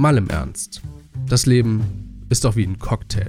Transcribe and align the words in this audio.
Mal 0.00 0.16
im 0.16 0.30
Ernst. 0.30 0.80
Das 1.28 1.46
Leben 1.46 1.82
ist 2.28 2.44
doch 2.44 2.54
wie 2.54 2.62
ein 2.62 2.78
Cocktail. 2.78 3.26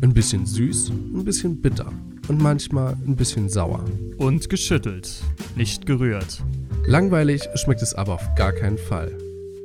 Ein 0.00 0.14
bisschen 0.14 0.46
süß, 0.46 0.88
ein 0.88 1.22
bisschen 1.22 1.60
bitter 1.60 1.92
und 2.28 2.40
manchmal 2.40 2.96
ein 3.06 3.14
bisschen 3.14 3.50
sauer. 3.50 3.84
Und 4.16 4.48
geschüttelt, 4.48 5.22
nicht 5.54 5.84
gerührt. 5.84 6.42
Langweilig 6.86 7.46
schmeckt 7.56 7.82
es 7.82 7.92
aber 7.92 8.14
auf 8.14 8.34
gar 8.36 8.52
keinen 8.52 8.78
Fall. 8.78 9.18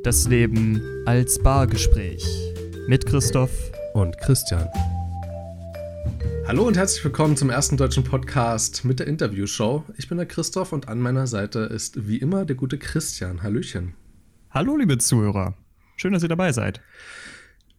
Das 0.04 0.28
Leben 0.28 0.82
als 1.06 1.40
Bargespräch. 1.40 2.26
Mit 2.90 3.06
Christoph 3.06 3.72
Und 3.94 4.18
Christian. 4.18 4.68
Hallo 6.46 6.68
und 6.68 6.76
herzlich 6.76 7.06
willkommen 7.06 7.38
zum 7.38 7.52
ersten 7.52 7.78
deutschen 7.78 8.04
Podcast 8.04 8.84
mit 8.84 9.00
der 9.00 9.08
Interviewshow. 9.08 9.86
Ich 9.96 10.10
bin 10.10 10.18
der 10.18 10.28
Christoph 10.28 10.74
und 10.74 10.90
an 10.90 11.00
meiner 11.00 11.26
Seite 11.26 11.60
ist 11.60 12.06
wie 12.06 12.18
immer 12.18 12.44
der 12.44 12.58
gute 12.58 12.78
Christian. 12.78 13.44
Hallöchen. 13.44 13.94
Hallo, 14.50 14.76
liebe 14.76 14.98
Zuhörer. 14.98 15.56
Schön, 15.96 16.14
dass 16.14 16.24
ihr 16.24 16.30
dabei 16.30 16.52
seid. 16.52 16.82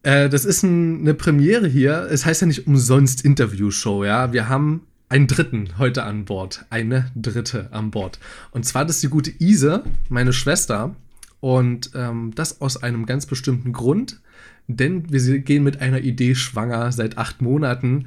Äh, 0.03 0.29
das 0.29 0.45
ist 0.45 0.63
ein, 0.63 1.01
eine 1.01 1.15
Premiere 1.15 1.67
hier. 1.67 2.09
Es 2.11 2.25
heißt 2.25 2.43
ja 2.43 2.47
nicht 2.47 2.67
umsonst 2.67 3.25
Interviewshow, 3.25 4.05
ja. 4.05 4.33
Wir 4.33 4.49
haben 4.49 4.87
einen 5.09 5.27
dritten 5.27 5.79
heute 5.79 6.05
an 6.05 6.25
Bord. 6.25 6.65
Eine 6.71 7.11
dritte 7.17 7.73
an 7.73 7.91
Bord. 7.91 8.19
Und 8.53 8.65
zwar 8.65 8.85
das 8.85 8.97
ist 8.97 9.03
die 9.03 9.09
gute 9.09 9.33
Ise, 9.39 9.85
meine 10.09 10.33
Schwester. 10.33 10.95
Und 11.41 11.91
ähm, 11.95 12.33
das 12.35 12.61
aus 12.61 12.83
einem 12.83 13.07
ganz 13.07 13.27
bestimmten 13.27 13.73
Grund. 13.73 14.21
Denn 14.67 15.11
wir 15.13 15.39
gehen 15.41 15.63
mit 15.63 15.81
einer 15.81 16.01
Idee 16.01 16.35
schwanger 16.35 16.91
seit 16.93 17.19
acht 17.19 17.43
Monaten. 17.43 18.07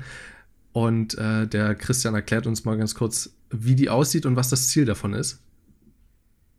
Und 0.72 1.18
äh, 1.18 1.48
der 1.48 1.76
Christian 1.76 2.16
erklärt 2.16 2.48
uns 2.48 2.66
mal 2.66 2.78
ganz 2.78 2.96
kurz, 2.96 3.32
wie 3.50 3.76
die 3.76 3.90
aussieht 3.90 4.26
und 4.26 4.36
was 4.36 4.50
das 4.50 4.68
Ziel 4.70 4.86
davon 4.86 5.14
ist. 5.14 5.40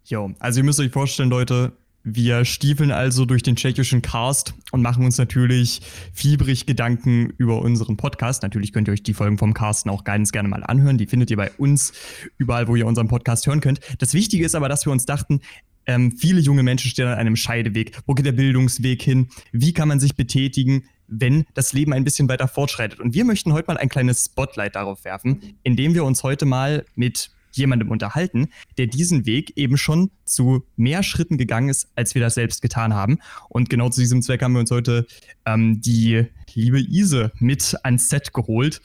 Jo, 0.05 0.33
also 0.39 0.61
ihr 0.61 0.65
müsst 0.65 0.81
euch 0.81 0.91
vorstellen, 0.91 1.31
Leute, 1.31 1.73
wir 2.15 2.45
stiefeln 2.45 2.91
also 2.91 3.25
durch 3.25 3.43
den 3.43 3.57
tschechischen 3.57 4.03
Cast 4.03 4.55
und 4.73 4.83
machen 4.83 5.05
uns 5.05 5.19
natürlich 5.19 5.83
fiebrig 6.13 6.65
Gedanken 6.65 7.35
über 7.37 7.61
unseren 7.61 7.97
Podcast. 7.97 8.43
Natürlich 8.43 8.73
könnt 8.73 8.89
ihr 8.89 8.93
euch 8.93 9.03
die 9.03 9.15
Folgen 9.15 9.37
vom 9.37 9.53
Casten 9.53 9.91
auch 9.91 10.05
ganz 10.05 10.33
gerne 10.33 10.49
mal 10.49 10.65
anhören. 10.65 10.97
Die 10.97 11.07
findet 11.07 11.31
ihr 11.31 11.37
bei 11.37 11.51
uns 11.59 11.93
überall, 12.39 12.69
wo 12.69 12.77
ihr 12.77 12.87
unseren 12.87 13.09
Podcast 13.09 13.47
hören 13.47 13.61
könnt. 13.61 13.81
Das 13.99 14.15
Wichtige 14.15 14.45
ist 14.45 14.55
aber, 14.55 14.69
dass 14.69 14.87
wir 14.87 14.93
uns 14.93 15.05
dachten, 15.05 15.41
ähm, 15.87 16.13
viele 16.13 16.41
junge 16.41 16.63
Menschen 16.63 16.91
stehen 16.91 17.09
an 17.09 17.19
einem 17.19 17.37
Scheideweg. 17.37 17.99
Wo 18.07 18.15
geht 18.15 18.27
der 18.27 18.33
Bildungsweg 18.33 19.03
hin? 19.03 19.29
Wie 19.53 19.73
kann 19.73 19.89
man 19.89 20.01
sich 20.01 20.17
betätigen, 20.17 20.85
wenn 21.09 21.45
das 21.55 21.73
Leben 21.73 21.93
ein 21.93 22.05
bisschen 22.05 22.29
weiter 22.29 22.49
fortschreitet? 22.49 23.01
Und 23.01 23.15
wir 23.15 23.25
möchten 23.25 23.53
heute 23.53 23.69
mal 23.69 23.77
ein 23.77 23.89
kleines 23.89 24.27
Spotlight 24.27 24.77
darauf 24.77 25.05
werfen, 25.05 25.59
indem 25.63 25.95
wir 25.95 26.05
uns 26.05 26.23
heute 26.23 26.47
mal 26.47 26.85
mit 26.95 27.31
jemandem 27.59 27.91
unterhalten, 27.91 28.49
der 28.79 28.87
diesen 28.87 29.27
Weg 29.27 29.53
eben 29.57 29.77
schon 29.77 30.11
zu 30.25 30.65
mehr 30.77 31.03
Schritten 31.03 31.37
gegangen 31.37 31.69
ist, 31.69 31.89
als 31.95 32.15
wir 32.15 32.23
das 32.23 32.35
selbst 32.35 32.63
getan 32.63 32.95
haben. 32.95 33.19
Und 33.49 33.69
genau 33.69 33.89
zu 33.91 34.01
diesem 34.01 34.23
Zweck 34.23 34.43
haben 34.43 34.53
wir 34.53 34.61
uns 34.61 34.71
heute 34.71 35.07
ähm, 35.45 35.81
die 35.81 36.27
liebe 36.55 36.81
Ise 36.81 37.33
mit 37.39 37.77
ans 37.83 38.09
Set 38.09 38.33
geholt. 38.33 38.81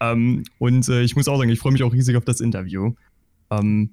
Ähm, 0.00 0.44
und 0.58 0.88
äh, 0.88 1.02
ich 1.02 1.16
muss 1.16 1.28
auch 1.28 1.38
sagen, 1.38 1.50
ich 1.50 1.58
freue 1.58 1.72
mich 1.72 1.82
auch 1.82 1.92
riesig 1.92 2.16
auf 2.16 2.24
das 2.24 2.40
Interview. 2.40 2.94
Ähm, 3.50 3.90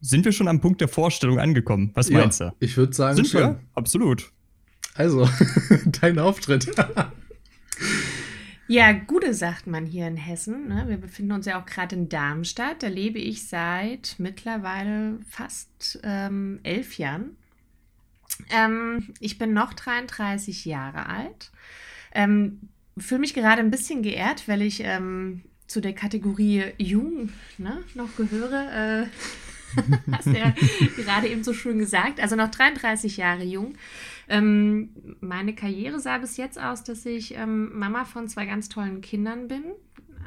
sind 0.00 0.24
wir 0.24 0.32
schon 0.32 0.48
am 0.48 0.60
Punkt 0.60 0.80
der 0.80 0.88
Vorstellung 0.88 1.38
angekommen? 1.38 1.90
Was 1.94 2.10
meinst 2.10 2.40
ja, 2.40 2.50
du? 2.50 2.56
Ich 2.60 2.76
würde 2.76 2.94
sagen, 2.94 3.16
Sind 3.16 3.28
schon. 3.28 3.40
wir? 3.40 3.60
Absolut. 3.74 4.32
Also, 4.94 5.28
dein 6.00 6.18
Auftritt. 6.18 6.70
Ja, 8.70 8.92
Gude 8.92 9.34
sagt 9.34 9.66
man 9.66 9.84
hier 9.84 10.06
in 10.06 10.16
Hessen. 10.16 10.68
Ne? 10.68 10.84
Wir 10.86 10.96
befinden 10.96 11.32
uns 11.32 11.44
ja 11.44 11.60
auch 11.60 11.66
gerade 11.66 11.96
in 11.96 12.08
Darmstadt. 12.08 12.84
Da 12.84 12.86
lebe 12.86 13.18
ich 13.18 13.48
seit 13.48 14.14
mittlerweile 14.18 15.18
fast 15.28 15.98
ähm, 16.04 16.60
elf 16.62 16.96
Jahren. 16.96 17.36
Ähm, 18.48 19.12
ich 19.18 19.38
bin 19.38 19.54
noch 19.54 19.74
33 19.74 20.66
Jahre 20.66 21.06
alt. 21.06 21.50
Ähm, 22.14 22.60
Fühle 22.96 23.22
mich 23.22 23.34
gerade 23.34 23.60
ein 23.60 23.72
bisschen 23.72 24.04
geehrt, 24.04 24.46
weil 24.46 24.62
ich 24.62 24.84
ähm, 24.84 25.42
zu 25.66 25.80
der 25.80 25.92
Kategorie 25.92 26.66
Jung 26.78 27.30
ne, 27.58 27.82
noch 27.94 28.14
gehöre. 28.14 29.02
Äh, 29.02 29.06
hast 30.12 30.26
du 30.26 30.38
ja 30.38 30.54
gerade 30.96 31.26
eben 31.26 31.42
so 31.42 31.54
schön 31.54 31.80
gesagt. 31.80 32.20
Also 32.20 32.36
noch 32.36 32.52
33 32.52 33.16
Jahre 33.16 33.42
jung. 33.42 33.74
Ähm, 34.30 34.90
meine 35.20 35.56
Karriere 35.56 35.98
sah 35.98 36.18
bis 36.18 36.36
jetzt 36.36 36.58
aus, 36.58 36.84
dass 36.84 37.04
ich 37.04 37.34
ähm, 37.34 37.76
Mama 37.76 38.04
von 38.04 38.28
zwei 38.28 38.46
ganz 38.46 38.68
tollen 38.68 39.00
Kindern 39.00 39.48
bin. 39.48 39.64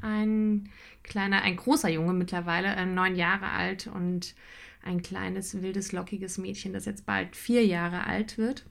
Ein 0.01 0.69
kleiner, 1.03 1.41
ein 1.41 1.55
großer 1.55 1.87
Junge 1.87 2.11
mittlerweile, 2.11 2.67
äh, 2.67 2.85
neun 2.85 3.15
Jahre 3.15 3.49
alt 3.51 3.87
und 3.87 4.35
ein 4.83 5.01
kleines, 5.01 5.61
wildes, 5.61 5.93
lockiges 5.93 6.37
Mädchen, 6.37 6.73
das 6.73 6.83
jetzt 6.83 7.05
bald 7.05 7.37
vier 7.37 7.65
Jahre 7.65 8.05
alt 8.05 8.37
wird. 8.37 8.65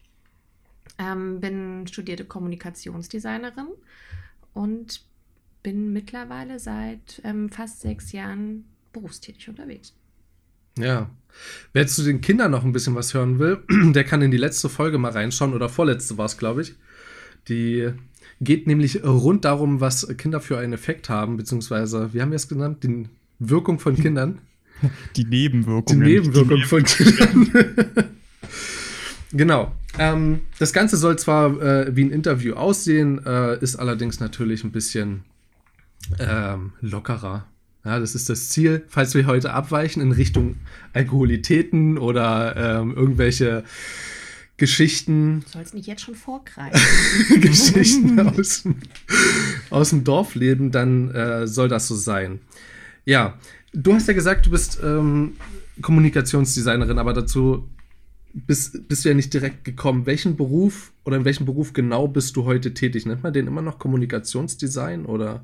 Ähm, 0.99 1.41
bin 1.41 1.87
studierte 1.87 2.27
Kommunikationsdesignerin 2.27 3.69
und 4.53 5.03
bin 5.63 5.95
mittlerweile 5.95 6.59
seit 6.59 7.23
ähm, 7.25 7.49
fast 7.49 7.81
sechs 7.81 8.13
Jahren 8.13 8.67
berufstätig 8.93 9.49
unterwegs. 9.49 9.95
Ja. 10.79 11.11
Wer 11.73 11.87
zu 11.87 12.03
den 12.03 12.21
Kindern 12.21 12.51
noch 12.51 12.65
ein 12.65 12.73
bisschen 12.73 12.95
was 12.95 13.15
hören 13.15 13.39
will, 13.39 13.59
der 13.93 14.05
kann 14.05 14.23
in 14.23 14.31
die 14.31 14.37
letzte 14.37 14.69
Folge 14.69 14.99
mal 14.99 15.13
reinschauen, 15.13 15.55
oder 15.55 15.69
vorletzte 15.69 16.19
war 16.19 16.27
es, 16.27 16.39
glaube 16.39 16.63
ich. 16.63 16.75
Die 17.49 17.91
geht 18.41 18.67
nämlich 18.67 19.05
rund 19.05 19.45
darum, 19.45 19.81
was 19.81 20.07
Kinder 20.17 20.41
für 20.41 20.59
einen 20.59 20.73
Effekt 20.73 21.09
haben, 21.09 21.37
beziehungsweise, 21.37 22.13
wie 22.13 22.21
haben 22.21 22.31
wir 22.31 22.37
es 22.37 22.49
genannt? 22.49 22.85
Die 22.85 23.09
Wirkung 23.39 23.79
von 23.79 23.97
Kindern. 23.97 24.39
Die 24.39 24.43
Die 25.17 25.25
Nebenwirkungen. 25.25 26.03
Nebenwirkung 26.03 26.63
von 26.63 26.85
Kindern. 26.85 27.51
genau. 29.33 29.73
Ähm, 29.99 30.41
das 30.59 30.73
Ganze 30.73 30.97
soll 30.97 31.19
zwar 31.19 31.61
äh, 31.61 31.95
wie 31.95 32.05
ein 32.05 32.11
Interview 32.11 32.55
aussehen, 32.55 33.25
äh, 33.25 33.59
ist 33.61 33.77
allerdings 33.77 34.21
natürlich 34.21 34.65
ein 34.65 34.73
bisschen 34.73 35.25
ähm, 36.19 36.73
lockerer. 36.81 37.47
Ja, 37.85 37.99
das 37.99 38.15
ist 38.15 38.29
das 38.29 38.49
Ziel, 38.51 38.85
falls 38.89 39.15
wir 39.15 39.27
heute 39.27 39.53
abweichen 39.53 40.01
in 40.03 40.13
Richtung 40.13 40.57
Alkoholitäten 40.93 41.99
oder 41.99 42.55
ähm, 42.81 42.95
irgendwelche 42.95 43.65
Geschichten, 44.57 45.41
Du 45.47 45.49
sollst 45.59 45.75
nicht 45.75 45.87
jetzt 45.89 46.03
schon 46.03 46.15
vorgreifen. 46.15 46.81
Geschichten 47.41 48.21
aus, 48.21 48.63
dem- 48.63 48.77
aus 49.71 49.91
dem 49.91 50.05
Dorfleben, 50.05 50.71
dann 50.71 51.11
äh, 51.11 51.47
soll 51.49 51.69
das 51.69 51.89
so 51.89 51.97
sein. 51.97 52.39
Ja, 53.05 53.39
du 53.73 53.95
hast 53.95 54.07
ja 54.07 54.15
gesagt, 54.15 54.47
du 54.47 54.51
bist 54.51 54.79
ähm, 54.85 55.33
Kommunikationsdesignerin, 55.81 56.99
aber 56.99 57.13
dazu 57.15 57.69
bist, 58.35 58.87
bist 58.89 59.05
du 59.05 59.09
ja 59.09 59.15
nicht 59.17 59.35
direkt 59.35 59.65
gekommen. 59.65 60.07
Welchen 60.07 60.37
Beruf 60.37 60.93
oder 61.05 61.17
in 61.17 61.25
welchem 61.25 61.47
Beruf 61.47 61.73
genau 61.73 62.07
bist 62.07 62.37
du 62.37 62.45
heute 62.45 62.73
tätig? 62.75 63.05
Nennt 63.07 63.25
man 63.25 63.33
den 63.33 63.49
immer 63.49 63.63
noch 63.63 63.79
Kommunikationsdesign 63.81 65.07
oder? 65.07 65.43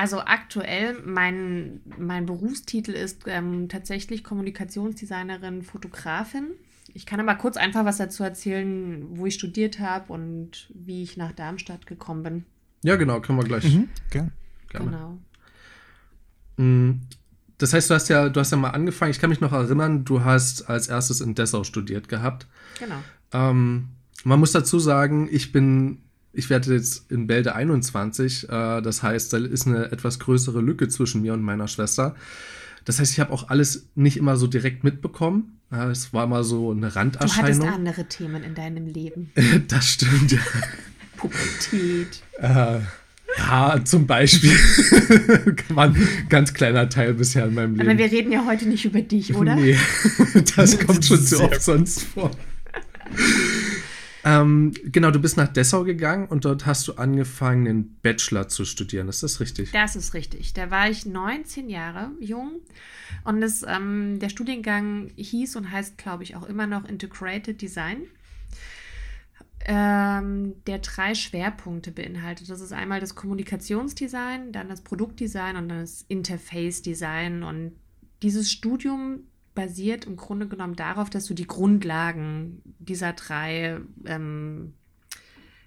Also 0.00 0.20
aktuell, 0.20 1.02
mein, 1.04 1.80
mein 1.98 2.24
Berufstitel 2.24 2.92
ist 2.92 3.22
ähm, 3.26 3.68
tatsächlich 3.68 4.22
Kommunikationsdesignerin, 4.22 5.62
Fotografin. 5.62 6.50
Ich 6.94 7.04
kann 7.04 7.18
aber 7.18 7.34
kurz 7.34 7.56
einfach 7.56 7.84
was 7.84 7.96
dazu 7.96 8.22
erzählen, 8.22 9.04
wo 9.18 9.26
ich 9.26 9.34
studiert 9.34 9.80
habe 9.80 10.12
und 10.12 10.70
wie 10.72 11.02
ich 11.02 11.16
nach 11.16 11.32
Darmstadt 11.32 11.88
gekommen 11.88 12.22
bin. 12.22 12.44
Ja, 12.84 12.94
genau, 12.94 13.20
können 13.20 13.38
wir 13.38 13.44
gleich. 13.44 13.64
Mhm, 13.64 13.88
gern. 14.10 14.30
gerne. 14.68 14.86
Genau. 14.86 15.18
Mm, 16.58 17.00
Das 17.58 17.72
heißt, 17.72 17.90
du 17.90 17.94
hast 17.94 18.08
ja, 18.08 18.28
du 18.28 18.38
hast 18.38 18.52
ja 18.52 18.56
mal 18.56 18.70
angefangen, 18.70 19.10
ich 19.10 19.18
kann 19.18 19.30
mich 19.30 19.40
noch 19.40 19.52
erinnern, 19.52 20.04
du 20.04 20.22
hast 20.22 20.70
als 20.70 20.86
erstes 20.86 21.20
in 21.20 21.34
Dessau 21.34 21.64
studiert 21.64 22.08
gehabt. 22.08 22.46
Genau. 22.78 23.02
Ähm, 23.32 23.88
man 24.22 24.38
muss 24.38 24.52
dazu 24.52 24.78
sagen, 24.78 25.28
ich 25.28 25.50
bin, 25.50 26.02
ich 26.32 26.50
werde 26.50 26.74
jetzt 26.74 27.10
in 27.10 27.26
Bälde 27.26 27.54
21, 27.54 28.48
äh, 28.48 28.80
das 28.80 29.02
heißt, 29.02 29.32
da 29.32 29.38
ist 29.38 29.66
eine 29.66 29.90
etwas 29.90 30.18
größere 30.18 30.60
Lücke 30.60 30.88
zwischen 30.88 31.22
mir 31.22 31.34
und 31.34 31.42
meiner 31.42 31.68
Schwester. 31.68 32.14
Das 32.84 33.00
heißt, 33.00 33.12
ich 33.12 33.20
habe 33.20 33.32
auch 33.32 33.48
alles 33.48 33.88
nicht 33.94 34.16
immer 34.16 34.36
so 34.36 34.46
direkt 34.46 34.84
mitbekommen. 34.84 35.58
Es 35.70 36.14
war 36.14 36.26
mal 36.26 36.44
so 36.44 36.70
eine 36.70 36.88
Du 36.88 36.94
hattest 36.94 37.36
Randerscheinung. 37.36 37.68
andere 37.68 38.04
Themen 38.06 38.42
in 38.42 38.54
deinem 38.54 38.86
Leben. 38.86 39.30
das 39.68 39.90
stimmt, 39.90 40.32
ja. 40.32 40.38
Pubertät. 41.18 42.22
Äh, 42.38 42.80
ja, 43.36 43.84
zum 43.84 44.06
Beispiel. 44.06 44.50
war 45.68 45.84
ein 45.84 46.08
ganz 46.28 46.54
kleiner 46.54 46.88
Teil 46.88 47.14
bisher 47.14 47.46
in 47.46 47.54
meinem 47.54 47.74
Leben. 47.74 47.88
Aber 47.88 47.98
wir 47.98 48.10
reden 48.10 48.32
ja 48.32 48.46
heute 48.46 48.66
nicht 48.66 48.84
über 48.84 49.02
dich, 49.02 49.34
oder? 49.34 49.54
Nee, 49.54 49.76
das 50.56 50.78
kommt 50.78 51.04
schon 51.04 51.22
zu 51.22 51.42
oft 51.42 51.62
sonst 51.62 52.02
vor. 52.04 52.30
Ähm, 54.24 54.72
genau, 54.84 55.10
du 55.10 55.20
bist 55.20 55.36
nach 55.36 55.48
Dessau 55.48 55.84
gegangen 55.84 56.26
und 56.26 56.44
dort 56.44 56.66
hast 56.66 56.88
du 56.88 56.94
angefangen, 56.94 57.64
den 57.64 57.96
Bachelor 58.02 58.48
zu 58.48 58.64
studieren. 58.64 59.08
Ist 59.08 59.22
das 59.22 59.40
richtig? 59.40 59.70
Das 59.72 59.96
ist 59.96 60.14
richtig. 60.14 60.52
Da 60.54 60.70
war 60.70 60.90
ich 60.90 61.06
19 61.06 61.68
Jahre 61.68 62.10
jung 62.20 62.60
und 63.24 63.40
das, 63.40 63.64
ähm, 63.66 64.18
der 64.18 64.28
Studiengang 64.28 65.10
hieß 65.16 65.56
und 65.56 65.70
heißt, 65.70 65.98
glaube 65.98 66.24
ich, 66.24 66.36
auch 66.36 66.48
immer 66.48 66.66
noch 66.66 66.84
Integrated 66.84 67.60
Design. 67.60 68.02
Ähm, 69.70 70.54
der 70.66 70.78
drei 70.78 71.14
Schwerpunkte 71.14 71.90
beinhaltet. 71.90 72.48
Das 72.48 72.60
ist 72.60 72.72
einmal 72.72 73.00
das 73.00 73.14
Kommunikationsdesign, 73.14 74.52
dann 74.52 74.68
das 74.68 74.82
Produktdesign 74.82 75.56
und 75.56 75.68
dann 75.68 75.80
das 75.80 76.04
Interface-Design. 76.08 77.42
Und 77.42 77.72
dieses 78.22 78.50
Studium 78.50 79.24
basiert 79.58 80.04
im 80.04 80.14
Grunde 80.14 80.46
genommen 80.46 80.76
darauf, 80.76 81.10
dass 81.10 81.26
du 81.26 81.34
die 81.34 81.48
Grundlagen 81.48 82.62
dieser 82.78 83.12
drei 83.12 83.80
ähm, 84.04 84.74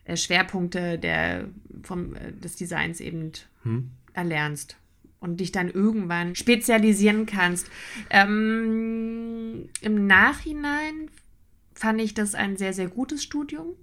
äh, 0.05 0.15
Schwerpunkte 0.15 0.97
der, 0.97 1.49
vom, 1.83 2.15
äh, 2.15 2.31
des 2.31 2.55
Designs 2.55 3.01
eben 3.01 3.33
hm. 3.63 3.91
erlernst 4.13 4.77
und 5.19 5.41
dich 5.41 5.51
dann 5.51 5.69
irgendwann 5.69 6.35
spezialisieren 6.35 7.25
kannst. 7.25 7.69
Ähm, 8.09 9.67
Im 9.81 10.07
Nachhinein 10.07 11.09
fand 11.73 11.99
ich 11.99 12.13
das 12.13 12.33
ein 12.33 12.55
sehr, 12.55 12.71
sehr 12.71 12.87
gutes 12.87 13.21
Studium, 13.21 13.73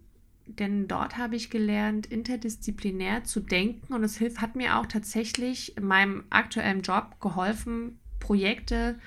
denn 0.46 0.88
dort 0.88 1.18
habe 1.18 1.36
ich 1.36 1.50
gelernt, 1.50 2.06
interdisziplinär 2.06 3.24
zu 3.24 3.40
denken 3.40 3.92
und 3.92 4.02
es 4.04 4.16
hilft, 4.16 4.40
hat 4.40 4.56
mir 4.56 4.78
auch 4.78 4.86
tatsächlich 4.86 5.76
in 5.76 5.84
meinem 5.84 6.24
aktuellen 6.30 6.80
Job 6.80 7.20
geholfen, 7.20 7.98
Projekte 8.20 8.98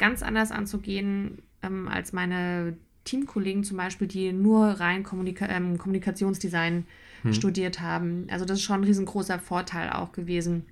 ganz 0.00 0.22
anders 0.22 0.50
anzugehen 0.50 1.42
ähm, 1.62 1.86
als 1.86 2.12
meine 2.12 2.76
Teamkollegen 3.04 3.62
zum 3.62 3.76
Beispiel, 3.76 4.08
die 4.08 4.32
nur 4.32 4.66
rein 4.66 5.04
Kommunika 5.04 5.46
ähm, 5.46 5.78
Kommunikationsdesign 5.78 6.86
hm. 7.22 7.32
studiert 7.32 7.80
haben. 7.80 8.26
Also 8.30 8.44
das 8.44 8.58
ist 8.58 8.64
schon 8.64 8.80
ein 8.80 8.84
riesengroßer 8.84 9.38
Vorteil 9.38 9.90
auch 9.90 10.12
gewesen. 10.12 10.64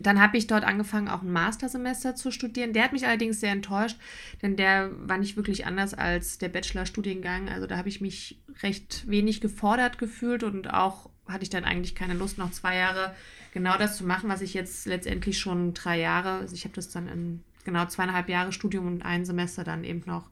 Dann 0.00 0.20
habe 0.20 0.38
ich 0.38 0.46
dort 0.46 0.64
angefangen, 0.64 1.08
auch 1.08 1.22
ein 1.22 1.32
Mastersemester 1.32 2.14
zu 2.14 2.30
studieren. 2.30 2.72
Der 2.72 2.84
hat 2.84 2.92
mich 2.92 3.06
allerdings 3.06 3.40
sehr 3.40 3.52
enttäuscht, 3.52 3.98
denn 4.42 4.56
der 4.56 4.90
war 4.98 5.18
nicht 5.18 5.36
wirklich 5.36 5.66
anders 5.66 5.94
als 5.94 6.38
der 6.38 6.48
Bachelorstudiengang. 6.48 7.48
Also 7.48 7.66
da 7.66 7.76
habe 7.76 7.88
ich 7.88 8.00
mich 8.00 8.40
recht 8.62 9.04
wenig 9.08 9.40
gefordert 9.40 9.98
gefühlt 9.98 10.42
und 10.42 10.72
auch 10.72 11.10
hatte 11.26 11.42
ich 11.42 11.50
dann 11.50 11.64
eigentlich 11.64 11.94
keine 11.94 12.14
Lust, 12.14 12.38
noch 12.38 12.50
zwei 12.50 12.76
Jahre 12.76 13.14
genau 13.52 13.76
das 13.78 13.96
zu 13.96 14.04
machen, 14.04 14.28
was 14.28 14.42
ich 14.42 14.54
jetzt 14.54 14.86
letztendlich 14.86 15.38
schon 15.38 15.74
drei 15.74 16.00
Jahre, 16.00 16.40
also 16.40 16.54
ich 16.54 16.64
habe 16.64 16.74
das 16.74 16.90
dann 16.90 17.08
in 17.08 17.44
genau 17.64 17.86
zweieinhalb 17.86 18.28
Jahre 18.28 18.52
Studium 18.52 18.86
und 18.86 19.02
ein 19.02 19.24
Semester 19.24 19.64
dann 19.64 19.84
eben 19.84 20.02
noch 20.06 20.28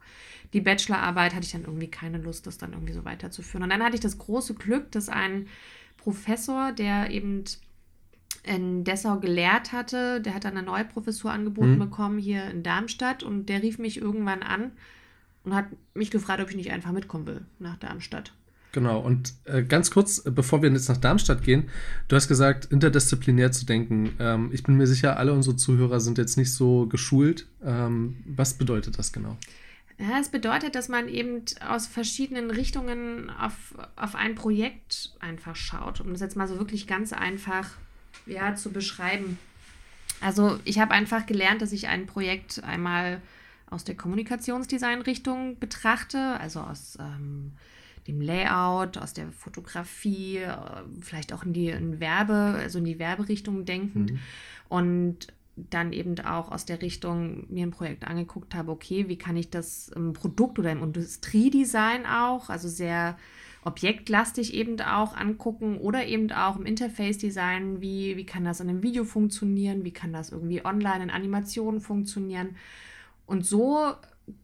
die 0.52 0.60
Bachelorarbeit, 0.60 1.34
hatte 1.34 1.46
ich 1.46 1.52
dann 1.52 1.64
irgendwie 1.64 1.88
keine 1.88 2.18
Lust, 2.18 2.46
das 2.46 2.58
dann 2.58 2.72
irgendwie 2.72 2.92
so 2.92 3.04
weiterzuführen. 3.04 3.62
Und 3.62 3.70
dann 3.70 3.82
hatte 3.82 3.94
ich 3.94 4.00
das 4.00 4.18
große 4.18 4.54
Glück, 4.54 4.90
dass 4.92 5.08
ein 5.08 5.46
Professor, 5.96 6.72
der 6.72 7.10
eben 7.10 7.44
in 8.44 8.84
Dessau 8.84 9.18
gelehrt 9.18 9.72
hatte, 9.72 10.20
der 10.20 10.34
hat 10.34 10.44
dann 10.44 10.56
eine 10.56 10.66
neue 10.66 10.84
Professur 10.84 11.30
angeboten 11.30 11.74
mhm. 11.74 11.78
bekommen 11.78 12.18
hier 12.18 12.44
in 12.50 12.62
Darmstadt 12.62 13.22
und 13.22 13.46
der 13.48 13.62
rief 13.62 13.78
mich 13.78 14.00
irgendwann 14.00 14.42
an 14.42 14.72
und 15.44 15.54
hat 15.54 15.66
mich 15.94 16.10
gefragt, 16.10 16.42
ob 16.42 16.50
ich 16.50 16.56
nicht 16.56 16.72
einfach 16.72 16.92
mitkommen 16.92 17.26
will 17.26 17.46
nach 17.58 17.76
Darmstadt. 17.76 18.32
Genau, 18.72 19.00
und 19.00 19.34
äh, 19.44 19.62
ganz 19.62 19.90
kurz, 19.90 20.24
äh, 20.24 20.30
bevor 20.30 20.62
wir 20.62 20.70
jetzt 20.70 20.88
nach 20.88 20.96
Darmstadt 20.96 21.42
gehen, 21.42 21.68
du 22.08 22.16
hast 22.16 22.26
gesagt, 22.26 22.64
interdisziplinär 22.66 23.52
zu 23.52 23.66
denken. 23.66 24.16
Ähm, 24.18 24.50
ich 24.52 24.62
bin 24.62 24.76
mir 24.76 24.86
sicher, 24.86 25.18
alle 25.18 25.34
unsere 25.34 25.56
Zuhörer 25.56 26.00
sind 26.00 26.16
jetzt 26.16 26.38
nicht 26.38 26.52
so 26.52 26.86
geschult. 26.86 27.46
Ähm, 27.62 28.16
was 28.24 28.54
bedeutet 28.54 28.98
das 28.98 29.12
genau? 29.12 29.36
Ja, 29.98 30.18
es 30.18 30.30
bedeutet, 30.30 30.74
dass 30.74 30.88
man 30.88 31.06
eben 31.06 31.44
aus 31.68 31.86
verschiedenen 31.86 32.50
Richtungen 32.50 33.28
auf, 33.28 33.74
auf 33.94 34.14
ein 34.14 34.34
Projekt 34.34 35.12
einfach 35.20 35.54
schaut, 35.54 36.00
um 36.00 36.10
das 36.12 36.22
jetzt 36.22 36.36
mal 36.36 36.48
so 36.48 36.58
wirklich 36.58 36.86
ganz 36.86 37.12
einfach 37.12 37.72
ja, 38.24 38.54
zu 38.54 38.72
beschreiben. 38.72 39.38
Also 40.22 40.58
ich 40.64 40.78
habe 40.78 40.92
einfach 40.92 41.26
gelernt, 41.26 41.60
dass 41.60 41.72
ich 41.72 41.88
ein 41.88 42.06
Projekt 42.06 42.64
einmal 42.64 43.20
aus 43.68 43.84
der 43.84 43.96
Kommunikationsdesign-Richtung 43.96 45.58
betrachte, 45.58 46.38
also 46.40 46.60
aus 46.60 46.96
ähm, 46.98 47.52
dem 48.06 48.20
Layout, 48.20 48.98
aus 48.98 49.12
der 49.12 49.30
Fotografie, 49.32 50.38
äh, 50.38 50.56
vielleicht 51.00 51.32
auch 51.32 51.44
in 51.44 51.52
die 51.52 51.68
in 51.68 52.00
Werbe, 52.00 52.58
also 52.58 52.78
in 52.78 52.84
die 52.84 52.98
Werberichtung 52.98 53.64
denkend. 53.64 54.12
Mhm. 54.12 54.18
Und 54.68 55.26
dann 55.56 55.92
eben 55.92 56.18
auch 56.20 56.50
aus 56.50 56.64
der 56.64 56.80
Richtung 56.80 57.46
mir 57.50 57.66
ein 57.66 57.70
Projekt 57.70 58.06
angeguckt 58.06 58.54
habe, 58.54 58.72
okay, 58.72 59.08
wie 59.08 59.18
kann 59.18 59.36
ich 59.36 59.50
das 59.50 59.88
im 59.88 60.14
Produkt 60.14 60.58
oder 60.58 60.72
im 60.72 60.82
Industriedesign 60.82 62.06
auch, 62.06 62.48
also 62.48 62.68
sehr 62.68 63.18
objektlastig 63.64 64.54
eben 64.54 64.80
auch 64.80 65.14
angucken 65.14 65.78
oder 65.78 66.06
eben 66.06 66.32
auch 66.32 66.56
im 66.56 66.66
Interface-Design, 66.66 67.80
wie, 67.80 68.16
wie 68.16 68.26
kann 68.26 68.44
das 68.44 68.60
in 68.60 68.68
einem 68.68 68.82
Video 68.82 69.04
funktionieren, 69.04 69.84
wie 69.84 69.92
kann 69.92 70.12
das 70.12 70.32
irgendwie 70.32 70.64
online 70.64 71.04
in 71.04 71.10
Animationen 71.10 71.80
funktionieren. 71.80 72.56
Und 73.26 73.46
so 73.46 73.94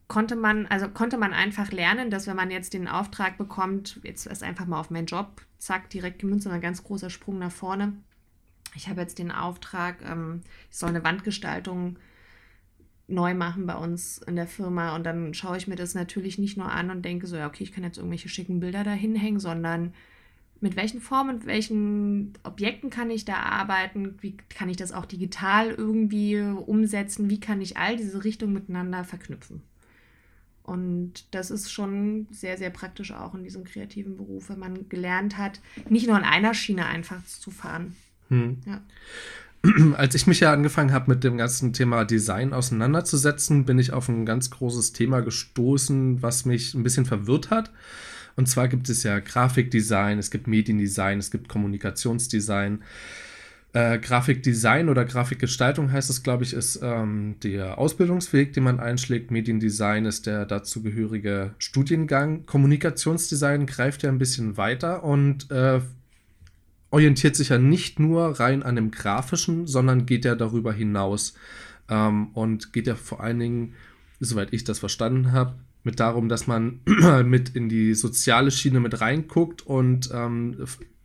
konnte 0.08 0.36
man, 0.36 0.66
also 0.66 0.88
konnte 0.88 1.18
man 1.18 1.32
einfach 1.32 1.70
lernen, 1.70 2.10
dass 2.10 2.26
wenn 2.26 2.36
man 2.36 2.50
jetzt 2.50 2.74
den 2.74 2.88
Auftrag 2.88 3.38
bekommt, 3.38 4.00
jetzt 4.02 4.26
ist 4.26 4.42
einfach 4.42 4.66
mal 4.66 4.80
auf 4.80 4.90
meinen 4.90 5.06
Job, 5.06 5.42
zack, 5.58 5.90
direkt 5.90 6.18
gemünzt, 6.18 6.46
ein 6.46 6.60
ganz 6.60 6.82
großer 6.82 7.10
Sprung 7.10 7.38
nach 7.38 7.52
vorne. 7.52 7.92
Ich 8.74 8.88
habe 8.88 9.00
jetzt 9.00 9.18
den 9.18 9.30
Auftrag, 9.30 10.02
ähm, 10.02 10.42
ich 10.70 10.76
soll 10.76 10.90
eine 10.90 11.04
Wandgestaltung 11.04 11.98
neu 13.06 13.34
machen 13.34 13.66
bei 13.66 13.74
uns 13.74 14.18
in 14.18 14.36
der 14.36 14.46
Firma 14.46 14.94
und 14.94 15.04
dann 15.04 15.32
schaue 15.32 15.56
ich 15.56 15.66
mir 15.66 15.76
das 15.76 15.94
natürlich 15.94 16.38
nicht 16.38 16.58
nur 16.58 16.70
an 16.70 16.90
und 16.90 17.02
denke 17.02 17.26
so, 17.26 17.36
ja, 17.36 17.46
okay, 17.46 17.64
ich 17.64 17.72
kann 17.72 17.84
jetzt 17.84 17.96
irgendwelche 17.96 18.28
schicken 18.28 18.60
Bilder 18.60 18.84
da 18.84 18.92
hinhängen, 18.92 19.40
sondern 19.40 19.94
mit 20.60 20.76
welchen 20.76 21.00
Formen, 21.00 21.36
mit 21.38 21.46
welchen 21.46 22.32
Objekten 22.42 22.90
kann 22.90 23.10
ich 23.10 23.24
da 23.24 23.36
arbeiten, 23.36 24.16
wie 24.20 24.36
kann 24.48 24.68
ich 24.68 24.76
das 24.76 24.92
auch 24.92 25.06
digital 25.06 25.70
irgendwie 25.70 26.40
umsetzen, 26.40 27.30
wie 27.30 27.40
kann 27.40 27.60
ich 27.60 27.76
all 27.76 27.96
diese 27.96 28.24
Richtungen 28.24 28.54
miteinander 28.54 29.04
verknüpfen. 29.04 29.62
Und 30.68 31.24
das 31.30 31.50
ist 31.50 31.72
schon 31.72 32.26
sehr, 32.30 32.58
sehr 32.58 32.70
praktisch 32.70 33.12
auch 33.12 33.34
in 33.34 33.42
diesem 33.42 33.64
kreativen 33.64 34.16
Beruf, 34.16 34.50
wenn 34.50 34.58
man 34.58 34.88
gelernt 34.88 35.38
hat, 35.38 35.60
nicht 35.88 36.06
nur 36.06 36.18
in 36.18 36.24
einer 36.24 36.52
Schiene 36.52 36.84
einfach 36.84 37.24
zu 37.24 37.50
fahren. 37.50 37.96
Hm. 38.28 38.58
Ja. 38.66 38.82
Als 39.96 40.14
ich 40.14 40.26
mich 40.26 40.40
ja 40.40 40.52
angefangen 40.52 40.92
habe, 40.92 41.10
mit 41.10 41.24
dem 41.24 41.38
ganzen 41.38 41.72
Thema 41.72 42.04
Design 42.04 42.52
auseinanderzusetzen, 42.52 43.64
bin 43.64 43.78
ich 43.78 43.92
auf 43.92 44.08
ein 44.08 44.26
ganz 44.26 44.50
großes 44.50 44.92
Thema 44.92 45.20
gestoßen, 45.20 46.20
was 46.20 46.44
mich 46.44 46.74
ein 46.74 46.82
bisschen 46.82 47.06
verwirrt 47.06 47.50
hat. 47.50 47.72
Und 48.36 48.48
zwar 48.48 48.68
gibt 48.68 48.88
es 48.88 49.02
ja 49.02 49.18
Grafikdesign, 49.20 50.18
es 50.18 50.30
gibt 50.30 50.46
Mediendesign, 50.46 51.18
es 51.18 51.30
gibt 51.30 51.48
Kommunikationsdesign. 51.48 52.82
Äh, 53.74 53.98
Grafikdesign 53.98 54.88
oder 54.88 55.04
Grafikgestaltung 55.04 55.92
heißt 55.92 56.08
es, 56.08 56.22
glaube 56.22 56.42
ich, 56.42 56.54
ist 56.54 56.80
ähm, 56.82 57.36
der 57.42 57.78
Ausbildungsweg, 57.78 58.54
den 58.54 58.64
man 58.64 58.80
einschlägt. 58.80 59.30
Mediendesign 59.30 60.06
ist 60.06 60.26
der 60.26 60.46
dazugehörige 60.46 61.54
Studiengang. 61.58 62.46
Kommunikationsdesign 62.46 63.66
greift 63.66 64.02
ja 64.02 64.08
ein 64.08 64.18
bisschen 64.18 64.56
weiter 64.56 65.04
und 65.04 65.50
äh, 65.50 65.80
orientiert 66.90 67.36
sich 67.36 67.50
ja 67.50 67.58
nicht 67.58 68.00
nur 68.00 68.40
rein 68.40 68.62
an 68.62 68.76
dem 68.76 68.90
Grafischen, 68.90 69.66
sondern 69.66 70.06
geht 70.06 70.24
ja 70.24 70.34
darüber 70.34 70.72
hinaus 70.72 71.34
ähm, 71.90 72.28
und 72.28 72.72
geht 72.72 72.86
ja 72.86 72.94
vor 72.94 73.22
allen 73.22 73.38
Dingen, 73.38 73.74
soweit 74.18 74.52
ich 74.52 74.64
das 74.64 74.78
verstanden 74.78 75.32
habe, 75.32 75.54
mit 75.84 76.00
darum, 76.00 76.28
dass 76.28 76.46
man 76.46 76.80
mit 77.24 77.50
in 77.50 77.68
die 77.68 77.94
soziale 77.94 78.50
Schiene 78.50 78.80
mit 78.80 79.00
reinguckt 79.00 79.66
und 79.66 80.10
ähm, 80.12 80.56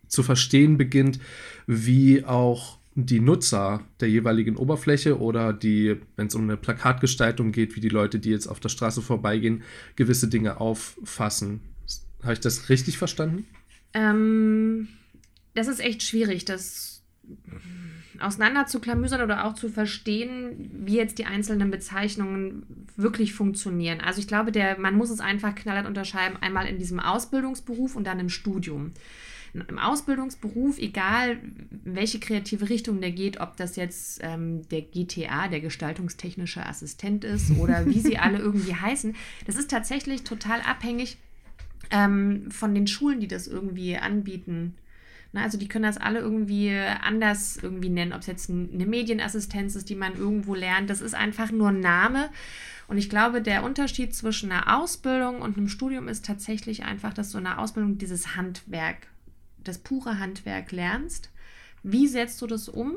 zu 0.08 0.22
verstehen 0.22 0.76
beginnt, 0.76 1.18
wie 1.66 2.24
auch 2.24 2.78
die 2.94 3.20
Nutzer 3.20 3.82
der 4.00 4.08
jeweiligen 4.08 4.56
Oberfläche 4.56 5.18
oder 5.18 5.52
die, 5.52 5.96
wenn 6.16 6.28
es 6.28 6.34
um 6.34 6.42
eine 6.42 6.56
Plakatgestaltung 6.56 7.50
geht, 7.50 7.74
wie 7.74 7.80
die 7.80 7.88
Leute, 7.88 8.20
die 8.20 8.30
jetzt 8.30 8.46
auf 8.46 8.60
der 8.60 8.68
Straße 8.68 9.02
vorbeigehen, 9.02 9.62
gewisse 9.96 10.28
Dinge 10.28 10.60
auffassen. 10.60 11.60
Habe 12.22 12.34
ich 12.34 12.40
das 12.40 12.68
richtig 12.68 12.96
verstanden? 12.98 13.46
Ähm, 13.94 14.88
das 15.54 15.66
ist 15.66 15.80
echt 15.80 16.02
schwierig, 16.02 16.44
das 16.44 17.02
auseinander 18.20 18.66
zu 18.66 18.80
klamüsern 18.80 19.22
oder 19.22 19.44
auch 19.44 19.54
zu 19.54 19.68
verstehen, 19.68 20.70
wie 20.84 20.96
jetzt 20.96 21.18
die 21.18 21.26
einzelnen 21.26 21.70
Bezeichnungen 21.70 22.86
wirklich 22.96 23.34
funktionieren. 23.34 24.00
Also 24.00 24.20
ich 24.20 24.28
glaube, 24.28 24.52
der, 24.52 24.78
man 24.78 24.96
muss 24.96 25.10
es 25.10 25.20
einfach 25.20 25.54
knallhart 25.54 25.86
unterscheiden, 25.86 26.38
einmal 26.40 26.66
in 26.66 26.78
diesem 26.78 27.00
Ausbildungsberuf 27.00 27.96
und 27.96 28.06
dann 28.06 28.20
im 28.20 28.28
Studium. 28.28 28.92
Im 29.52 29.78
Ausbildungsberuf, 29.78 30.78
egal 30.78 31.38
welche 31.84 32.18
kreative 32.18 32.68
Richtung 32.68 33.00
der 33.00 33.12
geht, 33.12 33.40
ob 33.40 33.56
das 33.56 33.76
jetzt 33.76 34.20
ähm, 34.22 34.68
der 34.68 34.82
GTA, 34.82 35.46
der 35.46 35.60
gestaltungstechnische 35.60 36.66
Assistent 36.66 37.22
ist 37.22 37.52
oder 37.58 37.86
wie 37.86 38.00
sie 38.00 38.18
alle 38.18 38.38
irgendwie 38.40 38.74
heißen, 38.74 39.14
das 39.46 39.54
ist 39.54 39.70
tatsächlich 39.70 40.24
total 40.24 40.60
abhängig 40.62 41.18
ähm, 41.92 42.50
von 42.50 42.74
den 42.74 42.88
Schulen, 42.88 43.20
die 43.20 43.28
das 43.28 43.46
irgendwie 43.46 43.96
anbieten 43.96 44.74
Ne, 45.34 45.42
also 45.42 45.58
die 45.58 45.66
können 45.66 45.82
das 45.82 45.96
alle 45.96 46.20
irgendwie 46.20 46.70
anders 46.70 47.58
irgendwie 47.60 47.88
nennen, 47.88 48.12
ob 48.12 48.20
es 48.20 48.28
jetzt 48.28 48.48
eine 48.48 48.86
Medienassistenz 48.86 49.74
ist, 49.74 49.88
die 49.88 49.96
man 49.96 50.14
irgendwo 50.14 50.54
lernt. 50.54 50.88
Das 50.88 51.00
ist 51.00 51.14
einfach 51.14 51.50
nur 51.50 51.70
ein 51.70 51.80
Name. 51.80 52.30
Und 52.86 52.98
ich 52.98 53.10
glaube, 53.10 53.42
der 53.42 53.64
Unterschied 53.64 54.14
zwischen 54.14 54.52
einer 54.52 54.78
Ausbildung 54.78 55.42
und 55.42 55.56
einem 55.56 55.66
Studium 55.66 56.06
ist 56.06 56.24
tatsächlich 56.24 56.84
einfach, 56.84 57.12
dass 57.12 57.32
du 57.32 57.38
in 57.38 57.48
einer 57.48 57.58
Ausbildung 57.58 57.98
dieses 57.98 58.36
Handwerk, 58.36 59.08
das 59.58 59.78
pure 59.78 60.20
Handwerk 60.20 60.70
lernst. 60.70 61.30
Wie 61.82 62.06
setzt 62.06 62.40
du 62.40 62.46
das 62.46 62.68
um? 62.68 62.94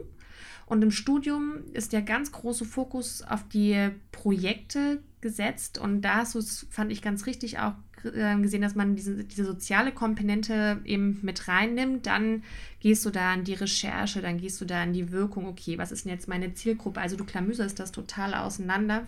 Und 0.67 0.83
im 0.83 0.91
Studium 0.91 1.63
ist 1.73 1.91
der 1.91 2.03
ganz 2.03 2.31
große 2.31 2.65
Fokus 2.65 3.23
auf 3.23 3.47
die 3.47 3.89
Projekte 4.11 5.01
gesetzt. 5.21 5.79
Und 5.79 6.01
da 6.01 6.21
ist 6.21 6.35
es, 6.35 6.67
fand 6.69 6.91
ich 6.91 7.01
ganz 7.01 7.25
richtig 7.25 7.57
auch 7.57 7.73
gesehen, 8.01 8.61
dass 8.61 8.75
man 8.75 8.95
diese, 8.95 9.23
diese 9.23 9.45
soziale 9.45 9.91
Komponente 9.91 10.81
eben 10.85 11.19
mit 11.21 11.47
reinnimmt. 11.47 12.05
Dann 12.05 12.43
gehst 12.79 13.05
du 13.05 13.09
da 13.09 13.33
an 13.33 13.43
die 13.43 13.53
Recherche, 13.53 14.21
dann 14.21 14.37
gehst 14.37 14.61
du 14.61 14.65
da 14.65 14.83
an 14.83 14.93
die 14.93 15.11
Wirkung. 15.11 15.47
Okay, 15.47 15.77
was 15.77 15.91
ist 15.91 16.05
denn 16.05 16.11
jetzt 16.11 16.27
meine 16.27 16.53
Zielgruppe? 16.53 17.01
Also 17.01 17.15
du 17.15 17.25
klamüserst 17.25 17.79
das 17.79 17.91
total 17.91 18.33
auseinander. 18.33 19.07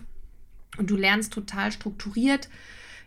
Und 0.78 0.88
du 0.90 0.96
lernst 0.96 1.32
total 1.32 1.72
strukturiert, 1.72 2.48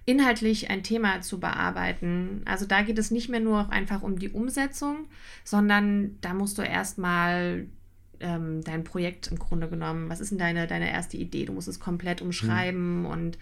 inhaltlich 0.05 0.69
ein 0.69 0.83
Thema 0.83 1.21
zu 1.21 1.39
bearbeiten. 1.39 2.41
Also 2.45 2.65
da 2.65 2.81
geht 2.81 2.99
es 2.99 3.09
nicht 3.09 3.29
mehr 3.29 3.39
nur 3.39 3.71
einfach 3.71 4.01
um 4.01 4.19
die 4.19 4.29
Umsetzung, 4.29 5.05
sondern 5.45 6.17
da 6.19 6.33
musst 6.33 6.57
du 6.57 6.61
erstmal 6.61 7.67
ähm, 8.19 8.63
dein 8.63 8.83
Projekt 8.83 9.27
im 9.27 9.39
Grunde 9.39 9.69
genommen, 9.69 10.09
was 10.09 10.19
ist 10.19 10.31
denn 10.31 10.39
deine, 10.39 10.67
deine 10.67 10.91
erste 10.91 11.17
Idee? 11.17 11.45
Du 11.45 11.53
musst 11.53 11.67
es 11.67 11.79
komplett 11.79 12.21
umschreiben 12.21 13.01
mhm. 13.01 13.05
und 13.05 13.37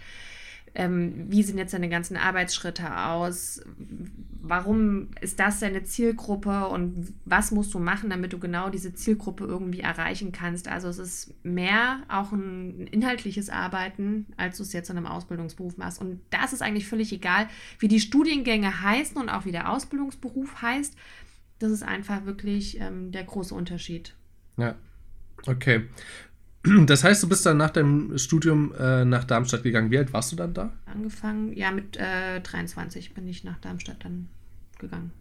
ähm, 0.74 1.26
wie 1.28 1.42
sehen 1.42 1.58
jetzt 1.58 1.74
deine 1.74 1.88
ganzen 1.88 2.16
Arbeitsschritte 2.16 3.04
aus? 3.04 3.60
Warum 4.40 5.08
ist 5.20 5.38
das 5.38 5.60
deine 5.60 5.84
Zielgruppe 5.84 6.66
und 6.68 7.12
was 7.24 7.50
musst 7.50 7.74
du 7.74 7.78
machen, 7.78 8.10
damit 8.10 8.32
du 8.32 8.38
genau 8.38 8.70
diese 8.70 8.94
Zielgruppe 8.94 9.44
irgendwie 9.44 9.80
erreichen 9.80 10.32
kannst? 10.32 10.68
Also 10.68 10.88
es 10.88 10.98
ist 10.98 11.44
mehr 11.44 12.02
auch 12.08 12.32
ein 12.32 12.86
inhaltliches 12.88 13.50
Arbeiten, 13.50 14.26
als 14.36 14.56
du 14.56 14.62
es 14.62 14.72
jetzt 14.72 14.88
in 14.90 14.96
einem 14.96 15.06
Ausbildungsberuf 15.06 15.76
machst. 15.76 16.00
Und 16.00 16.20
das 16.30 16.52
ist 16.52 16.62
eigentlich 16.62 16.88
völlig 16.88 17.12
egal, 17.12 17.48
wie 17.78 17.88
die 17.88 18.00
Studiengänge 18.00 18.82
heißen 18.82 19.16
und 19.16 19.28
auch 19.28 19.44
wie 19.44 19.52
der 19.52 19.70
Ausbildungsberuf 19.70 20.62
heißt. 20.62 20.96
Das 21.58 21.70
ist 21.70 21.82
einfach 21.82 22.24
wirklich 22.24 22.80
ähm, 22.80 23.12
der 23.12 23.24
große 23.24 23.54
Unterschied. 23.54 24.14
Ja. 24.56 24.74
Okay. 25.46 25.88
Das 26.86 27.04
heißt, 27.04 27.22
du 27.22 27.28
bist 27.28 27.44
dann 27.44 27.56
nach 27.56 27.70
deinem 27.70 28.16
Studium 28.18 28.72
äh, 28.78 29.04
nach 29.04 29.24
Darmstadt 29.24 29.62
gegangen. 29.62 29.90
Wie 29.90 29.98
alt 29.98 30.12
warst 30.12 30.32
du 30.32 30.36
dann 30.36 30.54
da? 30.54 30.72
Angefangen, 30.86 31.52
ja, 31.56 31.70
mit 31.70 31.96
äh, 31.96 32.40
23 32.40 33.14
bin 33.14 33.26
ich 33.26 33.44
nach 33.44 33.58
Darmstadt 33.58 34.04
dann 34.04 34.28
gegangen. 34.78 35.12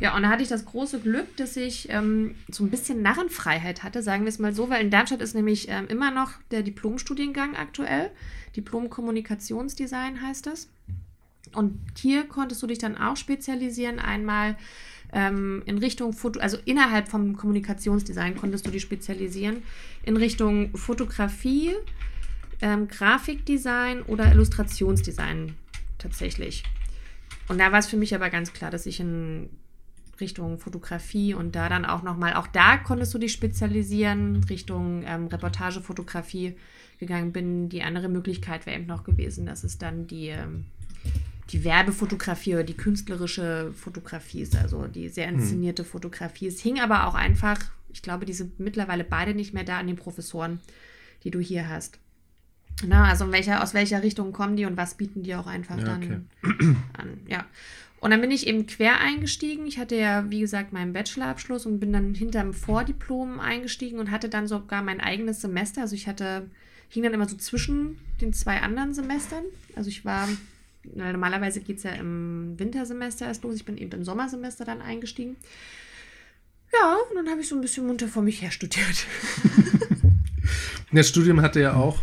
Ja, 0.00 0.16
und 0.16 0.22
da 0.22 0.30
hatte 0.30 0.42
ich 0.42 0.48
das 0.48 0.64
große 0.64 1.00
Glück, 1.00 1.36
dass 1.36 1.56
ich 1.56 1.88
ähm, 1.90 2.34
so 2.50 2.64
ein 2.64 2.70
bisschen 2.70 3.02
Narrenfreiheit 3.02 3.82
hatte, 3.82 4.02
sagen 4.02 4.24
wir 4.24 4.28
es 4.28 4.38
mal 4.38 4.54
so, 4.54 4.70
weil 4.70 4.82
in 4.82 4.90
Darmstadt 4.90 5.20
ist 5.20 5.34
nämlich 5.34 5.68
ähm, 5.68 5.86
immer 5.88 6.10
noch 6.10 6.32
der 6.50 6.62
Diplomstudiengang 6.62 7.56
aktuell. 7.56 8.10
Diplom-Kommunikationsdesign 8.56 10.20
heißt 10.20 10.46
es. 10.48 10.68
Und 11.54 11.78
hier 11.98 12.24
konntest 12.24 12.62
du 12.62 12.66
dich 12.66 12.78
dann 12.78 12.96
auch 12.96 13.16
spezialisieren. 13.16 13.98
Einmal 13.98 14.56
ähm, 15.12 15.62
in 15.66 15.78
Richtung 15.78 16.12
Foto, 16.12 16.40
also 16.40 16.58
innerhalb 16.64 17.08
vom 17.08 17.36
Kommunikationsdesign 17.36 18.36
konntest 18.36 18.66
du 18.66 18.70
dich 18.70 18.82
spezialisieren 18.82 19.62
in 20.04 20.16
Richtung 20.16 20.76
Fotografie, 20.76 21.72
ähm, 22.60 22.88
Grafikdesign 22.88 24.02
oder 24.02 24.32
Illustrationsdesign 24.32 25.54
tatsächlich. 25.98 26.64
Und 27.48 27.58
da 27.58 27.72
war 27.72 27.78
es 27.78 27.86
für 27.86 27.96
mich 27.96 28.14
aber 28.14 28.30
ganz 28.30 28.52
klar, 28.52 28.70
dass 28.70 28.86
ich 28.86 29.00
in 29.00 29.50
Richtung 30.20 30.58
Fotografie 30.58 31.34
und 31.34 31.54
da 31.56 31.68
dann 31.68 31.84
auch 31.84 32.02
nochmal, 32.02 32.34
auch 32.34 32.46
da 32.46 32.78
konntest 32.78 33.12
du 33.12 33.18
dich 33.18 33.32
spezialisieren, 33.32 34.44
Richtung 34.44 35.02
ähm, 35.04 35.26
Reportagefotografie 35.26 36.54
gegangen 36.98 37.32
bin. 37.32 37.68
Die 37.68 37.82
andere 37.82 38.08
Möglichkeit 38.08 38.64
wäre 38.64 38.78
eben 38.78 38.86
noch 38.86 39.04
gewesen, 39.04 39.46
dass 39.46 39.64
es 39.64 39.78
dann 39.78 40.06
die 40.06 40.28
ähm, 40.28 40.66
die 41.50 41.64
Werbefotografie 41.64 42.54
oder 42.54 42.64
die 42.64 42.76
künstlerische 42.76 43.72
Fotografie 43.74 44.40
ist, 44.40 44.56
also 44.56 44.86
die 44.86 45.08
sehr 45.08 45.28
hm. 45.28 45.36
inszenierte 45.36 45.82
hm. 45.82 45.90
Fotografie. 45.90 46.46
Es 46.46 46.60
hing 46.60 46.80
aber 46.80 47.06
auch 47.06 47.14
einfach, 47.14 47.58
ich 47.92 48.02
glaube, 48.02 48.24
die 48.24 48.32
sind 48.32 48.58
mittlerweile 48.58 49.04
beide 49.04 49.34
nicht 49.34 49.52
mehr 49.52 49.64
da 49.64 49.78
an 49.78 49.86
den 49.86 49.96
Professoren, 49.96 50.60
die 51.24 51.30
du 51.30 51.40
hier 51.40 51.68
hast. 51.68 51.98
Na, 52.86 53.08
also 53.08 53.30
welcher, 53.30 53.62
aus 53.62 53.74
welcher 53.74 54.02
Richtung 54.02 54.32
kommen 54.32 54.56
die 54.56 54.64
und 54.64 54.76
was 54.76 54.94
bieten 54.94 55.22
die 55.22 55.34
auch 55.34 55.46
einfach 55.46 55.78
ja, 55.78 55.84
dann 55.84 56.02
okay. 56.42 56.76
an. 56.94 57.20
Ja. 57.28 57.44
Und 58.00 58.10
dann 58.10 58.20
bin 58.20 58.32
ich 58.32 58.48
eben 58.48 58.66
quer 58.66 59.00
eingestiegen. 59.00 59.66
Ich 59.66 59.78
hatte 59.78 59.94
ja, 59.94 60.28
wie 60.28 60.40
gesagt, 60.40 60.72
meinen 60.72 60.92
Bachelorabschluss 60.92 61.66
und 61.66 61.78
bin 61.78 61.92
dann 61.92 62.14
hinterm 62.14 62.52
Vordiplom 62.52 63.38
eingestiegen 63.38 64.00
und 64.00 64.10
hatte 64.10 64.28
dann 64.28 64.48
sogar 64.48 64.82
mein 64.82 65.00
eigenes 65.00 65.40
Semester. 65.40 65.82
Also 65.82 65.94
ich 65.94 66.08
hatte, 66.08 66.50
hing 66.88 67.04
dann 67.04 67.14
immer 67.14 67.28
so 67.28 67.36
zwischen 67.36 67.98
den 68.20 68.32
zwei 68.32 68.60
anderen 68.60 68.92
Semestern. 68.94 69.44
Also 69.76 69.88
ich 69.88 70.04
war 70.04 70.26
normalerweise 70.84 71.60
geht 71.60 71.78
es 71.78 71.82
ja 71.82 71.92
im 71.92 72.58
Wintersemester 72.58 73.26
erst 73.26 73.44
los. 73.44 73.56
Ich 73.56 73.64
bin 73.64 73.76
eben 73.76 73.92
im 73.92 74.04
Sommersemester 74.04 74.64
dann 74.64 74.82
eingestiegen. 74.82 75.36
Ja, 76.72 76.96
und 77.10 77.16
dann 77.16 77.28
habe 77.28 77.40
ich 77.40 77.48
so 77.48 77.54
ein 77.54 77.60
bisschen 77.60 77.86
munter 77.86 78.08
vor 78.08 78.22
mich 78.22 78.40
her 78.42 78.50
studiert. 78.50 79.06
das 80.92 81.08
Studium 81.08 81.42
hatte 81.42 81.60
ja 81.60 81.74
auch, 81.74 82.00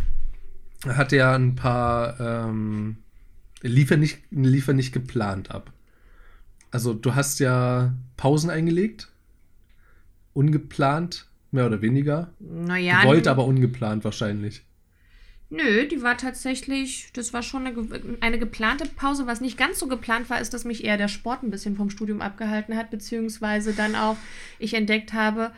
hatte 0.88 1.18
ja 1.18 1.36
ein 1.36 1.56
paar, 1.56 2.20
ähm, 2.20 2.98
lief, 3.62 3.90
ja 3.90 3.98
nicht, 3.98 4.20
lief 4.32 4.68
ja 4.68 4.74
nicht 4.74 4.94
geplant 4.94 5.52
ab. 5.52 5.74
Also 6.72 6.94
du 6.94 7.16
hast 7.16 7.40
ja 7.40 7.94
Pausen 8.16 8.52
eingelegt, 8.52 9.12
ungeplant, 10.34 11.28
mehr 11.52 11.66
oder 11.66 11.82
weniger. 11.82 12.32
Naja. 12.40 13.02
Gewollt, 13.02 13.28
aber 13.28 13.46
ungeplant 13.46 14.04
wahrscheinlich. 14.04 14.64
Nö, 15.52 15.88
die 15.88 16.04
war 16.04 16.16
tatsächlich, 16.16 17.10
das 17.14 17.34
war 17.34 17.42
schon 17.42 17.66
eine, 17.66 18.18
eine, 18.22 18.38
geplante 18.38 18.88
Pause. 18.88 19.26
Was 19.26 19.42
nicht 19.42 19.58
ganz 19.58 19.80
so 19.80 19.88
geplant 19.88 20.30
war, 20.30 20.40
ist, 20.40 20.54
dass 20.54 20.64
mich 20.64 20.84
eher 20.84 20.98
der 20.98 21.08
Sport 21.08 21.42
ein 21.42 21.50
bisschen 21.50 21.76
vom 21.76 21.90
Studium 21.90 22.22
abgehalten 22.22 22.76
hat, 22.76 22.92
beziehungsweise 22.92 23.74
dann 23.74 23.96
auch 23.96 24.18
ich 24.60 24.76
entdeckt 24.76 25.14
habe, 25.14 25.52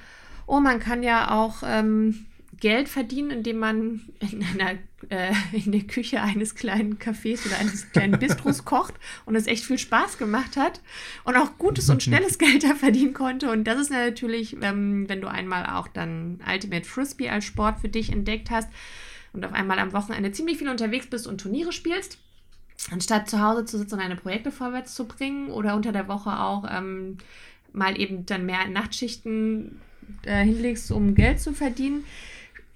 oh, 0.47 0.61
man 0.61 0.79
kann 0.79 1.03
ja 1.03 1.31
auch 1.31 1.63
ähm, 1.65 2.25
Geld 2.61 2.87
verdienen, 2.87 3.31
indem 3.31 3.59
man 3.59 4.01
in, 4.19 4.43
einer, 4.43 4.77
äh, 5.09 5.33
in 5.51 5.73
der 5.73 5.81
Küche 5.81 6.21
eines 6.21 6.55
kleinen 6.55 6.97
Cafés 6.97 7.45
oder 7.45 7.57
eines 7.57 7.91
kleinen 7.91 8.17
Bistros 8.17 8.63
kocht 8.65 8.93
und 9.25 9.35
es 9.35 9.47
echt 9.47 9.65
viel 9.65 9.77
Spaß 9.77 10.17
gemacht 10.17 10.55
hat 10.55 10.79
und 11.25 11.35
auch 11.35 11.57
gutes 11.57 11.89
und 11.89 12.01
schnelles 12.03 12.37
Geld 12.37 12.63
da 12.63 12.75
verdienen 12.75 13.13
konnte. 13.13 13.51
Und 13.51 13.65
das 13.65 13.79
ist 13.79 13.91
natürlich, 13.91 14.55
ähm, 14.61 15.09
wenn 15.09 15.19
du 15.19 15.27
einmal 15.27 15.65
auch 15.65 15.89
dann 15.89 16.39
Ultimate 16.49 16.85
Frisbee 16.85 17.29
als 17.29 17.43
Sport 17.43 17.79
für 17.81 17.89
dich 17.89 18.11
entdeckt 18.11 18.51
hast, 18.51 18.69
und 19.33 19.45
auf 19.45 19.53
einmal 19.53 19.79
am 19.79 19.93
Wochenende 19.93 20.31
ziemlich 20.31 20.57
viel 20.57 20.69
unterwegs 20.69 21.07
bist 21.07 21.27
und 21.27 21.39
Turniere 21.39 21.71
spielst, 21.71 22.17
anstatt 22.91 23.29
zu 23.29 23.41
Hause 23.41 23.65
zu 23.65 23.77
sitzen 23.77 23.95
und 23.95 24.01
deine 24.01 24.15
Projekte 24.15 24.51
vorwärts 24.51 24.95
zu 24.95 25.07
bringen 25.07 25.49
oder 25.49 25.75
unter 25.75 25.91
der 25.91 26.07
Woche 26.07 26.39
auch 26.39 26.65
ähm, 26.69 27.17
mal 27.73 27.99
eben 27.99 28.25
dann 28.25 28.45
mehr 28.45 28.67
Nachtschichten 28.67 29.79
äh, 30.23 30.43
hinlegst, 30.43 30.91
um 30.91 31.15
Geld 31.15 31.39
zu 31.39 31.53
verdienen, 31.53 32.03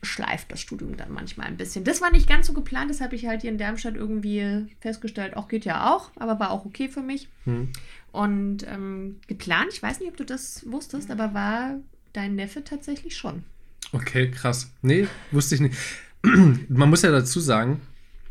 schleift 0.01 0.51
das 0.51 0.61
Studium 0.61 0.95
dann 0.97 1.11
manchmal 1.11 1.47
ein 1.47 1.57
bisschen. 1.57 1.83
Das 1.83 2.01
war 2.01 2.11
nicht 2.11 2.29
ganz 2.29 2.47
so 2.47 2.53
geplant, 2.53 2.89
das 2.89 3.01
habe 3.01 3.15
ich 3.15 3.25
halt 3.25 3.41
hier 3.41 3.49
in 3.49 3.57
Darmstadt 3.57 3.95
irgendwie 3.95 4.67
festgestellt, 4.79 5.35
auch 5.35 5.47
geht 5.47 5.65
ja 5.65 5.93
auch, 5.93 6.11
aber 6.15 6.39
war 6.39 6.51
auch 6.51 6.65
okay 6.65 6.87
für 6.87 7.01
mich. 7.01 7.27
Hm. 7.45 7.69
Und 8.11 8.65
ähm, 8.67 9.19
geplant, 9.27 9.73
ich 9.73 9.83
weiß 9.83 9.99
nicht, 9.99 10.09
ob 10.09 10.17
du 10.17 10.23
das 10.23 10.63
wusstest, 10.71 11.11
aber 11.11 11.33
war 11.33 11.75
dein 12.13 12.35
Neffe 12.35 12.63
tatsächlich 12.63 13.17
schon. 13.17 13.43
Okay, 13.91 14.31
krass. 14.31 14.71
Nee, 14.81 15.07
wusste 15.31 15.55
ich 15.55 15.61
nicht. 15.61 15.75
man 16.69 16.89
muss 16.89 17.01
ja 17.01 17.11
dazu 17.11 17.39
sagen. 17.39 17.81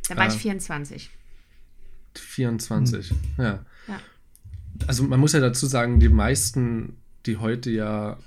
Da 0.09 0.17
war 0.17 0.27
äh, 0.27 0.29
ich 0.29 0.35
24. 0.35 1.11
24, 2.15 3.11
hm. 3.11 3.17
ja. 3.39 3.65
ja. 3.89 4.01
Also 4.87 5.05
man 5.05 5.21
muss 5.21 5.33
ja 5.33 5.41
dazu 5.41 5.67
sagen, 5.67 6.01
die 6.01 6.09
meisten, 6.09 6.97
die 7.27 7.37
heute 7.37 7.71
ja 7.71 8.19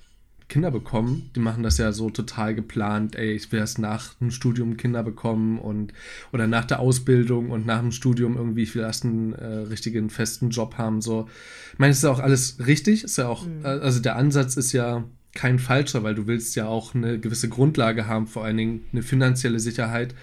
Kinder 0.49 0.71
bekommen, 0.71 1.29
die 1.35 1.41
machen 1.41 1.61
das 1.61 1.77
ja 1.77 1.91
so 1.91 2.09
total 2.09 2.55
geplant, 2.55 3.17
ey, 3.17 3.33
ich 3.33 3.51
will 3.51 3.59
erst 3.59 3.79
nach 3.79 4.13
dem 4.15 4.31
Studium 4.31 4.77
Kinder 4.77 5.03
bekommen 5.03 5.59
und 5.59 5.91
oder 6.31 6.47
nach 6.47 6.63
der 6.63 6.79
Ausbildung 6.79 7.51
und 7.51 7.65
nach 7.65 7.81
dem 7.81 7.91
Studium 7.91 8.37
irgendwie, 8.37 8.63
ich 8.63 8.73
will 8.73 8.83
erst 8.83 9.03
einen 9.03 9.33
äh, 9.33 9.45
richtigen 9.45 10.09
festen 10.09 10.49
Job 10.49 10.77
haben. 10.77 11.01
So. 11.01 11.27
Ich 11.73 11.79
meine, 11.79 11.91
es 11.91 11.97
ist 11.97 12.03
ja 12.03 12.11
auch 12.11 12.19
alles 12.19 12.65
richtig, 12.65 13.03
ist 13.03 13.17
ja 13.17 13.27
auch, 13.27 13.45
mhm. 13.45 13.65
äh, 13.65 13.67
also 13.67 13.99
der 13.99 14.15
Ansatz 14.15 14.55
ist 14.55 14.71
ja 14.71 15.03
kein 15.37 15.59
falscher, 15.59 16.01
weil 16.01 16.15
du 16.15 16.25
willst 16.25 16.55
ja 16.55 16.67
auch 16.67 16.95
eine 16.95 17.19
gewisse 17.19 17.47
Grundlage 17.47 18.07
haben, 18.07 18.25
vor 18.25 18.43
allen 18.43 18.57
Dingen 18.57 18.85
eine 18.91 19.03
finanzielle 19.03 19.59
Sicherheit, 19.59 20.15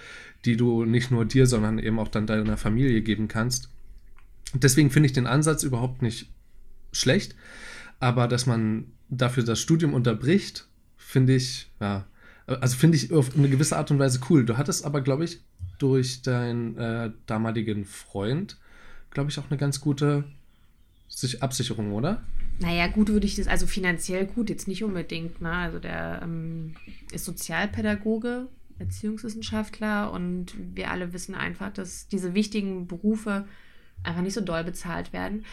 die 0.45 0.57
du 0.57 0.85
nicht 0.85 1.13
nur 1.13 1.25
dir, 1.25 1.47
sondern 1.47 1.79
eben 1.79 2.01
auch 2.01 2.09
dann 2.09 2.27
deiner 2.27 2.57
Familie 2.57 3.01
geben 3.01 3.29
kannst. 3.29 3.69
Deswegen 4.55 4.91
finde 4.91 5.07
ich 5.07 5.13
den 5.13 5.29
Ansatz 5.29 5.63
überhaupt 5.63 6.03
nicht 6.03 6.31
schlecht, 6.93 7.37
aber 8.01 8.27
dass 8.27 8.47
man 8.47 8.87
dafür 9.09 9.45
das 9.45 9.61
Studium 9.61 9.95
unterbricht, 9.95 10.67
finde 10.97 11.37
ich, 11.37 11.71
ja, 11.81 12.07
also 12.47 12.77
finde 12.77 12.97
ich 12.97 13.13
auf 13.13 13.37
eine 13.37 13.49
gewisse 13.49 13.77
Art 13.77 13.93
und 13.93 14.01
Weise 14.01 14.19
cool. 14.29 14.45
Du 14.45 14.59
hattest 14.59 14.85
aber, 14.85 15.01
glaube 15.01 15.25
ich, 15.25 15.41
durch 15.79 16.23
deinen 16.23 16.77
äh, 16.77 17.13
damaligen 17.27 17.85
Freund, 17.85 18.59
glaube 19.11 19.31
ich, 19.31 19.39
auch 19.39 19.49
eine 19.49 19.59
ganz 19.59 19.81
gute 19.81 20.25
Absicherung, 21.41 21.93
oder? 21.93 22.25
Naja, 22.61 22.87
gut 22.87 23.09
würde 23.09 23.27
ich 23.27 23.37
das, 23.37 23.49
also 23.49 23.67
finanziell 23.67 24.27
gut, 24.27 24.49
jetzt 24.49 24.69
nicht 24.69 24.85
unbedingt. 24.85 25.41
Ne? 25.41 25.51
Also 25.51 25.79
der 25.79 26.21
ähm, 26.23 26.75
ist 27.13 27.25
Sozialpädagoge, 27.25 28.49
Erziehungswissenschaftler 28.79 30.13
und 30.13 30.55
wir 30.75 30.91
alle 30.91 31.13
wissen 31.13 31.35
einfach, 31.35 31.73
dass 31.73 32.09
diese 32.09 32.35
wichtigen 32.35 32.87
Berufe 32.87 33.47
einfach 34.03 34.23
nicht 34.23 34.35
so 34.35 34.41
doll 34.41 34.65
bezahlt 34.65 35.13
werden. 35.13 35.45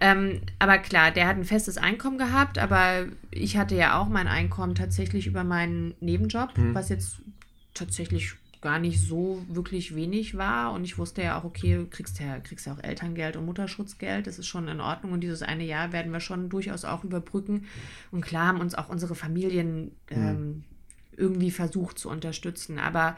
Ähm, 0.00 0.40
aber 0.58 0.78
klar, 0.78 1.10
der 1.10 1.26
hat 1.28 1.36
ein 1.36 1.44
festes 1.44 1.78
Einkommen 1.78 2.18
gehabt, 2.18 2.58
aber 2.58 3.06
ich 3.30 3.56
hatte 3.56 3.76
ja 3.76 4.00
auch 4.00 4.08
mein 4.08 4.26
Einkommen 4.26 4.74
tatsächlich 4.74 5.26
über 5.26 5.44
meinen 5.44 5.94
Nebenjob, 6.00 6.56
mhm. 6.56 6.74
was 6.74 6.88
jetzt 6.88 7.22
tatsächlich 7.74 8.34
gar 8.62 8.78
nicht 8.78 9.00
so 9.00 9.44
wirklich 9.48 9.94
wenig 9.94 10.36
war. 10.38 10.72
Und 10.72 10.84
ich 10.84 10.96
wusste 10.96 11.22
ja 11.22 11.38
auch, 11.38 11.44
okay, 11.44 11.76
du 11.76 11.86
kriegst 11.86 12.20
ja, 12.20 12.38
kriegst 12.38 12.66
ja 12.66 12.72
auch 12.72 12.82
Elterngeld 12.82 13.36
und 13.36 13.44
Mutterschutzgeld. 13.44 14.26
Das 14.26 14.38
ist 14.38 14.46
schon 14.46 14.68
in 14.68 14.80
Ordnung. 14.80 15.12
Und 15.12 15.20
dieses 15.20 15.42
eine 15.42 15.64
Jahr 15.64 15.92
werden 15.92 16.12
wir 16.12 16.20
schon 16.20 16.48
durchaus 16.48 16.84
auch 16.84 17.04
überbrücken. 17.04 17.66
Und 18.12 18.22
klar 18.22 18.46
haben 18.46 18.60
uns 18.60 18.74
auch 18.74 18.88
unsere 18.88 19.16
Familien 19.16 19.90
ähm, 20.08 20.62
irgendwie 21.16 21.50
versucht 21.50 21.98
zu 21.98 22.08
unterstützen. 22.08 22.78
Aber 22.78 23.16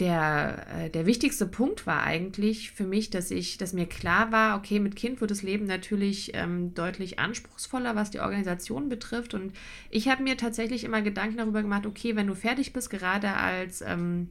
der, 0.00 0.66
äh, 0.76 0.90
der 0.90 1.06
wichtigste 1.06 1.46
Punkt 1.46 1.86
war 1.86 2.02
eigentlich 2.02 2.72
für 2.72 2.84
mich, 2.84 3.10
dass 3.10 3.30
ich, 3.30 3.58
dass 3.58 3.72
mir 3.72 3.86
klar 3.86 4.32
war, 4.32 4.58
okay, 4.58 4.80
mit 4.80 4.96
Kind 4.96 5.20
wird 5.20 5.30
das 5.30 5.42
Leben 5.42 5.66
natürlich 5.66 6.32
ähm, 6.34 6.74
deutlich 6.74 7.20
anspruchsvoller, 7.20 7.94
was 7.94 8.10
die 8.10 8.18
Organisation 8.18 8.88
betrifft. 8.88 9.34
Und 9.34 9.52
ich 9.90 10.08
habe 10.08 10.24
mir 10.24 10.36
tatsächlich 10.36 10.82
immer 10.82 11.00
Gedanken 11.00 11.36
darüber 11.36 11.62
gemacht, 11.62 11.86
okay, 11.86 12.16
wenn 12.16 12.26
du 12.26 12.34
fertig 12.34 12.72
bist, 12.72 12.90
gerade 12.90 13.34
als 13.34 13.82
ähm, 13.82 14.30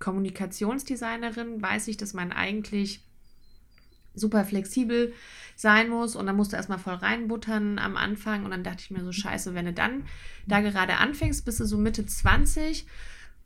Kommunikationsdesignerin, 0.00 1.62
weiß 1.62 1.88
ich, 1.88 1.96
dass 1.96 2.14
man 2.14 2.32
eigentlich 2.32 3.00
super 4.14 4.44
flexibel 4.44 5.12
sein 5.54 5.88
muss 5.88 6.16
und 6.16 6.26
dann 6.26 6.36
musst 6.36 6.52
du 6.52 6.56
erstmal 6.56 6.78
voll 6.78 6.94
reinbuttern 6.94 7.78
am 7.78 7.96
Anfang 7.96 8.44
und 8.44 8.50
dann 8.50 8.64
dachte 8.64 8.82
ich 8.82 8.90
mir 8.90 9.04
so, 9.04 9.12
scheiße, 9.12 9.54
wenn 9.54 9.66
du 9.66 9.72
dann 9.72 10.04
da 10.46 10.60
gerade 10.60 10.96
anfängst, 10.96 11.44
bist 11.44 11.60
du 11.60 11.64
so 11.64 11.78
Mitte 11.78 12.04
20 12.04 12.86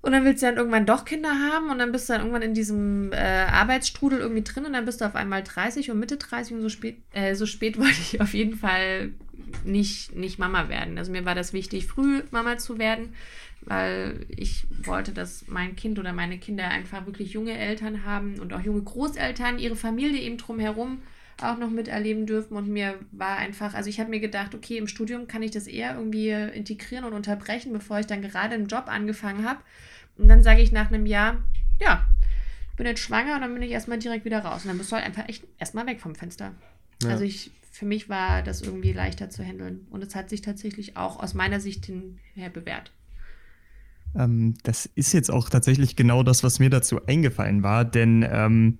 und 0.00 0.12
dann 0.12 0.24
willst 0.24 0.42
du 0.42 0.46
dann 0.46 0.56
irgendwann 0.56 0.86
doch 0.86 1.04
Kinder 1.04 1.30
haben 1.30 1.70
und 1.70 1.78
dann 1.78 1.90
bist 1.90 2.08
du 2.08 2.12
dann 2.12 2.22
irgendwann 2.22 2.42
in 2.42 2.54
diesem 2.54 3.12
äh, 3.12 3.16
Arbeitsstrudel 3.16 4.20
irgendwie 4.20 4.42
drin 4.42 4.66
und 4.66 4.74
dann 4.74 4.84
bist 4.84 5.00
du 5.00 5.06
auf 5.06 5.16
einmal 5.16 5.42
30 5.42 5.90
und 5.90 5.98
Mitte 5.98 6.18
30 6.18 6.56
und 6.56 6.62
so 6.62 6.68
spät, 6.68 6.98
äh, 7.12 7.34
so 7.34 7.46
spät 7.46 7.78
wollte 7.78 8.00
ich 8.00 8.20
auf 8.20 8.34
jeden 8.34 8.56
Fall 8.56 9.12
nicht, 9.64 10.14
nicht 10.14 10.38
Mama 10.38 10.68
werden. 10.68 10.98
Also 10.98 11.10
mir 11.10 11.24
war 11.24 11.34
das 11.34 11.52
wichtig, 11.52 11.86
früh 11.86 12.22
Mama 12.30 12.58
zu 12.58 12.78
werden, 12.78 13.14
weil 13.66 14.26
ich 14.28 14.66
wollte, 14.82 15.12
dass 15.12 15.46
mein 15.48 15.76
Kind 15.76 15.98
oder 15.98 16.12
meine 16.12 16.38
Kinder 16.38 16.68
einfach 16.68 17.06
wirklich 17.06 17.32
junge 17.32 17.56
Eltern 17.56 18.04
haben 18.04 18.38
und 18.38 18.52
auch 18.52 18.60
junge 18.60 18.82
Großeltern, 18.82 19.58
ihre 19.58 19.76
Familie 19.76 20.20
eben 20.20 20.36
drumherum 20.36 21.02
auch 21.42 21.58
noch 21.58 21.70
miterleben 21.70 22.26
dürfen. 22.26 22.56
Und 22.56 22.68
mir 22.68 22.94
war 23.10 23.38
einfach, 23.38 23.74
also 23.74 23.90
ich 23.90 23.98
habe 23.98 24.10
mir 24.10 24.20
gedacht, 24.20 24.54
okay, 24.54 24.78
im 24.78 24.86
Studium 24.86 25.26
kann 25.26 25.42
ich 25.42 25.50
das 25.50 25.66
eher 25.66 25.96
irgendwie 25.96 26.30
integrieren 26.30 27.04
und 27.04 27.12
unterbrechen, 27.12 27.72
bevor 27.72 27.98
ich 27.98 28.06
dann 28.06 28.22
gerade 28.22 28.54
einen 28.54 28.68
Job 28.68 28.84
angefangen 28.86 29.44
habe 29.44 29.60
und 30.16 30.28
dann 30.28 30.42
sage 30.42 30.62
ich 30.62 30.72
nach 30.72 30.88
einem 30.88 31.06
Jahr, 31.06 31.42
ja, 31.80 32.06
ich 32.70 32.76
bin 32.76 32.86
jetzt 32.86 33.00
schwanger 33.00 33.36
und 33.36 33.40
dann 33.42 33.54
bin 33.54 33.62
ich 33.62 33.70
erstmal 33.70 33.98
direkt 33.98 34.24
wieder 34.24 34.40
raus. 34.40 34.62
Und 34.62 34.68
dann 34.68 34.78
bist 34.78 34.90
du 34.90 34.96
halt 34.96 35.04
einfach 35.04 35.28
echt 35.28 35.44
erstmal 35.58 35.86
weg 35.86 36.00
vom 36.00 36.14
Fenster. 36.14 36.52
Ja. 37.02 37.10
Also 37.10 37.24
ich, 37.24 37.50
für 37.70 37.86
mich 37.86 38.08
war 38.08 38.42
das 38.42 38.62
irgendwie 38.62 38.92
leichter 38.92 39.30
zu 39.30 39.44
handeln. 39.44 39.86
Und 39.90 40.02
es 40.02 40.14
hat 40.14 40.28
sich 40.30 40.42
tatsächlich 40.42 40.96
auch 40.96 41.22
aus 41.22 41.34
meiner 41.34 41.60
Sicht 41.60 41.90
her 42.34 42.50
bewährt. 42.50 42.92
Ähm, 44.16 44.54
das 44.62 44.86
ist 44.94 45.12
jetzt 45.12 45.30
auch 45.30 45.48
tatsächlich 45.48 45.96
genau 45.96 46.22
das, 46.22 46.42
was 46.42 46.58
mir 46.58 46.70
dazu 46.70 47.04
eingefallen 47.06 47.62
war, 47.62 47.84
denn 47.84 48.26
ähm, 48.28 48.78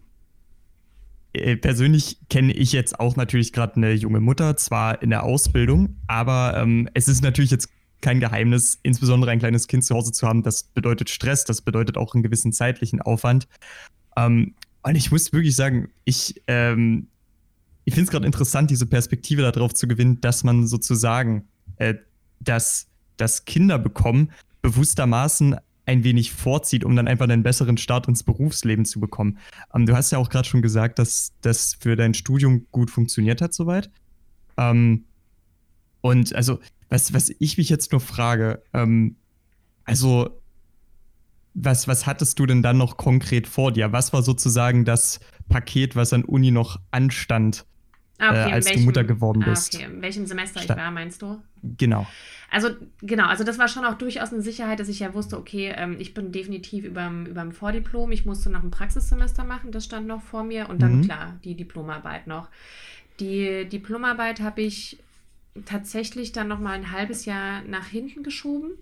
äh, 1.33 1.57
persönlich 1.57 2.19
kenne 2.31 2.53
ich 2.53 2.73
jetzt 2.73 3.01
auch 3.01 3.17
natürlich 3.17 3.53
gerade 3.53 3.77
eine 3.77 3.93
junge 3.93 4.21
Mutter, 4.21 4.57
zwar 4.57 5.03
in 5.03 5.11
der 5.11 5.25
Ausbildung, 5.25 5.97
aber 6.07 6.57
ähm, 6.57 6.89
es 6.95 7.09
ist 7.09 7.23
natürlich 7.23 7.51
jetzt 7.51 7.69
kein 8.01 8.21
Geheimnis, 8.21 8.79
insbesondere 8.83 9.31
ein 9.31 9.39
kleines 9.39 9.67
Kind 9.67 9.85
zu 9.85 9.95
Hause 9.95 10.13
zu 10.13 10.29
haben, 10.29 10.43
das 10.43 10.63
bedeutet 10.63 11.11
Stress, 11.11 11.45
das 11.45 11.63
bedeutet 11.63 11.97
auch 11.97 12.15
einen 12.15 12.23
gewissen 12.23 12.53
zeitlichen 12.53 13.01
Aufwand. 13.01 13.49
Ähm, 14.17 14.55
und 14.83 14.95
ich 14.95 15.11
muss 15.11 15.33
wirklich 15.33 15.57
sagen, 15.57 15.89
ich, 16.05 16.41
ähm, 16.47 17.09
ich 17.85 17.95
finde 17.95 18.05
es 18.05 18.11
gerade 18.11 18.27
interessant, 18.27 18.71
diese 18.71 18.87
Perspektive 18.87 19.43
darauf 19.51 19.75
zu 19.75 19.89
gewinnen, 19.89 20.21
dass 20.21 20.45
man 20.45 20.67
sozusagen 20.67 21.49
äh, 21.79 21.95
das, 22.41 22.87
das 23.17 23.47
Kinder 23.47 23.79
bekommen 23.79 24.31
bewusstermaßen 24.65 25.57
ein 25.85 26.05
wenig 26.05 26.33
vorzieht, 26.33 26.85
um 26.85 26.97
dann 26.97 27.07
einfach 27.07 27.25
einen 27.25 27.43
besseren 27.43 27.77
Start 27.77 28.09
ins 28.09 28.23
Berufsleben 28.23 28.87
zu 28.87 28.99
bekommen. 28.99 29.39
Ähm, 29.75 29.85
du 29.85 29.95
hast 29.95 30.11
ja 30.11 30.19
auch 30.19 30.31
gerade 30.31 30.49
schon 30.49 30.63
gesagt, 30.63 30.99
dass 30.99 31.35
das 31.43 31.77
für 31.79 31.97
dein 31.97 32.15
Studium 32.15 32.67
gut 32.73 32.91
funktioniert 32.91 33.43
hat 33.43 33.53
soweit. 33.53 33.91
Ähm, 34.57 35.05
und 36.01 36.35
also 36.35 36.61
was, 36.89 37.13
was 37.13 37.31
ich 37.39 37.59
mich 37.59 37.69
jetzt 37.69 37.93
nur 37.93 38.01
frage, 38.01 38.63
ähm, 38.73 39.17
also 39.85 40.41
was, 41.53 41.87
was 41.87 42.07
hattest 42.07 42.39
du 42.39 42.47
denn 42.47 42.63
dann 42.63 42.79
noch 42.79 42.97
konkret 42.97 43.47
vor 43.47 43.71
dir? 43.71 43.93
Was 43.93 44.15
war 44.15 44.23
sozusagen 44.23 44.87
das 44.87 45.21
Paket, 45.51 45.95
was 45.95 46.15
an 46.15 46.25
Uni 46.25 46.51
noch 46.51 46.81
anstand, 46.91 47.67
ah, 48.19 48.31
okay, 48.31 48.51
äh, 48.51 48.53
als 48.53 48.67
welchem, 48.67 48.81
du 48.81 48.87
Mutter 48.87 49.05
geworden 49.05 49.43
ah, 49.45 49.51
bist? 49.51 49.75
okay. 49.75 49.85
In 49.85 50.03
welchem 50.03 50.27
Semester 50.27 50.61
Sta 50.61 50.75
ich 50.75 50.81
war, 50.81 50.91
meinst 50.91 51.23
du? 51.23 51.43
Genau. 51.63 52.07
Also, 52.51 52.71
genau, 53.01 53.27
also 53.27 53.43
das 53.43 53.59
war 53.59 53.69
schon 53.69 53.85
auch 53.85 53.95
durchaus 53.95 54.33
eine 54.33 54.43
Sicherheit, 54.43 54.79
dass 54.79 54.89
ich 54.89 55.01
ja 55.01 55.13
wusste, 55.15 55.37
okay, 55.37 55.75
ähm, 55.77 55.97
ich 55.99 56.15
bin 56.15 56.31
definitiv 56.31 56.85
über 56.85 57.03
dem 57.11 57.53
Vordiplom. 57.53 58.13
Ich 58.13 58.25
musste 58.25 58.51
noch 58.51 58.63
ein 58.63 58.71
Praxissemester 58.71 59.45
machen, 59.45 59.73
das 59.73 59.85
stand 59.85 60.07
noch 60.07 60.23
vor 60.23 60.45
mir. 60.45 60.69
Und 60.69 60.81
dann, 60.81 60.99
mhm. 60.99 61.03
klar, 61.03 61.39
die 61.45 61.57
Diplomarbeit 61.57 62.27
noch. 62.27 62.49
Die 63.21 63.69
Diplomarbeit 63.69 64.41
habe 64.41 64.63
ich 64.63 64.99
tatsächlich 65.65 66.33
dann 66.33 66.49
noch 66.49 66.59
mal 66.61 66.73
ein 66.73 66.91
halbes 66.91 67.25
Jahr 67.25 67.63
nach 67.63 67.87
hinten 67.87 68.23
geschoben. 68.23 68.73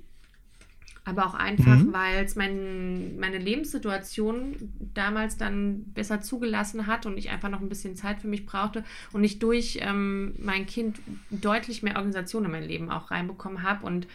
Aber 1.04 1.26
auch 1.26 1.34
einfach, 1.34 1.78
mhm. 1.78 1.92
weil 1.92 2.24
es 2.24 2.36
mein, 2.36 3.18
meine 3.18 3.38
Lebenssituation 3.38 4.54
damals 4.94 5.36
dann 5.36 5.84
besser 5.94 6.20
zugelassen 6.20 6.86
hat 6.86 7.06
und 7.06 7.18
ich 7.18 7.30
einfach 7.30 7.48
noch 7.48 7.60
ein 7.60 7.68
bisschen 7.68 7.96
Zeit 7.96 8.20
für 8.20 8.28
mich 8.28 8.46
brauchte 8.46 8.84
und 9.12 9.24
ich 9.24 9.40
durch 9.40 9.78
ähm, 9.80 10.34
mein 10.38 10.64
Kind 10.66 11.00
deutlich 11.30 11.82
mehr 11.82 11.96
Organisation 11.96 12.44
in 12.44 12.52
mein 12.52 12.62
Leben 12.62 12.88
auch 12.88 13.10
reinbekommen 13.10 13.64
habe 13.64 13.84
und 13.84 14.06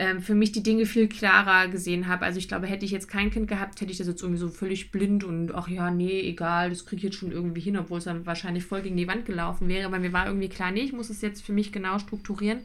ähm, 0.00 0.22
für 0.22 0.34
mich 0.34 0.50
die 0.50 0.62
Dinge 0.62 0.86
viel 0.86 1.08
klarer 1.08 1.68
gesehen 1.68 2.06
habe. 2.06 2.24
Also 2.24 2.38
ich 2.38 2.48
glaube, 2.48 2.66
hätte 2.66 2.86
ich 2.86 2.90
jetzt 2.90 3.08
kein 3.08 3.30
Kind 3.30 3.48
gehabt, 3.48 3.80
hätte 3.82 3.92
ich 3.92 3.98
das 3.98 4.06
jetzt 4.06 4.22
irgendwie 4.22 4.40
so 4.40 4.48
völlig 4.48 4.92
blind 4.92 5.24
und 5.24 5.54
ach 5.54 5.68
ja, 5.68 5.90
nee, 5.90 6.20
egal, 6.20 6.70
das 6.70 6.86
kriege 6.86 6.98
ich 6.98 7.02
jetzt 7.04 7.16
schon 7.16 7.32
irgendwie 7.32 7.60
hin, 7.60 7.76
obwohl 7.76 7.98
es 7.98 8.04
dann 8.04 8.24
wahrscheinlich 8.24 8.64
voll 8.64 8.80
gegen 8.80 8.96
die 8.96 9.06
Wand 9.08 9.26
gelaufen 9.26 9.68
wäre. 9.68 9.86
Aber 9.86 9.98
mir 9.98 10.14
war 10.14 10.26
irgendwie 10.26 10.48
klar, 10.48 10.70
nee, 10.70 10.80
ich 10.80 10.94
muss 10.94 11.10
es 11.10 11.20
jetzt 11.20 11.44
für 11.44 11.52
mich 11.52 11.70
genau 11.70 11.98
strukturieren. 11.98 12.60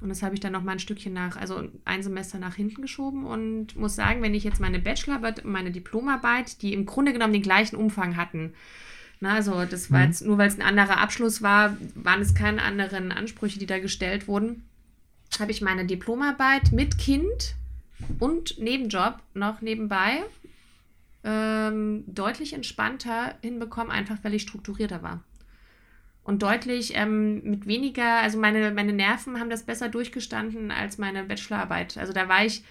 Und 0.00 0.08
das 0.08 0.22
habe 0.22 0.34
ich 0.34 0.40
dann 0.40 0.52
noch 0.52 0.62
mal 0.62 0.72
ein 0.72 0.78
Stückchen 0.78 1.12
nach, 1.12 1.36
also 1.36 1.68
ein 1.84 2.02
Semester 2.02 2.38
nach 2.38 2.54
hinten 2.54 2.80
geschoben 2.80 3.26
und 3.26 3.76
muss 3.76 3.96
sagen, 3.96 4.22
wenn 4.22 4.34
ich 4.34 4.44
jetzt 4.44 4.60
meine 4.60 4.78
Bachelorarbeit 4.78 5.44
und 5.44 5.52
meine 5.52 5.70
Diplomarbeit, 5.70 6.62
die 6.62 6.72
im 6.72 6.86
Grunde 6.86 7.12
genommen 7.12 7.34
den 7.34 7.42
gleichen 7.42 7.76
Umfang 7.76 8.16
hatten, 8.16 8.54
na, 9.20 9.34
also 9.34 9.66
das 9.66 9.90
war 9.90 10.00
mhm. 10.00 10.06
jetzt, 10.06 10.24
nur 10.24 10.38
weil 10.38 10.48
es 10.48 10.58
ein 10.58 10.64
anderer 10.64 10.98
Abschluss 10.98 11.42
war, 11.42 11.76
waren 11.94 12.22
es 12.22 12.34
keine 12.34 12.62
anderen 12.62 13.12
Ansprüche, 13.12 13.58
die 13.58 13.66
da 13.66 13.78
gestellt 13.78 14.26
wurden 14.26 14.62
habe 15.38 15.52
ich 15.52 15.60
meine 15.60 15.84
Diplomarbeit 15.84 16.72
mit 16.72 16.98
Kind 16.98 17.54
und 18.18 18.58
Nebenjob 18.58 19.20
noch 19.34 19.60
nebenbei 19.60 20.24
ähm, 21.22 22.04
deutlich 22.06 22.54
entspannter 22.54 23.34
hinbekommen, 23.42 23.92
einfach 23.92 24.16
weil 24.22 24.34
ich 24.34 24.42
strukturierter 24.42 25.02
war. 25.02 25.22
Und 26.30 26.42
deutlich 26.42 26.92
ähm, 26.94 27.42
mit 27.42 27.66
weniger, 27.66 28.20
also 28.22 28.38
meine, 28.38 28.70
meine 28.70 28.92
Nerven 28.92 29.40
haben 29.40 29.50
das 29.50 29.64
besser 29.64 29.88
durchgestanden 29.88 30.70
als 30.70 30.96
meine 30.96 31.24
Bachelorarbeit. 31.24 31.98
Also 31.98 32.12
da 32.12 32.28
war 32.28 32.46
ich 32.46 32.62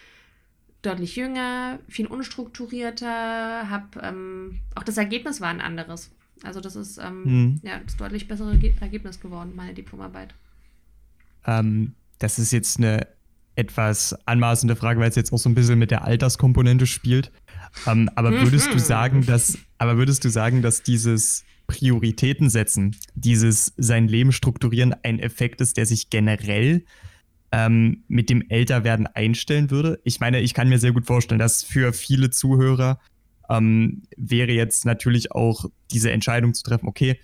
deutlich 0.81 1.17
jünger, 1.17 1.79
viel 1.89 2.07
unstrukturierter, 2.07 3.69
habe 3.69 3.99
ähm, 4.01 4.59
auch 4.75 4.83
das 4.83 4.95
Ergebnis 4.95 5.41
war 5.41 5.49
ein 5.49 5.59
anderes. 5.59 6.09
Also 6.41 6.61
das 6.61 6.77
ist 6.77 6.99
ähm, 6.99 7.23
mhm. 7.23 7.61
ja 7.61 7.81
das 7.83 7.97
deutlich 7.97 8.29
bessere 8.29 8.57
Ergebnis 8.79 9.19
geworden, 9.19 9.51
meine 9.57 9.73
Diplomarbeit. 9.73 10.33
Ähm, 11.45 11.95
das 12.17 12.39
ist 12.39 12.53
jetzt 12.53 12.77
eine 12.77 13.07
etwas 13.55 14.15
anmaßende 14.25 14.77
Frage, 14.77 15.01
weil 15.01 15.09
es 15.09 15.17
jetzt 15.17 15.33
auch 15.33 15.37
so 15.37 15.49
ein 15.49 15.55
bisschen 15.55 15.77
mit 15.77 15.91
der 15.91 16.05
Alterskomponente 16.05 16.87
spielt. 16.87 17.29
Ähm, 17.85 18.09
aber 18.15 18.31
würdest 18.31 18.73
du 18.73 18.79
sagen, 18.79 19.25
dass, 19.25 19.57
aber 19.79 19.97
würdest 19.97 20.23
du 20.23 20.29
sagen, 20.29 20.61
dass 20.61 20.81
dieses 20.81 21.43
Prioritäten 21.69 22.49
setzen, 22.49 22.95
dieses 23.13 23.73
sein 23.77 24.07
Leben 24.07 24.31
strukturieren 24.31 24.95
ein 25.03 25.19
Effekt 25.19 25.61
ist, 25.61 25.77
der 25.77 25.85
sich 25.85 26.09
generell 26.09 26.83
ähm, 27.51 28.03
mit 28.07 28.31
dem 28.31 28.43
Älterwerden 28.49 29.05
einstellen 29.05 29.69
würde? 29.69 29.99
Ich 30.03 30.19
meine, 30.19 30.39
ich 30.41 30.55
kann 30.55 30.67
mir 30.67 30.79
sehr 30.79 30.93
gut 30.93 31.05
vorstellen, 31.05 31.37
dass 31.37 31.63
für 31.63 31.93
viele 31.93 32.31
Zuhörer 32.31 32.99
ähm, 33.51 34.01
wäre 34.17 34.51
jetzt 34.51 34.83
natürlich 34.85 35.31
auch 35.31 35.65
diese 35.91 36.11
Entscheidung 36.11 36.55
zu 36.55 36.63
treffen, 36.63 36.87
okay, 36.87 37.19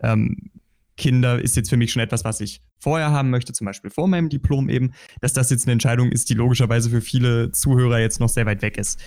ähm, 0.00 0.52
Kinder 0.98 1.40
ist 1.40 1.56
jetzt 1.56 1.70
für 1.70 1.78
mich 1.78 1.92
schon 1.92 2.02
etwas, 2.02 2.24
was 2.24 2.40
ich 2.40 2.60
vorher 2.80 3.10
haben 3.10 3.30
möchte, 3.30 3.52
zum 3.52 3.64
Beispiel 3.64 3.90
vor 3.90 4.08
meinem 4.08 4.28
Diplom 4.28 4.68
eben, 4.68 4.92
dass 5.20 5.32
das 5.32 5.48
jetzt 5.48 5.66
eine 5.66 5.72
Entscheidung 5.72 6.12
ist, 6.12 6.28
die 6.28 6.34
logischerweise 6.34 6.90
für 6.90 7.00
viele 7.00 7.52
Zuhörer 7.52 8.00
jetzt 8.00 8.20
noch 8.20 8.28
sehr 8.28 8.44
weit 8.44 8.60
weg 8.60 8.76
ist. 8.76 9.00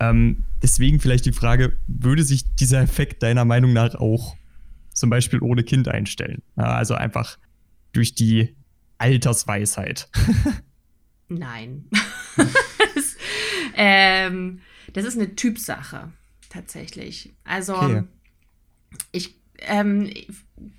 Ähm, 0.00 0.44
deswegen 0.62 1.00
vielleicht 1.00 1.24
die 1.24 1.32
Frage, 1.32 1.78
würde 1.86 2.24
sich 2.24 2.44
dieser 2.56 2.82
Effekt 2.82 3.22
deiner 3.22 3.44
Meinung 3.44 3.72
nach 3.72 3.94
auch 3.94 4.36
zum 4.92 5.08
Beispiel 5.08 5.40
ohne 5.40 5.62
Kind 5.62 5.88
einstellen? 5.88 6.42
also 6.56 6.94
einfach 6.94 7.38
durch 7.92 8.14
die 8.14 8.54
Altersweisheit. 8.98 10.08
Nein. 11.28 11.84
das, 12.36 13.16
ähm, 13.74 14.60
das, 14.92 15.04
ist 15.04 15.16
eine 15.16 15.34
Typsache, 15.36 16.12
tatsächlich. 16.48 17.34
Also 17.44 17.76
okay. 17.76 18.02
ich 19.12 19.34
ähm, 19.58 20.10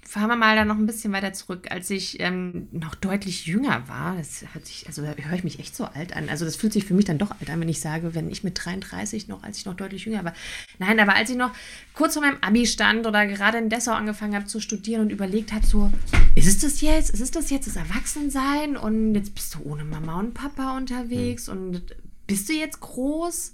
fahren 0.02 0.30
wir 0.30 0.36
mal 0.36 0.56
da 0.56 0.66
noch 0.66 0.78
ein 0.78 0.86
bisschen 0.86 1.14
weiter 1.14 1.34
zurück. 1.34 1.68
Als 1.70 1.90
ich 1.90 2.20
ähm, 2.20 2.68
noch 2.72 2.96
deutlich 2.96 3.46
jünger 3.46 3.88
war, 3.88 4.16
das 4.16 4.44
hört 4.54 4.66
sich, 4.66 4.88
also 4.88 5.04
höre 5.04 5.34
ich 5.34 5.44
mich 5.44 5.60
echt 5.60 5.76
so 5.76 5.86
alt 5.86 6.16
an. 6.16 6.30
Also 6.30 6.46
das 6.46 6.56
fühlt 6.56 6.74
sich 6.74 6.86
für 6.86 6.94
mich 6.94 7.06
dann 7.06 7.18
doch 7.18 7.32
alt 7.32 7.50
an, 7.50 7.60
wenn 7.60 7.70
ich 7.70 7.80
sage, 7.80 8.16
wenn 8.16 8.30
ich 8.32 8.44
mit 8.44 8.64
33 8.64 9.28
noch, 9.28 9.44
als 9.44 9.60
ich 9.60 9.66
noch 9.66 9.76
deutlich 9.76 10.06
jünger 10.06 10.24
war. 10.24 10.34
Nein, 10.80 11.00
aber 11.00 11.16
als 11.16 11.30
ich 11.30 11.36
noch 11.36 11.52
kurz 11.94 12.14
vor 12.14 12.24
meinem 12.24 12.38
Abi 12.42 12.66
stand 12.66 13.06
oder 13.06 13.28
gerade 13.28 13.60
in 13.60 13.70
Dessau 13.70 13.92
angefangen 13.92 14.36
habe 14.36 14.46
zu 14.46 14.60
studieren 14.60 15.02
und 15.02 15.12
überlegt 15.12 15.54
habe, 15.54 15.66
so, 15.66 15.92
ist 16.36 16.48
es 16.48 16.60
das 16.60 16.82
jetzt? 16.82 17.12
Ist 17.12 17.22
es 17.22 17.32
das 17.32 17.50
jetzt, 17.50 17.68
das 17.68 17.76
Erwachsensein? 17.76 18.78
Und 18.78 19.14
jetzt 19.14 19.36
bist 19.36 19.54
du 19.56 19.64
ohne 19.64 19.84
Mama 19.84 20.20
und 20.20 20.34
Papa 20.34 20.76
unterwegs 20.78 21.48
mhm. 21.48 21.54
und 21.54 21.96
bist 22.26 22.50
du 22.50 22.54
jetzt 22.54 22.80
groß? 22.80 23.54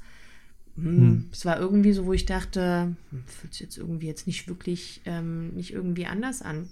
Hm, 0.76 0.86
hm. 0.86 1.30
es 1.32 1.46
war 1.46 1.60
irgendwie 1.60 1.94
so, 1.94 2.06
wo 2.06 2.14
ich 2.14 2.26
dachte, 2.26 2.96
hm, 3.10 3.24
fühlt 3.28 3.54
sich 3.54 3.62
jetzt 3.62 3.78
irgendwie 3.78 4.08
jetzt 4.08 4.28
nicht 4.28 4.48
wirklich, 4.48 5.02
ähm, 5.06 5.50
nicht 5.50 5.72
irgendwie 5.74 6.06
anders 6.06 6.42
an. 6.42 6.70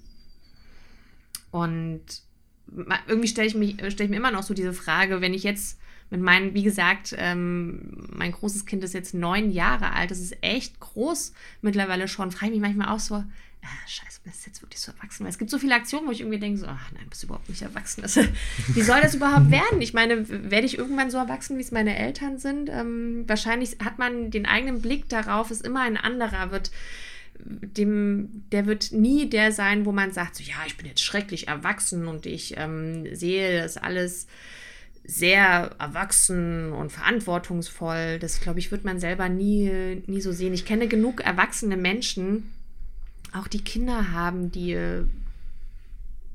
Und 1.51 2.01
irgendwie 3.07 3.27
stelle 3.27 3.47
ich, 3.47 3.53
stell 3.91 4.05
ich 4.05 4.09
mir 4.09 4.17
immer 4.17 4.31
noch 4.31 4.43
so 4.43 4.53
diese 4.53 4.73
Frage, 4.73 5.21
wenn 5.21 5.33
ich 5.33 5.43
jetzt 5.43 5.79
mit 6.09 6.21
meinen, 6.21 6.53
wie 6.53 6.63
gesagt, 6.63 7.15
ähm, 7.17 8.07
mein 8.13 8.31
großes 8.31 8.65
Kind 8.65 8.83
ist 8.83 8.93
jetzt 8.93 9.13
neun 9.13 9.51
Jahre 9.51 9.93
alt, 9.93 10.11
das 10.11 10.19
ist 10.19 10.37
echt 10.41 10.79
groß 10.79 11.33
mittlerweile 11.61 12.07
schon, 12.07 12.31
frage 12.31 12.53
ich 12.53 12.59
mich 12.59 12.67
manchmal 12.67 12.93
auch 12.93 12.99
so, 12.99 13.23
ah, 13.63 13.87
scheiße, 13.87 14.21
bist 14.23 14.45
du 14.45 14.49
jetzt 14.49 14.61
wirklich 14.61 14.79
so 14.79 14.91
erwachsen? 14.91 15.23
Weil 15.23 15.31
es 15.31 15.37
gibt 15.37 15.51
so 15.51 15.59
viele 15.59 15.75
Aktionen, 15.75 16.07
wo 16.07 16.11
ich 16.11 16.21
irgendwie 16.21 16.39
denke, 16.39 16.59
so, 16.59 16.67
ach 16.67 16.91
nein, 16.93 17.05
bist 17.09 17.23
du 17.23 17.27
überhaupt 17.27 17.49
nicht 17.49 17.61
erwachsen. 17.61 18.01
Das, 18.01 18.17
wie 18.67 18.81
soll 18.81 19.01
das 19.01 19.15
überhaupt 19.15 19.51
werden? 19.51 19.81
Ich 19.81 19.93
meine, 19.93 20.27
werde 20.51 20.65
ich 20.65 20.77
irgendwann 20.77 21.11
so 21.11 21.17
erwachsen, 21.17 21.57
wie 21.57 21.61
es 21.61 21.71
meine 21.71 21.97
Eltern 21.97 22.37
sind? 22.37 22.69
Ähm, 22.69 23.23
wahrscheinlich 23.27 23.77
hat 23.83 23.99
man 23.99 24.31
den 24.31 24.45
eigenen 24.45 24.81
Blick 24.81 25.09
darauf, 25.09 25.51
ist 25.51 25.65
immer 25.65 25.81
ein 25.81 25.97
anderer, 25.97 26.51
wird 26.51 26.71
dem, 27.43 28.43
der 28.51 28.65
wird 28.65 28.91
nie 28.91 29.29
der 29.29 29.51
sein, 29.51 29.85
wo 29.85 29.91
man 29.91 30.11
sagt, 30.11 30.35
so, 30.35 30.43
ja, 30.43 30.57
ich 30.67 30.77
bin 30.77 30.85
jetzt 30.85 31.03
schrecklich 31.03 31.47
erwachsen 31.47 32.07
und 32.07 32.25
ich 32.25 32.55
ähm, 32.57 33.15
sehe 33.15 33.61
das 33.61 33.77
alles 33.77 34.27
sehr 35.03 35.71
erwachsen 35.79 36.71
und 36.71 36.91
verantwortungsvoll. 36.91 38.19
Das, 38.19 38.39
glaube 38.41 38.59
ich, 38.59 38.71
wird 38.71 38.83
man 38.83 38.99
selber 38.99 39.29
nie, 39.29 40.03
nie 40.05 40.21
so 40.21 40.31
sehen. 40.31 40.53
Ich 40.53 40.65
kenne 40.65 40.87
genug 40.87 41.21
erwachsene 41.21 41.77
Menschen, 41.77 42.51
auch 43.33 43.47
die 43.47 43.63
Kinder 43.63 44.11
haben, 44.11 44.51
die 44.51 45.05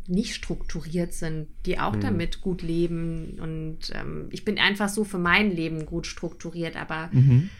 nicht 0.08 0.34
strukturiert 0.34 1.12
sind, 1.12 1.48
die 1.64 1.78
auch 1.78 1.96
mhm. 1.96 2.00
damit 2.00 2.40
gut 2.40 2.62
leben. 2.62 3.38
Und 3.40 3.90
ähm, 3.92 4.28
ich 4.30 4.44
bin 4.44 4.58
einfach 4.58 4.88
so 4.88 5.04
für 5.04 5.18
mein 5.18 5.50
Leben 5.50 5.86
gut 5.86 6.06
strukturiert, 6.06 6.76
aber 6.76 7.08
mhm. 7.12 7.50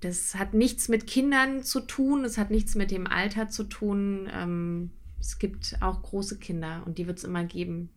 das 0.00 0.34
hat 0.34 0.54
nichts 0.54 0.88
mit 0.88 1.06
Kindern 1.06 1.62
zu 1.62 1.80
tun, 1.80 2.24
es 2.24 2.38
hat 2.38 2.50
nichts 2.50 2.74
mit 2.74 2.90
dem 2.90 3.06
Alter 3.06 3.48
zu 3.48 3.64
tun. 3.64 4.28
Ähm, 4.32 4.90
es 5.18 5.38
gibt 5.38 5.76
auch 5.80 6.02
große 6.02 6.38
Kinder 6.38 6.82
und 6.86 6.98
die 6.98 7.06
wird 7.06 7.18
es 7.18 7.24
immer 7.24 7.44
geben. 7.44 7.88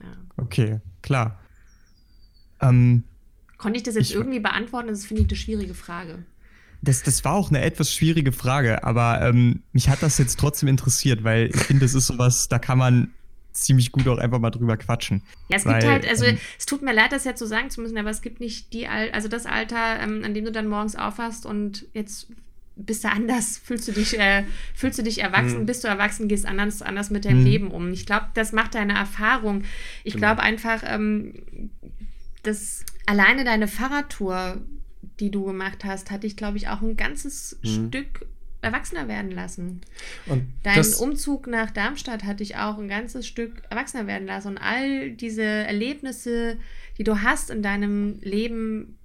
Ja. 0.00 0.16
Okay, 0.36 0.80
klar. 1.02 1.40
Ähm, 2.60 3.04
Konnte 3.58 3.78
ich 3.78 3.82
das 3.82 3.94
jetzt 3.94 4.10
ich, 4.10 4.14
irgendwie 4.14 4.40
beantworten? 4.40 4.88
Das 4.88 5.06
finde 5.06 5.22
ich 5.22 5.28
eine 5.28 5.36
schwierige 5.36 5.74
Frage. 5.74 6.24
Das, 6.82 7.02
das 7.02 7.24
war 7.24 7.34
auch 7.34 7.50
eine 7.50 7.62
etwas 7.62 7.92
schwierige 7.92 8.32
Frage, 8.32 8.84
aber 8.84 9.20
ähm, 9.22 9.62
mich 9.72 9.88
hat 9.88 10.02
das 10.02 10.18
jetzt 10.18 10.38
trotzdem 10.38 10.68
interessiert, 10.68 11.24
weil 11.24 11.50
ich 11.54 11.60
finde, 11.62 11.84
das 11.84 11.94
ist 11.94 12.06
sowas, 12.06 12.48
da 12.48 12.58
kann 12.58 12.78
man 12.78 13.12
ziemlich 13.52 13.90
gut 13.90 14.06
auch 14.08 14.18
einfach 14.18 14.38
mal 14.38 14.50
drüber 14.50 14.76
quatschen. 14.76 15.22
Ja, 15.48 15.56
es 15.56 15.64
weil, 15.64 15.80
gibt 15.80 15.90
halt, 15.90 16.08
also 16.08 16.24
ähm, 16.26 16.38
es 16.58 16.66
tut 16.66 16.82
mir 16.82 16.92
leid, 16.92 17.12
das 17.12 17.24
jetzt 17.24 17.38
so 17.38 17.46
sagen 17.46 17.70
zu 17.70 17.80
müssen, 17.80 17.98
aber 17.98 18.10
es 18.10 18.22
gibt 18.22 18.40
nicht 18.40 18.72
die, 18.72 18.86
also 18.86 19.28
das 19.28 19.46
Alter, 19.46 20.00
ähm, 20.00 20.22
an 20.24 20.34
dem 20.34 20.44
du 20.44 20.52
dann 20.52 20.68
morgens 20.68 20.96
aufwachst 20.96 21.46
und 21.46 21.86
jetzt 21.94 22.28
bist 22.76 23.04
du 23.04 23.08
anders, 23.08 23.58
fühlst 23.64 23.88
du 23.88 23.92
dich, 23.92 24.18
äh, 24.18 24.44
fühlst 24.74 24.98
du 24.98 25.02
dich 25.02 25.22
erwachsen, 25.22 25.60
mhm. 25.60 25.66
bist 25.66 25.82
du 25.82 25.88
erwachsen, 25.88 26.28
gehst 26.28 26.46
anders, 26.46 26.82
anders 26.82 27.10
mit 27.10 27.24
deinem 27.24 27.40
mhm. 27.40 27.46
Leben 27.46 27.70
um. 27.70 27.92
Ich 27.92 28.06
glaube, 28.06 28.26
das 28.34 28.52
macht 28.52 28.74
deine 28.74 28.94
Erfahrung. 28.94 29.64
Ich 30.04 30.14
genau. 30.14 30.26
glaube 30.26 30.42
einfach, 30.42 30.82
ähm, 30.84 31.32
dass 32.42 32.84
alleine 33.06 33.44
deine 33.44 33.66
Fahrradtour, 33.66 34.60
die 35.20 35.30
du 35.30 35.44
gemacht 35.44 35.84
hast, 35.84 36.10
hat 36.10 36.22
dich, 36.22 36.36
glaube 36.36 36.56
ich, 36.58 36.68
auch 36.68 36.82
ein 36.82 36.96
ganzes 36.96 37.58
mhm. 37.62 37.88
Stück 37.88 38.26
erwachsener 38.62 39.08
werden 39.08 39.30
lassen. 39.30 39.80
Und 40.26 40.46
Dein 40.62 40.84
Umzug 40.98 41.46
nach 41.46 41.70
Darmstadt 41.70 42.24
hat 42.24 42.40
dich 42.40 42.56
auch 42.56 42.78
ein 42.78 42.88
ganzes 42.88 43.26
Stück 43.26 43.62
erwachsener 43.70 44.06
werden 44.06 44.26
lassen. 44.26 44.48
Und 44.48 44.58
all 44.58 45.10
diese 45.10 45.42
Erlebnisse, 45.42 46.56
die 46.98 47.04
du 47.04 47.22
hast 47.22 47.50
in 47.50 47.62
deinem 47.62 48.18
Leben, 48.20 48.98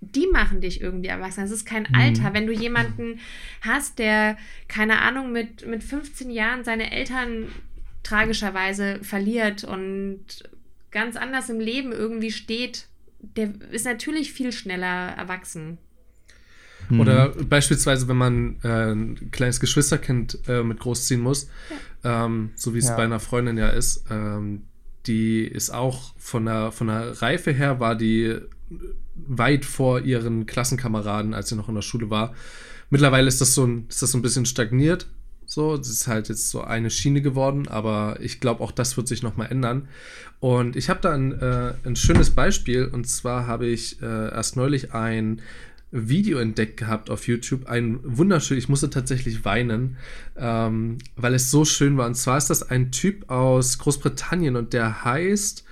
die 0.00 0.26
machen 0.26 0.60
dich 0.60 0.80
irgendwie 0.80 1.08
erwachsen. 1.08 1.44
Es 1.44 1.50
ist 1.50 1.64
kein 1.64 1.86
mhm. 1.88 1.94
Alter. 1.94 2.34
Wenn 2.34 2.46
du 2.46 2.52
jemanden 2.52 3.20
hast, 3.60 3.98
der, 3.98 4.36
keine 4.68 5.00
Ahnung, 5.00 5.32
mit, 5.32 5.66
mit 5.66 5.82
15 5.82 6.30
Jahren 6.30 6.64
seine 6.64 6.90
Eltern 6.90 7.48
tragischerweise 8.02 8.98
verliert 9.02 9.64
und 9.64 10.24
ganz 10.90 11.16
anders 11.16 11.48
im 11.48 11.60
Leben 11.60 11.92
irgendwie 11.92 12.32
steht, 12.32 12.86
der 13.22 13.52
ist 13.70 13.84
natürlich 13.84 14.32
viel 14.32 14.52
schneller 14.52 15.14
erwachsen. 15.16 15.78
Mhm. 16.88 17.00
Oder 17.00 17.28
beispielsweise, 17.28 18.08
wenn 18.08 18.16
man 18.16 18.56
äh, 18.62 18.92
ein 18.92 19.30
kleines 19.30 19.60
Geschwisterkind 19.60 20.38
äh, 20.48 20.62
mit 20.62 20.80
großziehen 20.80 21.20
muss, 21.20 21.48
ja. 22.02 22.24
ähm, 22.24 22.50
so 22.54 22.74
wie 22.74 22.78
es 22.78 22.88
ja. 22.88 22.96
bei 22.96 23.04
einer 23.04 23.20
Freundin 23.20 23.56
ja 23.56 23.68
ist, 23.68 24.04
ähm, 24.10 24.62
die 25.06 25.44
ist 25.44 25.70
auch 25.70 26.14
von 26.16 26.44
der, 26.46 26.72
von 26.72 26.88
der 26.88 27.22
Reife 27.22 27.52
her, 27.52 27.80
war 27.80 27.96
die 27.96 28.38
weit 29.14 29.64
vor 29.64 30.00
ihren 30.00 30.46
Klassenkameraden, 30.46 31.34
als 31.34 31.48
sie 31.48 31.56
noch 31.56 31.68
in 31.68 31.74
der 31.74 31.82
Schule 31.82 32.10
war. 32.10 32.34
Mittlerweile 32.90 33.28
ist 33.28 33.40
das 33.40 33.54
so 33.54 33.64
ein, 33.64 33.86
ist 33.88 34.02
das 34.02 34.10
so 34.10 34.18
ein 34.18 34.22
bisschen 34.22 34.46
stagniert. 34.46 35.06
So, 35.52 35.76
das 35.76 35.90
ist 35.90 36.06
halt 36.06 36.30
jetzt 36.30 36.48
so 36.48 36.62
eine 36.62 36.88
Schiene 36.88 37.20
geworden, 37.20 37.68
aber 37.68 38.16
ich 38.20 38.40
glaube, 38.40 38.62
auch 38.62 38.72
das 38.72 38.96
wird 38.96 39.06
sich 39.06 39.22
nochmal 39.22 39.50
ändern. 39.50 39.86
Und 40.40 40.76
ich 40.76 40.88
habe 40.88 41.00
da 41.02 41.12
ein, 41.12 41.38
äh, 41.38 41.74
ein 41.84 41.94
schönes 41.94 42.30
Beispiel 42.30 42.86
und 42.86 43.06
zwar 43.06 43.46
habe 43.46 43.66
ich 43.66 44.00
äh, 44.00 44.30
erst 44.32 44.56
neulich 44.56 44.94
ein 44.94 45.42
Video 45.90 46.38
entdeckt 46.38 46.78
gehabt 46.78 47.10
auf 47.10 47.28
YouTube. 47.28 47.66
Ein 47.66 48.00
wunderschön, 48.02 48.56
ich 48.56 48.70
musste 48.70 48.88
tatsächlich 48.88 49.44
weinen, 49.44 49.98
ähm, 50.38 50.96
weil 51.16 51.34
es 51.34 51.50
so 51.50 51.66
schön 51.66 51.98
war. 51.98 52.06
Und 52.06 52.14
zwar 52.14 52.38
ist 52.38 52.48
das 52.48 52.62
ein 52.70 52.90
Typ 52.90 53.28
aus 53.28 53.76
Großbritannien 53.76 54.56
und 54.56 54.72
der 54.72 55.04
heißt, 55.04 55.64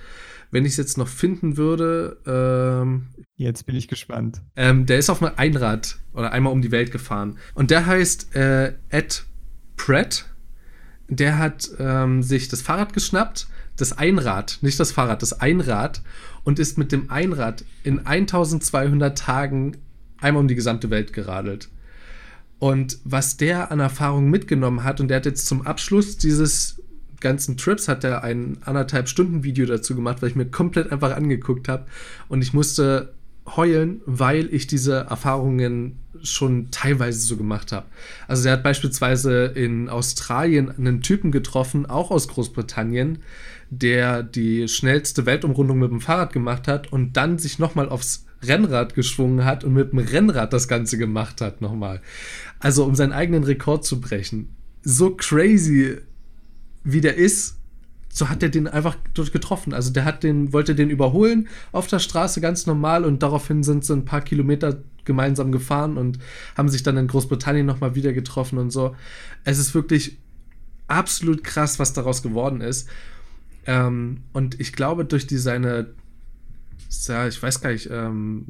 wenn 0.51 0.63
ich 0.63 0.73
es 0.73 0.77
jetzt 0.77 0.99
noch 0.99 1.07
finden 1.07 1.57
würde, 1.57 2.17
ähm, 2.27 3.07
Jetzt 3.35 3.65
bin 3.65 3.75
ich 3.75 3.87
gespannt. 3.87 4.39
Ähm, 4.55 4.85
der 4.85 4.99
ist 4.99 5.09
auf 5.09 5.23
einem 5.23 5.33
Einrad 5.35 5.97
oder 6.13 6.31
einmal 6.31 6.53
um 6.53 6.61
die 6.61 6.69
Welt 6.69 6.91
gefahren. 6.91 7.39
Und 7.55 7.71
der 7.71 7.87
heißt 7.87 8.35
äh, 8.35 8.73
Ed 8.89 9.25
Pratt. 9.81 10.25
Der 11.07 11.39
hat 11.39 11.71
ähm, 11.79 12.21
sich 12.21 12.47
das 12.47 12.61
Fahrrad 12.61 12.93
geschnappt, 12.93 13.47
das 13.77 13.97
Einrad, 13.97 14.59
nicht 14.61 14.79
das 14.79 14.91
Fahrrad, 14.91 15.23
das 15.23 15.41
Einrad, 15.41 16.03
und 16.43 16.59
ist 16.59 16.77
mit 16.77 16.91
dem 16.91 17.09
Einrad 17.09 17.65
in 17.83 18.05
1200 18.05 19.17
Tagen 19.17 19.77
einmal 20.19 20.41
um 20.41 20.47
die 20.47 20.55
gesamte 20.55 20.91
Welt 20.91 21.13
geradelt. 21.13 21.69
Und 22.59 22.99
was 23.05 23.37
der 23.37 23.71
an 23.71 23.79
Erfahrung 23.79 24.29
mitgenommen 24.29 24.83
hat, 24.83 25.01
und 25.01 25.07
der 25.07 25.17
hat 25.17 25.25
jetzt 25.25 25.47
zum 25.47 25.65
Abschluss 25.65 26.17
dieses 26.17 26.79
ganzen 27.19 27.57
Trips 27.57 27.87
hat 27.87 28.03
er 28.03 28.23
ein 28.23 28.57
anderthalb 28.61 29.09
Stunden 29.09 29.43
Video 29.43 29.65
dazu 29.65 29.95
gemacht, 29.95 30.21
weil 30.21 30.29
ich 30.29 30.35
mir 30.35 30.45
komplett 30.45 30.91
einfach 30.91 31.15
angeguckt 31.15 31.67
habe 31.67 31.85
und 32.29 32.43
ich 32.43 32.53
musste 32.53 33.13
heulen, 33.45 34.01
weil 34.05 34.53
ich 34.53 34.67
diese 34.67 35.07
Erfahrungen 35.09 35.97
schon 36.23 36.69
teilweise 36.71 37.19
so 37.19 37.37
gemacht 37.37 37.71
habe. 37.71 37.87
Also 38.27 38.47
er 38.47 38.53
hat 38.53 38.63
beispielsweise 38.63 39.45
in 39.45 39.89
Australien 39.89 40.69
einen 40.69 41.01
Typen 41.01 41.31
getroffen, 41.31 41.85
auch 41.85 42.11
aus 42.11 42.27
Großbritannien, 42.27 43.19
der 43.69 44.21
die 44.21 44.67
schnellste 44.67 45.25
Weltumrundung 45.25 45.79
mit 45.79 45.91
dem 45.91 46.01
Fahrrad 46.01 46.33
gemacht 46.33 46.67
hat 46.67 46.91
und 46.91 47.13
dann 47.17 47.39
sich 47.39 47.57
nochmal 47.57 47.89
aufs 47.89 48.25
Rennrad 48.43 48.95
geschwungen 48.95 49.45
hat 49.45 49.63
und 49.63 49.73
mit 49.73 49.91
dem 49.91 49.99
Rennrad 49.99 50.53
das 50.53 50.67
Ganze 50.67 50.97
gemacht 50.97 51.41
hat 51.41 51.61
nochmal. 51.61 52.01
Also 52.59 52.85
um 52.85 52.95
seinen 52.95 53.13
eigenen 53.13 53.43
Rekord 53.43 53.85
zu 53.85 54.01
brechen. 54.01 54.49
So 54.83 55.15
crazy, 55.15 55.97
wie 56.83 57.01
der 57.01 57.15
ist, 57.15 57.57
so 58.11 58.29
hat 58.29 58.43
er 58.43 58.49
den 58.49 58.67
einfach 58.67 58.97
getroffen. 59.13 59.73
Also 59.73 59.91
der 59.91 60.05
hat 60.05 60.23
den, 60.23 60.53
wollte 60.53 60.75
den 60.75 60.89
überholen 60.89 61.47
auf 61.71 61.87
der 61.87 61.99
Straße 61.99 62.41
ganz 62.41 62.65
normal 62.65 63.05
und 63.05 63.23
daraufhin 63.23 63.63
sind 63.63 63.85
sie 63.85 63.93
ein 63.93 64.05
paar 64.05 64.21
Kilometer 64.21 64.81
gemeinsam 65.05 65.51
gefahren 65.51 65.97
und 65.97 66.19
haben 66.55 66.69
sich 66.69 66.83
dann 66.83 66.97
in 66.97 67.07
Großbritannien 67.07 67.65
nochmal 67.65 67.95
wieder 67.95 68.13
getroffen 68.13 68.57
und 68.57 68.71
so. 68.71 68.95
Es 69.43 69.57
ist 69.57 69.73
wirklich 69.73 70.17
absolut 70.87 71.43
krass, 71.43 71.79
was 71.79 71.93
daraus 71.93 72.21
geworden 72.21 72.61
ist. 72.61 72.89
Ähm, 73.65 74.23
und 74.33 74.59
ich 74.59 74.73
glaube, 74.73 75.05
durch 75.05 75.27
die 75.27 75.37
seine, 75.37 75.93
ja, 77.07 77.27
ich 77.27 77.41
weiß 77.41 77.61
gar 77.61 77.71
nicht, 77.71 77.89
ähm, 77.91 78.45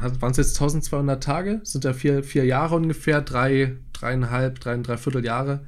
waren 0.00 0.30
es 0.30 0.38
jetzt 0.38 0.56
1200 0.56 1.22
Tage? 1.22 1.60
Sind 1.62 1.84
ja 1.84 1.92
vier, 1.92 2.24
vier 2.24 2.46
Jahre 2.46 2.76
ungefähr, 2.76 3.20
drei, 3.20 3.76
dreieinhalb, 3.92 4.58
drei, 4.58 4.76
dreiviertel 4.78 5.24
Jahre. 5.24 5.66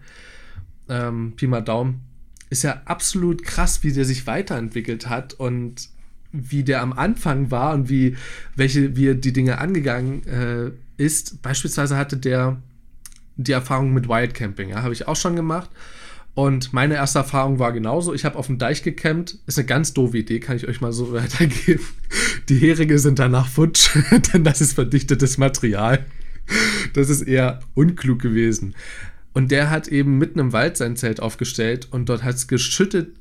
Ähm, 0.89 1.35
Pi 1.37 1.47
mal 1.47 1.61
Daumen 1.61 2.06
ist 2.51 2.63
ja 2.63 2.83
absolut 2.85 3.43
krass, 3.43 3.83
wie 3.83 3.93
der 3.93 4.05
sich 4.05 4.27
weiterentwickelt 4.27 5.09
hat 5.09 5.35
und 5.35 5.89
wie 6.33 6.65
der 6.65 6.83
am 6.83 6.93
Anfang 6.93 7.51
war 7.51 7.75
und 7.75 7.89
wie, 7.89 8.17
welche, 8.55 8.97
wie 8.97 9.09
er 9.09 9.15
die 9.15 9.33
Dinge 9.33 9.59
angegangen 9.59 10.27
äh, 10.27 10.71
ist. 11.03 11.43
Beispielsweise 11.43 11.97
hatte 11.97 12.17
der 12.17 12.59
die 13.37 13.53
Erfahrung 13.53 13.93
mit 13.93 14.09
Wildcamping, 14.09 14.71
ja, 14.71 14.83
habe 14.83 14.95
ich 14.95 15.09
auch 15.09 15.17
schon 15.17 15.37
gemacht. 15.37 15.71
Und 16.35 16.75
meine 16.75 16.97
erste 16.97 17.21
Erfahrung 17.21 17.59
war 17.59 17.73
genauso. 17.73 18.13
Ich 18.13 18.27
habe 18.27 18.37
auf 18.37 18.47
dem 18.47 18.59
Deich 18.59 18.83
gecampt. 18.83 19.39
Ist 19.47 19.59
eine 19.59 19.67
ganz 19.67 19.95
doofe 19.95 20.19
Idee, 20.19 20.39
kann 20.39 20.57
ich 20.57 20.69
euch 20.69 20.83
mal 20.83 20.93
so 20.93 21.13
weitergeben. 21.15 21.85
Die 22.51 22.59
Heringe 22.59 22.99
sind 22.99 23.19
danach 23.19 23.49
futsch, 23.49 23.97
denn 24.33 24.45
das 24.45 24.61
ist 24.61 24.75
verdichtetes 24.75 25.39
Material. 25.39 26.05
Das 26.93 27.09
ist 27.09 27.23
eher 27.23 27.61
unklug 27.75 28.21
gewesen. 28.21 28.75
Und 29.37 29.51
der 29.51 29.69
hat 29.69 29.87
eben 29.89 30.17
mitten 30.17 30.39
im 30.39 30.55
Wald 30.55 30.79
sein 30.79 30.97
Zelt 30.97 31.21
aufgestellt 31.21 31.89
und 31.91 32.09
dort 32.09 32.25
hat 32.25 32.37
es 32.37 32.49
geschüttet 32.49 33.19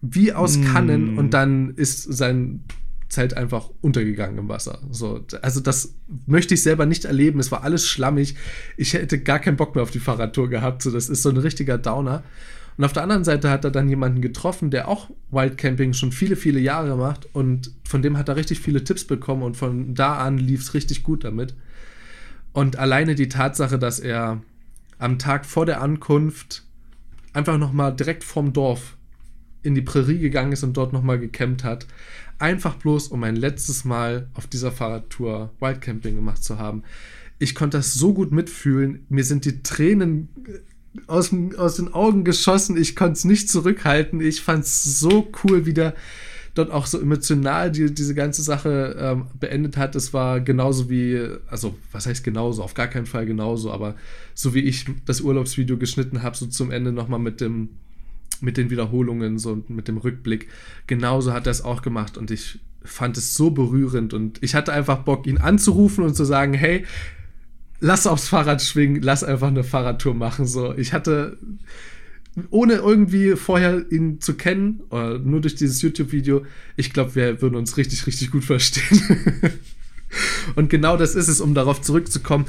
wie 0.00 0.32
aus 0.32 0.60
Kannen 0.60 1.14
mm. 1.14 1.18
und 1.18 1.32
dann 1.32 1.74
ist 1.76 2.12
sein 2.12 2.64
Zelt 3.08 3.36
einfach 3.36 3.70
untergegangen 3.80 4.36
im 4.36 4.48
Wasser. 4.48 4.80
So, 4.90 5.24
also 5.42 5.60
das 5.60 5.94
möchte 6.26 6.54
ich 6.54 6.62
selber 6.64 6.86
nicht 6.86 7.04
erleben. 7.04 7.38
Es 7.38 7.52
war 7.52 7.62
alles 7.62 7.86
schlammig. 7.86 8.34
Ich 8.76 8.94
hätte 8.94 9.20
gar 9.20 9.38
keinen 9.38 9.56
Bock 9.56 9.76
mehr 9.76 9.84
auf 9.84 9.92
die 9.92 10.00
Fahrradtour 10.00 10.50
gehabt. 10.50 10.82
So, 10.82 10.90
das 10.90 11.08
ist 11.08 11.22
so 11.22 11.28
ein 11.28 11.36
richtiger 11.36 11.78
Downer. 11.78 12.24
Und 12.76 12.84
auf 12.84 12.92
der 12.92 13.04
anderen 13.04 13.22
Seite 13.22 13.48
hat 13.48 13.64
er 13.64 13.70
dann 13.70 13.88
jemanden 13.88 14.22
getroffen, 14.22 14.72
der 14.72 14.88
auch 14.88 15.08
Wildcamping 15.30 15.92
schon 15.92 16.10
viele, 16.10 16.34
viele 16.34 16.58
Jahre 16.58 16.96
macht. 16.96 17.32
Und 17.32 17.70
von 17.84 18.02
dem 18.02 18.18
hat 18.18 18.28
er 18.28 18.34
richtig 18.34 18.58
viele 18.58 18.82
Tipps 18.82 19.04
bekommen. 19.04 19.44
Und 19.44 19.56
von 19.56 19.94
da 19.94 20.16
an 20.16 20.36
lief 20.36 20.62
es 20.62 20.74
richtig 20.74 21.04
gut 21.04 21.22
damit. 21.22 21.54
Und 22.52 22.76
alleine 22.76 23.14
die 23.14 23.28
Tatsache, 23.28 23.78
dass 23.78 24.00
er 24.00 24.42
am 24.98 25.18
Tag 25.18 25.46
vor 25.46 25.66
der 25.66 25.80
Ankunft 25.80 26.64
einfach 27.32 27.58
nochmal 27.58 27.94
direkt 27.94 28.24
vorm 28.24 28.52
Dorf 28.52 28.96
in 29.62 29.74
die 29.74 29.82
Prärie 29.82 30.18
gegangen 30.18 30.52
ist 30.52 30.62
und 30.62 30.76
dort 30.76 30.92
nochmal 30.92 31.18
gecampt 31.18 31.64
hat. 31.64 31.86
Einfach 32.38 32.74
bloß, 32.76 33.08
um 33.08 33.22
ein 33.24 33.36
letztes 33.36 33.84
Mal 33.84 34.28
auf 34.34 34.46
dieser 34.46 34.70
Fahrradtour 34.70 35.50
Wildcamping 35.60 36.16
gemacht 36.16 36.44
zu 36.44 36.58
haben. 36.58 36.82
Ich 37.38 37.54
konnte 37.54 37.78
das 37.78 37.94
so 37.94 38.12
gut 38.12 38.30
mitfühlen. 38.30 39.06
Mir 39.08 39.24
sind 39.24 39.44
die 39.44 39.62
Tränen 39.62 40.28
aus, 41.06 41.34
aus 41.56 41.76
den 41.76 41.92
Augen 41.92 42.24
geschossen. 42.24 42.76
Ich 42.76 42.94
konnte 42.94 43.14
es 43.14 43.24
nicht 43.24 43.50
zurückhalten. 43.50 44.20
Ich 44.20 44.42
fand 44.42 44.64
es 44.64 45.00
so 45.00 45.30
cool, 45.42 45.66
wie 45.66 45.74
der 45.74 45.94
dort 46.54 46.70
auch 46.70 46.86
so 46.86 47.00
emotional 47.00 47.70
die, 47.70 47.92
diese 47.92 48.14
ganze 48.14 48.42
Sache 48.42 48.96
ähm, 48.98 49.26
beendet 49.38 49.76
hat. 49.76 49.94
Es 49.96 50.12
war 50.12 50.40
genauso 50.40 50.88
wie, 50.88 51.20
also 51.48 51.76
was 51.92 52.06
heißt 52.06 52.24
genauso, 52.24 52.62
auf 52.62 52.74
gar 52.74 52.86
keinen 52.86 53.06
Fall 53.06 53.26
genauso, 53.26 53.72
aber 53.72 53.96
so 54.34 54.54
wie 54.54 54.60
ich 54.60 54.86
das 55.04 55.20
Urlaubsvideo 55.20 55.76
geschnitten 55.76 56.22
habe, 56.22 56.36
so 56.36 56.46
zum 56.46 56.70
Ende 56.70 56.92
nochmal 56.92 57.20
mit 57.20 57.40
dem 57.40 57.70
mit 58.40 58.56
den 58.56 58.68
Wiederholungen 58.68 59.38
so 59.38 59.62
mit 59.68 59.88
dem 59.88 59.96
Rückblick. 59.96 60.48
Genauso 60.86 61.32
hat 61.32 61.46
er 61.46 61.52
es 61.52 61.62
auch 61.62 61.82
gemacht 61.82 62.18
und 62.18 62.30
ich 62.30 62.58
fand 62.84 63.16
es 63.16 63.34
so 63.34 63.50
berührend 63.50 64.12
und 64.12 64.42
ich 64.42 64.54
hatte 64.54 64.72
einfach 64.72 64.98
Bock, 64.98 65.26
ihn 65.26 65.38
anzurufen 65.38 66.04
und 66.04 66.14
zu 66.14 66.24
sagen, 66.24 66.52
hey, 66.52 66.84
lass 67.80 68.06
aufs 68.06 68.28
Fahrrad 68.28 68.62
schwingen, 68.62 69.02
lass 69.02 69.24
einfach 69.24 69.48
eine 69.48 69.64
Fahrradtour 69.64 70.14
machen. 70.14 70.46
So, 70.46 70.74
ich 70.74 70.92
hatte, 70.92 71.38
ohne 72.50 72.74
irgendwie 72.74 73.36
vorher 73.36 73.90
ihn 73.90 74.20
zu 74.20 74.34
kennen, 74.34 74.82
oder 74.90 75.18
nur 75.18 75.40
durch 75.40 75.54
dieses 75.54 75.80
YouTube-Video, 75.82 76.44
ich 76.76 76.92
glaube, 76.92 77.14
wir 77.14 77.40
würden 77.42 77.56
uns 77.56 77.76
richtig, 77.76 78.06
richtig 78.06 78.30
gut 78.30 78.44
verstehen. 78.44 79.00
Und 80.54 80.70
genau 80.70 80.96
das 80.96 81.14
ist 81.14 81.28
es, 81.28 81.40
um 81.40 81.54
darauf 81.54 81.80
zurückzukommen. 81.80 82.46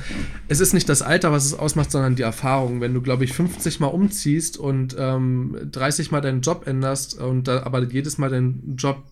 Es 0.48 0.60
ist 0.60 0.74
nicht 0.74 0.88
das 0.88 1.02
Alter, 1.02 1.32
was 1.32 1.46
es 1.46 1.54
ausmacht, 1.54 1.92
sondern 1.92 2.16
die 2.16 2.22
Erfahrung. 2.22 2.82
Wenn 2.82 2.94
du, 2.94 3.02
glaube 3.02 3.24
ich, 3.24 3.34
50 3.34 3.80
Mal 3.80 3.88
umziehst 3.88 4.58
und 4.58 4.96
ähm, 5.00 5.58
30 5.72 6.12
Mal 6.12 6.22
deinen 6.22 6.42
Job 6.42 6.68
änderst 6.68 7.20
und 7.20 7.48
da, 7.48 7.64
aber 7.64 7.84
jedes 7.84 8.18
Mal 8.18 8.30
deinen 8.30 8.76
Job 8.78 9.04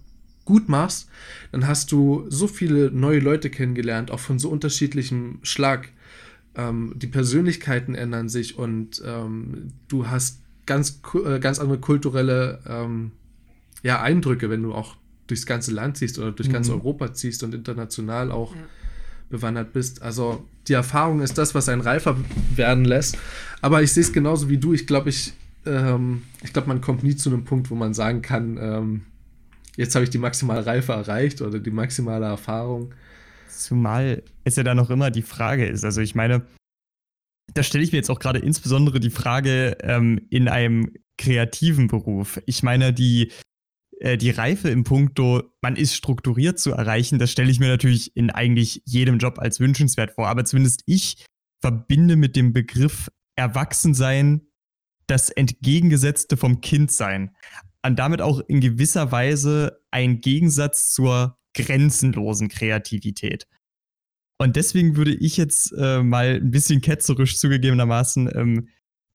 gut 0.45 0.69
machst, 0.69 1.07
dann 1.51 1.67
hast 1.67 1.91
du 1.91 2.25
so 2.29 2.47
viele 2.47 2.91
neue 2.91 3.19
Leute 3.19 3.49
kennengelernt, 3.49 4.11
auch 4.11 4.19
von 4.19 4.39
so 4.39 4.49
unterschiedlichem 4.49 5.39
Schlag. 5.41 5.89
Ähm, 6.55 6.93
die 6.95 7.07
Persönlichkeiten 7.07 7.95
ändern 7.95 8.29
sich 8.29 8.57
und 8.57 9.01
ähm, 9.05 9.71
du 9.87 10.07
hast 10.07 10.42
ganz, 10.65 11.01
äh, 11.25 11.39
ganz 11.39 11.59
andere 11.59 11.79
kulturelle 11.79 12.59
ähm, 12.67 13.11
ja, 13.81 14.01
Eindrücke, 14.01 14.49
wenn 14.49 14.63
du 14.63 14.73
auch 14.73 14.95
durchs 15.27 15.45
ganze 15.45 15.71
Land 15.71 15.97
ziehst 15.97 16.19
oder 16.19 16.31
durch 16.31 16.49
mhm. 16.49 16.53
ganz 16.53 16.69
Europa 16.69 17.13
ziehst 17.13 17.43
und 17.43 17.53
international 17.53 18.31
auch 18.31 18.55
ja. 18.55 18.61
bewandert 19.29 19.73
bist. 19.73 20.01
Also 20.01 20.45
die 20.67 20.73
Erfahrung 20.73 21.21
ist 21.21 21.37
das, 21.37 21.55
was 21.55 21.69
einen 21.69 21.81
reifer 21.81 22.17
werden 22.55 22.85
lässt. 22.85 23.17
Aber 23.61 23.81
ich 23.81 23.93
sehe 23.93 24.03
es 24.03 24.13
genauso 24.13 24.49
wie 24.49 24.57
du. 24.57 24.73
Ich 24.73 24.87
glaube, 24.87 25.09
ich, 25.09 25.33
ähm, 25.65 26.23
ich 26.43 26.53
glaube, 26.53 26.67
man 26.67 26.81
kommt 26.81 27.03
nie 27.03 27.15
zu 27.15 27.29
einem 27.29 27.43
Punkt, 27.43 27.69
wo 27.69 27.75
man 27.75 27.93
sagen 27.93 28.21
kann, 28.21 28.57
ähm, 28.61 29.01
jetzt 29.75 29.95
habe 29.95 30.03
ich 30.03 30.09
die 30.09 30.17
maximale 30.17 30.65
Reife 30.65 30.93
erreicht 30.93 31.41
oder 31.41 31.59
die 31.59 31.71
maximale 31.71 32.25
Erfahrung. 32.25 32.93
Zumal 33.49 34.23
es 34.43 34.55
ja 34.55 34.63
dann 34.63 34.77
noch 34.77 34.89
immer 34.89 35.11
die 35.11 35.21
Frage 35.21 35.65
ist. 35.65 35.83
Also 35.83 36.01
ich 36.01 36.15
meine, 36.15 36.43
da 37.53 37.63
stelle 37.63 37.83
ich 37.83 37.91
mir 37.91 37.97
jetzt 37.97 38.09
auch 38.09 38.19
gerade 38.19 38.39
insbesondere 38.39 38.99
die 38.99 39.09
Frage 39.09 39.77
ähm, 39.81 40.27
in 40.29 40.47
einem 40.47 40.91
kreativen 41.17 41.87
Beruf. 41.87 42.41
Ich 42.45 42.63
meine, 42.63 42.93
die 42.93 43.31
äh, 43.99 44.17
die 44.17 44.31
Reife 44.31 44.69
im 44.69 44.83
Punkto, 44.83 45.43
man 45.61 45.75
ist 45.75 45.95
strukturiert 45.95 46.59
zu 46.59 46.71
erreichen, 46.71 47.19
das 47.19 47.31
stelle 47.31 47.49
ich 47.49 47.59
mir 47.59 47.69
natürlich 47.69 48.15
in 48.15 48.29
eigentlich 48.29 48.81
jedem 48.85 49.17
Job 49.17 49.39
als 49.39 49.59
wünschenswert 49.59 50.11
vor. 50.11 50.27
Aber 50.27 50.45
zumindest 50.45 50.83
ich 50.85 51.25
verbinde 51.61 52.15
mit 52.15 52.35
dem 52.35 52.53
Begriff 52.53 53.09
Erwachsensein 53.35 54.41
das 55.07 55.29
Entgegengesetzte 55.29 56.37
vom 56.37 56.61
Kindsein. 56.61 57.35
Und 57.85 57.97
damit 57.97 58.21
auch 58.21 58.39
in 58.47 58.61
gewisser 58.61 59.11
Weise 59.11 59.81
ein 59.91 60.21
Gegensatz 60.21 60.93
zur 60.93 61.37
grenzenlosen 61.53 62.49
Kreativität. 62.49 63.47
Und 64.37 64.55
deswegen 64.55 64.95
würde 64.95 65.13
ich 65.13 65.37
jetzt 65.37 65.73
äh, 65.77 66.01
mal 66.01 66.35
ein 66.35 66.51
bisschen 66.51 66.81
ketzerisch 66.81 67.37
zugegebenermaßen 67.37 68.29
ähm, 68.35 68.67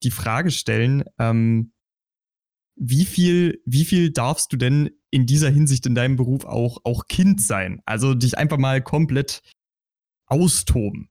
die 0.02 0.10
Frage 0.10 0.50
stellen, 0.50 1.04
ähm, 1.18 1.72
wie 2.76 3.04
viel, 3.04 3.60
wie 3.66 3.84
viel 3.84 4.12
darfst 4.12 4.52
du 4.52 4.56
denn 4.56 4.90
in 5.10 5.26
dieser 5.26 5.50
Hinsicht 5.50 5.86
in 5.86 5.94
deinem 5.94 6.16
Beruf 6.16 6.44
auch, 6.44 6.78
auch 6.84 7.08
Kind 7.08 7.42
sein? 7.42 7.82
Also 7.84 8.14
dich 8.14 8.38
einfach 8.38 8.58
mal 8.58 8.80
komplett 8.80 9.42
austoben. 10.26 11.08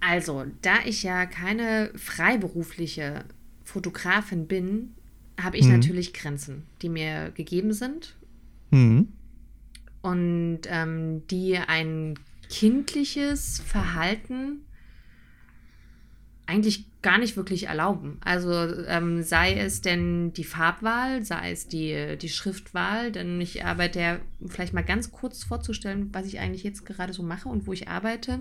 Also, 0.00 0.46
da 0.62 0.76
ich 0.86 1.02
ja 1.02 1.26
keine 1.26 1.90
freiberufliche 1.96 3.24
Fotografin 3.64 4.46
bin, 4.46 4.94
habe 5.40 5.56
ich 5.56 5.66
mhm. 5.66 5.72
natürlich 5.72 6.14
Grenzen, 6.14 6.64
die 6.82 6.88
mir 6.88 7.30
gegeben 7.32 7.72
sind. 7.72 8.16
Mhm. 8.70 9.08
Und 10.02 10.60
ähm, 10.66 11.26
die 11.26 11.58
ein 11.58 12.18
kindliches 12.48 13.60
Verhalten 13.60 14.64
eigentlich 16.46 16.86
gar 17.02 17.18
nicht 17.18 17.36
wirklich 17.36 17.64
erlauben. 17.68 18.16
Also 18.24 18.50
ähm, 18.86 19.22
sei 19.22 19.54
es 19.54 19.82
denn 19.82 20.32
die 20.32 20.44
Farbwahl, 20.44 21.22
sei 21.22 21.52
es 21.52 21.68
die, 21.68 22.16
die 22.20 22.28
Schriftwahl, 22.28 23.12
denn 23.12 23.40
ich 23.40 23.64
arbeite 23.64 24.00
ja 24.00 24.18
vielleicht 24.46 24.72
mal 24.72 24.82
ganz 24.82 25.12
kurz 25.12 25.44
vorzustellen, 25.44 26.08
was 26.12 26.26
ich 26.26 26.40
eigentlich 26.40 26.64
jetzt 26.64 26.86
gerade 26.86 27.12
so 27.12 27.22
mache 27.22 27.48
und 27.48 27.66
wo 27.66 27.72
ich 27.72 27.88
arbeite 27.88 28.40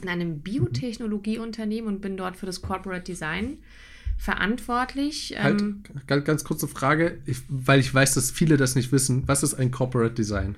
in 0.00 0.08
einem 0.08 0.40
Biotechnologieunternehmen 0.40 1.92
und 1.92 2.00
bin 2.00 2.16
dort 2.16 2.36
für 2.36 2.46
das 2.46 2.62
Corporate 2.62 3.04
Design 3.04 3.58
verantwortlich. 4.16 5.34
Halt, 5.38 5.60
ähm, 5.60 5.82
ganz, 6.06 6.24
ganz 6.24 6.44
kurze 6.44 6.68
Frage, 6.68 7.18
ich, 7.26 7.38
weil 7.48 7.80
ich 7.80 7.92
weiß, 7.92 8.14
dass 8.14 8.30
viele 8.30 8.56
das 8.56 8.76
nicht 8.76 8.92
wissen. 8.92 9.26
Was 9.26 9.42
ist 9.42 9.54
ein 9.54 9.70
Corporate 9.70 10.14
Design? 10.14 10.56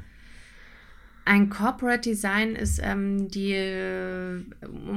Ein 1.28 1.50
Corporate 1.50 2.08
Design 2.08 2.54
ist 2.54 2.80
ähm, 2.80 3.26
die 3.28 3.52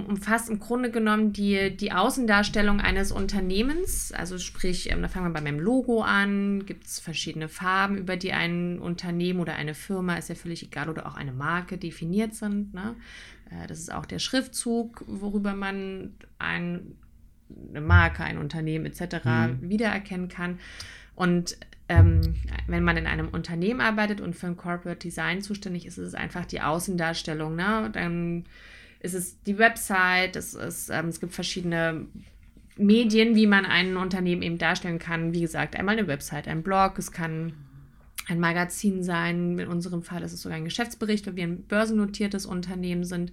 umfasst 0.08 0.48
im 0.52 0.60
Grunde 0.60 0.92
genommen 0.92 1.34
die, 1.34 1.76
die 1.76 1.92
Außendarstellung 1.92 2.80
eines 2.80 3.12
Unternehmens. 3.12 4.12
Also 4.12 4.38
sprich, 4.38 4.92
ähm, 4.92 5.02
da 5.02 5.08
fangen 5.08 5.26
wir 5.26 5.34
bei 5.34 5.42
meinem 5.42 5.60
Logo 5.60 6.04
an, 6.04 6.68
gibt 6.68 6.86
es 6.86 7.00
verschiedene 7.00 7.50
Farben, 7.50 7.98
über 7.98 8.16
die 8.16 8.32
ein 8.32 8.78
Unternehmen 8.78 9.40
oder 9.40 9.56
eine 9.56 9.74
Firma, 9.74 10.18
ist 10.18 10.30
ja 10.30 10.36
völlig 10.36 10.62
egal, 10.62 10.90
oder 10.90 11.08
auch 11.08 11.16
eine 11.16 11.32
Marke 11.32 11.80
definiert 11.80 12.36
sind. 12.36 12.76
Ne? 12.76 12.96
Äh, 13.50 13.66
das 13.66 13.80
ist 13.80 13.92
auch 13.92 14.06
der 14.06 14.20
Schriftzug, 14.20 15.04
worüber 15.08 15.56
man 15.56 16.14
ein, 16.38 16.96
eine 17.70 17.82
Marke, 17.82 18.24
ein 18.24 18.38
Unternehmen 18.38 18.86
etc. 18.86 19.26
Mhm. 19.26 19.58
wiedererkennen 19.68 20.28
kann. 20.28 20.60
Und 21.16 21.58
ähm, 21.90 22.36
wenn 22.68 22.84
man 22.84 22.98
in 22.98 23.08
einem 23.08 23.30
Unternehmen 23.30 23.82
arbeitet 23.82 24.22
und 24.22 24.36
für 24.36 24.48
ein 24.48 24.58
Corporate 24.58 25.00
Design 25.00 25.42
zuständig 25.42 25.88
ist, 25.88 25.98
ist 25.98 26.08
es 26.10 26.14
einfach 26.14 26.46
die 26.46 26.62
Außendarstellung. 26.62 27.56
Ne? 27.56 27.90
Dann 27.92 28.46
ist 29.00 29.16
es 29.16 29.42
die 29.44 29.58
Website, 29.58 30.36
es, 30.36 30.54
ist, 30.54 30.90
ähm, 30.90 31.08
es 31.08 31.20
gibt 31.20 31.34
verschiedene 31.34 32.06
Medien, 32.78 33.36
wie 33.36 33.48
man 33.48 33.66
ein 33.66 33.98
Unternehmen 33.98 34.44
eben 34.44 34.60
darstellen 34.60 35.00
kann. 35.00 35.34
Wie 35.34 35.42
gesagt, 35.42 35.76
einmal 35.76 35.98
eine 35.98 36.08
Website, 36.08 36.48
ein 36.48 36.62
Blog, 36.62 37.00
es 37.00 37.12
kann 37.12 37.54
ein 38.28 38.40
Magazin 38.40 39.04
sein. 39.04 39.58
In 39.58 39.68
unserem 39.68 40.04
Fall 40.04 40.22
ist 40.22 40.34
es 40.34 40.44
sogar 40.44 40.58
ein 40.58 40.66
Geschäftsbericht, 40.66 41.26
weil 41.26 41.36
wir 41.36 41.44
ein 41.44 41.64
börsennotiertes 41.64 42.46
Unternehmen 42.46 43.04
sind. 43.04 43.32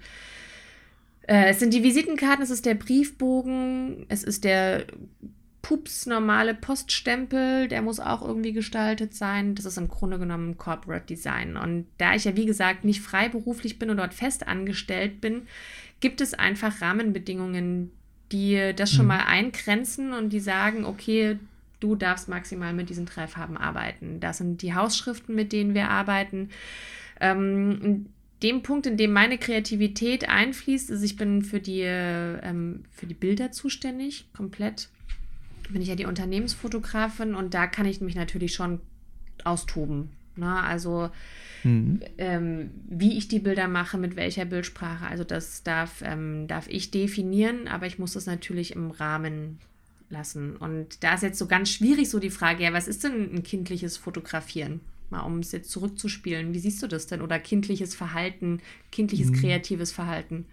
Äh, 1.29 1.51
es 1.51 1.61
sind 1.61 1.75
die 1.75 1.83
Visitenkarten, 1.83 2.43
es 2.43 2.51
ist 2.51 2.65
der 2.65 2.75
Briefbogen, 2.75 4.07
es 4.09 4.25
ist 4.25 4.45
der 4.45 4.87
Pups 5.67 6.07
normale 6.07 6.55
Poststempel, 6.55 7.67
der 7.67 7.83
muss 7.83 7.99
auch 7.99 8.23
irgendwie 8.23 8.53
gestaltet 8.53 9.15
sein. 9.15 9.57
Das 9.57 9.65
ist 9.65 9.77
im 9.79 9.89
Grunde 9.89 10.17
genommen 10.17 10.59
Corporate 10.59 11.07
Design. 11.07 11.57
Und 11.57 11.87
da 11.99 12.15
ich 12.15 12.23
ja, 12.23 12.37
wie 12.37 12.47
gesagt, 12.47 12.85
nicht 12.85 13.01
freiberuflich 13.01 13.77
bin 13.77 13.91
und 13.91 13.97
dort 13.97 14.15
fest 14.15 14.47
angestellt 14.47 15.21
bin, 15.21 15.43
gibt 15.99 16.21
es 16.21 16.35
einfach 16.35 16.81
Rahmenbedingungen, 16.81 17.91
die 18.31 18.75
das 18.77 18.93
schon 18.93 19.07
mhm. 19.07 19.09
mal 19.09 19.25
eingrenzen 19.27 20.13
und 20.13 20.33
die 20.33 20.39
sagen, 20.39 20.85
okay, 20.85 21.37
du 21.81 21.97
darfst 21.97 22.29
maximal 22.29 22.73
mit 22.73 22.89
diesen 22.89 23.07
drei 23.07 23.27
Farben 23.27 23.57
arbeiten. 23.57 24.21
Das 24.21 24.39
sind 24.39 24.63
die 24.63 24.73
Hausschriften, 24.73 25.35
mit 25.35 25.53
denen 25.53 25.75
wir 25.75 25.91
arbeiten. 25.91 26.51
Ähm, 27.21 28.07
dem 28.41 28.63
Punkt, 28.63 28.87
in 28.87 28.97
dem 28.97 29.13
meine 29.13 29.37
Kreativität 29.37 30.29
einfließt, 30.29 30.91
ist, 30.91 31.03
ich 31.03 31.17
bin 31.17 31.43
für 31.43 31.59
die, 31.59 31.81
ähm, 31.83 32.85
für 32.93 33.07
die 33.07 33.15
Bilder 33.15 33.51
zuständig, 33.51 34.27
komplett 34.33 34.91
bin 35.73 35.83
ich 35.83 35.89
ja 35.89 35.95
die 35.95 36.07
Unternehmensfotografin 36.07 37.35
und 37.35 37.55
da 37.55 37.67
kann 37.67 37.87
ich 37.87 38.01
mich 38.01 38.15
natürlich 38.15 38.55
schon 38.55 38.81
austoben. 39.45 40.11
Ne? 40.37 40.63
Also 40.63 41.11
mhm. 41.65 42.01
ähm, 42.19 42.71
wie 42.89 43.17
ich 43.17 43.29
die 43.29 43.39
Bilder 43.39 43.69
mache, 43.69 43.99
mit 43.99 44.17
welcher 44.17 44.45
Bildsprache. 44.45 45.07
Also 45.07 45.25
das 45.25 45.63
darf, 45.63 46.03
ähm, 46.05 46.47
darf 46.47 46.69
ich 46.69 46.91
definieren, 46.91 47.69
aber 47.69 47.87
ich 47.87 47.99
muss 47.99 48.13
das 48.13 48.27
natürlich 48.27 48.75
im 48.75 48.91
Rahmen 48.91 49.59
lassen. 50.09 50.57
Und 50.57 51.03
da 51.03 51.15
ist 51.15 51.23
jetzt 51.23 51.39
so 51.39 51.47
ganz 51.47 51.71
schwierig 51.71 52.11
so 52.11 52.19
die 52.19 52.31
Frage, 52.31 52.63
ja, 52.63 52.73
was 52.73 52.89
ist 52.89 53.05
denn 53.05 53.35
ein 53.35 53.43
kindliches 53.43 53.97
Fotografieren? 53.97 54.81
Mal 55.11 55.21
um 55.21 55.39
es 55.39 55.53
jetzt 55.53 55.71
zurückzuspielen. 55.71 56.53
Wie 56.53 56.59
siehst 56.59 56.83
du 56.83 56.89
das 56.89 57.07
denn? 57.07 57.23
Oder 57.23 57.39
kindliches 57.39 57.95
Verhalten, 57.95 58.61
kindliches 58.91 59.31
mhm. 59.31 59.35
kreatives 59.35 59.93
Verhalten? 59.93 60.47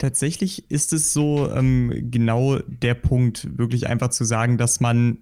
Tatsächlich 0.00 0.70
ist 0.70 0.94
es 0.94 1.12
so 1.12 1.52
ähm, 1.52 2.08
genau 2.10 2.58
der 2.60 2.94
Punkt, 2.94 3.58
wirklich 3.58 3.86
einfach 3.86 4.08
zu 4.08 4.24
sagen, 4.24 4.56
dass 4.56 4.80
man 4.80 5.18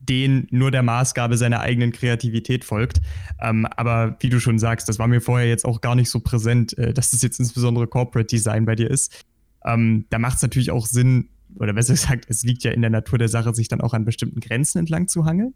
den 0.00 0.48
nur 0.50 0.72
der 0.72 0.82
Maßgabe 0.82 1.36
seiner 1.36 1.60
eigenen 1.60 1.92
Kreativität 1.92 2.64
folgt. 2.64 3.00
Ähm, 3.40 3.64
aber 3.64 4.16
wie 4.18 4.28
du 4.28 4.40
schon 4.40 4.58
sagst, 4.58 4.88
das 4.88 4.98
war 4.98 5.06
mir 5.06 5.20
vorher 5.20 5.48
jetzt 5.48 5.64
auch 5.64 5.80
gar 5.80 5.94
nicht 5.94 6.10
so 6.10 6.18
präsent, 6.18 6.76
äh, 6.78 6.92
dass 6.92 7.12
das 7.12 7.22
jetzt 7.22 7.38
insbesondere 7.38 7.86
Corporate 7.86 8.26
Design 8.26 8.64
bei 8.64 8.74
dir 8.74 8.90
ist. 8.90 9.24
Ähm, 9.64 10.06
da 10.10 10.18
macht 10.18 10.38
es 10.38 10.42
natürlich 10.42 10.72
auch 10.72 10.86
Sinn, 10.86 11.28
oder 11.54 11.72
besser 11.72 11.94
gesagt, 11.94 12.26
es 12.28 12.42
liegt 12.42 12.64
ja 12.64 12.72
in 12.72 12.80
der 12.80 12.90
Natur 12.90 13.18
der 13.18 13.28
Sache, 13.28 13.54
sich 13.54 13.68
dann 13.68 13.80
auch 13.80 13.94
an 13.94 14.04
bestimmten 14.04 14.40
Grenzen 14.40 14.80
entlang 14.80 15.06
zu 15.06 15.26
hangeln. 15.26 15.54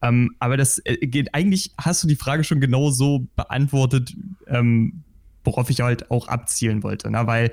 Ähm, 0.00 0.36
aber 0.38 0.56
das 0.56 0.80
äh, 0.84 0.96
geht, 0.98 1.34
eigentlich 1.34 1.72
hast 1.76 2.04
du 2.04 2.06
die 2.06 2.14
Frage 2.14 2.44
schon 2.44 2.60
genau 2.60 2.90
so 2.90 3.26
beantwortet, 3.34 4.14
ähm, 4.46 5.03
worauf 5.44 5.70
ich 5.70 5.80
halt 5.80 6.10
auch 6.10 6.28
abzielen 6.28 6.82
wollte. 6.82 7.10
Ne? 7.10 7.26
Weil 7.26 7.52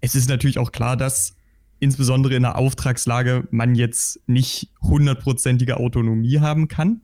es 0.00 0.14
ist 0.14 0.28
natürlich 0.28 0.58
auch 0.58 0.72
klar, 0.72 0.96
dass 0.96 1.36
insbesondere 1.78 2.34
in 2.34 2.42
der 2.42 2.56
Auftragslage 2.56 3.46
man 3.50 3.74
jetzt 3.74 4.20
nicht 4.26 4.70
hundertprozentige 4.80 5.76
Autonomie 5.76 6.38
haben 6.40 6.68
kann. 6.68 7.02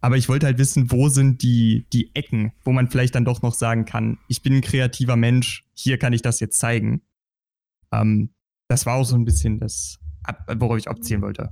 Aber 0.00 0.16
ich 0.16 0.28
wollte 0.28 0.46
halt 0.46 0.58
wissen, 0.58 0.92
wo 0.92 1.08
sind 1.08 1.42
die, 1.42 1.86
die 1.92 2.14
Ecken, 2.14 2.52
wo 2.64 2.70
man 2.70 2.88
vielleicht 2.88 3.16
dann 3.16 3.24
doch 3.24 3.42
noch 3.42 3.54
sagen 3.54 3.84
kann, 3.84 4.18
ich 4.28 4.42
bin 4.42 4.54
ein 4.54 4.60
kreativer 4.60 5.16
Mensch, 5.16 5.64
hier 5.74 5.98
kann 5.98 6.12
ich 6.12 6.22
das 6.22 6.38
jetzt 6.38 6.60
zeigen. 6.60 7.02
Ähm, 7.90 8.30
das 8.68 8.86
war 8.86 8.94
auch 8.94 9.04
so 9.04 9.16
ein 9.16 9.24
bisschen 9.24 9.58
das, 9.58 9.98
worauf 10.46 10.78
ich 10.78 10.88
abzielen 10.88 11.22
wollte. 11.22 11.50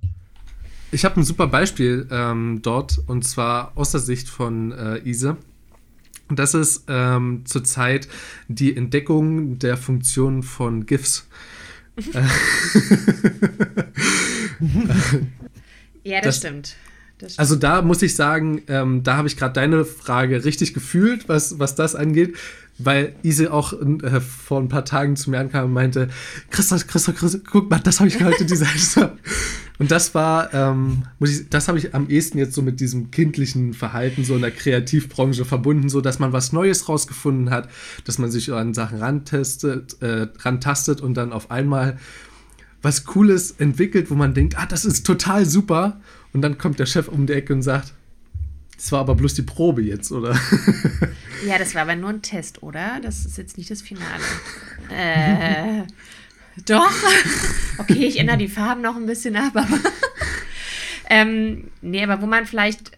Ich 0.93 1.05
habe 1.05 1.21
ein 1.21 1.25
super 1.25 1.49
Beispiel 1.49 2.07
ähm, 2.13 2.61
dort 2.63 2.99
und 3.07 3.25
zwar 3.25 3.77
aus 3.77 3.91
der 3.91 4.01
Sicht 4.01 4.29
von 4.29 4.71
äh, 4.71 4.99
Ise. 4.99 5.37
Und 6.29 6.39
das 6.39 6.55
ist 6.55 6.85
ähm, 6.89 7.43
zurzeit 7.45 8.09
die 8.49 8.77
Entdeckung 8.77 9.59
der 9.59 9.77
Funktion 9.77 10.43
von 10.43 10.87
GIFs. 10.87 11.29
ja, 16.05 16.21
das, 16.21 16.25
das 16.25 16.37
stimmt. 16.39 16.77
Also 17.39 17.57
da 17.57 17.81
muss 17.81 18.03
ich 18.03 18.15
sagen, 18.15 18.63
ähm, 18.69 19.03
da 19.03 19.17
habe 19.17 19.29
ich 19.29 19.37
gerade 19.39 19.55
deine 19.55 19.85
Frage 19.87 20.45
richtig 20.45 20.75
gefühlt, 20.75 21.29
was, 21.29 21.59
was 21.59 21.75
das 21.75 21.95
angeht, 21.95 22.37
weil 22.79 23.15
Ise 23.23 23.53
auch 23.53 23.73
äh, 23.73 24.21
vor 24.21 24.61
ein 24.61 24.69
paar 24.69 24.85
Tagen 24.85 25.17
zu 25.17 25.31
mir 25.31 25.39
ankam 25.39 25.67
und 25.67 25.73
meinte, 25.73 26.09
Christoph, 26.51 26.87
Christoph, 26.87 27.17
Christoph, 27.17 27.43
guck 27.51 27.71
mal, 27.71 27.81
das 27.81 28.01
habe 28.01 28.09
ich 28.09 28.23
heute 28.23 28.45
designt. 28.45 29.11
und 29.79 29.91
das 29.91 30.15
war, 30.15 30.53
ähm, 30.53 31.05
ich, 31.21 31.49
das 31.49 31.69
habe 31.69 31.79
ich 31.79 31.95
am 31.95 32.09
ehesten 32.09 32.39
jetzt 32.39 32.55
so 32.55 32.63
mit 32.63 32.81
diesem 32.81 33.11
kindlichen 33.11 33.73
Verhalten 33.73 34.25
so 34.25 34.35
in 34.35 34.43
der 34.43 34.51
Kreativbranche 34.51 35.45
verbunden, 35.45 35.89
so 35.89 36.01
dass 36.01 36.19
man 36.19 36.33
was 36.33 36.53
Neues 36.53 36.89
rausgefunden 36.89 37.51
hat, 37.51 37.69
dass 38.05 38.19
man 38.19 38.31
sich 38.31 38.53
an 38.53 38.75
Sachen 38.75 38.99
rantestet, 38.99 40.01
äh, 40.03 40.29
rantastet 40.41 41.01
und 41.01 41.15
dann 41.15 41.33
auf 41.33 41.51
einmal 41.51 41.99
was 42.83 43.05
Cooles 43.05 43.53
entwickelt, 43.53 44.11
wo 44.11 44.15
man 44.15 44.35
denkt, 44.35 44.59
ah, 44.59 44.67
das 44.67 44.85
ist 44.85 45.07
total 45.07 45.47
super 45.47 46.01
und 46.33 46.43
dann 46.43 46.59
kommt 46.59 46.79
der 46.79 46.87
Chef 46.87 47.09
um 47.09 47.27
die 47.27 47.33
Ecke 47.33 47.55
und 47.55 47.63
sagt, 47.63 47.95
das 48.77 48.93
war 48.93 49.01
aber 49.01 49.15
bloß 49.15 49.35
die 49.35 49.43
Probe 49.43 49.83
jetzt, 49.83 50.13
oder? 50.13 50.39
Ja, 51.47 51.59
das 51.59 51.75
war 51.75 51.83
aber 51.83 51.97
nur 51.97 52.11
ein 52.11 52.23
Test, 52.23 52.63
oder? 52.63 52.99
Das 53.03 53.27
ist 53.27 53.37
jetzt 53.37 53.59
nicht 53.59 53.71
das 53.71 53.83
Finale. 53.83 54.23
äh, 54.91 55.83
doch. 56.65 56.91
Okay, 57.79 58.07
ich 58.07 58.19
ändere 58.19 58.39
die 58.39 58.49
Farben 58.49 58.81
noch 58.81 58.97
ein 58.97 59.07
bisschen 59.07 59.37
ab, 59.37 59.53
aber. 59.55 59.79
ähm, 61.11 61.71
nee, 61.83 62.03
aber 62.03 62.23
wo 62.23 62.27
man 62.27 62.47
vielleicht 62.47 62.93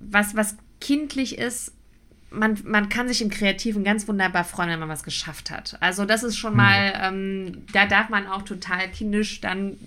was, 0.00 0.36
was 0.36 0.56
kindlich 0.80 1.38
ist, 1.38 1.72
man, 2.30 2.58
man 2.64 2.88
kann 2.88 3.08
sich 3.08 3.22
im 3.22 3.30
Kreativen 3.30 3.84
ganz 3.84 4.06
wunderbar 4.06 4.44
freuen, 4.44 4.68
wenn 4.68 4.80
man 4.80 4.88
was 4.88 5.02
geschafft 5.02 5.50
hat. 5.50 5.78
Also 5.80 6.04
das 6.04 6.22
ist 6.22 6.36
schon 6.36 6.50
hm. 6.50 6.56
mal, 6.58 6.92
ähm, 7.02 7.64
da 7.72 7.86
darf 7.86 8.10
man 8.10 8.26
auch 8.26 8.42
total 8.42 8.90
kindisch 8.90 9.40
dann 9.40 9.78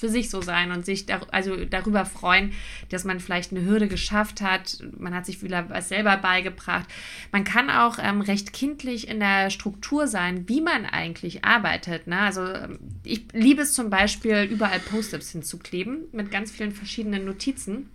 für 0.00 0.08
sich 0.08 0.30
so 0.30 0.40
sein 0.40 0.72
und 0.72 0.86
sich 0.86 1.06
dar 1.06 1.26
also 1.30 1.64
darüber 1.64 2.06
freuen, 2.06 2.52
dass 2.88 3.04
man 3.04 3.20
vielleicht 3.20 3.52
eine 3.52 3.64
Hürde 3.64 3.86
geschafft 3.86 4.40
hat. 4.40 4.78
Man 4.98 5.14
hat 5.14 5.26
sich 5.26 5.42
wieder 5.42 5.68
was 5.68 5.90
selber 5.90 6.16
beigebracht. 6.16 6.86
Man 7.32 7.44
kann 7.44 7.68
auch 7.68 7.98
ähm, 8.02 8.22
recht 8.22 8.52
kindlich 8.54 9.08
in 9.08 9.20
der 9.20 9.50
Struktur 9.50 10.06
sein, 10.06 10.48
wie 10.48 10.62
man 10.62 10.86
eigentlich 10.86 11.44
arbeitet. 11.44 12.06
Ne? 12.06 12.18
Also 12.18 12.46
ähm, 12.46 12.78
ich 13.04 13.26
liebe 13.32 13.62
es 13.62 13.74
zum 13.74 13.90
Beispiel, 13.90 14.48
überall 14.50 14.80
Post-its 14.80 15.30
hinzukleben 15.30 16.04
mit 16.12 16.30
ganz 16.30 16.50
vielen 16.50 16.72
verschiedenen 16.72 17.26
Notizen. 17.26 17.90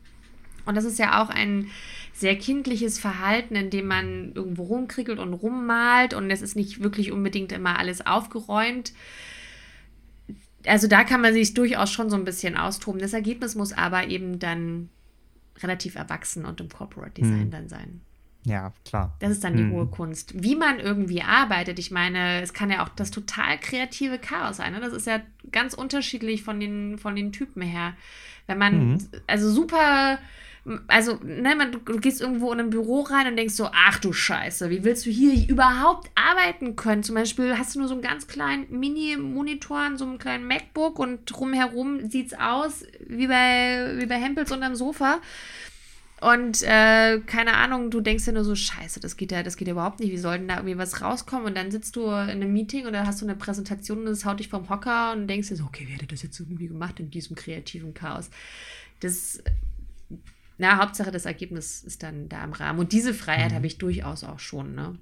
Und 0.65 0.75
das 0.75 0.83
ist 0.83 0.99
ja 0.99 1.23
auch 1.23 1.29
ein 1.29 1.69
sehr 2.13 2.37
kindliches 2.37 2.99
Verhalten, 2.99 3.55
in 3.55 3.69
dem 3.71 3.87
man 3.87 4.31
irgendwo 4.35 4.63
rumkriegelt 4.63 5.19
und 5.19 5.33
rummalt 5.33 6.13
und 6.13 6.31
es 6.31 6.41
ist 6.41 6.55
nicht 6.55 6.81
wirklich 6.81 7.11
unbedingt 7.11 7.51
immer 7.51 7.77
alles 7.77 8.05
aufgeräumt 8.05 8.93
also 10.67 10.87
da 10.87 11.03
kann 11.03 11.21
man 11.21 11.33
sich 11.33 11.53
durchaus 11.53 11.91
schon 11.91 12.09
so 12.09 12.15
ein 12.15 12.25
bisschen 12.25 12.57
austoben. 12.57 12.99
Das 12.99 13.13
Ergebnis 13.13 13.55
muss 13.55 13.73
aber 13.73 14.07
eben 14.07 14.39
dann 14.39 14.89
relativ 15.59 15.95
erwachsen 15.95 16.45
und 16.45 16.59
im 16.61 16.69
Corporate 16.69 17.21
Design 17.21 17.43
hm. 17.43 17.51
dann 17.51 17.69
sein. 17.69 18.01
Ja, 18.45 18.73
klar. 18.85 19.15
Das 19.19 19.31
ist 19.31 19.43
dann 19.43 19.57
die 19.57 19.63
hm. 19.63 19.71
hohe 19.71 19.87
Kunst. 19.87 20.43
Wie 20.43 20.55
man 20.55 20.79
irgendwie 20.79 21.23
arbeitet, 21.23 21.79
ich 21.79 21.89
meine, 21.89 22.41
es 22.41 22.53
kann 22.53 22.69
ja 22.69 22.83
auch 22.83 22.89
das 22.89 23.09
total 23.09 23.57
kreative 23.59 24.19
Chaos 24.19 24.57
sein. 24.57 24.73
Ne? 24.73 24.79
Das 24.79 24.93
ist 24.93 25.07
ja 25.07 25.19
ganz 25.51 25.73
unterschiedlich 25.73 26.43
von 26.43 26.59
den, 26.59 26.99
von 26.99 27.15
den 27.15 27.31
Typen 27.31 27.63
her. 27.63 27.93
Wenn 28.45 28.59
man, 28.59 28.91
mhm. 28.91 29.07
also 29.25 29.49
super 29.49 30.19
also, 30.87 31.19
ne, 31.23 31.55
man, 31.55 31.71
du, 31.71 31.99
gehst 31.99 32.21
irgendwo 32.21 32.51
in 32.51 32.59
ein 32.59 32.69
Büro 32.71 33.01
rein 33.01 33.27
und 33.27 33.37
denkst 33.37 33.53
so, 33.53 33.69
ach 33.71 33.99
du 33.99 34.13
Scheiße, 34.13 34.71
wie 34.71 34.83
willst 34.83 35.05
du 35.05 35.11
hier 35.11 35.47
überhaupt 35.47 36.09
arbeiten 36.15 36.75
können? 36.75 37.03
Zum 37.03 37.13
Beispiel 37.13 37.57
hast 37.57 37.75
du 37.75 37.79
nur 37.79 37.87
so 37.87 37.93
einen 37.93 38.01
ganz 38.01 38.25
kleinen 38.25 38.65
Mini-Monitor 38.71 39.77
an 39.77 39.97
so 39.97 40.05
einem 40.05 40.17
kleinen 40.17 40.47
MacBook 40.47 40.97
und 40.97 41.25
drumherum 41.25 42.09
sieht 42.09 42.27
es 42.27 42.39
aus 42.39 42.83
wie 43.07 43.27
bei, 43.27 43.93
wie 43.97 44.07
bei 44.07 44.15
Hempels 44.15 44.51
unterm 44.51 44.75
Sofa. 44.75 45.19
Und 46.19 46.63
äh, 46.63 47.19
keine 47.19 47.53
Ahnung, 47.53 47.91
du 47.91 48.01
denkst 48.01 48.25
dir 48.25 48.31
nur 48.31 48.43
so, 48.43 48.55
scheiße, 48.55 48.99
das 48.99 49.17
geht 49.17 49.31
ja, 49.31 49.43
das 49.43 49.57
geht 49.57 49.67
ja 49.67 49.73
überhaupt 49.73 49.99
nicht. 49.99 50.11
Wie 50.11 50.17
soll 50.17 50.39
denn 50.39 50.47
da 50.47 50.55
irgendwie 50.55 50.79
was 50.79 51.01
rauskommen? 51.01 51.45
Und 51.45 51.55
dann 51.55 51.69
sitzt 51.69 51.95
du 51.95 52.05
in 52.05 52.11
einem 52.11 52.53
Meeting 52.53 52.87
oder 52.87 53.05
hast 53.05 53.21
du 53.21 53.25
eine 53.25 53.35
Präsentation 53.35 53.99
und 53.99 54.05
das 54.05 54.25
haut 54.25 54.39
dich 54.39 54.49
vom 54.49 54.67
Hocker 54.69 55.11
und 55.11 55.27
denkst 55.27 55.49
dir 55.49 55.57
so, 55.57 55.65
okay, 55.65 55.85
wie 55.87 55.93
hätte 55.93 56.07
das 56.07 56.23
jetzt 56.23 56.39
irgendwie 56.39 56.67
gemacht 56.67 56.99
in 56.99 57.11
diesem 57.11 57.35
kreativen 57.35 57.93
Chaos? 57.93 58.31
Das 59.01 59.43
na, 60.57 60.77
Hauptsache 60.77 61.11
das 61.11 61.25
Ergebnis 61.25 61.83
ist 61.83 62.03
dann 62.03 62.29
da 62.29 62.43
im 62.43 62.53
Rahmen. 62.53 62.79
Und 62.79 62.91
diese 62.91 63.13
Freiheit 63.13 63.51
mhm. 63.51 63.55
habe 63.55 63.67
ich 63.67 63.77
durchaus 63.77 64.23
auch 64.23 64.39
schon, 64.39 64.75
ne? 64.75 64.97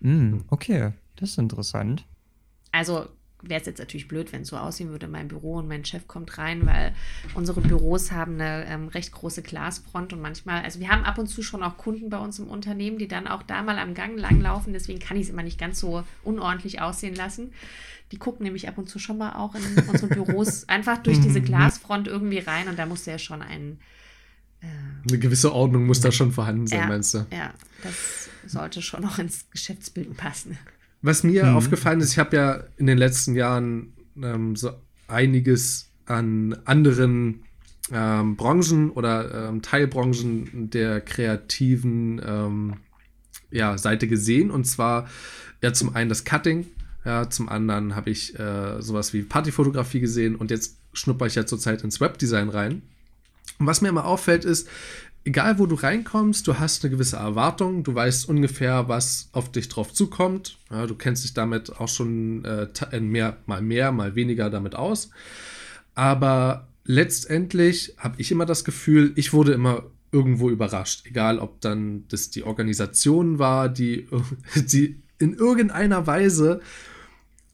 Mm, 0.00 0.38
okay, 0.48 0.92
das 1.16 1.30
ist 1.30 1.38
interessant. 1.38 2.06
Also 2.72 3.08
wäre 3.42 3.60
es 3.60 3.66
jetzt 3.66 3.78
natürlich 3.78 4.08
blöd, 4.08 4.32
wenn 4.32 4.42
es 4.42 4.48
so 4.48 4.56
aussehen 4.56 4.90
würde, 4.90 5.08
mein 5.08 5.28
Büro 5.28 5.54
und 5.54 5.68
mein 5.68 5.84
Chef 5.84 6.06
kommt 6.06 6.36
rein, 6.38 6.66
weil 6.66 6.94
unsere 7.34 7.60
Büros 7.60 8.12
haben 8.12 8.34
eine 8.34 8.66
ähm, 8.66 8.88
recht 8.88 9.12
große 9.12 9.42
Glasfront 9.42 10.12
und 10.12 10.20
manchmal, 10.20 10.62
also 10.62 10.80
wir 10.80 10.88
haben 10.88 11.04
ab 11.04 11.18
und 11.18 11.26
zu 11.26 11.42
schon 11.42 11.62
auch 11.62 11.76
Kunden 11.76 12.10
bei 12.10 12.18
uns 12.18 12.38
im 12.38 12.48
Unternehmen, 12.48 12.98
die 12.98 13.08
dann 13.08 13.26
auch 13.26 13.42
da 13.42 13.62
mal 13.62 13.78
am 13.78 13.94
Gang 13.94 14.18
langlaufen, 14.18 14.72
deswegen 14.72 14.98
kann 14.98 15.16
ich 15.16 15.24
es 15.24 15.30
immer 15.30 15.42
nicht 15.42 15.58
ganz 15.58 15.80
so 15.80 16.04
unordentlich 16.22 16.80
aussehen 16.80 17.14
lassen. 17.14 17.52
Die 18.12 18.18
gucken 18.18 18.44
nämlich 18.44 18.68
ab 18.68 18.76
und 18.76 18.88
zu 18.88 18.98
schon 18.98 19.18
mal 19.18 19.34
auch 19.34 19.54
in 19.54 19.62
unsere 19.88 20.08
Büros 20.08 20.64
einfach 20.68 20.98
durch 20.98 21.20
diese 21.20 21.40
Glasfront 21.40 22.08
irgendwie 22.08 22.40
rein 22.40 22.68
und 22.68 22.78
da 22.78 22.86
muss 22.86 23.06
ja 23.06 23.18
schon 23.18 23.40
ein 23.40 23.78
eine 24.62 25.18
gewisse 25.18 25.52
Ordnung 25.52 25.86
muss 25.86 26.00
da 26.00 26.12
schon 26.12 26.32
vorhanden 26.32 26.66
sein, 26.66 26.80
ja, 26.80 26.86
meinst 26.86 27.14
du? 27.14 27.26
Ja, 27.30 27.54
das 27.82 28.28
sollte 28.46 28.82
schon 28.82 29.02
noch 29.02 29.18
ins 29.18 29.48
Geschäftsbild 29.50 30.16
passen. 30.16 30.58
Was 31.02 31.22
mir 31.22 31.44
mhm. 31.44 31.56
aufgefallen 31.56 32.00
ist, 32.00 32.12
ich 32.12 32.18
habe 32.18 32.36
ja 32.36 32.64
in 32.76 32.86
den 32.86 32.98
letzten 32.98 33.34
Jahren 33.34 33.94
ähm, 34.22 34.56
so 34.56 34.72
einiges 35.08 35.90
an 36.06 36.56
anderen 36.64 37.44
ähm, 37.90 38.36
Branchen 38.36 38.90
oder 38.90 39.48
ähm, 39.48 39.62
Teilbranchen 39.62 40.70
der 40.70 41.00
kreativen 41.00 42.20
ähm, 42.24 42.76
ja, 43.50 43.78
Seite 43.78 44.08
gesehen. 44.08 44.50
Und 44.50 44.64
zwar 44.64 45.08
ja 45.62 45.72
zum 45.72 45.94
einen 45.94 46.08
das 46.08 46.24
Cutting, 46.24 46.66
ja, 47.04 47.30
zum 47.30 47.48
anderen 47.48 47.96
habe 47.96 48.10
ich 48.10 48.38
äh, 48.38 48.80
sowas 48.82 49.14
wie 49.14 49.22
Partyfotografie 49.22 50.00
gesehen 50.00 50.36
und 50.36 50.50
jetzt 50.50 50.76
schnupper 50.92 51.26
ich 51.26 51.34
ja 51.34 51.46
zurzeit 51.46 51.82
ins 51.82 52.00
Webdesign 52.00 52.50
rein. 52.50 52.82
Und 53.60 53.66
was 53.66 53.82
mir 53.82 53.90
immer 53.90 54.06
auffällt, 54.06 54.44
ist, 54.44 54.68
egal 55.24 55.58
wo 55.58 55.66
du 55.66 55.74
reinkommst, 55.74 56.48
du 56.48 56.58
hast 56.58 56.82
eine 56.82 56.90
gewisse 56.90 57.18
Erwartung, 57.18 57.84
du 57.84 57.94
weißt 57.94 58.28
ungefähr, 58.28 58.88
was 58.88 59.28
auf 59.32 59.52
dich 59.52 59.68
drauf 59.68 59.92
zukommt. 59.92 60.58
Ja, 60.70 60.86
du 60.86 60.94
kennst 60.94 61.24
dich 61.24 61.34
damit 61.34 61.78
auch 61.78 61.88
schon 61.88 62.44
äh, 62.44 63.00
mehr, 63.00 63.36
mal 63.46 63.60
mehr, 63.60 63.92
mal 63.92 64.14
weniger 64.14 64.50
damit 64.50 64.74
aus. 64.74 65.10
Aber 65.94 66.68
letztendlich 66.84 67.94
habe 67.98 68.14
ich 68.18 68.32
immer 68.32 68.46
das 68.46 68.64
Gefühl, 68.64 69.12
ich 69.16 69.34
wurde 69.34 69.52
immer 69.52 69.84
irgendwo 70.10 70.48
überrascht. 70.48 71.06
Egal, 71.06 71.38
ob 71.38 71.60
dann 71.60 72.04
das 72.08 72.30
die 72.30 72.42
Organisation 72.42 73.38
war, 73.38 73.68
die, 73.68 74.08
die 74.56 75.02
in 75.18 75.34
irgendeiner 75.34 76.06
Weise 76.06 76.62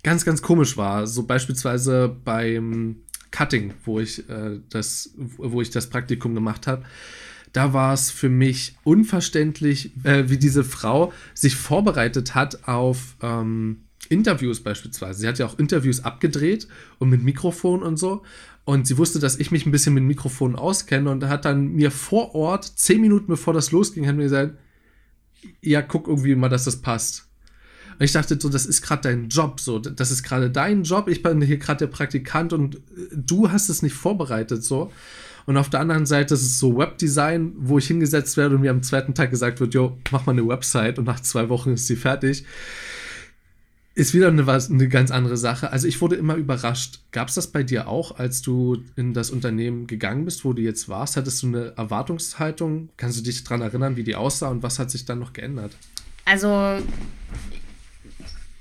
ganz, 0.05 0.25
ganz 0.25 0.41
komisch 0.41 0.77
war. 0.77 1.09
So 1.09 1.25
beispielsweise 1.25 2.17
beim 2.25 3.03
Cutting, 3.31 3.75
wo 3.85 4.01
ich, 4.01 4.29
äh, 4.29 4.61
das, 4.71 5.15
wo 5.17 5.61
ich 5.61 5.71
das 5.71 5.89
Praktikum 5.89 6.35
gemacht 6.35 6.67
habe. 6.67 6.85
Da 7.53 7.73
war 7.73 7.95
es 7.95 8.11
für 8.11 8.29
mich 8.29 8.77
unverständlich, 8.85 9.93
äh, 10.05 10.29
wie 10.29 10.37
diese 10.37 10.65
Frau 10.65 11.13
sich 11.35 11.57
vorbereitet 11.57 12.35
hat 12.35 12.69
auf 12.69 13.17
ähm, 13.23 13.85
Interviews 14.09 14.63
beispielsweise. 14.63 15.21
Sie 15.21 15.29
hat 15.29 15.39
ja 15.39 15.47
auch 15.47 15.59
Interviews 15.59 16.05
abgedreht 16.05 16.69
und 16.99 17.09
mit 17.09 17.23
Mikrofon 17.23 17.83
und 17.83 17.97
so. 17.97 18.23
Und 18.65 18.87
sie 18.87 18.99
wusste, 18.99 19.21
dass 19.21 19.39
ich 19.39 19.53
mich 19.53 19.65
ein 19.65 19.71
bisschen 19.71 19.95
mit 19.95 20.03
Mikrofonen 20.03 20.57
auskenne 20.57 21.09
und 21.11 21.25
hat 21.25 21.45
dann 21.45 21.69
mir 21.69 21.91
vor 21.91 22.35
Ort, 22.35 22.65
zehn 22.65 23.01
Minuten 23.01 23.29
bevor 23.29 23.55
das 23.55 23.71
losging, 23.71 24.07
hat 24.07 24.17
mir 24.17 24.25
gesagt, 24.25 24.59
ja, 25.61 25.83
guck 25.83 26.09
irgendwie 26.09 26.35
mal, 26.35 26.49
dass 26.49 26.65
das 26.65 26.83
passt. 26.83 27.26
Und 27.99 28.05
ich 28.05 28.13
dachte 28.13 28.39
so, 28.41 28.49
das 28.49 28.67
ist 28.67 28.83
gerade 28.83 29.03
dein 29.03 29.29
Job, 29.29 29.61
so, 29.61 29.79
das 29.79 30.11
ist 30.11 30.23
gerade 30.23 30.51
dein 30.51 30.83
Job, 30.83 31.09
ich 31.09 31.23
bin 31.23 31.41
hier 31.41 31.59
gerade 31.59 31.79
der 31.79 31.87
Praktikant 31.87 32.53
und 32.53 32.77
äh, 32.77 32.81
du 33.13 33.51
hast 33.51 33.69
es 33.69 33.83
nicht 33.83 33.95
vorbereitet, 33.95 34.65
so. 34.65 34.93
Und 35.47 35.57
auf 35.57 35.71
der 35.71 35.81
anderen 35.81 36.07
Seite 36.07 36.35
ist 36.35 36.43
es 36.43 36.59
so 36.59 36.77
Webdesign, 36.77 37.53
wo 37.57 37.79
ich 37.79 37.87
hingesetzt 37.87 38.37
werde 38.37 38.57
und 38.57 38.63
mir 38.63 38.73
am 38.73 38.83
zweiten 38.83 39.15
Tag 39.15 39.31
gesagt 39.31 39.61
wird, 39.61 39.75
jo, 39.75 39.97
mach 40.11 40.27
mal 40.27 40.33
eine 40.33 40.47
Website 40.47 40.99
und 40.99 41.05
nach 41.05 41.21
zwei 41.21 41.49
Wochen 41.49 41.75
ist 41.75 41.87
sie 41.87 41.97
fertig 41.97 42.45
ist 43.97 44.13
wieder 44.13 44.29
eine, 44.29 44.47
eine 44.47 44.89
ganz 44.89 45.11
andere 45.11 45.39
Sache. 45.39 45.73
Also 45.73 45.89
ich 45.89 46.03
wurde 46.03 46.17
immer 46.17 46.35
überrascht. 46.35 47.01
Gab 47.13 47.29
es 47.29 47.35
das 47.35 47.47
bei 47.47 47.63
dir 47.63 47.89
auch, 47.89 48.19
als 48.19 48.43
du 48.43 48.85
in 48.95 49.15
das 49.15 49.31
Unternehmen 49.31 49.87
gegangen 49.87 50.27
bist, 50.27 50.45
wo 50.45 50.53
du 50.53 50.61
jetzt 50.61 50.91
warst? 50.91 51.17
Hattest 51.17 51.43
du 51.43 51.47
eine 51.47 51.73
Erwartungshaltung? 51.79 52.91
Kannst 52.99 53.19
du 53.19 53.23
dich 53.23 53.43
daran 53.43 53.63
erinnern, 53.63 53.97
wie 53.97 54.05
die 54.05 54.15
aussah 54.15 54.49
und 54.49 54.63
was 54.63 54.79
hat 54.79 54.91
sich 54.91 55.07
dann 55.07 55.19
noch 55.19 55.33
geändert? 55.33 55.75
Also, 56.27 56.79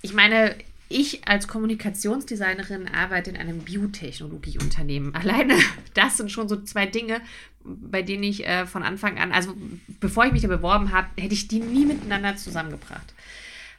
ich 0.06 0.14
meine, 0.14 0.56
ich 0.88 1.28
als 1.28 1.47
Kommunikationsdesignerin 1.47 2.88
arbeite 2.88 3.32
in 3.32 3.38
einem 3.38 3.60
Biotechnologieunternehmen. 3.62 5.16
Alleine 5.16 5.58
das 5.95 6.18
sind 6.18 6.32
schon 6.32 6.47
so 6.47 6.62
zwei 6.62 6.86
Dinge, 6.86 7.22
bei 7.64 8.03
denen 8.03 8.22
ich 8.22 8.45
äh, 8.45 8.68
von 8.68 8.84
Anfang 8.84 9.18
an, 9.18 9.32
also 9.32 9.58
bevor 9.99 10.26
ich 10.26 10.32
mich 10.32 10.43
da 10.43 10.47
beworben 10.47 10.91
habe, 10.93 11.08
hätte 11.20 11.34
ich 11.34 11.47
die 11.47 11.60
nie 11.60 11.88
miteinander 11.88 12.36
zusammengebracht. 12.36 13.16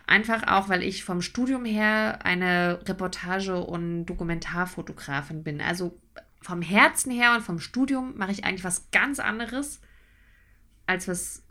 Einfach 0.09 0.49
auch, 0.49 0.69
weil 0.69 0.83
ich 0.83 1.05
vom 1.05 1.23
Studium 1.23 1.65
her 1.65 2.25
eine 2.25 2.81
Reportage- 2.87 3.63
und 3.63 4.07
Dokumentarfotografin 4.07 5.45
bin. 5.45 5.61
Also 5.61 5.97
vom 6.43 6.61
Herzen 6.61 7.13
her 7.13 7.35
und 7.35 7.43
vom 7.43 7.61
Studium 7.61 8.17
mache 8.17 8.33
ich 8.33 8.45
eigentlich 8.45 8.65
was 8.65 8.91
ganz 8.91 9.21
anderes, 9.21 9.81
als 10.87 11.07
was 11.07 11.46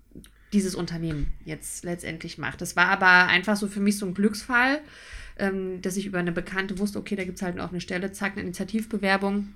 dieses 0.55 0.73
Unternehmen 0.73 1.33
jetzt 1.43 1.83
letztendlich 1.83 2.37
macht. 2.37 2.61
Das 2.61 2.75
war 2.75 2.87
aber 2.87 3.27
einfach 3.27 3.57
so 3.57 3.67
für 3.67 3.81
mich 3.81 3.97
so 3.97 4.05
ein 4.05 4.13
Glücksfall, 4.13 4.79
ähm, 5.37 5.81
dass 5.81 5.97
ich 5.97 6.05
über 6.05 6.19
eine 6.19 6.31
Bekannte 6.31 6.79
wusste, 6.79 6.97
okay, 6.97 7.15
da 7.15 7.25
gibt 7.25 7.37
es 7.37 7.41
halt 7.41 7.59
auch 7.59 7.71
eine 7.71 7.81
Stelle, 7.81 8.11
zack, 8.13 8.33
eine 8.33 8.41
Initiativbewerbung. 8.41 9.53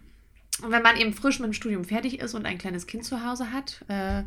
Und 0.62 0.72
wenn 0.72 0.84
man 0.84 0.97
eben 0.97 1.14
frisch 1.14 1.39
mit 1.39 1.47
dem 1.47 1.54
Studium 1.54 1.86
fertig 1.86 2.20
ist 2.20 2.34
und 2.34 2.45
ein 2.45 2.58
kleines 2.58 2.86
Kind 2.86 3.06
zu 3.06 3.26
Hause 3.26 3.54
hat, 3.54 3.86
äh, 3.88 4.24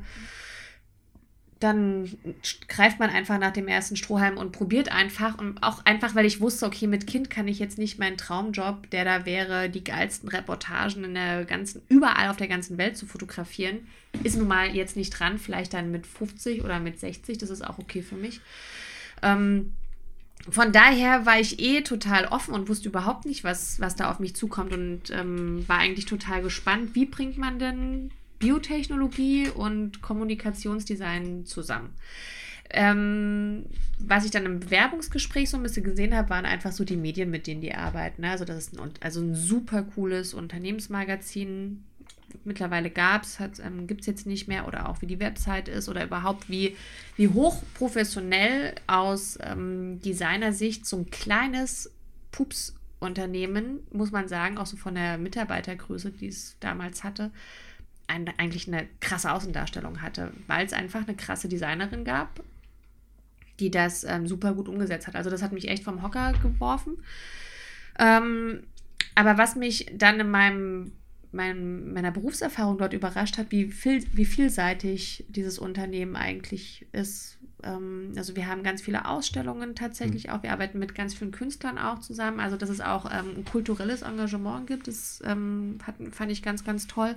dann 1.62 2.10
greift 2.68 2.98
man 2.98 3.10
einfach 3.10 3.38
nach 3.38 3.52
dem 3.52 3.68
ersten 3.68 3.96
Strohhalm 3.96 4.36
und 4.36 4.52
probiert 4.52 4.90
einfach. 4.90 5.38
Und 5.38 5.62
auch 5.62 5.84
einfach, 5.84 6.14
weil 6.14 6.26
ich 6.26 6.40
wusste, 6.40 6.66
okay, 6.66 6.86
mit 6.86 7.06
Kind 7.06 7.30
kann 7.30 7.48
ich 7.48 7.58
jetzt 7.58 7.78
nicht 7.78 7.98
meinen 7.98 8.16
Traumjob, 8.16 8.90
der 8.90 9.04
da 9.04 9.26
wäre, 9.26 9.70
die 9.70 9.84
geilsten 9.84 10.28
Reportagen 10.28 11.04
in 11.04 11.14
der 11.14 11.44
ganzen, 11.44 11.82
überall 11.88 12.30
auf 12.30 12.36
der 12.36 12.48
ganzen 12.48 12.78
Welt 12.78 12.96
zu 12.96 13.06
fotografieren, 13.06 13.86
ist 14.24 14.36
nun 14.36 14.48
mal 14.48 14.74
jetzt 14.74 14.96
nicht 14.96 15.10
dran. 15.10 15.38
Vielleicht 15.38 15.74
dann 15.74 15.90
mit 15.90 16.06
50 16.06 16.64
oder 16.64 16.80
mit 16.80 16.98
60, 16.98 17.38
das 17.38 17.50
ist 17.50 17.62
auch 17.66 17.78
okay 17.78 18.02
für 18.02 18.16
mich. 18.16 18.40
Ähm, 19.22 19.72
von 20.50 20.72
daher 20.72 21.24
war 21.24 21.38
ich 21.38 21.60
eh 21.60 21.82
total 21.82 22.26
offen 22.26 22.54
und 22.54 22.68
wusste 22.68 22.88
überhaupt 22.88 23.26
nicht, 23.26 23.44
was, 23.44 23.78
was 23.78 23.94
da 23.94 24.10
auf 24.10 24.18
mich 24.18 24.34
zukommt 24.34 24.72
und 24.72 25.10
ähm, 25.10 25.66
war 25.68 25.78
eigentlich 25.78 26.06
total 26.06 26.42
gespannt, 26.42 26.94
wie 26.94 27.06
bringt 27.06 27.38
man 27.38 27.60
denn 27.60 28.10
Biotechnologie 28.42 29.48
und 29.48 30.02
Kommunikationsdesign 30.02 31.46
zusammen. 31.46 31.94
Ähm, 32.70 33.66
was 33.98 34.24
ich 34.24 34.32
dann 34.32 34.46
im 34.46 34.60
Bewerbungsgespräch 34.60 35.48
so 35.48 35.56
ein 35.56 35.62
bisschen 35.62 35.84
gesehen 35.84 36.16
habe, 36.16 36.30
waren 36.30 36.44
einfach 36.44 36.72
so 36.72 36.84
die 36.84 36.96
Medien, 36.96 37.30
mit 37.30 37.46
denen 37.46 37.60
die 37.60 37.74
arbeiten. 37.74 38.22
Ne? 38.22 38.30
Also 38.30 38.44
das 38.44 38.56
ist 38.56 38.78
ein, 38.78 38.90
also 39.00 39.20
ein 39.20 39.34
super 39.34 39.82
cooles 39.82 40.34
Unternehmensmagazin. 40.34 41.84
Mittlerweile 42.44 42.90
gab 42.90 43.22
es, 43.22 43.38
ähm, 43.60 43.86
gibt 43.86 44.00
es 44.00 44.06
jetzt 44.08 44.26
nicht 44.26 44.48
mehr 44.48 44.66
oder 44.66 44.88
auch 44.88 45.02
wie 45.02 45.06
die 45.06 45.20
Website 45.20 45.68
ist 45.68 45.88
oder 45.88 46.02
überhaupt 46.02 46.50
wie, 46.50 46.76
wie 47.16 47.28
hochprofessionell 47.28 48.74
aus 48.88 49.38
ähm, 49.40 50.00
Designersicht 50.00 50.84
so 50.84 50.96
ein 50.96 51.10
kleines 51.10 51.92
Pups-Unternehmen, 52.32 53.80
muss 53.92 54.10
man 54.10 54.26
sagen, 54.26 54.58
auch 54.58 54.66
so 54.66 54.76
von 54.76 54.94
der 54.94 55.18
Mitarbeitergröße, 55.18 56.10
die 56.10 56.28
es 56.28 56.56
damals 56.58 57.04
hatte, 57.04 57.30
ein, 58.06 58.28
eigentlich 58.38 58.68
eine 58.68 58.86
krasse 59.00 59.32
Außendarstellung 59.32 60.02
hatte, 60.02 60.32
weil 60.46 60.66
es 60.66 60.72
einfach 60.72 61.06
eine 61.06 61.16
krasse 61.16 61.48
Designerin 61.48 62.04
gab, 62.04 62.42
die 63.60 63.70
das 63.70 64.04
ähm, 64.04 64.26
super 64.26 64.54
gut 64.54 64.68
umgesetzt 64.68 65.06
hat. 65.06 65.16
Also 65.16 65.30
das 65.30 65.42
hat 65.42 65.52
mich 65.52 65.68
echt 65.68 65.84
vom 65.84 66.02
Hocker 66.02 66.32
geworfen. 66.42 66.98
Ähm, 67.98 68.64
aber 69.14 69.38
was 69.38 69.56
mich 69.56 69.86
dann 69.94 70.20
in 70.20 70.30
meinem, 70.30 70.92
meinem, 71.32 71.92
meiner 71.92 72.10
Berufserfahrung 72.10 72.78
dort 72.78 72.92
überrascht 72.92 73.38
hat, 73.38 73.50
wie, 73.50 73.66
viel, 73.66 74.04
wie 74.12 74.24
vielseitig 74.24 75.24
dieses 75.28 75.58
Unternehmen 75.58 76.16
eigentlich 76.16 76.86
ist. 76.92 77.38
Ähm, 77.62 78.12
also 78.16 78.36
wir 78.36 78.46
haben 78.48 78.62
ganz 78.62 78.80
viele 78.82 79.06
Ausstellungen 79.06 79.74
tatsächlich 79.74 80.26
mhm. 80.26 80.32
auch. 80.32 80.42
Wir 80.42 80.52
arbeiten 80.52 80.78
mit 80.78 80.94
ganz 80.94 81.14
vielen 81.14 81.30
Künstlern 81.30 81.78
auch 81.78 82.00
zusammen. 82.00 82.40
Also 82.40 82.56
dass 82.56 82.70
es 82.70 82.80
auch 82.80 83.06
ähm, 83.06 83.36
ein 83.36 83.44
kulturelles 83.44 84.02
Engagement 84.02 84.66
gibt, 84.66 84.88
das 84.88 85.22
ähm, 85.24 85.78
hat, 85.86 85.96
fand 86.12 86.32
ich 86.32 86.42
ganz, 86.42 86.64
ganz 86.64 86.86
toll 86.86 87.14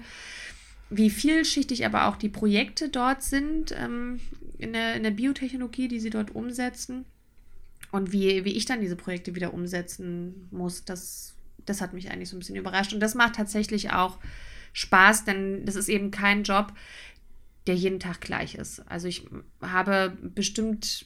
wie 0.90 1.10
vielschichtig 1.10 1.86
aber 1.86 2.08
auch 2.08 2.16
die 2.16 2.30
Projekte 2.30 2.90
dort 2.90 3.24
sind 3.24 3.74
ähm, 3.78 4.20
in, 4.58 4.74
der, 4.74 4.96
in 4.96 5.04
der 5.04 5.12
Biotechnologie, 5.12 5.88
die 5.88 6.00
sie 6.00 6.10
dort 6.10 6.36
umsetzen. 6.36 7.06
Und 7.92 8.12
wie, 8.12 8.46
wie 8.46 8.54
ich 8.54 8.66
dann 8.66 8.82
diese 8.82 8.96
Projekte 8.96 9.36
wieder 9.36 9.54
umsetzen 9.54 10.48
muss, 10.52 10.86
das, 10.86 11.36
das 11.66 11.82
hat 11.82 11.94
mich 11.94 12.12
eigentlich 12.12 12.30
so 12.30 12.36
ein 12.36 12.40
bisschen 12.40 12.56
überrascht. 12.56 12.94
Und 12.94 13.00
das 13.00 13.16
macht 13.16 13.36
tatsächlich 13.36 13.92
auch 13.92 14.20
Spaß, 14.74 15.26
denn 15.26 15.66
das 15.66 15.76
ist 15.76 15.88
eben 15.88 16.12
kein 16.12 16.44
Job, 16.44 16.74
der 17.68 17.76
jeden 17.76 18.00
Tag 18.00 18.22
gleich 18.22 18.56
ist. 18.56 18.80
Also 18.90 19.08
ich 19.08 19.26
habe 19.62 20.18
bestimmt 20.22 21.06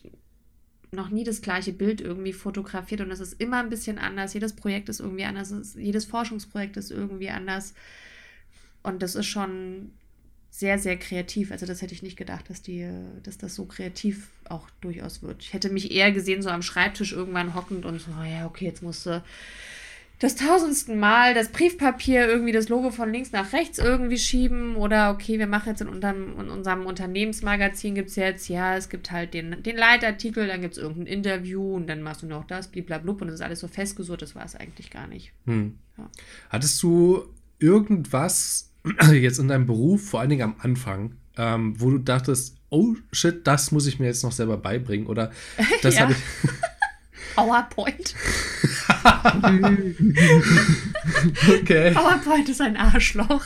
noch 0.91 1.09
nie 1.09 1.23
das 1.23 1.41
gleiche 1.41 1.71
Bild 1.71 2.01
irgendwie 2.01 2.33
fotografiert 2.33 3.01
und 3.01 3.11
es 3.11 3.19
ist 3.19 3.39
immer 3.39 3.59
ein 3.59 3.69
bisschen 3.69 3.99
anders. 3.99 4.33
Jedes 4.33 4.53
Projekt 4.53 4.89
ist 4.89 4.99
irgendwie 4.99 5.25
anders, 5.25 5.75
jedes 5.75 6.05
Forschungsprojekt 6.05 6.77
ist 6.77 6.91
irgendwie 6.91 7.29
anders. 7.29 7.73
Und 8.83 9.01
das 9.01 9.15
ist 9.15 9.27
schon 9.27 9.91
sehr, 10.51 10.79
sehr 10.79 10.97
kreativ. 10.97 11.51
Also 11.51 11.65
das 11.65 11.81
hätte 11.81 11.93
ich 11.93 12.03
nicht 12.03 12.17
gedacht, 12.17 12.49
dass, 12.49 12.61
die, 12.61 12.89
dass 13.23 13.37
das 13.37 13.55
so 13.55 13.65
kreativ 13.65 14.29
auch 14.45 14.69
durchaus 14.81 15.21
wird. 15.21 15.43
Ich 15.43 15.53
hätte 15.53 15.69
mich 15.69 15.91
eher 15.91 16.11
gesehen, 16.11 16.41
so 16.41 16.49
am 16.49 16.61
Schreibtisch 16.61 17.13
irgendwann 17.13 17.55
hockend 17.55 17.85
und 17.85 17.99
so, 17.99 18.11
oh 18.19 18.23
ja, 18.23 18.45
okay, 18.45 18.65
jetzt 18.65 18.81
musste 18.81 19.23
das 20.19 20.35
tausendsten 20.35 20.99
Mal 20.99 21.33
das 21.33 21.49
Briefpapier 21.49 22.27
irgendwie 22.27 22.51
das 22.51 22.67
Logo 22.67 22.91
von 22.91 23.11
links 23.11 23.31
nach 23.31 23.53
rechts 23.53 23.79
irgendwie 23.79 24.17
schieben 24.17 24.75
oder 24.75 25.11
okay, 25.11 25.39
wir 25.39 25.47
machen 25.47 25.69
jetzt 25.69 25.79
in, 25.79 25.87
unterm, 25.87 26.37
in 26.37 26.49
unserem 26.49 26.85
Unternehmensmagazin 26.85 27.95
gibt 27.95 28.09
es 28.09 28.17
jetzt, 28.17 28.49
ja, 28.49 28.75
es 28.75 28.89
gibt 28.89 29.11
halt 29.11 29.33
den, 29.33 29.63
den 29.63 29.77
Leitartikel, 29.77 30.45
dann 30.47 30.59
gibt 30.59 30.73
es 30.73 30.77
irgendein 30.77 31.13
Interview 31.13 31.73
und 31.73 31.87
dann 31.87 32.01
machst 32.01 32.21
du 32.21 32.25
noch 32.27 32.43
das, 32.43 32.67
bliblablub 32.67 33.21
und 33.21 33.27
das 33.27 33.35
ist 33.35 33.41
alles 33.41 33.61
so 33.61 33.69
festgesurrt, 33.69 34.21
das 34.21 34.35
war 34.35 34.43
es 34.43 34.57
eigentlich 34.57 34.89
gar 34.89 35.07
nicht. 35.07 35.31
Hm. 35.45 35.77
Ja. 35.97 36.09
Hattest 36.49 36.83
du 36.83 37.23
irgendwas 37.57 38.68
jetzt 39.11 39.39
in 39.39 39.47
deinem 39.47 39.65
Beruf, 39.65 40.09
vor 40.09 40.19
allen 40.19 40.29
Dingen 40.29 40.43
am 40.43 40.55
Anfang, 40.59 41.15
ähm, 41.37 41.79
wo 41.79 41.89
du 41.89 41.97
dachtest, 41.97 42.57
oh 42.69 42.95
shit, 43.11 43.47
das 43.47 43.71
muss 43.71 43.87
ich 43.87 43.99
mir 43.99 44.07
jetzt 44.07 44.23
noch 44.23 44.31
selber 44.31 44.57
beibringen 44.57 45.07
oder 45.07 45.31
das 45.81 45.99
habe 45.99 46.13
ich. 46.13 46.17
PowerPoint. 47.35 48.15
okay. 51.61 51.91
PowerPoint 51.91 52.49
ist 52.49 52.59
ein 52.59 52.75
Arschloch. 52.75 53.45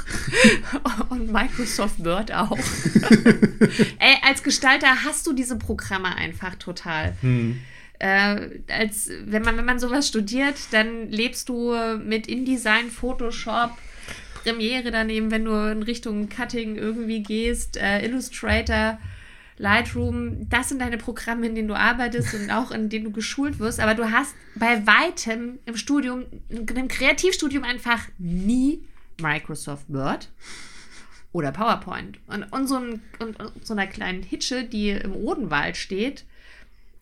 Und 1.09 1.31
Microsoft 1.31 2.03
Word 2.03 2.31
auch. 2.31 2.57
Ey, 3.99 4.15
als 4.23 4.41
Gestalter 4.41 5.03
hast 5.03 5.27
du 5.27 5.33
diese 5.33 5.57
Programme 5.57 6.15
einfach 6.15 6.55
total. 6.55 7.15
Hm. 7.21 7.59
Äh, 7.99 8.61
als, 8.67 9.11
wenn, 9.25 9.43
man, 9.43 9.57
wenn 9.57 9.65
man 9.65 9.79
sowas 9.79 10.07
studiert, 10.07 10.55
dann 10.71 11.09
lebst 11.09 11.49
du 11.49 11.75
mit 12.03 12.25
InDesign, 12.25 12.89
Photoshop, 12.89 13.71
Premiere 14.43 14.91
daneben, 14.91 15.31
wenn 15.31 15.45
du 15.45 15.71
in 15.71 15.83
Richtung 15.83 16.29
Cutting 16.29 16.75
irgendwie 16.75 17.23
gehst, 17.23 17.77
äh, 17.77 18.05
Illustrator, 18.05 18.99
Lightroom, 19.57 20.49
das 20.49 20.69
sind 20.69 20.81
deine 20.81 20.97
Programme, 20.97 21.45
in 21.45 21.55
denen 21.55 21.67
du 21.67 21.75
arbeitest 21.75 22.33
und 22.33 22.51
auch 22.51 22.71
in 22.71 22.89
denen 22.89 23.05
du 23.05 23.11
geschult 23.11 23.59
wirst. 23.59 23.79
Aber 23.79 23.95
du 23.95 24.11
hast 24.11 24.35
bei 24.55 24.85
weitem 24.85 25.59
im 25.65 25.77
Studium, 25.77 26.25
im 26.49 26.87
Kreativstudium 26.87 27.63
einfach 27.63 28.07
nie 28.17 28.83
Microsoft 29.21 29.85
Word 29.89 30.29
oder 31.31 31.51
PowerPoint. 31.51 32.19
Und, 32.27 32.43
und, 32.51 32.67
so, 32.67 32.77
ein, 32.77 33.01
und, 33.19 33.39
und 33.39 33.65
so 33.65 33.73
einer 33.73 33.87
kleinen 33.87 34.23
Hitsche, 34.23 34.63
die 34.63 34.89
im 34.89 35.15
Odenwald 35.15 35.77
steht 35.77 36.25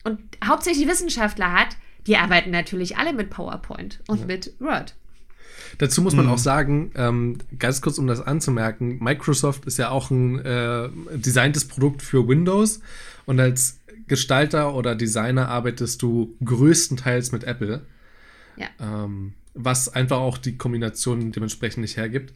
und 0.03 0.19
hauptsächlich 0.45 0.87
Wissenschaftler 0.87 1.51
hat, 1.53 1.77
die 2.07 2.17
arbeiten 2.17 2.51
natürlich 2.51 2.97
alle 2.97 3.13
mit 3.13 3.29
PowerPoint 3.29 3.99
und 4.07 4.21
ja. 4.21 4.25
mit 4.25 4.53
Word. 4.59 4.95
Dazu 5.77 6.01
muss 6.01 6.15
man 6.15 6.25
mhm. 6.25 6.31
auch 6.31 6.37
sagen, 6.37 6.91
ähm, 6.95 7.37
ganz 7.57 7.81
kurz 7.81 7.97
um 7.97 8.07
das 8.07 8.21
anzumerken, 8.21 8.97
Microsoft 9.01 9.65
ist 9.65 9.77
ja 9.77 9.89
auch 9.89 10.11
ein 10.11 10.39
äh, 10.39 10.89
designtes 11.13 11.67
Produkt 11.67 12.01
für 12.01 12.27
Windows 12.27 12.81
und 13.25 13.39
als 13.39 13.79
Gestalter 14.07 14.75
oder 14.75 14.95
Designer 14.95 15.47
arbeitest 15.47 16.01
du 16.01 16.35
größtenteils 16.43 17.31
mit 17.31 17.43
Apple. 17.43 17.81
Ja. 18.57 18.67
Ähm, 18.79 19.33
was 19.53 19.93
einfach 19.93 20.17
auch 20.17 20.37
die 20.37 20.57
Kombination 20.57 21.31
dementsprechend 21.31 21.81
nicht 21.81 21.97
hergibt. 21.97 22.33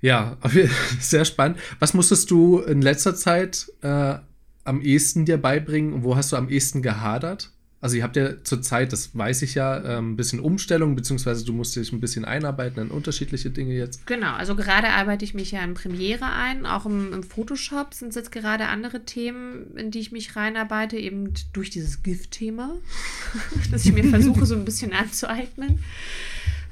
Ja, 0.00 0.36
sehr 1.00 1.24
spannend. 1.24 1.58
Was 1.78 1.94
musstest 1.94 2.30
du 2.30 2.60
in 2.60 2.82
letzter 2.82 3.14
Zeit 3.14 3.70
äh, 3.82 4.16
am 4.64 4.80
ehesten 4.80 5.24
dir 5.24 5.38
beibringen 5.38 5.92
und 5.92 6.04
wo 6.04 6.16
hast 6.16 6.32
du 6.32 6.36
am 6.36 6.48
ehesten 6.48 6.82
gehadert? 6.82 7.50
Also 7.82 7.96
ihr 7.96 8.04
habt 8.04 8.14
ja 8.14 8.44
zurzeit, 8.44 8.92
das 8.92 9.10
weiß 9.18 9.42
ich 9.42 9.56
ja, 9.56 9.98
ähm, 9.98 10.12
ein 10.12 10.16
bisschen 10.16 10.38
Umstellung, 10.38 10.94
beziehungsweise 10.94 11.44
du 11.44 11.52
musst 11.52 11.74
dich 11.74 11.92
ein 11.92 11.98
bisschen 11.98 12.24
einarbeiten 12.24 12.80
in 12.80 12.90
unterschiedliche 12.92 13.50
Dinge 13.50 13.74
jetzt. 13.74 14.06
Genau, 14.06 14.34
also 14.34 14.54
gerade 14.54 14.90
arbeite 14.90 15.24
ich 15.24 15.34
mich 15.34 15.50
ja 15.50 15.64
in 15.64 15.74
Premiere 15.74 16.26
ein, 16.32 16.64
auch 16.64 16.86
im, 16.86 17.12
im 17.12 17.24
Photoshop 17.24 17.92
sind 17.92 18.10
es 18.10 18.14
jetzt 18.14 18.30
gerade 18.30 18.68
andere 18.68 19.04
Themen, 19.04 19.76
in 19.76 19.90
die 19.90 19.98
ich 19.98 20.12
mich 20.12 20.36
reinarbeite, 20.36 20.96
eben 20.96 21.34
durch 21.52 21.70
dieses 21.70 22.04
Gift-Thema, 22.04 22.76
das 23.72 23.84
ich 23.84 23.92
mir 23.92 24.04
versuche 24.04 24.46
so 24.46 24.54
ein 24.54 24.64
bisschen 24.64 24.92
anzueignen. 24.92 25.80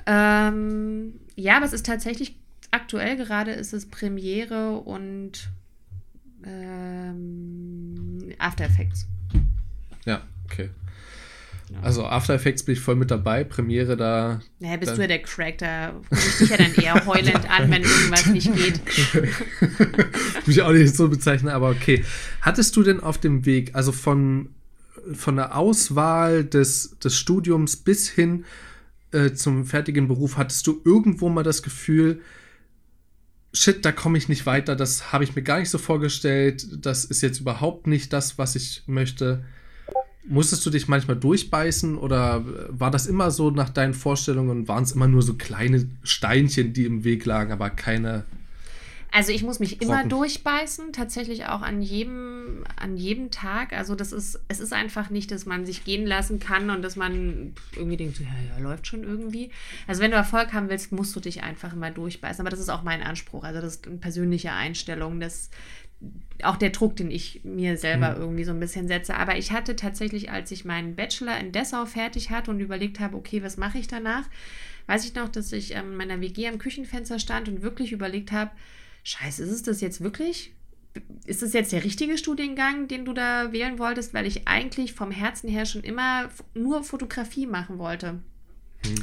Ähm, 0.06 1.14
ja, 1.34 1.56
aber 1.56 1.66
es 1.66 1.72
ist 1.72 1.86
tatsächlich, 1.86 2.36
aktuell 2.70 3.16
gerade 3.16 3.50
ist 3.50 3.72
es 3.72 3.86
Premiere 3.86 4.76
und 4.76 5.50
ähm, 6.44 8.32
After 8.38 8.64
Effects. 8.64 9.08
Ja, 10.06 10.22
okay. 10.44 10.70
Also 11.82 12.04
After 12.04 12.34
Effects 12.34 12.62
bin 12.62 12.74
ich 12.74 12.80
voll 12.80 12.96
mit 12.96 13.10
dabei. 13.10 13.44
Premiere 13.44 13.96
da. 13.96 14.40
Naja, 14.58 14.76
bist 14.76 14.96
du 14.96 15.00
ja 15.00 15.06
der 15.06 15.22
Crack, 15.22 15.58
da 15.58 15.90
rufe 15.90 16.28
ich 16.28 16.38
dich 16.38 16.50
ja 16.50 16.56
dann 16.56 16.74
eher 16.74 17.06
heulend 17.06 17.50
an, 17.50 17.70
wenn 17.70 17.82
irgendwas 17.82 18.26
nicht 18.26 18.52
geht. 18.54 18.80
Muss 20.46 20.56
ich 20.56 20.62
auch 20.62 20.72
nicht 20.72 20.94
so 20.94 21.08
bezeichnen, 21.08 21.50
aber 21.50 21.70
okay. 21.70 22.04
Hattest 22.42 22.76
du 22.76 22.82
denn 22.82 23.00
auf 23.00 23.18
dem 23.18 23.46
Weg, 23.46 23.74
also 23.74 23.92
von, 23.92 24.50
von 25.12 25.36
der 25.36 25.56
Auswahl 25.56 26.44
des, 26.44 26.98
des 26.98 27.16
Studiums 27.16 27.76
bis 27.76 28.08
hin 28.08 28.44
äh, 29.12 29.32
zum 29.32 29.64
fertigen 29.64 30.08
Beruf, 30.08 30.36
hattest 30.36 30.66
du 30.66 30.80
irgendwo 30.84 31.28
mal 31.28 31.42
das 31.42 31.62
Gefühl, 31.62 32.20
shit, 33.52 33.84
da 33.84 33.92
komme 33.92 34.18
ich 34.18 34.28
nicht 34.28 34.46
weiter, 34.46 34.76
das 34.76 35.12
habe 35.12 35.24
ich 35.24 35.34
mir 35.34 35.42
gar 35.42 35.58
nicht 35.58 35.70
so 35.70 35.78
vorgestellt, 35.78 36.84
das 36.84 37.04
ist 37.04 37.20
jetzt 37.22 37.40
überhaupt 37.40 37.86
nicht 37.86 38.12
das, 38.12 38.38
was 38.38 38.56
ich 38.56 38.82
möchte? 38.86 39.44
Musstest 40.30 40.64
du 40.64 40.70
dich 40.70 40.88
manchmal 40.88 41.16
durchbeißen 41.16 41.98
oder 41.98 42.44
war 42.68 42.90
das 42.90 43.06
immer 43.06 43.30
so 43.30 43.50
nach 43.50 43.68
deinen 43.68 43.94
Vorstellungen 43.94 44.50
und 44.50 44.68
waren 44.68 44.84
es 44.84 44.92
immer 44.92 45.08
nur 45.08 45.22
so 45.22 45.34
kleine 45.34 45.88
Steinchen, 46.02 46.72
die 46.72 46.84
im 46.84 47.04
Weg 47.04 47.24
lagen, 47.26 47.52
aber 47.52 47.68
keine 47.70 48.24
also 49.12 49.32
ich 49.32 49.42
muss 49.42 49.58
mich 49.58 49.78
Brocken. 49.78 49.88
immer 49.88 50.04
durchbeißen, 50.06 50.92
tatsächlich 50.92 51.46
auch 51.46 51.62
an 51.62 51.82
jedem, 51.82 52.64
an 52.76 52.96
jedem 52.96 53.30
Tag. 53.30 53.72
Also 53.72 53.96
das 53.96 54.12
ist, 54.12 54.38
es 54.48 54.60
ist 54.60 54.72
einfach 54.72 55.10
nicht, 55.10 55.32
dass 55.32 55.46
man 55.46 55.66
sich 55.66 55.84
gehen 55.84 56.06
lassen 56.06 56.38
kann 56.38 56.70
und 56.70 56.82
dass 56.82 56.94
man 56.94 57.54
irgendwie 57.74 57.96
denkt, 57.96 58.16
so, 58.16 58.22
ja, 58.22 58.30
ja, 58.48 58.62
läuft 58.62 58.86
schon 58.86 59.02
irgendwie. 59.02 59.50
Also 59.88 60.00
wenn 60.00 60.12
du 60.12 60.16
Erfolg 60.16 60.52
haben 60.52 60.68
willst, 60.68 60.92
musst 60.92 61.14
du 61.16 61.20
dich 61.20 61.42
einfach 61.42 61.72
immer 61.72 61.90
durchbeißen. 61.90 62.40
Aber 62.40 62.50
das 62.50 62.60
ist 62.60 62.68
auch 62.68 62.82
mein 62.82 63.02
Anspruch. 63.02 63.42
Also 63.42 63.60
das 63.60 63.76
ist 63.76 63.86
eine 63.88 63.96
persönliche 63.96 64.52
Einstellung, 64.52 65.18
dass 65.18 65.50
auch 66.42 66.56
der 66.56 66.70
Druck, 66.70 66.96
den 66.96 67.10
ich 67.10 67.40
mir 67.44 67.76
selber 67.76 68.14
mhm. 68.14 68.20
irgendwie 68.20 68.44
so 68.44 68.52
ein 68.52 68.60
bisschen 68.60 68.88
setze. 68.88 69.14
Aber 69.16 69.36
ich 69.36 69.52
hatte 69.52 69.76
tatsächlich, 69.76 70.30
als 70.30 70.50
ich 70.50 70.64
meinen 70.64 70.96
Bachelor 70.96 71.38
in 71.38 71.52
Dessau 71.52 71.86
fertig 71.86 72.30
hatte 72.30 72.50
und 72.50 72.60
überlegt 72.60 73.00
habe, 73.00 73.16
okay, 73.16 73.42
was 73.42 73.56
mache 73.56 73.78
ich 73.78 73.88
danach, 73.88 74.24
weiß 74.86 75.04
ich 75.04 75.14
noch, 75.14 75.28
dass 75.28 75.52
ich 75.52 75.72
in 75.72 75.96
meiner 75.96 76.20
WG 76.20 76.48
am 76.48 76.58
Küchenfenster 76.58 77.18
stand 77.18 77.48
und 77.48 77.62
wirklich 77.62 77.92
überlegt 77.92 78.32
habe, 78.32 78.50
scheiße, 79.04 79.42
ist 79.42 79.50
es 79.50 79.62
das 79.62 79.80
jetzt 79.80 80.00
wirklich? 80.00 80.52
Ist 81.24 81.42
das 81.42 81.52
jetzt 81.52 81.72
der 81.72 81.84
richtige 81.84 82.18
Studiengang, 82.18 82.88
den 82.88 83.04
du 83.04 83.12
da 83.12 83.52
wählen 83.52 83.78
wolltest? 83.78 84.12
Weil 84.12 84.26
ich 84.26 84.48
eigentlich 84.48 84.92
vom 84.94 85.12
Herzen 85.12 85.48
her 85.48 85.64
schon 85.64 85.84
immer 85.84 86.28
nur 86.54 86.82
Fotografie 86.82 87.46
machen 87.46 87.78
wollte. 87.78 88.20
Hm. 88.84 88.94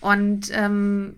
Und 0.00 0.50
ähm, 0.52 1.16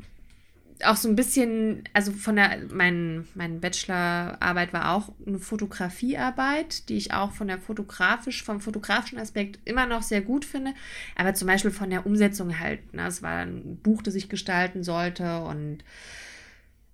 auch 0.84 0.96
so 0.96 1.08
ein 1.08 1.16
bisschen, 1.16 1.84
also 1.92 2.12
von 2.12 2.36
der, 2.36 2.58
mein, 2.72 3.26
mein 3.34 3.60
Bachelorarbeit 3.60 4.72
war 4.72 4.92
auch 4.94 5.12
eine 5.26 5.38
Fotografiearbeit, 5.38 6.88
die 6.88 6.96
ich 6.96 7.12
auch 7.12 7.32
von 7.32 7.48
der 7.48 7.58
fotografisch, 7.58 8.42
vom 8.42 8.60
fotografischen 8.60 9.18
Aspekt 9.18 9.58
immer 9.64 9.86
noch 9.86 10.02
sehr 10.02 10.20
gut 10.20 10.44
finde. 10.44 10.72
Aber 11.16 11.34
zum 11.34 11.48
Beispiel 11.48 11.70
von 11.70 11.90
der 11.90 12.06
Umsetzung 12.06 12.58
halt, 12.58 12.94
ne, 12.94 13.06
es 13.06 13.22
war 13.22 13.40
ein 13.40 13.78
Buch, 13.82 14.02
das 14.02 14.14
ich 14.14 14.28
gestalten 14.28 14.82
sollte 14.82 15.42
und 15.42 15.84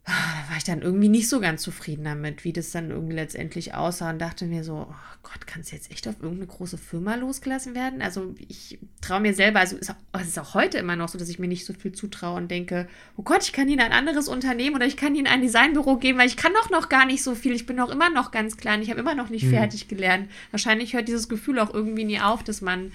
war 0.07 0.57
ich 0.57 0.63
dann 0.63 0.83
irgendwie 0.83 1.09
nicht 1.09 1.29
so 1.29 1.41
ganz 1.41 1.63
zufrieden 1.63 2.05
damit, 2.05 2.45
wie 2.45 2.53
das 2.53 2.71
dann 2.71 2.91
irgendwie 2.91 3.17
letztendlich 3.17 3.75
aussah 3.75 4.11
und 4.11 4.21
dachte 4.21 4.47
mir 4.47 4.63
so, 4.63 4.87
oh 4.89 4.95
Gott, 5.25 5.49
kann 5.49 5.63
es 5.63 5.73
jetzt 5.73 5.91
echt 5.91 6.07
auf 6.07 6.15
irgendeine 6.23 6.47
große 6.47 6.79
Firma 6.79 7.17
losgelassen 7.17 7.75
werden? 7.75 8.01
Also 8.01 8.33
ich 8.47 8.79
traue 9.01 9.19
mir 9.19 9.35
selber, 9.35 9.59
also 9.59 9.77
es 9.77 9.89
ist 10.29 10.39
auch 10.39 10.55
heute 10.55 10.79
immer 10.79 10.95
noch 10.95 11.09
so, 11.09 11.19
dass 11.19 11.29
ich 11.29 11.41
mir 11.41 11.49
nicht 11.49 11.67
so 11.67 11.73
viel 11.75 11.91
zutraue 11.91 12.37
und 12.37 12.53
denke, 12.53 12.87
oh 13.17 13.23
Gott, 13.23 13.43
ich 13.43 13.53
kann 13.53 13.69
Ihnen 13.69 13.81
ein 13.81 13.91
anderes 13.91 14.29
Unternehmen 14.29 14.77
oder 14.77 14.87
ich 14.87 14.97
kann 14.97 15.17
Ihnen 15.17 15.27
ein 15.27 15.43
Designbüro 15.43 15.97
geben, 15.97 16.19
weil 16.19 16.29
ich 16.29 16.37
kann 16.37 16.53
doch 16.55 16.71
noch 16.71 16.89
gar 16.89 17.05
nicht 17.05 17.25
so 17.25 17.35
viel. 17.35 17.53
Ich 17.53 17.67
bin 17.67 17.75
noch 17.75 17.91
immer 17.91 18.09
noch 18.09 18.31
ganz 18.31 18.57
klein, 18.57 18.83
ich 18.83 18.91
habe 18.91 19.01
immer 19.01 19.17
noch 19.17 19.29
nicht 19.29 19.43
hm. 19.43 19.51
fertig 19.51 19.89
gelernt. 19.89 20.31
Wahrscheinlich 20.53 20.95
hört 20.95 21.09
dieses 21.09 21.29
Gefühl 21.29 21.59
auch 21.59 21.75
irgendwie 21.75 22.05
nie 22.05 22.21
auf, 22.21 22.45
dass 22.45 22.61
man 22.61 22.93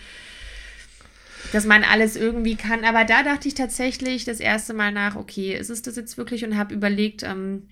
dass 1.51 1.65
man 1.65 1.83
alles 1.83 2.15
irgendwie 2.15 2.55
kann. 2.55 2.83
Aber 2.83 3.05
da 3.05 3.23
dachte 3.23 3.47
ich 3.47 3.53
tatsächlich 3.53 4.25
das 4.25 4.39
erste 4.39 4.73
Mal 4.73 4.91
nach, 4.91 5.15
okay, 5.15 5.55
ist 5.55 5.69
es 5.69 5.81
das 5.81 5.95
jetzt 5.95 6.17
wirklich? 6.17 6.43
Und 6.45 6.57
habe 6.57 6.73
überlegt, 6.73 7.23
ähm, 7.23 7.67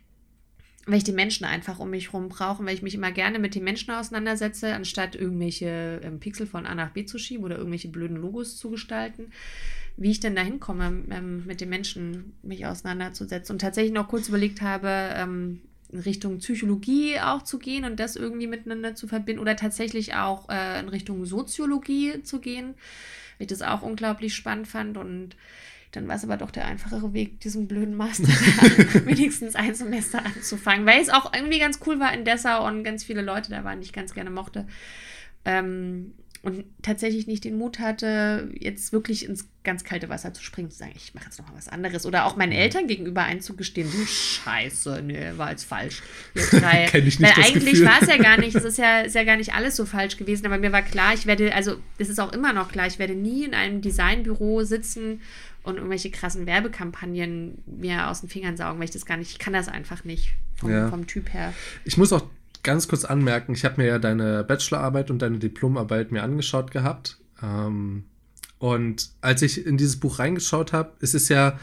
weil 0.85 0.97
ich 0.97 1.03
die 1.03 1.11
Menschen 1.11 1.45
einfach 1.45 1.79
um 1.79 1.91
mich 1.91 2.11
herum 2.11 2.29
brauche, 2.29 2.65
weil 2.65 2.73
ich 2.73 2.81
mich 2.81 2.95
immer 2.95 3.11
gerne 3.11 3.39
mit 3.39 3.55
den 3.55 3.63
Menschen 3.63 3.91
auseinandersetze, 3.91 4.73
anstatt 4.73 5.15
irgendwelche 5.15 6.01
ähm, 6.03 6.19
Pixel 6.19 6.47
von 6.47 6.65
A 6.65 6.73
nach 6.73 6.91
B 6.91 7.05
zu 7.05 7.19
schieben 7.19 7.43
oder 7.43 7.57
irgendwelche 7.57 7.89
blöden 7.89 8.17
Logos 8.17 8.57
zu 8.57 8.71
gestalten, 8.71 9.31
wie 9.97 10.11
ich 10.11 10.19
denn 10.19 10.35
da 10.35 10.41
hinkomme, 10.41 11.03
ähm, 11.11 11.45
mit 11.45 11.61
den 11.61 11.69
Menschen 11.69 12.33
mich 12.41 12.65
auseinanderzusetzen. 12.65 13.53
Und 13.53 13.59
tatsächlich 13.59 13.93
noch 13.93 14.07
kurz 14.07 14.29
überlegt 14.29 14.61
habe, 14.61 15.13
ähm, 15.15 15.61
in 15.91 15.99
Richtung 15.99 16.37
Psychologie 16.37 17.19
auch 17.19 17.43
zu 17.43 17.57
gehen 17.59 17.83
und 17.83 17.99
das 17.99 18.15
irgendwie 18.15 18.47
miteinander 18.47 18.95
zu 18.95 19.07
verbinden 19.07 19.41
oder 19.41 19.55
tatsächlich 19.55 20.13
auch 20.13 20.47
äh, 20.49 20.79
in 20.79 20.89
Richtung 20.89 21.25
Soziologie 21.25 22.21
zu 22.23 22.39
gehen 22.39 22.75
weil 23.39 23.45
ich 23.45 23.47
das 23.47 23.61
auch 23.61 23.81
unglaublich 23.81 24.35
spannend 24.35 24.67
fand 24.67 24.97
und 24.97 25.35
dann 25.91 26.07
war 26.07 26.15
es 26.15 26.23
aber 26.23 26.37
doch 26.37 26.51
der 26.51 26.65
einfachere 26.65 27.13
Weg, 27.13 27.39
diesen 27.39 27.67
blöden 27.67 27.95
Master 27.95 28.27
wenigstens 29.05 29.55
ein 29.55 29.73
Semester 29.73 30.23
anzufangen, 30.23 30.85
weil 30.85 31.01
es 31.01 31.09
auch 31.09 31.33
irgendwie 31.33 31.57
ganz 31.57 31.79
cool 31.87 31.99
war 31.99 32.13
in 32.13 32.25
Dessau 32.25 32.67
und 32.67 32.83
ganz 32.83 33.03
viele 33.03 33.23
Leute 33.23 33.49
da 33.49 33.63
waren, 33.63 33.79
die 33.79 33.85
ich 33.85 33.93
ganz 33.93 34.13
gerne 34.13 34.29
mochte. 34.29 34.67
Ähm, 35.45 36.13
und 36.41 36.63
tatsächlich 36.81 37.27
nicht 37.27 37.43
den 37.43 37.57
Mut 37.57 37.79
hatte, 37.79 38.49
jetzt 38.57 38.93
wirklich 38.93 39.25
ins 39.25 39.49
ganz 39.65 39.83
kalte 39.83 40.07
Wasser 40.07 40.33
zu 40.33 40.41
springen, 40.41 40.71
zu 40.71 40.77
sagen, 40.77 40.93
ich 40.95 41.13
mache 41.13 41.25
jetzt 41.25 41.37
noch 41.37 41.49
mal 41.49 41.57
was 41.57 41.67
anderes. 41.67 42.05
Oder 42.05 42.25
auch 42.25 42.37
meinen 42.37 42.53
Eltern 42.53 42.87
gegenüber 42.87 43.23
einzugestehen, 43.23 43.91
du 43.91 44.05
Scheiße, 44.05 45.01
nee, 45.05 45.31
war 45.35 45.51
jetzt 45.51 45.65
falsch. 45.65 46.01
Kenn 46.33 47.05
ich 47.05 47.19
nicht 47.19 47.21
Weil 47.21 47.43
eigentlich 47.43 47.83
war 47.83 48.01
es 48.01 48.07
ja 48.07 48.17
gar 48.17 48.39
nicht, 48.39 48.55
es 48.55 48.63
ist 48.65 48.77
ja, 48.77 49.01
ist 49.01 49.15
ja 49.15 49.25
gar 49.25 49.35
nicht 49.35 49.53
alles 49.53 49.75
so 49.75 49.85
falsch 49.85 50.15
gewesen, 50.15 50.45
aber 50.45 50.57
mir 50.57 50.71
war 50.71 50.81
klar, 50.81 51.13
ich 51.13 51.25
werde, 51.25 51.53
also 51.53 51.75
es 51.97 52.07
ist 52.07 52.19
auch 52.19 52.31
immer 52.31 52.53
noch 52.53 52.71
klar, 52.71 52.87
ich 52.87 52.99
werde 52.99 53.15
nie 53.15 53.43
in 53.43 53.53
einem 53.53 53.81
Designbüro 53.81 54.63
sitzen 54.63 55.19
und 55.63 55.75
irgendwelche 55.75 56.09
krassen 56.09 56.45
Werbekampagnen 56.45 57.61
mir 57.65 58.07
aus 58.07 58.21
den 58.21 58.29
Fingern 58.29 58.55
saugen, 58.55 58.79
weil 58.79 58.85
ich 58.85 58.91
das 58.91 59.05
gar 59.05 59.17
nicht, 59.17 59.31
ich 59.31 59.39
kann 59.39 59.51
das 59.51 59.67
einfach 59.67 60.05
nicht 60.05 60.35
vom, 60.55 60.71
ja. 60.71 60.89
vom 60.89 61.05
Typ 61.05 61.33
her. 61.33 61.53
Ich 61.83 61.97
muss 61.97 62.13
auch 62.13 62.23
ganz 62.63 62.87
kurz 62.87 63.05
anmerken, 63.05 63.53
ich 63.53 63.65
habe 63.65 63.81
mir 63.81 63.87
ja 63.87 63.99
deine 63.99 64.43
Bachelorarbeit 64.43 65.11
und 65.11 65.21
deine 65.21 65.39
Diplomarbeit 65.39 66.11
mir 66.11 66.23
angeschaut 66.23 66.71
gehabt. 66.71 67.17
Ähm, 67.41 68.05
und 68.57 69.09
als 69.21 69.41
ich 69.41 69.65
in 69.65 69.77
dieses 69.77 69.99
Buch 69.99 70.19
reingeschaut 70.19 70.73
habe, 70.73 70.91
ist 70.99 71.15
es 71.15 71.29
ja, 71.29 71.57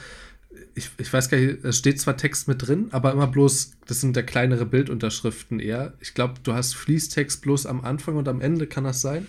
ich, 0.74 0.90
ich 0.98 1.12
weiß 1.12 1.28
gar 1.28 1.38
nicht, 1.38 1.64
es 1.64 1.76
steht 1.76 2.00
zwar 2.00 2.16
Text 2.16 2.48
mit 2.48 2.66
drin, 2.66 2.88
aber 2.92 3.12
immer 3.12 3.26
bloß, 3.26 3.72
das 3.86 4.00
sind 4.00 4.16
ja 4.16 4.22
kleinere 4.22 4.64
Bildunterschriften 4.64 5.60
eher. 5.60 5.94
Ich 6.00 6.14
glaube, 6.14 6.34
du 6.42 6.54
hast 6.54 6.74
Fließtext 6.74 7.42
bloß 7.42 7.66
am 7.66 7.82
Anfang 7.82 8.16
und 8.16 8.28
am 8.28 8.40
Ende, 8.40 8.66
kann 8.66 8.84
das 8.84 9.02
sein? 9.02 9.26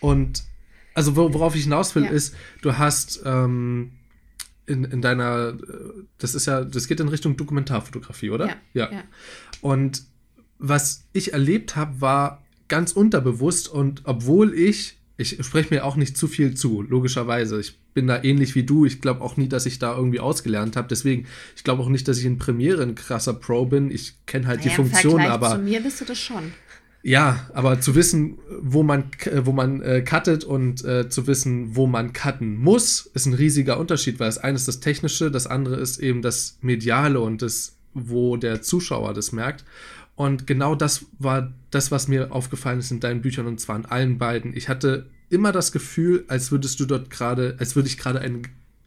Und 0.00 0.44
also 0.94 1.14
worauf 1.16 1.54
ich 1.54 1.64
hinaus 1.64 1.94
will, 1.94 2.04
ja. 2.04 2.10
ist, 2.10 2.34
du 2.62 2.76
hast 2.78 3.22
ähm, 3.24 3.92
in, 4.66 4.84
in 4.84 5.02
deiner, 5.02 5.56
das 6.18 6.34
ist 6.34 6.46
ja, 6.46 6.64
das 6.64 6.88
geht 6.88 7.00
in 7.00 7.08
Richtung 7.08 7.36
Dokumentarfotografie, 7.36 8.30
oder? 8.30 8.48
Ja. 8.48 8.56
ja. 8.74 8.92
ja. 8.92 9.04
Und 9.60 10.02
was 10.58 11.04
ich 11.12 11.32
erlebt 11.32 11.76
habe, 11.76 12.00
war 12.00 12.42
ganz 12.68 12.92
unterbewusst 12.92 13.68
und 13.68 14.02
obwohl 14.04 14.54
ich 14.54 14.98
Ich 15.20 15.44
spreche 15.44 15.74
mir 15.74 15.84
auch 15.84 15.96
nicht 15.96 16.16
zu 16.16 16.28
viel 16.28 16.54
zu, 16.54 16.80
logischerweise. 16.82 17.58
Ich 17.58 17.76
bin 17.92 18.06
da 18.06 18.22
ähnlich 18.22 18.54
wie 18.54 18.62
du. 18.62 18.86
Ich 18.86 19.00
glaube 19.00 19.20
auch 19.22 19.36
nie, 19.36 19.48
dass 19.48 19.66
ich 19.66 19.80
da 19.80 19.96
irgendwie 19.96 20.20
ausgelernt 20.20 20.76
habe. 20.76 20.86
Deswegen, 20.86 21.26
ich 21.56 21.64
glaube 21.64 21.82
auch 21.82 21.88
nicht, 21.88 22.06
dass 22.06 22.18
ich 22.18 22.24
in 22.24 22.38
Premiere 22.38 22.84
ein 22.84 22.94
krasser 22.94 23.34
Pro 23.34 23.66
bin. 23.66 23.90
Ich 23.90 24.14
kenne 24.26 24.46
halt 24.46 24.60
naja, 24.60 24.70
die 24.70 24.76
Funktion, 24.76 25.20
aber. 25.22 25.56
Zu 25.56 25.58
mir 25.58 25.80
bist 25.80 26.00
du 26.00 26.04
das 26.04 26.18
schon. 26.18 26.52
Ja, 27.02 27.48
aber 27.52 27.80
zu 27.80 27.96
wissen, 27.96 28.38
wo 28.60 28.84
man, 28.84 29.10
wo 29.42 29.50
man 29.52 29.82
äh, 29.82 30.02
cuttet 30.02 30.44
und 30.44 30.84
äh, 30.84 31.08
zu 31.08 31.26
wissen, 31.26 31.74
wo 31.74 31.88
man 31.88 32.12
cutten 32.12 32.56
muss, 32.56 33.10
ist 33.12 33.26
ein 33.26 33.34
riesiger 33.34 33.80
Unterschied, 33.80 34.20
weil 34.20 34.28
das 34.28 34.38
eine 34.38 34.54
ist 34.54 34.68
das 34.68 34.78
Technische, 34.78 35.32
das 35.32 35.48
andere 35.48 35.76
ist 35.76 35.98
eben 35.98 36.22
das 36.22 36.58
Mediale 36.60 37.20
und 37.20 37.42
das, 37.42 37.76
wo 37.94 38.36
der 38.36 38.62
Zuschauer 38.62 39.14
das 39.14 39.32
merkt. 39.32 39.64
Und 40.18 40.46
genau 40.46 40.74
das 40.74 41.06
war 41.18 41.54
das, 41.70 41.90
was 41.90 42.08
mir 42.08 42.32
aufgefallen 42.32 42.80
ist 42.80 42.90
in 42.90 43.00
deinen 43.00 43.22
Büchern 43.22 43.46
und 43.46 43.60
zwar 43.60 43.76
in 43.76 43.86
allen 43.86 44.18
beiden. 44.18 44.56
Ich 44.56 44.68
hatte 44.68 45.08
immer 45.30 45.52
das 45.52 45.72
Gefühl, 45.72 46.24
als 46.28 46.50
würdest 46.50 46.80
du 46.80 46.86
dort 46.86 47.08
gerade, 47.08 47.56
als 47.58 47.76
würde 47.76 47.88
ich 47.88 47.98
gerade 47.98 48.20
ein, 48.20 48.42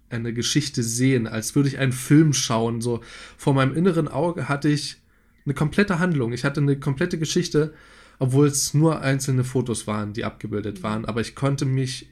eine 0.10 0.34
Geschichte 0.34 0.84
sehen, 0.84 1.28
als 1.28 1.56
würde 1.56 1.70
ich 1.70 1.78
einen 1.78 1.94
Film 1.94 2.34
schauen. 2.34 2.82
So 2.82 3.02
vor 3.38 3.54
meinem 3.54 3.76
inneren 3.76 4.08
Auge 4.08 4.50
hatte 4.50 4.70
ich 4.70 4.98
eine 5.46 5.54
komplette 5.54 6.00
Handlung. 6.00 6.34
Ich 6.34 6.44
hatte 6.44 6.62
eine 6.62 6.78
komplette 6.78 7.18
Geschichte 7.18 7.74
obwohl 8.22 8.46
es 8.46 8.76
nur 8.76 9.02
einzelne 9.02 9.44
Fotos 9.44 9.88
waren, 9.88 10.14
die 10.14 10.26
abgebildet 10.26 10.78
mhm. 10.78 10.84
waren. 10.84 11.06
Aber 11.06 11.22
ich 11.22 11.34
konnte 11.34 11.66
mich 11.66 12.08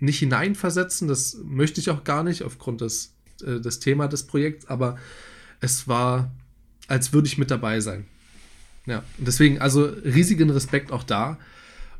nicht 0.00 0.18
hineinversetzen, 0.18 1.06
das 1.06 1.38
möchte 1.44 1.80
ich 1.80 1.88
auch 1.88 2.02
gar 2.02 2.24
nicht 2.24 2.42
aufgrund 2.42 2.80
des, 2.80 3.14
äh, 3.42 3.60
des 3.60 3.78
Thema 3.78 4.08
des 4.08 4.26
Projekts, 4.26 4.66
aber 4.66 4.98
es 5.60 5.86
war, 5.86 6.32
als 6.88 7.12
würde 7.12 7.28
ich 7.28 7.38
mit 7.38 7.52
dabei 7.52 7.78
sein. 7.78 8.06
Ja, 8.86 9.02
und 9.18 9.26
deswegen, 9.26 9.60
also 9.60 9.84
riesigen 9.84 10.50
Respekt 10.50 10.92
auch 10.92 11.02
da. 11.02 11.38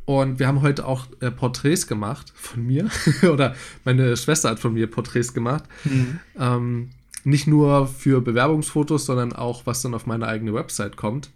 Und 0.05 0.39
wir 0.39 0.47
haben 0.47 0.63
heute 0.63 0.87
auch 0.87 1.09
äh, 1.21 1.33
Porträts 1.33 1.89
gemacht 1.89 2.33
von 2.37 2.65
mir. 2.65 2.89
Oder 3.23 3.57
meine 3.85 4.17
Schwester 4.17 4.51
hat 4.51 4.61
von 4.61 4.75
mir 4.75 4.89
Porträts 4.89 5.35
gemacht. 5.35 5.65
Mhm. 5.85 6.21
Ähm, 6.39 6.91
nicht 7.25 7.49
nur 7.49 7.89
für 7.89 8.21
Bewerbungsfotos, 8.21 9.05
sondern 9.05 9.33
auch, 9.33 9.67
was 9.67 9.83
dann 9.83 9.95
auf 9.95 10.07
meine 10.07 10.29
eigene 10.29 10.55
Website 10.55 10.97
kommt. 10.97 11.31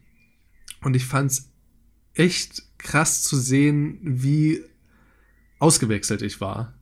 Und 0.82 0.94
ich 0.94 1.04
fand 1.04 1.32
es 1.32 1.50
echt 2.14 2.62
krass 2.78 3.24
zu 3.24 3.36
sehen, 3.36 3.98
wie 4.02 4.62
ausgewechselt 5.58 6.22
ich 6.22 6.40
war. 6.40 6.74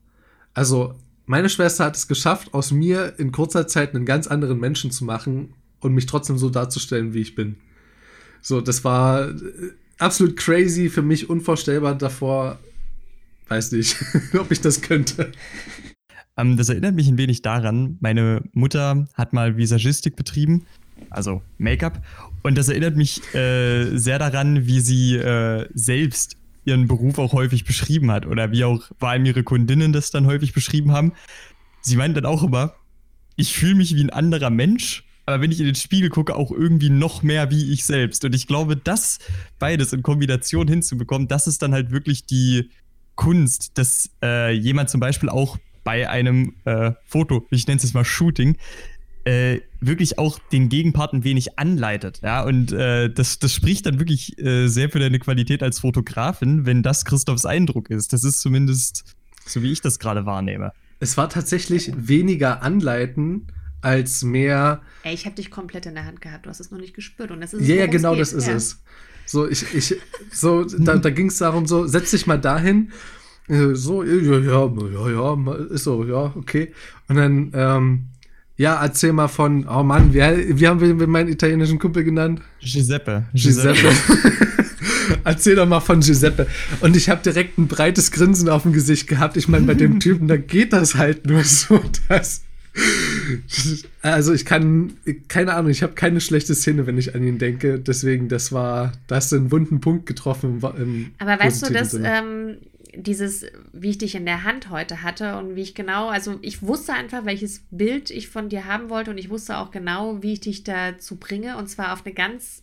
Also, 0.52 0.94
meine 1.24 1.48
Schwester 1.48 1.86
hat 1.86 1.96
es 1.96 2.06
geschafft, 2.06 2.52
aus 2.52 2.70
mir 2.70 3.18
in 3.18 3.32
kurzer 3.32 3.66
Zeit 3.66 3.94
einen 3.94 4.04
ganz 4.04 4.26
anderen 4.26 4.60
Menschen 4.60 4.90
zu 4.90 5.04
machen 5.04 5.54
und 5.80 5.94
mich 5.94 6.06
trotzdem 6.06 6.36
so 6.36 6.50
darzustellen, 6.50 7.14
wie 7.14 7.20
ich 7.20 7.34
bin. 7.34 7.56
So, 8.40 8.60
das 8.60 8.84
war 8.84 9.28
äh, 9.28 9.34
absolut 9.98 10.36
crazy, 10.36 10.88
für 10.88 11.02
mich 11.02 11.28
unvorstellbar 11.28 11.96
davor. 11.96 12.58
Weiß 13.48 13.72
nicht, 13.72 13.96
ob 14.38 14.50
ich 14.50 14.60
das 14.60 14.80
könnte. 14.82 15.32
Ähm, 16.36 16.56
das 16.56 16.68
erinnert 16.68 16.94
mich 16.94 17.08
ein 17.08 17.18
wenig 17.18 17.42
daran, 17.42 17.96
meine 18.00 18.42
Mutter 18.52 19.08
hat 19.14 19.32
mal 19.32 19.56
Visagistik 19.56 20.16
betrieben 20.16 20.66
also 21.10 21.42
Make-up. 21.58 22.02
Und 22.42 22.56
das 22.56 22.68
erinnert 22.68 22.96
mich 22.96 23.22
äh, 23.34 23.96
sehr 23.96 24.18
daran, 24.18 24.66
wie 24.66 24.80
sie 24.80 25.16
äh, 25.16 25.68
selbst 25.74 26.36
ihren 26.64 26.86
Beruf 26.86 27.18
auch 27.18 27.32
häufig 27.32 27.64
beschrieben 27.64 28.10
hat 28.10 28.26
oder 28.26 28.52
wie 28.52 28.64
auch 28.64 28.82
vor 28.98 29.08
allem 29.08 29.24
ihre 29.24 29.42
Kundinnen 29.42 29.92
das 29.92 30.10
dann 30.10 30.26
häufig 30.26 30.52
beschrieben 30.52 30.92
haben. 30.92 31.12
Sie 31.80 31.96
meint 31.96 32.16
dann 32.16 32.26
auch 32.26 32.42
immer, 32.42 32.74
ich 33.36 33.54
fühle 33.54 33.76
mich 33.76 33.94
wie 33.94 34.02
ein 34.02 34.10
anderer 34.10 34.50
Mensch, 34.50 35.04
aber 35.28 35.42
wenn 35.42 35.52
ich 35.52 35.60
in 35.60 35.66
den 35.66 35.74
Spiegel 35.74 36.08
gucke, 36.08 36.34
auch 36.34 36.50
irgendwie 36.50 36.88
noch 36.88 37.22
mehr 37.22 37.50
wie 37.50 37.70
ich 37.70 37.84
selbst. 37.84 38.24
Und 38.24 38.34
ich 38.34 38.46
glaube, 38.46 38.76
das 38.76 39.18
beides 39.58 39.92
in 39.92 40.02
Kombination 40.02 40.66
hinzubekommen, 40.66 41.28
das 41.28 41.46
ist 41.46 41.60
dann 41.60 41.74
halt 41.74 41.90
wirklich 41.90 42.24
die 42.24 42.70
Kunst, 43.14 43.76
dass 43.76 44.10
äh, 44.22 44.52
jemand 44.52 44.88
zum 44.88 45.00
Beispiel 45.00 45.28
auch 45.28 45.58
bei 45.84 46.08
einem 46.08 46.54
äh, 46.64 46.92
Foto, 47.06 47.46
ich 47.50 47.66
nenne 47.66 47.76
es 47.76 47.82
jetzt 47.82 47.92
mal 47.92 48.06
Shooting, 48.06 48.56
äh, 49.24 49.60
wirklich 49.80 50.18
auch 50.18 50.38
den 50.50 50.70
Gegenpart 50.70 51.12
ein 51.12 51.24
wenig 51.24 51.58
anleitet. 51.58 52.20
Ja, 52.22 52.42
und 52.44 52.72
äh, 52.72 53.12
das, 53.12 53.38
das 53.38 53.52
spricht 53.52 53.84
dann 53.84 53.98
wirklich 53.98 54.38
äh, 54.38 54.68
sehr 54.68 54.88
für 54.88 54.98
deine 54.98 55.18
Qualität 55.18 55.62
als 55.62 55.80
Fotografin, 55.80 56.64
wenn 56.64 56.82
das 56.82 57.04
Christophs 57.04 57.44
Eindruck 57.44 57.90
ist. 57.90 58.14
Das 58.14 58.24
ist 58.24 58.40
zumindest 58.40 59.14
so, 59.44 59.62
wie 59.62 59.72
ich 59.72 59.82
das 59.82 59.98
gerade 59.98 60.24
wahrnehme. 60.24 60.72
Es 61.00 61.18
war 61.18 61.28
tatsächlich 61.28 61.92
weniger 61.94 62.62
anleiten 62.62 63.48
als 63.80 64.22
mehr. 64.22 64.82
Ey, 65.02 65.14
ich 65.14 65.24
habe 65.24 65.36
dich 65.36 65.50
komplett 65.50 65.86
in 65.86 65.94
der 65.94 66.04
Hand 66.04 66.20
gehabt, 66.20 66.46
du 66.46 66.50
hast 66.50 66.60
es 66.60 66.70
noch 66.70 66.78
nicht 66.78 66.94
gespürt. 66.94 67.30
Und 67.30 67.40
das 67.40 67.54
ist 67.54 67.66
ja, 67.66 67.76
ja, 67.76 67.86
genau, 67.86 68.14
das 68.14 68.32
ist 68.32 68.46
ja. 68.46 68.54
es. 68.54 68.82
So, 69.26 69.48
ich, 69.48 69.74
ich, 69.74 69.94
so, 70.32 70.64
da, 70.64 70.96
da 70.96 71.10
ging 71.10 71.26
es 71.26 71.38
darum, 71.38 71.66
so, 71.66 71.86
setz 71.86 72.12
dich 72.12 72.26
mal 72.26 72.40
dahin. 72.40 72.92
Äh, 73.48 73.74
so, 73.74 74.02
ja, 74.02 74.14
ja, 74.14 74.38
ja, 74.38 75.10
ja, 75.10 75.54
ist 75.70 75.84
so, 75.84 76.04
ja, 76.04 76.32
okay. 76.34 76.72
Und 77.08 77.16
dann, 77.16 77.50
ähm, 77.54 78.04
ja, 78.56 78.82
erzähl 78.82 79.12
mal 79.12 79.28
von, 79.28 79.68
oh 79.68 79.82
Mann, 79.82 80.12
wie, 80.12 80.18
wie 80.58 80.66
haben 80.66 80.80
wir 80.80 81.06
meinen 81.06 81.28
italienischen 81.28 81.78
Kumpel 81.78 82.04
genannt? 82.04 82.42
Giuseppe. 82.60 83.26
Giuseppe. 83.32 83.88
erzähl 85.24 85.56
doch 85.56 85.66
mal 85.66 85.80
von 85.80 86.00
Giuseppe. 86.00 86.46
Und 86.80 86.96
ich 86.96 87.08
habe 87.08 87.22
direkt 87.22 87.58
ein 87.58 87.68
breites 87.68 88.10
Grinsen 88.10 88.48
auf 88.48 88.62
dem 88.62 88.72
Gesicht 88.72 89.06
gehabt. 89.06 89.36
Ich 89.36 89.48
meine, 89.48 89.66
bei 89.66 89.74
dem 89.74 90.00
Typen, 90.00 90.28
da 90.28 90.36
geht 90.36 90.72
das 90.72 90.94
halt 90.94 91.26
nur 91.26 91.44
so, 91.44 91.80
dass. 92.08 92.42
Also 94.02 94.32
ich 94.32 94.44
kann, 94.44 94.96
keine 95.28 95.54
Ahnung, 95.54 95.70
ich 95.70 95.82
habe 95.82 95.94
keine 95.94 96.20
schlechte 96.20 96.54
Szene, 96.54 96.86
wenn 96.86 96.98
ich 96.98 97.14
an 97.14 97.22
ihn 97.22 97.38
denke. 97.38 97.78
Deswegen, 97.78 98.28
das 98.28 98.52
war, 98.52 98.92
da 99.06 99.16
hast 99.16 99.32
du 99.32 99.36
einen 99.36 99.50
wunden 99.50 99.80
Punkt 99.80 100.06
getroffen. 100.06 100.62
Aber 101.18 101.38
weißt 101.38 101.68
du, 101.68 101.72
dass 101.72 101.94
ähm, 101.94 102.58
dieses, 102.94 103.46
wie 103.72 103.90
ich 103.90 103.98
dich 103.98 104.14
in 104.14 104.24
der 104.24 104.44
Hand 104.44 104.70
heute 104.70 105.02
hatte 105.02 105.36
und 105.36 105.56
wie 105.56 105.62
ich 105.62 105.74
genau, 105.74 106.08
also 106.08 106.38
ich 106.42 106.62
wusste 106.62 106.94
einfach, 106.94 107.24
welches 107.24 107.62
Bild 107.70 108.10
ich 108.10 108.28
von 108.28 108.48
dir 108.48 108.64
haben 108.64 108.90
wollte 108.90 109.10
und 109.10 109.18
ich 109.18 109.30
wusste 109.30 109.58
auch 109.58 109.70
genau, 109.70 110.22
wie 110.22 110.34
ich 110.34 110.40
dich 110.40 110.64
dazu 110.64 111.16
bringe 111.16 111.56
und 111.56 111.68
zwar 111.68 111.92
auf 111.92 112.04
eine 112.04 112.14
ganz 112.14 112.62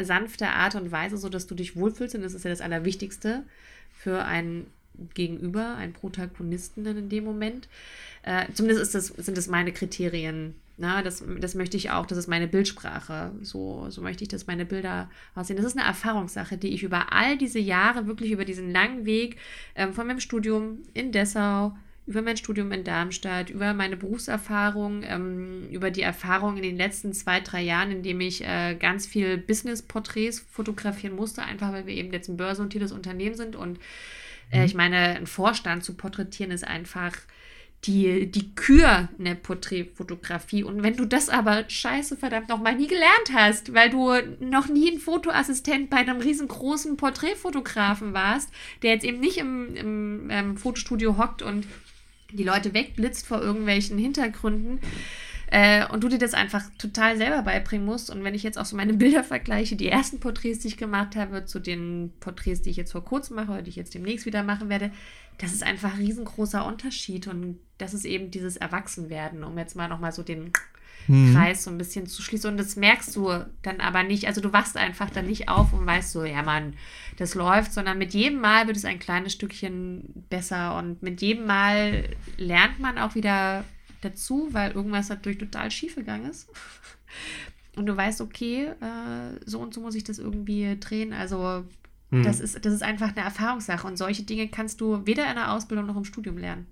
sanfte 0.00 0.48
Art 0.48 0.74
und 0.74 0.90
Weise, 0.90 1.18
so 1.18 1.28
dass 1.28 1.46
du 1.46 1.54
dich 1.54 1.76
wohlfühlst 1.76 2.14
und 2.14 2.22
das 2.22 2.34
ist 2.34 2.44
ja 2.44 2.50
das 2.50 2.60
Allerwichtigste 2.60 3.44
für 3.92 4.24
ein 4.24 4.66
Gegenüber, 5.14 5.76
einen 5.76 5.92
Protagonisten 5.92 6.84
dann 6.84 6.96
in 6.96 7.08
dem 7.08 7.24
Moment. 7.24 7.68
Äh, 8.22 8.46
zumindest 8.52 8.82
ist 8.82 8.94
das, 8.94 9.24
sind 9.24 9.36
das 9.36 9.48
meine 9.48 9.72
Kriterien. 9.72 10.54
Na, 10.76 11.02
das, 11.02 11.22
das 11.40 11.54
möchte 11.54 11.76
ich 11.76 11.90
auch, 11.90 12.06
das 12.06 12.16
ist 12.16 12.26
meine 12.26 12.48
Bildsprache. 12.48 13.32
So, 13.42 13.86
so 13.90 14.00
möchte 14.00 14.24
ich, 14.24 14.28
dass 14.28 14.46
meine 14.46 14.64
Bilder 14.64 15.10
aussehen. 15.34 15.56
Das 15.56 15.66
ist 15.66 15.76
eine 15.76 15.86
Erfahrungssache, 15.86 16.56
die 16.56 16.72
ich 16.72 16.82
über 16.82 17.12
all 17.12 17.36
diese 17.36 17.58
Jahre, 17.58 18.06
wirklich 18.06 18.30
über 18.30 18.46
diesen 18.46 18.72
langen 18.72 19.04
Weg 19.04 19.36
ähm, 19.74 19.92
von 19.92 20.06
meinem 20.06 20.20
Studium 20.20 20.78
in 20.94 21.12
Dessau, 21.12 21.76
über 22.06 22.22
mein 22.22 22.38
Studium 22.38 22.72
in 22.72 22.82
Darmstadt, 22.82 23.50
über 23.50 23.74
meine 23.74 23.96
Berufserfahrung, 23.96 25.02
ähm, 25.04 25.68
über 25.70 25.90
die 25.90 26.02
Erfahrung 26.02 26.56
in 26.56 26.62
den 26.62 26.76
letzten 26.76 27.12
zwei, 27.12 27.40
drei 27.40 27.62
Jahren, 27.62 27.90
in 27.90 28.02
dem 28.02 28.20
ich 28.20 28.42
äh, 28.42 28.74
ganz 28.74 29.06
viel 29.06 29.36
Business-Porträts 29.36 30.40
fotografieren 30.40 31.14
musste, 31.14 31.42
einfach 31.42 31.72
weil 31.72 31.86
wir 31.86 31.94
eben 31.94 32.12
jetzt 32.12 32.28
ein 32.28 32.36
börsennotiertes 32.36 32.92
Unternehmen 32.92 33.36
sind 33.36 33.54
und 33.54 33.78
äh, 34.50 34.60
mhm. 34.60 34.64
ich 34.64 34.74
meine, 34.74 34.96
einen 34.96 35.26
Vorstand 35.26 35.84
zu 35.84 35.94
porträtieren 35.94 36.52
ist 36.52 36.66
einfach 36.66 37.16
die, 37.84 38.30
die 38.30 38.54
Kür 38.54 39.08
in 39.18 39.24
der 39.24 39.34
Porträtfotografie. 39.36 40.64
Und 40.64 40.82
wenn 40.82 40.96
du 40.96 41.06
das 41.06 41.28
aber 41.30 41.64
scheiße 41.68 42.16
verdammt 42.16 42.48
nochmal 42.48 42.76
nie 42.76 42.86
gelernt 42.86 43.32
hast, 43.32 43.72
weil 43.72 43.88
du 43.88 44.12
noch 44.40 44.68
nie 44.68 44.90
ein 44.90 44.98
Fotoassistent 44.98 45.88
bei 45.88 45.96
einem 45.96 46.20
riesengroßen 46.20 46.96
Porträtfotografen 46.96 48.12
warst, 48.12 48.50
der 48.82 48.92
jetzt 48.92 49.04
eben 49.04 49.20
nicht 49.20 49.38
im, 49.38 49.74
im 49.76 50.28
ähm, 50.30 50.56
Fotostudio 50.58 51.16
hockt 51.16 51.42
und 51.42 51.66
die 52.32 52.44
Leute 52.44 52.74
wegblitzt 52.74 53.26
vor 53.26 53.40
irgendwelchen 53.40 53.98
Hintergründen, 53.98 54.78
äh, 55.50 55.84
und 55.88 56.04
du 56.04 56.08
dir 56.08 56.18
das 56.18 56.32
einfach 56.32 56.62
total 56.78 57.16
selber 57.16 57.42
beibringen 57.42 57.84
musst. 57.84 58.08
Und 58.08 58.22
wenn 58.22 58.34
ich 58.34 58.44
jetzt 58.44 58.56
auch 58.56 58.64
so 58.64 58.76
meine 58.76 58.94
Bilder 58.94 59.24
vergleiche, 59.24 59.74
die 59.74 59.88
ersten 59.88 60.20
Porträts, 60.20 60.60
die 60.60 60.68
ich 60.68 60.76
gemacht 60.76 61.16
habe, 61.16 61.44
zu 61.44 61.58
den 61.58 62.12
Porträts, 62.20 62.62
die 62.62 62.70
ich 62.70 62.76
jetzt 62.76 62.92
vor 62.92 63.04
kurzem 63.04 63.36
mache 63.36 63.52
oder 63.52 63.62
die 63.62 63.70
ich 63.70 63.76
jetzt 63.76 63.94
demnächst 63.94 64.26
wieder 64.26 64.44
machen 64.44 64.68
werde, 64.68 64.92
das 65.40 65.52
ist 65.52 65.62
einfach 65.62 65.94
ein 65.94 66.00
riesengroßer 66.00 66.66
Unterschied. 66.66 67.26
Und 67.26 67.58
das 67.78 67.94
ist 67.94 68.04
eben 68.04 68.30
dieses 68.30 68.56
Erwachsenwerden, 68.56 69.42
um 69.42 69.56
jetzt 69.56 69.74
mal 69.74 69.88
nochmal 69.88 70.12
so 70.12 70.22
den 70.22 70.52
mhm. 71.08 71.32
Kreis 71.32 71.64
so 71.64 71.70
ein 71.70 71.78
bisschen 71.78 72.06
zu 72.06 72.20
schließen. 72.20 72.50
Und 72.50 72.56
das 72.58 72.76
merkst 72.76 73.16
du 73.16 73.46
dann 73.62 73.80
aber 73.80 74.02
nicht. 74.02 74.26
Also 74.26 74.42
du 74.42 74.52
wachst 74.52 74.76
einfach 74.76 75.08
dann 75.08 75.26
nicht 75.26 75.48
auf 75.48 75.72
und 75.72 75.86
weißt 75.86 76.12
so, 76.12 76.24
ja 76.24 76.42
Mann, 76.42 76.74
das 77.16 77.34
läuft, 77.34 77.72
sondern 77.72 77.96
mit 77.96 78.12
jedem 78.12 78.40
Mal 78.40 78.66
wird 78.66 78.76
es 78.76 78.84
ein 78.84 78.98
kleines 78.98 79.32
Stückchen 79.32 80.24
besser. 80.28 80.76
Und 80.76 81.02
mit 81.02 81.22
jedem 81.22 81.46
Mal 81.46 82.04
lernt 82.36 82.78
man 82.78 82.98
auch 82.98 83.14
wieder 83.14 83.64
dazu, 84.02 84.48
weil 84.52 84.72
irgendwas 84.72 85.08
natürlich 85.08 85.38
total 85.38 85.70
schief 85.70 85.94
gegangen 85.94 86.28
ist. 86.28 86.48
Und 87.76 87.86
du 87.86 87.96
weißt, 87.96 88.20
okay, 88.20 88.66
äh, 88.66 89.40
so 89.46 89.60
und 89.60 89.72
so 89.72 89.80
muss 89.80 89.94
ich 89.94 90.02
das 90.02 90.18
irgendwie 90.18 90.76
drehen. 90.80 91.12
Also 91.12 91.64
hm. 92.10 92.22
das, 92.22 92.40
ist, 92.40 92.64
das 92.64 92.72
ist 92.72 92.82
einfach 92.82 93.14
eine 93.14 93.24
Erfahrungssache. 93.24 93.86
Und 93.86 93.96
solche 93.96 94.22
Dinge 94.22 94.48
kannst 94.48 94.80
du 94.80 95.06
weder 95.06 95.28
in 95.28 95.36
der 95.36 95.52
Ausbildung 95.52 95.86
noch 95.86 95.96
im 95.96 96.04
Studium 96.04 96.38
lernen. 96.38 96.66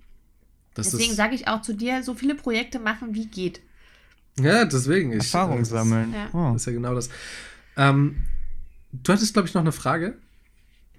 Das 0.73 0.91
deswegen 0.91 1.13
sage 1.13 1.35
ich 1.35 1.47
auch 1.47 1.61
zu 1.61 1.73
dir, 1.73 2.03
so 2.03 2.13
viele 2.13 2.35
Projekte 2.35 2.79
machen, 2.79 3.13
wie 3.13 3.27
geht. 3.27 3.61
Ja, 4.39 4.65
deswegen. 4.65 5.11
Ich, 5.11 5.19
Erfahrung 5.19 5.65
sammeln. 5.65 6.13
Ja. 6.13 6.29
Oh. 6.33 6.53
Das 6.53 6.61
ist 6.61 6.65
ja 6.67 6.73
genau 6.73 6.95
das. 6.95 7.09
Ähm, 7.75 8.17
du 8.91 9.13
hattest, 9.13 9.33
glaube 9.33 9.47
ich, 9.47 9.53
noch 9.53 9.61
eine 9.61 9.71
Frage. 9.71 10.17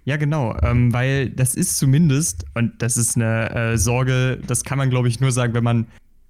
Ja, 0.05 0.17
genau, 0.17 0.57
ähm, 0.63 0.93
weil 0.93 1.29
das 1.29 1.55
ist 1.55 1.79
zumindest, 1.79 2.47
und 2.55 2.81
das 2.83 2.97
ist 2.97 3.17
eine 3.17 3.51
äh, 3.55 3.79
Sorge, 3.79 4.41
das 4.47 4.65
kann 4.65 4.79
man, 4.79 4.89
glaube 4.89 5.09
ich, 5.09 5.21
nur 5.21 5.31
sagen, 5.31 5.53
wenn 5.53 5.63
man 5.63 5.87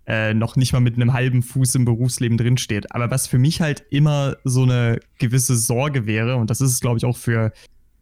äh, 0.07 0.35
noch 0.35 0.57
nicht 0.57 0.73
mal 0.73 0.81
mit 0.81 0.97
einem 0.97 1.13
halben 1.13 1.43
Fuß 1.43 1.77
im 1.77 1.85
Berufsleben 1.85 2.37
drinsteht. 2.37 2.93
Aber 2.93 3.11
was 3.11 3.29
für 3.29 3.39
mich 3.39 3.61
halt 3.61 3.85
immer 3.91 4.37
so 4.45 4.65
eine 4.65 4.99
gewisse 5.19 5.57
Sorge 5.57 6.07
wäre, 6.07 6.37
und 6.37 6.51
das 6.51 6.61
ist 6.61 6.73
es, 6.73 6.81
glaube 6.81 6.99
ich, 6.99 7.05
auch 7.05 7.17
für 7.17 7.53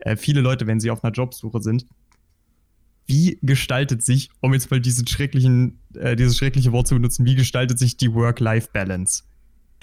äh, 0.00 0.16
viele 0.16 0.40
Leute, 0.40 0.66
wenn 0.66 0.80
sie 0.80 0.90
auf 0.90 1.04
einer 1.04 1.12
Jobsuche 1.12 1.60
sind, 1.60 1.86
wie 3.06 3.38
gestaltet 3.42 4.02
sich, 4.02 4.30
um 4.40 4.52
jetzt 4.52 4.70
mal 4.70 4.80
diesen 4.80 5.06
schrecklichen, 5.06 5.80
äh, 5.94 6.14
dieses 6.14 6.36
schreckliche 6.36 6.72
Wort 6.72 6.86
zu 6.86 6.94
benutzen, 6.94 7.24
wie 7.24 7.34
gestaltet 7.34 7.78
sich 7.78 7.96
die 7.96 8.12
Work-Life-Balance? 8.12 9.24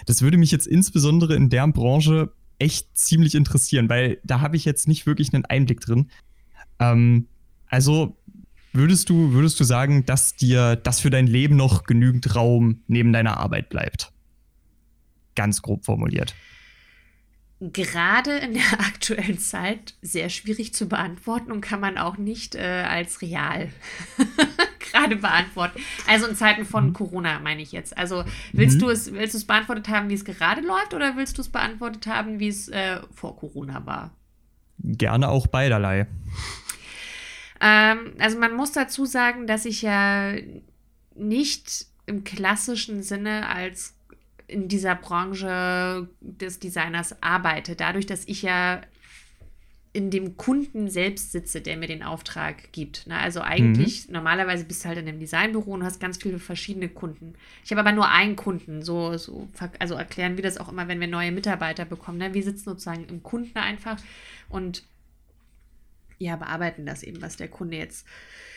Das 0.06 0.22
würde 0.22 0.38
mich 0.38 0.52
jetzt 0.52 0.68
insbesondere 0.68 1.36
in 1.36 1.50
der 1.50 1.68
Branche 1.68 2.32
echt 2.60 2.96
ziemlich 2.98 3.36
interessieren, 3.36 3.90
weil 3.90 4.20
da 4.24 4.42
habe 4.42 4.56
ich 4.56 4.66
jetzt 4.66 4.88
nicht 4.88 5.06
wirklich 5.08 5.34
einen 5.34 5.46
Einblick 5.46 5.82
drin. 5.82 6.10
Ähm, 6.80 7.28
also 7.68 8.16
würdest 8.74 9.10
du, 9.10 9.32
würdest 9.34 9.60
du 9.60 9.64
sagen, 9.64 10.06
dass 10.06 10.36
dir 10.36 10.76
das 10.76 11.00
für 11.00 11.10
dein 11.10 11.28
Leben 11.28 11.56
noch 11.56 11.84
genügend 11.84 12.36
Raum 12.36 12.82
neben 12.88 13.12
deiner 13.12 13.38
Arbeit 13.38 13.70
bleibt? 13.70 14.12
Ganz 15.36 15.62
grob 15.62 15.84
formuliert. 15.86 16.36
Gerade 17.74 18.38
in 18.38 18.54
der 18.54 18.72
aktuellen 18.80 19.40
Zeit 19.40 19.96
sehr 20.02 20.30
schwierig 20.30 20.74
zu 20.74 20.88
beantworten 20.88 21.52
und 21.52 21.62
kann 21.62 21.80
man 21.80 21.98
auch 21.98 22.18
nicht 22.18 22.56
äh, 22.56 22.84
als 22.88 23.22
real 23.22 23.70
gerade 24.92 25.16
beantworten. 25.16 25.80
Also 26.08 26.28
in 26.28 26.36
Zeiten 26.36 26.66
von 26.66 26.88
mhm. 26.88 26.94
Corona 26.94 27.40
meine 27.40 27.62
ich 27.62 27.72
jetzt. 27.72 27.98
Also 27.98 28.24
willst 28.54 28.78
mhm. 28.78 28.82
du 28.82 28.90
es, 28.90 29.12
willst 29.14 29.34
du 29.34 29.38
es 29.38 29.46
beantwortet 29.46 29.90
haben, 29.90 30.10
wie 30.10 30.14
es 30.14 30.26
gerade 30.26 30.62
läuft, 30.62 30.94
oder 30.94 31.16
willst 31.16 31.38
du 31.38 31.42
es 31.42 31.50
beantwortet 31.50 32.08
haben, 32.08 32.40
wie 32.40 32.48
es 32.48 32.70
äh, 32.70 33.00
vor 33.14 33.38
Corona 33.38 33.86
war? 33.86 34.12
Gerne 34.80 35.30
auch 35.30 35.48
beiderlei. 35.48 36.08
Ähm, 37.62 38.14
also 38.20 38.38
man 38.38 38.56
muss 38.56 38.74
dazu 38.74 39.06
sagen, 39.06 39.48
dass 39.48 39.66
ich 39.66 39.82
ja 39.82 40.36
nicht 41.16 41.88
im 42.06 42.24
klassischen 42.24 43.02
Sinne 43.02 43.48
als 43.48 43.96
in 44.48 44.68
dieser 44.68 44.96
Branche 44.96 46.08
des 46.22 46.60
Designers 46.60 47.22
arbeite. 47.22 47.76
Dadurch, 47.76 48.06
dass 48.06 48.26
ich 48.28 48.42
ja 48.42 48.82
in 49.96 50.12
dem 50.12 50.36
Kunden 50.36 50.90
selbst 50.90 51.32
sitze, 51.32 51.62
der 51.62 51.78
mir 51.78 51.88
den 51.88 52.04
Auftrag 52.04 52.74
gibt. 52.74 53.08
Ne? 53.08 53.18
Also 53.18 53.40
eigentlich, 53.40 54.08
mhm. 54.08 54.16
normalerweise 54.16 54.66
bist 54.66 54.84
du 54.84 54.90
halt 54.90 54.98
in 54.98 55.08
einem 55.08 55.22
Designbüro 55.22 55.72
und 55.72 55.86
hast 55.86 56.02
ganz 56.02 56.18
viele 56.18 56.38
verschiedene 56.38 56.90
Kunden. 56.90 57.36
Ich 57.64 57.72
habe 57.72 57.80
aber 57.80 57.94
nur 57.94 58.10
einen 58.10 58.36
Kunden, 58.36 58.82
so, 58.82 59.18
so, 59.18 59.48
also 59.80 59.96
erklären 59.96 60.36
wir 60.36 60.44
das 60.44 60.58
auch 60.58 60.70
immer, 60.70 60.90
wenn 60.90 61.00
wir 61.00 61.08
neue 61.08 61.32
Mitarbeiter 61.32 61.86
bekommen. 61.86 62.18
Ne? 62.18 62.34
Wir 62.34 62.44
sitzen 62.44 62.66
sozusagen 62.66 63.06
im 63.06 63.24
Kunden 63.24 63.58
einfach 63.58 63.98
und 64.50 64.84
ja, 66.18 66.36
bearbeiten 66.36 66.86
das 66.86 67.02
eben, 67.02 67.22
was 67.22 67.38
der 67.38 67.48
Kunde 67.48 67.78
jetzt 67.78 68.06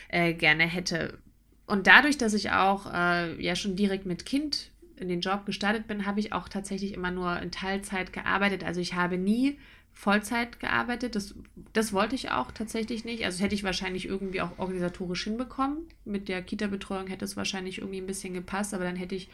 äh, 0.09 0.33
gerne 0.33 0.65
hätte. 0.65 1.19
Und 1.67 1.87
dadurch, 1.87 2.17
dass 2.17 2.33
ich 2.33 2.51
auch 2.51 2.91
äh, 2.93 3.41
ja 3.41 3.55
schon 3.55 3.77
direkt 3.77 4.05
mit 4.05 4.25
Kind 4.25 4.71
in 4.99 5.09
den 5.09 5.21
Job 5.21 5.45
gestartet 5.45 5.87
bin, 5.87 6.05
habe 6.05 6.19
ich 6.19 6.33
auch 6.33 6.49
tatsächlich 6.49 6.93
immer 6.93 7.11
nur 7.11 7.39
in 7.39 7.51
Teilzeit 7.51 8.13
gearbeitet. 8.13 8.63
Also 8.63 8.81
ich 8.81 8.93
habe 8.93 9.17
nie 9.17 9.57
Vollzeit 9.93 10.59
gearbeitet. 10.59 11.15
Das, 11.15 11.35
das 11.73 11.91
wollte 11.91 12.15
ich 12.15 12.31
auch 12.31 12.51
tatsächlich 12.51 13.03
nicht. 13.05 13.25
Also 13.25 13.43
hätte 13.43 13.55
ich 13.55 13.63
wahrscheinlich 13.63 14.05
irgendwie 14.05 14.41
auch 14.41 14.57
organisatorisch 14.57 15.25
hinbekommen. 15.25 15.79
Mit 16.05 16.29
der 16.29 16.41
Kita-Betreuung 16.41 17.07
hätte 17.07 17.25
es 17.25 17.35
wahrscheinlich 17.35 17.79
irgendwie 17.79 17.99
ein 17.99 18.07
bisschen 18.07 18.33
gepasst, 18.33 18.73
aber 18.73 18.85
dann 18.85 18.95
hätte 18.95 19.15
ich 19.15 19.29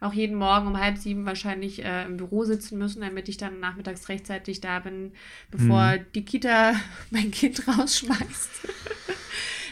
auch 0.00 0.12
jeden 0.12 0.36
Morgen 0.36 0.66
um 0.66 0.78
halb 0.78 0.98
sieben 0.98 1.24
wahrscheinlich 1.26 1.84
äh, 1.84 2.04
im 2.04 2.16
Büro 2.16 2.44
sitzen 2.44 2.78
müssen, 2.78 3.00
damit 3.00 3.28
ich 3.28 3.36
dann 3.36 3.60
nachmittags 3.60 4.08
rechtzeitig 4.08 4.60
da 4.60 4.80
bin, 4.80 5.12
bevor 5.50 5.92
mhm. 5.92 6.06
die 6.14 6.24
Kita 6.24 6.74
mein 7.10 7.30
Kind 7.30 7.66
rausschmeißt. 7.66 8.50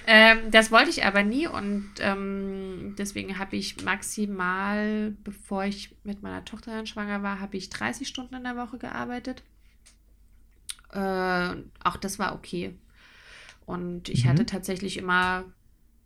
Ähm, 0.07 0.51
das 0.51 0.71
wollte 0.71 0.91
ich 0.91 1.05
aber 1.05 1.23
nie 1.23 1.47
und 1.47 1.93
ähm, 2.01 2.95
deswegen 2.99 3.39
habe 3.39 3.57
ich 3.57 3.83
maximal, 3.83 5.17
bevor 5.25 5.65
ich 5.65 5.95
mit 6.05 6.23
meiner 6.23 6.45
Tochter 6.45 6.73
dann 6.73 6.87
schwanger 6.87 7.23
war, 7.23 7.41
habe 7.41 7.57
ich 7.57 7.71
30 7.71 8.07
Stunden 8.07 8.35
in 8.35 8.45
der 8.45 8.57
Woche 8.57 8.79
gearbeitet. 8.79 9.43
Äh, 10.93 11.57
auch 11.83 11.97
das 11.97 12.19
war 12.19 12.35
okay. 12.35 12.75
Und 13.67 14.09
ich 14.09 14.25
mhm. 14.25 14.29
hatte 14.31 14.47
tatsächlich 14.47 14.97
immer, 14.97 15.45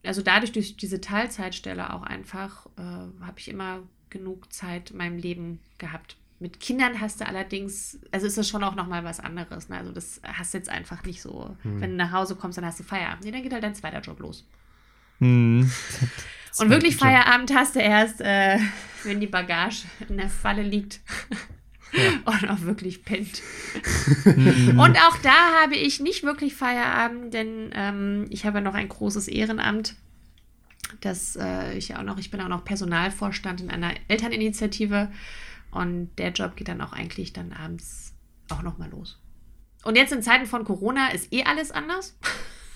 also 0.05 0.23
dadurch 0.23 0.53
durch 0.53 0.77
diese 0.77 1.01
Teilzeitstelle 1.01 1.93
auch 1.93 2.03
einfach, 2.03 2.67
äh, 2.77 2.83
habe 3.25 3.39
ich 3.39 3.49
immer 3.49 3.83
genug 4.11 4.53
Zeit 4.53 4.93
in 4.93 4.99
meinem 4.99 5.19
Leben 5.19 5.61
gehabt. 5.79 6.17
Mit 6.41 6.61
Kindern 6.61 7.01
hast 7.01 7.21
du 7.21 7.27
allerdings, 7.27 7.99
also 8.13 8.27
ist 8.27 8.39
das 8.39 8.49
schon 8.49 8.63
auch 8.63 8.77
nochmal 8.77 9.03
was 9.03 9.19
anderes. 9.19 9.69
Ne? 9.69 9.77
Also 9.77 9.91
das 9.91 10.21
hast 10.23 10.55
du 10.55 10.59
jetzt 10.59 10.69
einfach 10.69 11.03
nicht 11.05 11.21
so, 11.21 11.57
mhm. 11.65 11.81
wenn 11.81 11.91
du 11.91 11.97
nach 11.97 12.13
Hause 12.13 12.37
kommst, 12.37 12.59
dann 12.59 12.65
hast 12.65 12.79
du 12.79 12.85
Feierabend. 12.85 13.25
Nee, 13.25 13.33
dann 13.33 13.43
geht 13.43 13.53
halt 13.53 13.65
dein 13.65 13.75
zweiter 13.75 14.01
Job 14.01 14.21
los. 14.21 14.47
Mhm. 15.19 15.71
Und 16.59 16.71
wirklich 16.71 16.97
Feierabend 16.97 17.53
hast 17.55 17.77
du 17.77 17.81
erst, 17.81 18.21
äh, 18.21 18.59
wenn 19.05 19.21
die 19.21 19.27
Bagage 19.27 19.85
in 20.09 20.17
der 20.17 20.29
Falle 20.29 20.63
liegt. 20.63 21.01
Ja. 21.29 21.37
Und 22.27 22.51
auch 22.51 22.61
wirklich 22.61 23.03
pennt. 23.03 23.41
und 24.27 24.79
auch 24.79 25.17
da 25.23 25.63
habe 25.63 25.75
ich 25.75 26.01
nicht 26.01 26.23
wirklich 26.23 26.55
Feierabend, 26.55 27.33
denn 27.33 27.71
ähm, 27.73 28.27
ich 28.29 28.45
habe 28.45 28.61
noch 28.61 28.75
ein 28.75 28.91
großes 28.91 29.27
Ehrenamt. 29.27 29.95
Das 31.01 31.37
äh, 31.37 31.79
ich 31.79 31.97
auch 31.97 32.03
noch, 32.03 32.19
ich 32.19 32.31
bin 32.31 32.43
auch 32.43 32.49
noch 32.49 32.63
Personalvorstand 32.63 33.63
in 33.63 33.71
einer 33.71 33.95
Elterninitiative 34.09 35.11
und 35.71 36.11
der 36.19 36.33
Job 36.33 36.57
geht 36.57 36.69
dann 36.69 36.81
auch 36.81 36.93
eigentlich 36.93 37.33
dann 37.33 37.53
abends 37.53 38.15
auch 38.51 38.63
nochmal 38.63 38.91
los. 38.91 39.21
Und 39.85 39.97
jetzt 39.97 40.13
in 40.13 40.23
Zeiten 40.23 40.47
von 40.47 40.65
Corona 40.65 41.09
ist 41.09 41.33
eh 41.33 41.45
alles 41.45 41.71
anders. 41.71 42.19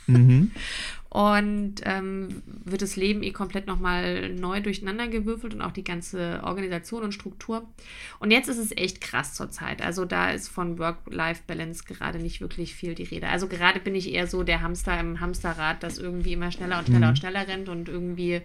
Mhm. 0.07 0.51
Und 1.09 1.75
ähm, 1.85 2.43
wird 2.47 2.81
das 2.81 2.97
Leben 2.97 3.23
eh 3.23 3.33
komplett 3.33 3.67
nochmal 3.67 4.31
neu 4.31 4.63
durcheinander 4.63 5.09
gewürfelt 5.09 5.53
und 5.53 5.61
auch 5.61 5.73
die 5.73 5.85
ganze 5.85 6.41
Organisation 6.43 7.03
und 7.03 7.13
Struktur. 7.13 7.69
Und 8.19 8.31
jetzt 8.31 8.49
ist 8.49 8.57
es 8.57 8.75
echt 8.75 9.03
krass 9.03 9.35
zur 9.35 9.51
Zeit. 9.51 9.83
Also 9.83 10.07
da 10.07 10.31
ist 10.31 10.49
von 10.49 10.79
Work-Life-Balance 10.79 11.85
gerade 11.85 12.19
nicht 12.19 12.41
wirklich 12.41 12.75
viel 12.75 12.95
die 12.95 13.03
Rede. 13.03 13.29
Also 13.29 13.47
gerade 13.47 13.79
bin 13.79 13.95
ich 13.95 14.11
eher 14.11 14.27
so 14.27 14.43
der 14.43 14.63
Hamster 14.63 14.99
im 14.99 15.21
Hamsterrad, 15.21 15.83
das 15.83 15.99
irgendwie 15.99 16.33
immer 16.33 16.51
schneller 16.51 16.79
und 16.79 16.87
schneller 16.87 17.09
mhm. 17.09 17.11
und 17.11 17.19
schneller 17.19 17.47
rennt 17.47 17.69
und 17.69 17.91
irgendwie 17.91 18.41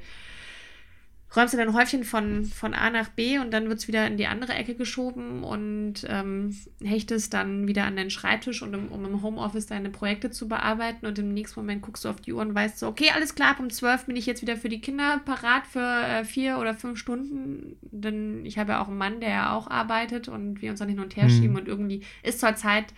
räumst 1.36 1.53
du 1.53 1.57
dein 1.57 1.73
Häufchen 1.73 2.05
von, 2.05 2.45
von 2.45 2.73
A 2.73 2.89
nach 2.89 3.09
B 3.09 3.38
und 3.38 3.51
dann 3.51 3.67
wird 3.67 3.80
es 3.80 3.88
wieder 3.88 4.07
in 4.07 4.15
die 4.15 4.28
andere 4.28 4.53
Ecke 4.53 4.75
geschoben 4.75 5.43
und 5.43 6.05
ähm, 6.07 6.55
hechtest 6.82 7.34
dann 7.34 7.67
wieder 7.67 7.84
an 7.84 7.97
deinen 7.97 8.09
Schreibtisch, 8.09 8.61
und 8.61 8.73
im, 8.73 8.88
um 8.89 9.03
im 9.03 9.21
Homeoffice 9.21 9.65
deine 9.65 9.89
Projekte 9.89 10.32
zu 10.32 10.47
bearbeiten 10.47 11.05
und 11.05 11.19
im 11.19 11.34
nächsten 11.34 11.59
Moment 11.59 11.82
guckst 11.82 12.05
du 12.05 12.09
auf 12.09 12.21
die 12.21 12.32
Uhr 12.32 12.41
und 12.41 12.55
weißt 12.55 12.80
so, 12.80 12.88
okay, 12.88 13.11
alles 13.13 13.36
klar, 13.36 13.55
um 13.59 13.69
zwölf 13.69 14.05
bin 14.05 14.15
ich 14.15 14.25
jetzt 14.25 14.41
wieder 14.41 14.55
für 14.55 14.69
die 14.69 14.80
Kinder 14.80 15.19
parat 15.25 15.67
für 15.67 15.80
äh, 15.80 16.23
vier 16.23 16.59
oder 16.59 16.73
fünf 16.73 16.97
Stunden, 16.97 17.78
denn 17.82 18.45
ich 18.45 18.57
habe 18.57 18.73
ja 18.73 18.82
auch 18.82 18.88
einen 18.88 18.97
Mann, 18.97 19.19
der 19.19 19.30
ja 19.30 19.53
auch 19.53 19.69
arbeitet 19.69 20.30
und 20.30 20.61
wir 20.61 20.71
uns 20.71 20.80
dann 20.80 20.89
hin 20.89 20.99
und 20.99 21.17
her 21.17 21.25
mhm. 21.25 21.30
schieben 21.30 21.55
und 21.57 21.67
irgendwie 21.67 22.03
ist 22.23 22.39
zur 22.39 22.55
Zeit 22.55 22.93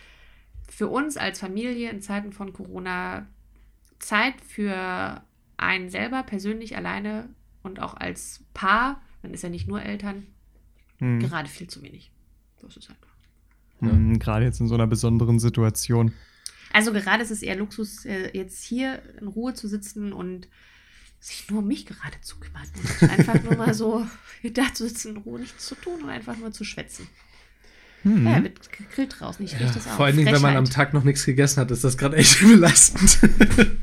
für 0.70 0.88
uns 0.88 1.18
als 1.18 1.40
Familie 1.40 1.90
in 1.90 2.02
Zeiten 2.02 2.32
von 2.32 2.54
Corona 2.54 3.26
Zeit 3.98 4.36
für 4.48 5.24
einen 5.58 5.90
selber 5.90 6.24
persönlich 6.24 6.78
alleine 6.78 7.28
und 7.64 7.80
auch 7.80 7.96
als 7.96 8.44
Paar, 8.54 9.02
man 9.22 9.34
ist 9.34 9.44
ja 9.44 9.50
nicht 9.50 9.68
nur 9.68 9.82
Eltern, 9.82 10.28
hm. 10.98 11.20
gerade 11.20 11.50
viel 11.50 11.68
zu 11.68 11.82
wenig. 11.82 12.12
Das 12.62 12.78
ist 12.78 12.90
einfach. 12.90 13.10
Ja. 13.82 13.92
Hm, 13.92 14.20
gerade 14.20 14.46
jetzt 14.46 14.60
in 14.60 14.68
so 14.68 14.76
einer 14.76 14.88
besonderen 14.88 15.40
Situation. 15.40 16.14
Also 16.72 16.92
gerade 16.94 17.24
ist 17.24 17.32
es 17.32 17.42
eher 17.42 17.56
Luxus, 17.56 18.06
äh, 18.06 18.30
jetzt 18.38 18.64
hier 18.64 19.02
in 19.20 19.28
Ruhe 19.28 19.54
zu 19.54 19.68
sitzen 19.68 20.14
und 20.14 20.48
sich 21.20 21.50
nur 21.50 21.60
um 21.60 21.68
mich 21.68 21.86
gerade 21.86 22.20
zu 22.22 22.38
kümmern. 22.40 22.68
Und 23.02 23.10
einfach 23.10 23.42
nur 23.44 23.56
mal 23.56 23.74
so 23.74 24.06
da 24.54 24.74
zu 24.74 24.88
sitzen, 24.88 25.16
in 25.16 25.18
Ruhe 25.18 25.40
nichts 25.40 25.66
zu 25.66 25.76
tun 25.76 26.04
und 26.04 26.10
einfach 26.10 26.38
nur 26.38 26.52
zu 26.52 26.64
schwätzen. 26.64 27.08
Hm. 28.04 28.26
Ja, 28.26 28.42
wird 28.42 28.72
gegrillt 28.72 29.20
draußen. 29.20 29.44
Ich 29.44 29.54
ja, 29.54 29.60
das 29.60 29.88
auch. 29.88 29.98
Vor 29.98 30.06
allen 30.06 30.16
Dingen, 30.16 30.34
wenn 30.34 30.42
man 30.42 30.56
am 30.56 30.70
Tag 30.70 30.94
noch 30.94 31.04
nichts 31.04 31.26
gegessen 31.26 31.60
hat, 31.60 31.72
ist 31.72 31.84
das 31.84 31.98
gerade 31.98 32.16
echt 32.16 32.40
belastend. 32.48 33.20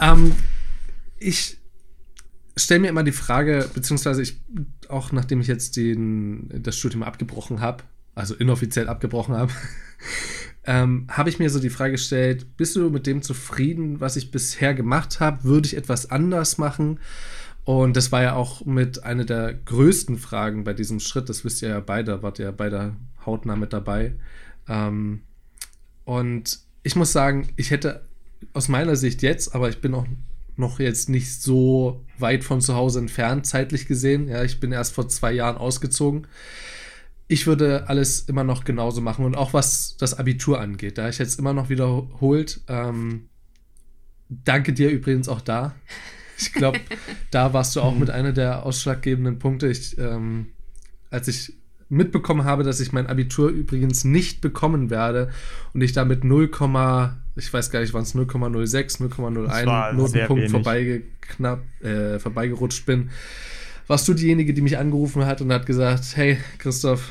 ähm, 0.00 0.34
ich 1.18 1.59
stelle 2.56 2.80
mir 2.80 2.88
immer 2.88 3.02
die 3.02 3.12
Frage, 3.12 3.68
beziehungsweise 3.72 4.22
ich, 4.22 4.40
auch 4.88 5.12
nachdem 5.12 5.40
ich 5.40 5.46
jetzt 5.46 5.76
den, 5.76 6.48
das 6.62 6.76
Studium 6.76 7.02
abgebrochen 7.02 7.60
habe, 7.60 7.84
also 8.14 8.34
inoffiziell 8.34 8.88
abgebrochen 8.88 9.36
habe, 9.36 9.52
ähm, 10.64 11.06
habe 11.10 11.30
ich 11.30 11.38
mir 11.38 11.50
so 11.50 11.58
die 11.58 11.70
Frage 11.70 11.92
gestellt, 11.92 12.56
bist 12.56 12.76
du 12.76 12.90
mit 12.90 13.06
dem 13.06 13.22
zufrieden, 13.22 14.00
was 14.00 14.16
ich 14.16 14.30
bisher 14.30 14.74
gemacht 14.74 15.20
habe? 15.20 15.44
Würde 15.44 15.66
ich 15.66 15.76
etwas 15.76 16.10
anders 16.10 16.58
machen? 16.58 17.00
Und 17.64 17.96
das 17.96 18.10
war 18.10 18.22
ja 18.22 18.34
auch 18.34 18.64
mit 18.64 19.04
einer 19.04 19.24
der 19.24 19.54
größten 19.54 20.18
Fragen 20.18 20.64
bei 20.64 20.72
diesem 20.72 20.98
Schritt, 20.98 21.28
das 21.28 21.44
wisst 21.44 21.62
ihr 21.62 21.68
ja 21.68 21.80
beide, 21.80 22.22
wart 22.22 22.38
ja 22.38 22.50
beide 22.50 22.96
hautnah 23.24 23.56
mit 23.56 23.72
dabei. 23.72 24.14
Ähm, 24.68 25.22
und 26.04 26.60
ich 26.82 26.96
muss 26.96 27.12
sagen, 27.12 27.48
ich 27.56 27.70
hätte 27.70 28.02
aus 28.54 28.68
meiner 28.68 28.96
Sicht 28.96 29.22
jetzt, 29.22 29.54
aber 29.54 29.68
ich 29.68 29.80
bin 29.80 29.94
auch 29.94 30.06
noch 30.60 30.78
jetzt 30.78 31.08
nicht 31.08 31.42
so 31.42 32.04
weit 32.18 32.44
von 32.44 32.60
zu 32.60 32.74
Hause 32.74 33.00
entfernt, 33.00 33.46
zeitlich 33.46 33.86
gesehen. 33.86 34.28
Ja, 34.28 34.44
ich 34.44 34.60
bin 34.60 34.72
erst 34.72 34.94
vor 34.94 35.08
zwei 35.08 35.32
Jahren 35.32 35.56
ausgezogen. 35.56 36.26
ich 37.28 37.46
würde 37.46 37.88
alles 37.88 38.20
immer 38.22 38.42
noch 38.42 38.64
genauso 38.64 39.00
machen 39.00 39.24
und 39.24 39.36
auch 39.36 39.52
was 39.52 39.96
das 39.96 40.14
Abitur 40.18 40.60
angeht, 40.60 40.98
da 40.98 41.08
ich 41.08 41.18
jetzt 41.18 41.38
immer 41.38 41.52
noch 41.52 41.68
wiederholt. 41.68 42.60
Ähm, 42.66 43.28
danke 44.28 44.72
dir 44.72 44.90
übrigens 44.90 45.28
auch 45.28 45.40
da. 45.40 45.74
Ich 46.36 46.52
glaube, 46.52 46.80
da 47.30 47.52
warst 47.52 47.76
du 47.76 47.82
auch 47.82 47.94
mit 47.94 48.10
einer 48.10 48.32
der 48.32 48.66
ausschlaggebenden 48.66 49.38
Punkte. 49.38 49.68
Ich, 49.68 49.96
ähm, 49.98 50.48
als 51.10 51.28
ich 51.28 51.54
mitbekommen 51.88 52.44
habe, 52.44 52.62
dass 52.62 52.80
ich 52.80 52.92
mein 52.92 53.06
Abitur 53.06 53.48
übrigens 53.50 54.04
nicht 54.04 54.40
bekommen 54.40 54.90
werde 54.90 55.30
und 55.74 55.82
ich 55.82 55.92
damit 55.92 56.24
0, 56.24 56.48
ich 57.40 57.52
weiß 57.52 57.70
gar 57.70 57.80
nicht, 57.80 57.94
wann 57.94 58.02
es 58.02 58.14
0,06, 58.14 59.00
0,01 59.00 59.92
Notenpunkt 59.94 60.50
vorbeigeknapp, 60.50 61.62
äh, 61.82 62.18
vorbeigerutscht 62.18 62.84
bin, 62.84 63.10
warst 63.86 64.06
du 64.06 64.14
diejenige, 64.14 64.52
die 64.52 64.60
mich 64.60 64.76
angerufen 64.76 65.24
hat 65.24 65.40
und 65.40 65.52
hat 65.52 65.64
gesagt, 65.66 66.16
hey 66.16 66.38
Christoph, 66.58 67.10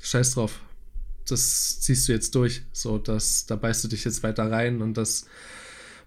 scheiß 0.00 0.34
drauf, 0.34 0.60
das 1.28 1.80
ziehst 1.80 2.08
du 2.08 2.12
jetzt 2.12 2.34
durch, 2.34 2.62
so, 2.72 2.98
das, 2.98 3.46
da 3.46 3.56
beißt 3.56 3.84
du 3.84 3.88
dich 3.88 4.04
jetzt 4.04 4.22
weiter 4.22 4.50
rein 4.50 4.80
und 4.80 4.96
das 4.96 5.26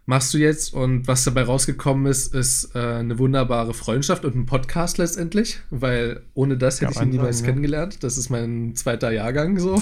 machst 0.08 0.34
du 0.34 0.38
jetzt. 0.38 0.74
Und 0.74 1.08
was 1.08 1.24
dabei 1.24 1.44
rausgekommen 1.44 2.08
ist, 2.08 2.34
ist 2.34 2.76
äh, 2.76 2.80
eine 2.80 3.20
wunderbare 3.20 3.74
Freundschaft 3.74 4.26
und 4.26 4.36
ein 4.36 4.46
Podcast 4.46 4.98
letztendlich, 4.98 5.60
weil 5.70 6.22
ohne 6.34 6.58
das 6.58 6.82
hätte 6.82 6.94
ja, 6.94 7.02
ich 7.02 7.06
ihn 7.06 7.12
niemals 7.12 7.38
sagen, 7.38 7.50
kennengelernt. 7.50 8.04
Das 8.04 8.18
ist 8.18 8.30
mein 8.30 8.76
zweiter 8.76 9.12
Jahrgang 9.12 9.60
so. 9.60 9.82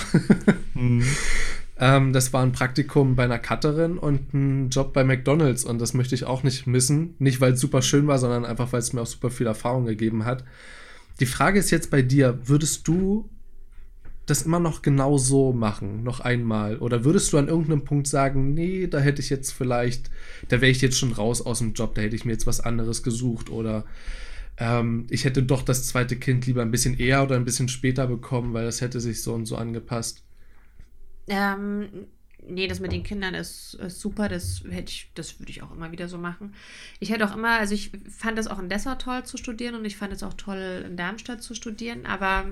mhm. 0.73 1.03
ähm, 1.77 2.13
das 2.13 2.33
war 2.33 2.43
ein 2.43 2.51
Praktikum 2.51 3.15
bei 3.15 3.23
einer 3.23 3.39
Cutterin 3.39 3.97
und 3.97 4.33
ein 4.33 4.69
Job 4.69 4.93
bei 4.93 5.03
McDonalds 5.03 5.63
und 5.63 5.79
das 5.79 5.93
möchte 5.93 6.15
ich 6.15 6.25
auch 6.25 6.43
nicht 6.43 6.67
missen. 6.67 7.15
Nicht, 7.19 7.41
weil 7.41 7.53
es 7.53 7.59
super 7.59 7.81
schön 7.81 8.07
war, 8.07 8.19
sondern 8.19 8.45
einfach, 8.45 8.71
weil 8.71 8.79
es 8.79 8.93
mir 8.93 9.01
auch 9.01 9.07
super 9.07 9.31
viel 9.31 9.47
Erfahrung 9.47 9.85
gegeben 9.85 10.25
hat. 10.25 10.43
Die 11.19 11.25
Frage 11.25 11.59
ist 11.59 11.71
jetzt 11.71 11.89
bei 11.89 12.01
dir, 12.01 12.39
würdest 12.45 12.87
du 12.87 13.29
das 14.25 14.43
immer 14.43 14.59
noch 14.59 14.81
genau 14.81 15.17
so 15.17 15.51
machen, 15.51 16.03
noch 16.03 16.21
einmal? 16.21 16.77
Oder 16.77 17.03
würdest 17.03 17.33
du 17.33 17.37
an 17.37 17.47
irgendeinem 17.47 17.83
Punkt 17.83 18.07
sagen, 18.07 18.53
nee, 18.53 18.87
da 18.87 18.99
hätte 18.99 19.21
ich 19.21 19.29
jetzt 19.29 19.51
vielleicht, 19.51 20.09
da 20.47 20.61
wäre 20.61 20.71
ich 20.71 20.81
jetzt 20.81 20.97
schon 20.97 21.11
raus 21.11 21.41
aus 21.41 21.59
dem 21.59 21.73
Job, 21.73 21.95
da 21.95 22.01
hätte 22.01 22.15
ich 22.15 22.23
mir 22.23 22.31
jetzt 22.31 22.47
was 22.47 22.61
anderes 22.61 23.03
gesucht 23.03 23.49
oder 23.49 23.83
ähm, 24.57 25.07
ich 25.09 25.25
hätte 25.25 25.43
doch 25.43 25.61
das 25.63 25.87
zweite 25.87 26.15
Kind 26.15 26.45
lieber 26.45 26.61
ein 26.61 26.71
bisschen 26.71 26.97
eher 26.97 27.23
oder 27.23 27.35
ein 27.35 27.45
bisschen 27.45 27.67
später 27.67 28.07
bekommen, 28.07 28.53
weil 28.53 28.65
das 28.65 28.81
hätte 28.81 29.01
sich 29.01 29.21
so 29.21 29.33
und 29.33 29.45
so 29.45 29.57
angepasst? 29.57 30.23
Ähm, 31.27 32.07
nee, 32.47 32.67
das 32.67 32.79
mit 32.79 32.91
den 32.91 33.03
Kindern 33.03 33.33
ist, 33.33 33.75
ist, 33.75 33.99
super, 33.99 34.29
das 34.29 34.63
hätte 34.69 34.91
ich, 34.91 35.11
das 35.15 35.39
würde 35.39 35.51
ich 35.51 35.61
auch 35.63 35.71
immer 35.71 35.91
wieder 35.91 36.07
so 36.07 36.17
machen. 36.17 36.53
Ich 36.99 37.09
hätte 37.09 37.25
auch 37.25 37.35
immer, 37.35 37.59
also 37.59 37.73
ich 37.73 37.91
fand 38.09 38.37
es 38.37 38.47
auch 38.47 38.59
in 38.59 38.69
Dessau 38.69 38.95
toll 38.95 39.23
zu 39.23 39.37
studieren 39.37 39.75
und 39.75 39.85
ich 39.85 39.97
fand 39.97 40.13
es 40.13 40.23
auch 40.23 40.33
toll 40.33 40.83
in 40.85 40.97
Darmstadt 40.97 41.41
zu 41.41 41.53
studieren, 41.53 42.05
aber 42.05 42.45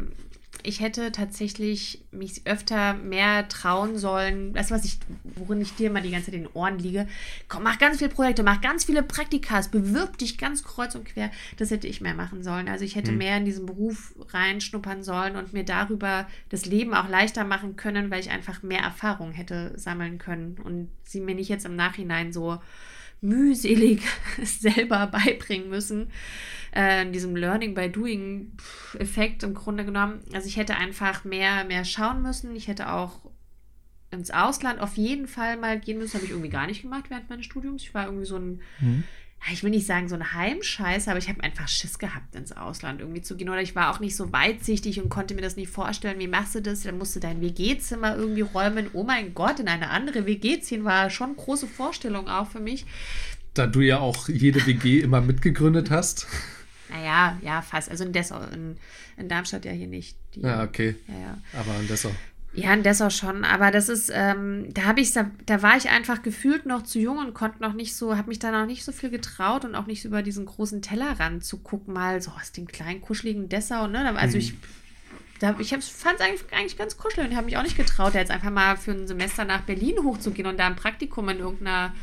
ich 0.63 0.79
hätte 0.79 1.11
tatsächlich 1.11 2.03
mich 2.11 2.41
öfter 2.45 2.93
mehr 2.93 3.47
trauen 3.47 3.97
sollen. 3.97 4.53
Das, 4.53 4.71
was 4.71 4.85
ich, 4.85 4.99
worin 5.23 5.61
ich 5.61 5.75
dir 5.75 5.87
immer 5.87 6.01
die 6.01 6.11
ganze 6.11 6.27
Zeit 6.27 6.35
in 6.35 6.43
den 6.43 6.53
Ohren 6.53 6.79
liege. 6.79 7.07
Komm, 7.47 7.63
mach 7.63 7.79
ganz 7.79 7.97
viele 7.97 8.09
Projekte, 8.09 8.43
mach 8.43 8.61
ganz 8.61 8.85
viele 8.85 9.03
Praktikas, 9.03 9.69
bewirb 9.69 10.17
dich 10.17 10.37
ganz 10.37 10.63
kreuz 10.63 10.95
und 10.95 11.05
quer. 11.05 11.31
Das 11.57 11.71
hätte 11.71 11.87
ich 11.87 12.01
mehr 12.01 12.13
machen 12.13 12.43
sollen. 12.43 12.67
Also 12.67 12.85
ich 12.85 12.95
hätte 12.95 13.11
hm. 13.11 13.17
mehr 13.17 13.37
in 13.37 13.45
diesen 13.45 13.65
Beruf 13.65 14.13
reinschnuppern 14.29 15.03
sollen 15.03 15.35
und 15.35 15.53
mir 15.53 15.63
darüber 15.63 16.27
das 16.49 16.65
Leben 16.65 16.93
auch 16.93 17.09
leichter 17.09 17.43
machen 17.43 17.75
können, 17.75 18.11
weil 18.11 18.19
ich 18.19 18.29
einfach 18.29 18.63
mehr 18.63 18.81
Erfahrung 18.81 19.31
hätte 19.31 19.73
sammeln 19.77 20.17
können 20.17 20.57
und 20.63 20.89
sie 21.03 21.21
mir 21.21 21.35
nicht 21.35 21.49
jetzt 21.49 21.65
im 21.65 21.75
Nachhinein 21.75 22.33
so 22.33 22.59
mühselig 23.21 24.01
selber 24.43 25.07
beibringen 25.07 25.69
müssen 25.69 26.09
äh, 26.71 27.09
diesem 27.09 27.35
Learning 27.35 27.73
by 27.73 27.89
Doing 27.89 28.53
Effekt 28.97 29.43
im 29.43 29.53
Grunde 29.53 29.85
genommen. 29.85 30.21
Also 30.33 30.47
ich 30.47 30.57
hätte 30.57 30.75
einfach 30.75 31.23
mehr, 31.23 31.65
mehr 31.65 31.85
schauen 31.85 32.21
müssen. 32.21 32.55
Ich 32.55 32.67
hätte 32.67 32.91
auch 32.91 33.19
ins 34.11 34.31
Ausland 34.31 34.79
auf 34.79 34.97
jeden 34.97 35.27
Fall 35.27 35.57
mal 35.57 35.79
gehen 35.79 35.97
müssen. 35.97 36.15
Habe 36.15 36.25
ich 36.25 36.31
irgendwie 36.31 36.49
gar 36.49 36.67
nicht 36.67 36.81
gemacht 36.81 37.05
während 37.09 37.29
meines 37.29 37.45
Studiums. 37.45 37.81
Ich 37.81 37.93
war 37.93 38.05
irgendwie 38.05 38.25
so 38.25 38.37
ein, 38.37 38.61
mhm. 38.79 39.03
ich 39.51 39.63
will 39.63 39.69
nicht 39.69 39.85
sagen 39.85 40.09
so 40.09 40.15
ein 40.15 40.33
Heimscheiß, 40.33 41.07
aber 41.07 41.17
ich 41.17 41.29
habe 41.29 41.43
einfach 41.43 41.67
Schiss 41.67 41.97
gehabt, 41.97 42.35
ins 42.35 42.51
Ausland 42.51 42.99
irgendwie 42.99 43.21
zu 43.21 43.35
gehen. 43.35 43.49
Oder 43.49 43.61
ich 43.61 43.75
war 43.75 43.89
auch 43.89 43.99
nicht 43.99 44.15
so 44.15 44.31
weitsichtig 44.31 45.01
und 45.01 45.09
konnte 45.09 45.33
mir 45.33 45.41
das 45.41 45.55
nicht 45.55 45.71
vorstellen. 45.71 46.19
Wie 46.19 46.27
machst 46.27 46.55
du 46.55 46.61
das? 46.61 46.83
Dann 46.83 46.97
musst 46.97 47.15
du 47.15 47.19
dein 47.19 47.41
WG-Zimmer 47.41 48.15
irgendwie 48.15 48.41
räumen. 48.41 48.87
Oh 48.93 49.03
mein 49.03 49.33
Gott, 49.33 49.59
in 49.59 49.67
eine 49.67 49.89
andere 49.89 50.25
WG 50.25 50.59
ziehen 50.59 50.83
war 50.83 51.09
schon 51.09 51.31
eine 51.31 51.35
große 51.35 51.67
Vorstellung 51.67 52.27
auch 52.27 52.47
für 52.47 52.59
mich. 52.59 52.85
Da 53.53 53.67
du 53.67 53.81
ja 53.81 53.99
auch 53.99 54.29
jede 54.29 54.65
WG 54.65 55.01
immer 55.01 55.19
mitgegründet 55.19 55.89
hast. 55.89 56.27
Naja, 56.91 57.37
ja, 57.41 57.61
fast. 57.61 57.89
Also 57.89 58.03
in 58.03 58.11
Dessau, 58.11 58.41
in, 58.53 58.77
in 59.17 59.29
Darmstadt 59.29 59.65
ja 59.65 59.71
hier 59.71 59.87
nicht. 59.87 60.17
Die, 60.35 60.41
ja, 60.41 60.63
okay. 60.63 60.95
Ja, 61.07 61.13
ja. 61.13 61.37
Aber 61.59 61.79
in 61.79 61.87
Dessau. 61.87 62.11
Ja, 62.53 62.73
in 62.73 62.83
Dessau 62.83 63.09
schon, 63.09 63.45
aber 63.45 63.71
das 63.71 63.87
ist, 63.87 64.11
ähm, 64.13 64.73
da 64.73 64.83
habe 64.83 64.99
ich, 64.99 65.13
da, 65.13 65.31
da 65.45 65.61
war 65.61 65.77
ich 65.77 65.89
einfach 65.89 66.21
gefühlt 66.21 66.65
noch 66.65 66.83
zu 66.83 66.99
jung 66.99 67.17
und 67.17 67.33
konnte 67.33 67.61
noch 67.61 67.71
nicht 67.71 67.95
so, 67.95 68.17
habe 68.17 68.27
mich 68.27 68.39
da 68.39 68.51
noch 68.51 68.65
nicht 68.65 68.83
so 68.83 68.91
viel 68.91 69.09
getraut 69.09 69.63
und 69.63 69.73
auch 69.73 69.85
nicht 69.85 70.03
über 70.03 70.21
diesen 70.21 70.45
großen 70.45 70.81
Tellerrand 70.81 71.45
zu 71.45 71.59
gucken, 71.59 71.93
mal 71.93 72.21
so 72.21 72.31
aus 72.31 72.51
dem 72.51 72.67
kleinen, 72.67 72.99
kuscheligen 72.99 73.47
Dessau, 73.47 73.87
ne? 73.87 74.17
Also 74.17 74.35
mhm. 74.35 74.41
ich, 74.41 74.53
da, 75.39 75.55
ich 75.59 75.69
fand 75.69 76.19
es 76.19 76.21
eigentlich, 76.21 76.43
eigentlich 76.51 76.77
ganz 76.77 76.97
kuschelig 76.97 77.29
und 77.29 77.37
habe 77.37 77.45
mich 77.45 77.55
auch 77.55 77.63
nicht 77.63 77.77
getraut, 77.77 78.15
jetzt 78.15 78.31
einfach 78.31 78.51
mal 78.51 78.75
für 78.75 78.91
ein 78.91 79.07
Semester 79.07 79.45
nach 79.45 79.61
Berlin 79.61 80.03
hochzugehen 80.03 80.47
und 80.47 80.59
da 80.59 80.67
ein 80.67 80.75
Praktikum 80.75 81.29
in 81.29 81.39
irgendeiner 81.39 81.93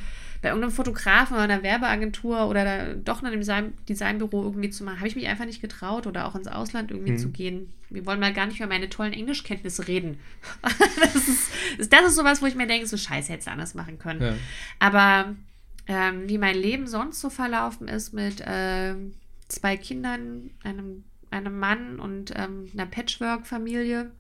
bei 0.41 0.49
irgendeinem 0.49 0.73
Fotografen 0.73 1.35
oder 1.35 1.45
einer 1.45 1.63
Werbeagentur 1.63 2.47
oder 2.49 2.65
da, 2.65 2.95
doch 2.95 3.21
in 3.21 3.27
einem 3.27 3.41
Design, 3.41 3.75
Designbüro 3.89 4.45
irgendwie 4.45 4.71
zu 4.71 4.85
machen, 4.85 4.99
habe 4.99 5.09
ich 5.09 5.17
mich 5.17 5.27
einfach 5.27 5.47
nicht 5.47 5.61
getraut 5.61 6.07
oder 6.07 6.27
auch 6.27 6.35
ins 6.35 6.47
Ausland 6.47 6.91
irgendwie 6.91 7.13
mhm. 7.13 7.19
zu 7.19 7.31
gehen. 7.31 7.73
Wir 7.91 8.07
wollen 8.07 8.21
mal 8.21 8.33
gar 8.33 8.47
nicht 8.47 8.59
über 8.59 8.69
meine 8.69 8.89
tollen 8.89 9.13
Englischkenntnisse 9.13 9.89
reden. 9.89 10.19
das, 11.01 11.15
ist, 11.17 11.93
das 11.93 12.07
ist 12.07 12.17
sowas, 12.17 12.41
wo 12.41 12.47
ich 12.47 12.55
mir 12.55 12.67
denke, 12.67 12.87
so 12.87 12.97
scheiße, 12.97 13.33
hätte 13.33 13.41
es 13.41 13.49
anders 13.49 13.75
machen 13.75 13.99
können. 13.99 14.23
Ja. 14.23 14.35
Aber 14.79 15.35
ähm, 15.89 16.29
wie 16.29 16.39
mein 16.39 16.57
Leben 16.57 16.87
sonst 16.87 17.21
so 17.21 17.31
verlaufen 17.31 17.89
ist 17.89 18.13
mit 18.13 18.41
äh, 18.43 18.95
zwei 19.49 19.77
Kindern, 19.77 20.51
einem, 20.63 21.05
einem 21.31 21.59
Mann 21.59 21.99
und 21.99 22.33
ähm, 22.37 22.69
einer 22.73 22.87
Patchwork-Familie, 22.87 24.13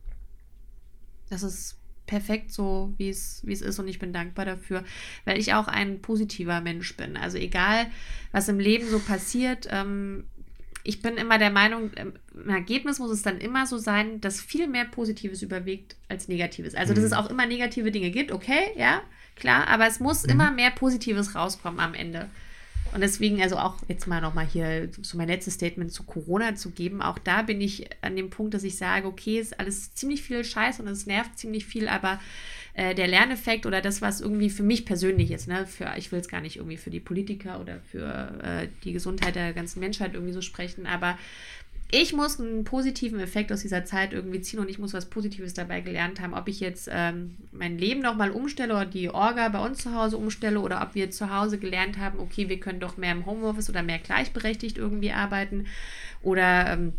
das 1.30 1.42
ist 1.42 1.77
perfekt 2.08 2.52
so, 2.52 2.92
wie 2.96 3.08
es, 3.08 3.42
wie 3.44 3.52
es 3.52 3.62
ist 3.62 3.78
und 3.78 3.86
ich 3.86 4.00
bin 4.00 4.12
dankbar 4.12 4.44
dafür, 4.44 4.82
weil 5.24 5.38
ich 5.38 5.54
auch 5.54 5.68
ein 5.68 6.02
positiver 6.02 6.60
Mensch 6.60 6.96
bin. 6.96 7.16
Also 7.16 7.38
egal, 7.38 7.86
was 8.32 8.48
im 8.48 8.58
Leben 8.58 8.88
so 8.88 8.98
passiert, 8.98 9.68
ähm, 9.70 10.24
ich 10.82 11.02
bin 11.02 11.16
immer 11.16 11.38
der 11.38 11.50
Meinung, 11.50 11.90
ähm, 11.96 12.14
im 12.34 12.48
Ergebnis 12.48 12.98
muss 12.98 13.10
es 13.10 13.22
dann 13.22 13.38
immer 13.38 13.66
so 13.66 13.76
sein, 13.78 14.20
dass 14.20 14.40
viel 14.40 14.66
mehr 14.66 14.86
Positives 14.86 15.42
überwiegt 15.42 15.96
als 16.08 16.28
Negatives. 16.28 16.74
Also, 16.74 16.94
dass 16.94 17.02
mhm. 17.02 17.06
es 17.06 17.12
auch 17.12 17.28
immer 17.28 17.46
negative 17.46 17.92
Dinge 17.92 18.10
gibt, 18.10 18.32
okay, 18.32 18.72
ja, 18.74 19.02
klar, 19.36 19.68
aber 19.68 19.86
es 19.86 20.00
muss 20.00 20.24
mhm. 20.24 20.30
immer 20.30 20.50
mehr 20.50 20.70
Positives 20.70 21.34
rauskommen 21.34 21.78
am 21.78 21.94
Ende. 21.94 22.30
Und 22.92 23.00
deswegen, 23.00 23.42
also 23.42 23.56
auch 23.56 23.76
jetzt 23.88 24.06
mal 24.06 24.20
nochmal 24.20 24.46
hier 24.46 24.88
so 25.02 25.18
mein 25.18 25.28
letztes 25.28 25.54
Statement 25.54 25.92
zu 25.92 26.04
Corona 26.04 26.54
zu 26.54 26.70
geben, 26.70 27.02
auch 27.02 27.18
da 27.18 27.42
bin 27.42 27.60
ich 27.60 27.88
an 28.00 28.16
dem 28.16 28.30
Punkt, 28.30 28.54
dass 28.54 28.64
ich 28.64 28.76
sage, 28.76 29.06
okay, 29.06 29.38
ist 29.38 29.58
alles 29.60 29.94
ziemlich 29.94 30.22
viel 30.22 30.44
Scheiß 30.44 30.80
und 30.80 30.88
es 30.88 31.06
nervt 31.06 31.38
ziemlich 31.38 31.66
viel, 31.66 31.88
aber 31.88 32.18
äh, 32.74 32.94
der 32.94 33.08
Lerneffekt 33.08 33.66
oder 33.66 33.80
das, 33.80 34.00
was 34.00 34.20
irgendwie 34.20 34.50
für 34.50 34.62
mich 34.62 34.86
persönlich 34.86 35.32
ist, 35.32 35.48
ne, 35.48 35.66
für, 35.66 35.92
ich 35.96 36.12
will 36.12 36.20
es 36.20 36.28
gar 36.28 36.40
nicht 36.40 36.56
irgendwie 36.56 36.76
für 36.76 36.90
die 36.90 37.00
Politiker 37.00 37.60
oder 37.60 37.80
für 37.90 38.40
äh, 38.42 38.68
die 38.84 38.92
Gesundheit 38.92 39.34
der 39.34 39.52
ganzen 39.52 39.80
Menschheit 39.80 40.14
irgendwie 40.14 40.32
so 40.32 40.42
sprechen, 40.42 40.86
aber 40.86 41.18
ich 41.90 42.12
muss 42.12 42.38
einen 42.38 42.64
positiven 42.64 43.18
Effekt 43.18 43.50
aus 43.50 43.62
dieser 43.62 43.84
Zeit 43.84 44.12
irgendwie 44.12 44.42
ziehen 44.42 44.60
und 44.60 44.68
ich 44.68 44.78
muss 44.78 44.92
was 44.92 45.06
Positives 45.06 45.54
dabei 45.54 45.80
gelernt 45.80 46.20
haben. 46.20 46.34
Ob 46.34 46.46
ich 46.46 46.60
jetzt 46.60 46.88
ähm, 46.92 47.36
mein 47.50 47.78
Leben 47.78 48.02
nochmal 48.02 48.30
umstelle 48.30 48.74
oder 48.74 48.84
die 48.84 49.08
Orga 49.08 49.48
bei 49.48 49.64
uns 49.64 49.78
zu 49.78 49.94
Hause 49.94 50.18
umstelle 50.18 50.60
oder 50.60 50.82
ob 50.82 50.94
wir 50.94 51.10
zu 51.10 51.34
Hause 51.34 51.58
gelernt 51.58 51.98
haben, 51.98 52.18
okay, 52.18 52.50
wir 52.50 52.60
können 52.60 52.80
doch 52.80 52.98
mehr 52.98 53.12
im 53.12 53.24
Homeoffice 53.24 53.70
oder 53.70 53.82
mehr 53.82 53.98
gleichberechtigt 53.98 54.76
irgendwie 54.76 55.12
arbeiten 55.12 55.66
oder 56.22 56.70
ähm, 56.70 56.92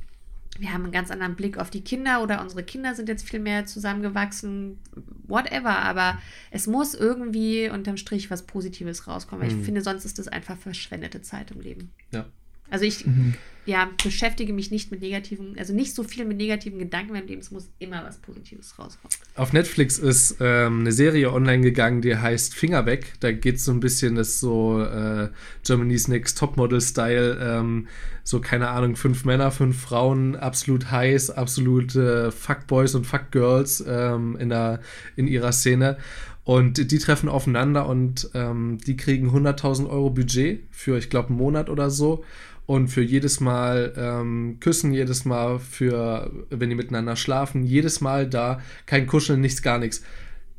wir 0.58 0.74
haben 0.74 0.84
einen 0.84 0.92
ganz 0.92 1.12
anderen 1.12 1.36
Blick 1.36 1.58
auf 1.58 1.70
die 1.70 1.84
Kinder 1.84 2.24
oder 2.24 2.42
unsere 2.42 2.64
Kinder 2.64 2.96
sind 2.96 3.08
jetzt 3.08 3.30
viel 3.30 3.40
mehr 3.40 3.66
zusammengewachsen, 3.66 4.80
whatever, 5.28 5.78
aber 5.78 6.18
es 6.52 6.68
muss 6.68 6.96
irgendwie 6.96 7.70
unterm 7.70 7.96
Strich 7.96 8.30
was 8.32 8.44
Positives 8.44 9.08
rauskommen. 9.08 9.48
Mhm. 9.48 9.60
Ich 9.60 9.66
finde, 9.66 9.82
sonst 9.82 10.06
ist 10.06 10.20
das 10.20 10.28
einfach 10.28 10.58
verschwendete 10.58 11.22
Zeit 11.22 11.52
im 11.52 11.62
Leben. 11.62 11.92
Ja. 12.12 12.26
Also 12.70 12.86
ich 12.86 13.06
mhm. 13.06 13.34
ja, 13.66 13.90
beschäftige 14.04 14.54
mich 14.54 14.72
nicht 14.72 14.92
mit 14.92 15.02
negativen, 15.02 15.56
also 15.58 15.74
nicht 15.74 15.94
so 15.96 16.04
viel 16.04 16.26
mit 16.26 16.38
negativen 16.38 16.80
Gedanken 16.80 17.16
im 17.16 17.28
Leben. 17.28 17.42
Es 17.42 17.52
muss 17.52 17.70
immer 17.80 18.04
was 18.04 18.18
Positives 18.18 18.78
rauskommen. 18.78 19.16
Auf 19.36 19.54
Netflix 19.54 19.98
ist 19.98 20.38
ähm, 20.40 20.82
eine 20.82 20.92
Serie 20.92 21.32
online 21.32 21.62
gegangen, 21.62 22.02
die 22.02 22.16
heißt 22.16 22.54
Finger 22.54 22.86
weg. 22.86 23.14
Da 23.20 23.32
geht 23.32 23.56
es 23.56 23.66
so 23.66 23.72
ein 23.72 23.80
bisschen, 23.80 24.16
das 24.16 24.40
so 24.40 24.82
äh, 24.82 25.30
Germany's 25.66 26.08
Next 26.08 26.38
Topmodel-Style. 26.38 27.40
Ähm, 27.42 27.88
so, 28.24 28.40
keine 28.42 28.70
Ahnung, 28.70 28.96
fünf 28.96 29.26
Männer, 29.26 29.50
fünf 29.50 29.82
Frauen, 29.82 30.36
absolut 30.36 30.92
heiß, 30.92 31.32
absolute 31.32 32.32
Fuckboys 32.32 32.94
und 32.94 33.08
Fuckgirls 33.08 33.84
ähm, 33.88 34.38
in, 34.40 34.50
der, 34.50 34.82
in 35.16 35.28
ihrer 35.28 35.52
Szene. 35.52 35.98
Und 36.44 36.92
die 36.92 36.98
treffen 36.98 37.30
aufeinander 37.30 37.88
und 37.88 38.32
ähm, 38.34 38.80
die 38.86 38.98
kriegen 38.98 39.30
100.000 39.30 39.88
Euro 39.88 40.10
Budget 40.10 40.64
für, 40.72 40.98
ich 40.98 41.10
glaube, 41.10 41.30
einen 41.30 41.38
Monat 41.38 41.70
oder 41.70 41.90
so 41.92 42.24
und 42.70 42.90
für 42.90 43.02
jedes 43.02 43.40
Mal 43.40 43.94
ähm, 43.98 44.58
küssen, 44.60 44.94
jedes 44.94 45.26
Mal 45.26 45.58
für, 45.58 46.32
wenn 46.52 46.70
die 46.70 46.76
miteinander 46.76 47.16
schlafen, 47.16 47.64
jedes 47.64 48.00
Mal 48.00 48.30
da 48.30 48.62
kein 48.86 49.08
Kuscheln, 49.08 49.42
nichts, 49.42 49.64
gar 49.64 49.80
nichts. 49.80 50.04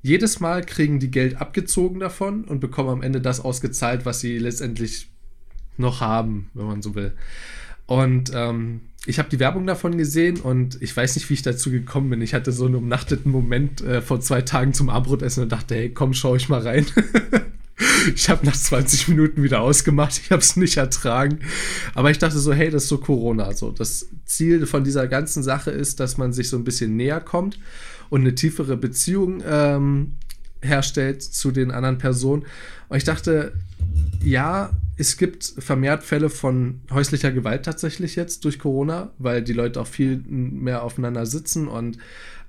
Jedes 0.02 0.40
Mal 0.40 0.64
kriegen 0.64 0.98
die 0.98 1.12
Geld 1.12 1.40
abgezogen 1.40 2.00
davon 2.00 2.42
und 2.42 2.58
bekommen 2.58 2.88
am 2.88 3.02
Ende 3.02 3.20
das 3.20 3.38
ausgezahlt, 3.38 4.06
was 4.06 4.18
sie 4.18 4.38
letztendlich 4.38 5.08
noch 5.76 6.00
haben, 6.00 6.50
wenn 6.54 6.66
man 6.66 6.82
so 6.82 6.96
will. 6.96 7.12
Und 7.86 8.32
ähm, 8.34 8.80
ich 9.06 9.20
habe 9.20 9.28
die 9.28 9.38
Werbung 9.38 9.64
davon 9.64 9.96
gesehen 9.96 10.40
und 10.40 10.82
ich 10.82 10.96
weiß 10.96 11.14
nicht, 11.14 11.30
wie 11.30 11.34
ich 11.34 11.42
dazu 11.42 11.70
gekommen 11.70 12.10
bin. 12.10 12.22
Ich 12.22 12.34
hatte 12.34 12.50
so 12.50 12.66
einen 12.66 12.74
umnachteten 12.74 13.30
Moment 13.30 13.82
äh, 13.82 14.02
vor 14.02 14.20
zwei 14.20 14.42
Tagen 14.42 14.74
zum 14.74 14.90
Abendbrotessen 14.90 15.44
und 15.44 15.52
dachte, 15.52 15.76
hey, 15.76 15.90
komm, 15.90 16.12
schau 16.14 16.34
ich 16.34 16.48
mal 16.48 16.60
rein. 16.60 16.86
Ich 18.14 18.28
habe 18.28 18.44
nach 18.46 18.56
20 18.56 19.08
Minuten 19.08 19.42
wieder 19.42 19.60
ausgemacht, 19.60 20.20
ich 20.22 20.30
habe 20.30 20.42
es 20.42 20.56
nicht 20.56 20.76
ertragen. 20.76 21.40
Aber 21.94 22.10
ich 22.10 22.18
dachte 22.18 22.38
so, 22.38 22.52
hey, 22.52 22.70
das 22.70 22.84
ist 22.84 22.88
so 22.88 22.98
Corona. 22.98 23.52
So, 23.52 23.70
das 23.70 24.08
Ziel 24.24 24.66
von 24.66 24.84
dieser 24.84 25.08
ganzen 25.08 25.42
Sache 25.42 25.70
ist, 25.70 26.00
dass 26.00 26.18
man 26.18 26.32
sich 26.32 26.48
so 26.48 26.56
ein 26.56 26.64
bisschen 26.64 26.96
näher 26.96 27.20
kommt 27.20 27.58
und 28.08 28.20
eine 28.22 28.34
tiefere 28.34 28.76
Beziehung 28.76 29.42
ähm, 29.46 30.16
herstellt 30.62 31.22
zu 31.22 31.50
den 31.50 31.70
anderen 31.70 31.98
Personen. 31.98 32.44
Und 32.88 32.96
ich 32.96 33.04
dachte, 33.04 33.52
ja, 34.22 34.70
es 34.96 35.16
gibt 35.16 35.54
vermehrt 35.58 36.02
Fälle 36.02 36.28
von 36.28 36.82
häuslicher 36.90 37.32
Gewalt 37.32 37.64
tatsächlich 37.64 38.16
jetzt 38.16 38.44
durch 38.44 38.58
Corona, 38.58 39.12
weil 39.18 39.42
die 39.42 39.54
Leute 39.54 39.80
auch 39.80 39.86
viel 39.86 40.18
mehr 40.28 40.82
aufeinander 40.82 41.24
sitzen 41.24 41.68
und 41.68 41.96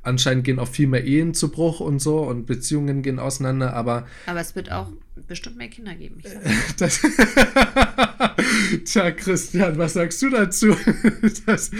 anscheinend 0.04 0.44
gehen 0.44 0.60
auch 0.60 0.68
viel 0.68 0.88
mehr 0.88 1.06
Ehen 1.06 1.34
zu 1.34 1.50
Bruch 1.50 1.80
und 1.80 2.00
so 2.00 2.20
und 2.20 2.48
Beziehungen 2.48 3.04
gehen 3.04 3.20
auseinander, 3.20 3.74
aber. 3.74 4.06
Aber 4.26 4.42
es 4.42 4.56
wird 4.56 4.72
auch 4.72 4.92
bestimmt 5.28 5.58
mehr 5.58 5.70
Kinder 5.70 5.96
geben. 5.96 6.22
das, 6.78 7.02
Tja, 8.86 9.12
Christian, 9.12 9.78
was 9.78 9.94
sagst 9.94 10.22
du 10.22 10.30
dazu? 10.30 10.76
Das, 11.46 11.72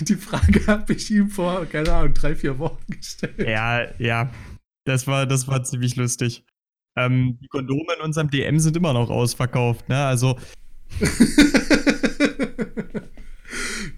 die 0.00 0.14
Frage 0.14 0.66
habe 0.66 0.92
ich 0.92 1.10
ihm 1.10 1.28
vor, 1.28 1.66
keine 1.66 1.92
Ahnung, 1.92 2.14
drei, 2.14 2.34
vier 2.34 2.58
Wochen 2.58 2.84
gestellt. 2.88 3.38
Ja, 3.38 3.86
ja. 3.98 4.30
Das 4.84 5.06
war, 5.06 5.26
das 5.26 5.46
war 5.48 5.62
ziemlich 5.64 5.96
lustig. 5.96 6.44
Ähm, 6.96 7.38
die 7.40 7.48
Kondome 7.48 7.94
in 7.98 8.04
unserem 8.04 8.30
DM 8.30 8.58
sind 8.58 8.76
immer 8.76 8.92
noch 8.92 9.10
ausverkauft, 9.10 9.88
ne? 9.88 10.04
Also. 10.04 10.38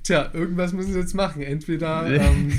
Tja, 0.02 0.30
irgendwas 0.32 0.72
müssen 0.72 0.92
sie 0.92 0.98
jetzt 0.98 1.14
machen. 1.14 1.42
Entweder 1.42 2.06
ähm, 2.06 2.52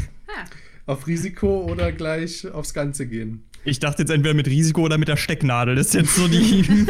auf 0.85 1.07
Risiko 1.07 1.65
oder 1.65 1.91
gleich 1.91 2.47
aufs 2.47 2.73
Ganze 2.73 3.07
gehen. 3.07 3.45
Ich 3.65 3.79
dachte 3.79 4.01
jetzt 4.03 4.09
entweder 4.09 4.33
mit 4.33 4.47
Risiko 4.47 4.81
oder 4.81 4.97
mit 4.97 5.07
der 5.07 5.17
Stecknadel. 5.17 5.75
Das 5.75 5.87
ist 5.87 5.93
jetzt 5.93 6.15
so 6.15 6.27
die. 6.27 6.65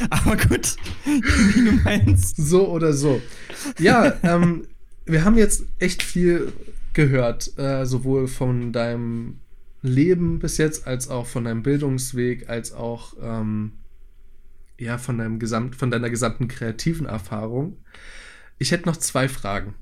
Aber 0.10 0.36
gut, 0.36 0.76
wie 1.04 1.64
du 1.64 1.72
meinst. 1.84 2.36
So 2.36 2.68
oder 2.68 2.92
so. 2.92 3.20
Ja, 3.78 4.14
ähm, 4.22 4.66
wir 5.04 5.24
haben 5.24 5.36
jetzt 5.36 5.64
echt 5.78 6.02
viel 6.02 6.52
gehört, 6.92 7.58
äh, 7.58 7.84
sowohl 7.84 8.28
von 8.28 8.72
deinem 8.72 9.40
Leben 9.82 10.38
bis 10.38 10.58
jetzt, 10.58 10.86
als 10.86 11.08
auch 11.08 11.26
von 11.26 11.44
deinem 11.44 11.62
Bildungsweg, 11.62 12.48
als 12.48 12.72
auch 12.72 13.14
ähm, 13.20 13.72
ja, 14.78 14.98
von, 14.98 15.18
deinem 15.18 15.38
Gesamt, 15.38 15.76
von 15.76 15.90
deiner 15.90 16.10
gesamten 16.10 16.48
kreativen 16.48 17.06
Erfahrung. 17.06 17.78
Ich 18.58 18.70
hätte 18.70 18.88
noch 18.88 18.96
zwei 18.96 19.28
Fragen 19.28 19.74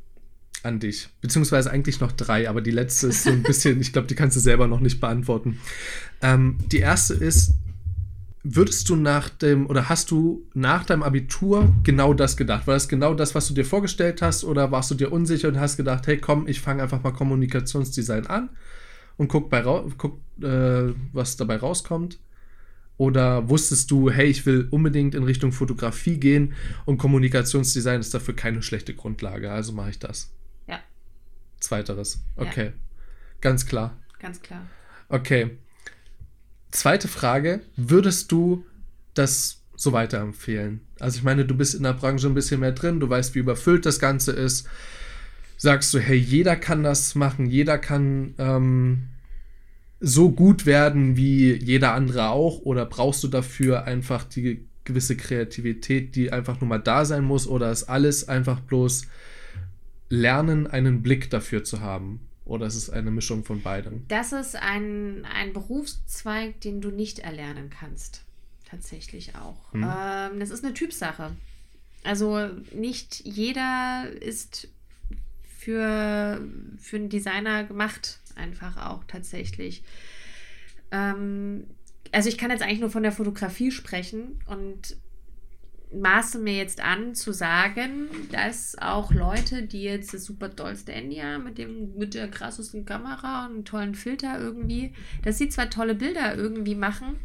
an 0.62 0.80
dich. 0.80 1.08
Beziehungsweise 1.20 1.70
eigentlich 1.70 2.00
noch 2.00 2.12
drei, 2.12 2.48
aber 2.48 2.60
die 2.60 2.70
letzte 2.70 3.08
ist 3.08 3.24
so 3.24 3.30
ein 3.30 3.42
bisschen, 3.42 3.80
ich 3.80 3.92
glaube, 3.92 4.08
die 4.08 4.14
kannst 4.14 4.36
du 4.36 4.40
selber 4.40 4.66
noch 4.66 4.80
nicht 4.80 5.00
beantworten. 5.00 5.58
Ähm, 6.22 6.58
die 6.70 6.78
erste 6.78 7.14
ist, 7.14 7.54
würdest 8.42 8.88
du 8.88 8.96
nach 8.96 9.28
dem 9.28 9.66
oder 9.66 9.88
hast 9.88 10.10
du 10.10 10.46
nach 10.54 10.84
deinem 10.84 11.02
Abitur 11.02 11.74
genau 11.82 12.14
das 12.14 12.36
gedacht? 12.36 12.66
War 12.66 12.74
das 12.74 12.88
genau 12.88 13.14
das, 13.14 13.34
was 13.34 13.48
du 13.48 13.54
dir 13.54 13.64
vorgestellt 13.64 14.22
hast 14.22 14.44
oder 14.44 14.70
warst 14.70 14.90
du 14.90 14.94
dir 14.94 15.12
unsicher 15.12 15.48
und 15.48 15.60
hast 15.60 15.76
gedacht, 15.76 16.06
hey 16.06 16.18
komm, 16.18 16.46
ich 16.46 16.60
fange 16.60 16.82
einfach 16.82 17.02
mal 17.02 17.12
Kommunikationsdesign 17.12 18.26
an 18.26 18.50
und 19.16 19.28
guck, 19.28 19.50
bei, 19.50 19.62
guck 19.98 20.20
äh, 20.42 20.94
was 21.12 21.36
dabei 21.36 21.56
rauskommt? 21.56 22.18
Oder 22.96 23.48
wusstest 23.48 23.90
du, 23.90 24.10
hey, 24.10 24.26
ich 24.26 24.44
will 24.44 24.68
unbedingt 24.70 25.14
in 25.14 25.22
Richtung 25.22 25.52
Fotografie 25.52 26.18
gehen 26.18 26.52
und 26.84 26.98
Kommunikationsdesign 26.98 28.00
ist 28.00 28.12
dafür 28.12 28.36
keine 28.36 28.62
schlechte 28.62 28.94
Grundlage, 28.94 29.50
also 29.50 29.72
mache 29.72 29.90
ich 29.90 29.98
das? 29.98 30.30
Zweiteres. 31.60 32.22
Okay. 32.36 32.66
Ja. 32.66 32.72
Ganz 33.40 33.66
klar. 33.66 33.96
Ganz 34.18 34.42
klar. 34.42 34.66
Okay. 35.08 35.58
Zweite 36.70 37.08
Frage: 37.08 37.60
Würdest 37.76 38.32
du 38.32 38.64
das 39.14 39.62
so 39.76 39.92
weiterempfehlen? 39.92 40.80
Also, 40.98 41.18
ich 41.18 41.22
meine, 41.22 41.44
du 41.44 41.56
bist 41.56 41.74
in 41.74 41.82
der 41.82 41.94
Branche 41.94 42.26
ein 42.26 42.34
bisschen 42.34 42.60
mehr 42.60 42.72
drin, 42.72 43.00
du 43.00 43.08
weißt, 43.08 43.34
wie 43.34 43.40
überfüllt 43.40 43.86
das 43.86 43.98
Ganze 43.98 44.32
ist. 44.32 44.68
Sagst 45.56 45.92
du, 45.92 45.98
hey, 45.98 46.16
jeder 46.16 46.56
kann 46.56 46.82
das 46.82 47.14
machen, 47.14 47.44
jeder 47.46 47.76
kann 47.76 48.34
ähm, 48.38 49.08
so 50.00 50.32
gut 50.32 50.64
werden 50.64 51.16
wie 51.16 51.52
jeder 51.52 51.92
andere 51.92 52.30
auch? 52.30 52.60
Oder 52.60 52.86
brauchst 52.86 53.22
du 53.22 53.28
dafür 53.28 53.84
einfach 53.84 54.24
die 54.24 54.66
gewisse 54.84 55.16
Kreativität, 55.16 56.16
die 56.16 56.32
einfach 56.32 56.60
nur 56.60 56.68
mal 56.68 56.78
da 56.78 57.04
sein 57.04 57.24
muss? 57.24 57.46
Oder 57.46 57.70
ist 57.70 57.84
alles 57.84 58.28
einfach 58.28 58.60
bloß 58.60 59.06
Lernen, 60.10 60.66
einen 60.66 61.02
Blick 61.02 61.30
dafür 61.30 61.64
zu 61.64 61.80
haben? 61.80 62.28
Oder 62.44 62.66
ist 62.66 62.74
es 62.74 62.90
eine 62.90 63.12
Mischung 63.12 63.44
von 63.44 63.62
beidem? 63.62 64.04
Das 64.08 64.32
ist 64.32 64.56
ein, 64.56 65.24
ein 65.24 65.52
Berufszweig, 65.52 66.60
den 66.60 66.80
du 66.80 66.90
nicht 66.90 67.20
erlernen 67.20 67.70
kannst. 67.70 68.24
Tatsächlich 68.68 69.36
auch. 69.36 69.72
Hm. 69.72 69.84
Ähm, 69.84 70.40
das 70.40 70.50
ist 70.50 70.64
eine 70.64 70.74
Typsache. 70.74 71.30
Also 72.02 72.48
nicht 72.74 73.20
jeder 73.24 74.10
ist 74.20 74.68
für, 75.58 76.40
für 76.78 76.96
einen 76.96 77.08
Designer 77.08 77.64
gemacht. 77.64 78.18
Einfach 78.34 78.76
auch 78.88 79.04
tatsächlich. 79.04 79.84
Ähm, 80.90 81.64
also 82.10 82.28
ich 82.28 82.36
kann 82.36 82.50
jetzt 82.50 82.62
eigentlich 82.62 82.80
nur 82.80 82.90
von 82.90 83.04
der 83.04 83.12
Fotografie 83.12 83.70
sprechen 83.70 84.40
und 84.46 84.96
maße 85.92 86.38
mir 86.38 86.54
jetzt 86.56 86.80
an 86.80 87.14
zu 87.14 87.32
sagen, 87.32 88.08
dass 88.30 88.76
auch 88.78 89.12
Leute, 89.12 89.62
die 89.62 89.82
jetzt 89.82 90.14
das 90.14 90.24
super 90.24 90.48
dollste 90.48 90.92
Handy 90.92 91.16
haben, 91.16 91.44
mit, 91.44 91.58
dem, 91.58 91.96
mit 91.96 92.14
der 92.14 92.28
krassesten 92.28 92.84
Kamera 92.84 93.46
und 93.46 93.52
einem 93.52 93.64
tollen 93.64 93.94
Filter 93.94 94.38
irgendwie, 94.38 94.94
dass 95.22 95.38
sie 95.38 95.48
zwar 95.48 95.68
tolle 95.68 95.94
Bilder 95.94 96.36
irgendwie 96.36 96.76
machen, 96.76 97.16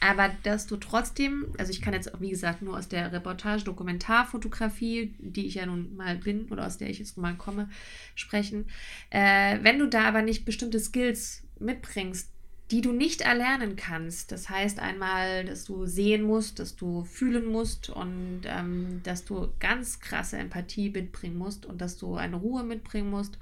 aber 0.00 0.30
dass 0.44 0.66
du 0.66 0.76
trotzdem, 0.78 1.52
also 1.58 1.70
ich 1.70 1.82
kann 1.82 1.92
jetzt 1.92 2.14
auch, 2.14 2.20
wie 2.20 2.30
gesagt, 2.30 2.62
nur 2.62 2.78
aus 2.78 2.88
der 2.88 3.12
Reportage, 3.12 3.64
Dokumentarfotografie, 3.64 5.14
die 5.18 5.46
ich 5.46 5.56
ja 5.56 5.66
nun 5.66 5.94
mal 5.94 6.16
bin 6.16 6.46
oder 6.50 6.66
aus 6.66 6.78
der 6.78 6.88
ich 6.88 6.98
jetzt 6.98 7.18
mal 7.18 7.34
komme, 7.34 7.68
sprechen. 8.14 8.66
Äh, 9.10 9.58
wenn 9.62 9.78
du 9.78 9.86
da 9.86 10.04
aber 10.04 10.22
nicht 10.22 10.46
bestimmte 10.46 10.80
Skills 10.80 11.42
mitbringst, 11.58 12.30
die 12.70 12.80
du 12.80 12.92
nicht 12.92 13.22
erlernen 13.22 13.74
kannst. 13.76 14.30
Das 14.30 14.48
heißt 14.48 14.78
einmal, 14.78 15.44
dass 15.44 15.64
du 15.64 15.86
sehen 15.86 16.22
musst, 16.22 16.60
dass 16.60 16.76
du 16.76 17.04
fühlen 17.04 17.46
musst 17.46 17.90
und 17.90 18.42
ähm, 18.44 19.00
dass 19.02 19.24
du 19.24 19.48
ganz 19.58 19.98
krasse 19.98 20.38
Empathie 20.38 20.90
mitbringen 20.90 21.36
musst 21.36 21.66
und 21.66 21.80
dass 21.80 21.98
du 21.98 22.14
eine 22.14 22.36
Ruhe 22.36 22.62
mitbringen 22.62 23.10
musst, 23.10 23.38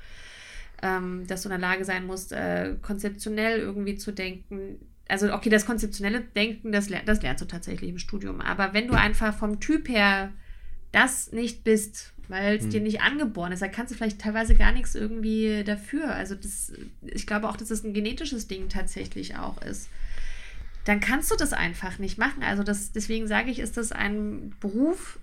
ähm, 0.82 1.26
dass 1.26 1.42
du 1.42 1.48
in 1.48 1.60
der 1.60 1.68
Lage 1.68 1.84
sein 1.84 2.06
musst, 2.06 2.32
äh, 2.32 2.76
konzeptionell 2.80 3.58
irgendwie 3.58 3.96
zu 3.96 4.12
denken. 4.12 4.78
Also, 5.08 5.32
okay, 5.32 5.50
das 5.50 5.66
konzeptionelle 5.66 6.20
Denken, 6.20 6.72
das, 6.72 6.88
das 7.04 7.22
lernst 7.22 7.42
du 7.42 7.46
tatsächlich 7.46 7.90
im 7.90 7.98
Studium. 7.98 8.40
Aber 8.40 8.72
wenn 8.72 8.88
du 8.88 8.94
einfach 8.94 9.36
vom 9.36 9.60
Typ 9.60 9.88
her 9.88 10.32
das 10.92 11.32
nicht 11.32 11.64
bist, 11.64 12.14
weil 12.28 12.56
es 12.56 12.64
hm. 12.64 12.70
dir 12.70 12.80
nicht 12.80 13.00
angeboren 13.00 13.52
ist. 13.52 13.62
Da 13.62 13.68
kannst 13.68 13.92
du 13.92 13.96
vielleicht 13.96 14.20
teilweise 14.20 14.54
gar 14.54 14.72
nichts 14.72 14.94
irgendwie 14.94 15.64
dafür. 15.64 16.14
Also 16.14 16.34
das, 16.34 16.72
ich 17.02 17.26
glaube 17.26 17.48
auch, 17.48 17.56
dass 17.56 17.70
es 17.70 17.80
das 17.80 17.84
ein 17.84 17.94
genetisches 17.94 18.46
Ding 18.46 18.68
tatsächlich 18.68 19.36
auch 19.36 19.60
ist. 19.62 19.88
Dann 20.84 21.00
kannst 21.00 21.30
du 21.30 21.36
das 21.36 21.52
einfach 21.52 21.98
nicht 21.98 22.18
machen. 22.18 22.42
Also 22.42 22.62
das, 22.62 22.92
deswegen 22.92 23.26
sage 23.26 23.50
ich, 23.50 23.58
ist 23.58 23.76
das 23.76 23.92
ein 23.92 24.54
Beruf, 24.60 25.18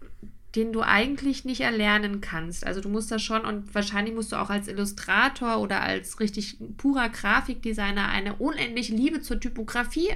den 0.55 0.71
du 0.71 0.81
eigentlich 0.81 1.43
nicht 1.43 1.61
erlernen 1.61 2.21
kannst. 2.21 2.65
Also 2.65 2.81
du 2.81 2.89
musst 2.89 3.11
das 3.11 3.21
schon 3.21 3.45
und 3.45 3.73
wahrscheinlich 3.75 4.15
musst 4.15 4.31
du 4.31 4.37
auch 4.37 4.49
als 4.49 4.67
Illustrator 4.67 5.59
oder 5.59 5.81
als 5.81 6.19
richtig 6.19 6.57
purer 6.77 7.09
Grafikdesigner 7.09 8.07
eine 8.07 8.35
unendliche 8.35 8.93
Liebe 8.93 9.21
zur 9.21 9.39
Typografie 9.39 10.09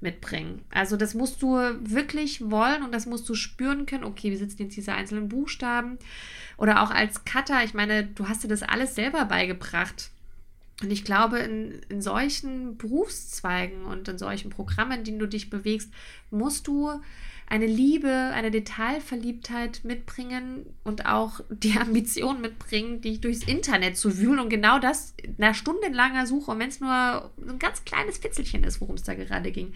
mitbringen. 0.00 0.62
Also 0.70 0.96
das 0.96 1.14
musst 1.14 1.42
du 1.42 1.56
wirklich 1.80 2.50
wollen 2.50 2.82
und 2.82 2.92
das 2.92 3.06
musst 3.06 3.28
du 3.28 3.34
spüren 3.34 3.86
können. 3.86 4.04
Okay, 4.04 4.30
wie 4.30 4.36
sitzen 4.36 4.62
jetzt 4.62 4.76
diese 4.76 4.92
einzelnen 4.92 5.28
Buchstaben? 5.28 5.98
Oder 6.56 6.82
auch 6.82 6.90
als 6.90 7.24
Cutter, 7.24 7.64
ich 7.64 7.74
meine, 7.74 8.04
du 8.04 8.28
hast 8.28 8.44
dir 8.44 8.48
das 8.48 8.62
alles 8.62 8.94
selber 8.94 9.24
beigebracht. 9.24 10.10
Und 10.82 10.90
ich 10.90 11.04
glaube, 11.04 11.38
in, 11.38 11.80
in 11.88 12.02
solchen 12.02 12.76
Berufszweigen 12.76 13.84
und 13.84 14.08
in 14.08 14.18
solchen 14.18 14.50
Programmen, 14.50 14.98
in 14.98 15.04
denen 15.04 15.18
du 15.18 15.26
dich 15.26 15.48
bewegst, 15.48 15.90
musst 16.30 16.66
du 16.66 17.00
eine 17.48 17.66
Liebe, 17.66 18.10
eine 18.34 18.50
Detailverliebtheit 18.50 19.82
mitbringen 19.84 20.66
und 20.82 21.06
auch 21.06 21.40
die 21.48 21.72
Ambition 21.80 22.40
mitbringen, 22.40 23.00
dich 23.00 23.20
durchs 23.20 23.44
Internet 23.44 23.96
zu 23.96 24.18
wühlen 24.18 24.40
und 24.40 24.50
genau 24.50 24.78
das 24.78 25.14
nach 25.38 25.54
stundenlanger 25.54 26.26
Suche, 26.26 26.50
und 26.50 26.58
wenn 26.58 26.68
es 26.68 26.80
nur 26.80 26.90
ein 26.90 27.58
ganz 27.58 27.84
kleines 27.84 28.18
Fitzelchen 28.18 28.64
ist, 28.64 28.80
worum 28.80 28.96
es 28.96 29.04
da 29.04 29.14
gerade 29.14 29.52
ging, 29.52 29.72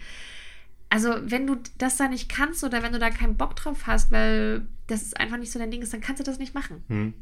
also 0.89 1.15
wenn 1.23 1.47
du 1.47 1.55
das 1.77 1.95
da 1.95 2.09
nicht 2.09 2.27
kannst 2.27 2.65
oder 2.65 2.83
wenn 2.83 2.91
du 2.91 2.99
da 2.99 3.09
keinen 3.09 3.37
Bock 3.37 3.55
drauf 3.55 3.87
hast, 3.87 4.11
weil 4.11 4.67
das 4.87 5.03
ist 5.03 5.17
einfach 5.17 5.37
nicht 5.37 5.51
so 5.51 5.57
dein 5.57 5.71
Ding 5.71 5.81
ist, 5.81 5.93
dann 5.93 6.01
kannst 6.01 6.19
du 6.19 6.25
das 6.25 6.37
nicht 6.37 6.53
machen. 6.53 6.83
Hm. 6.89 7.13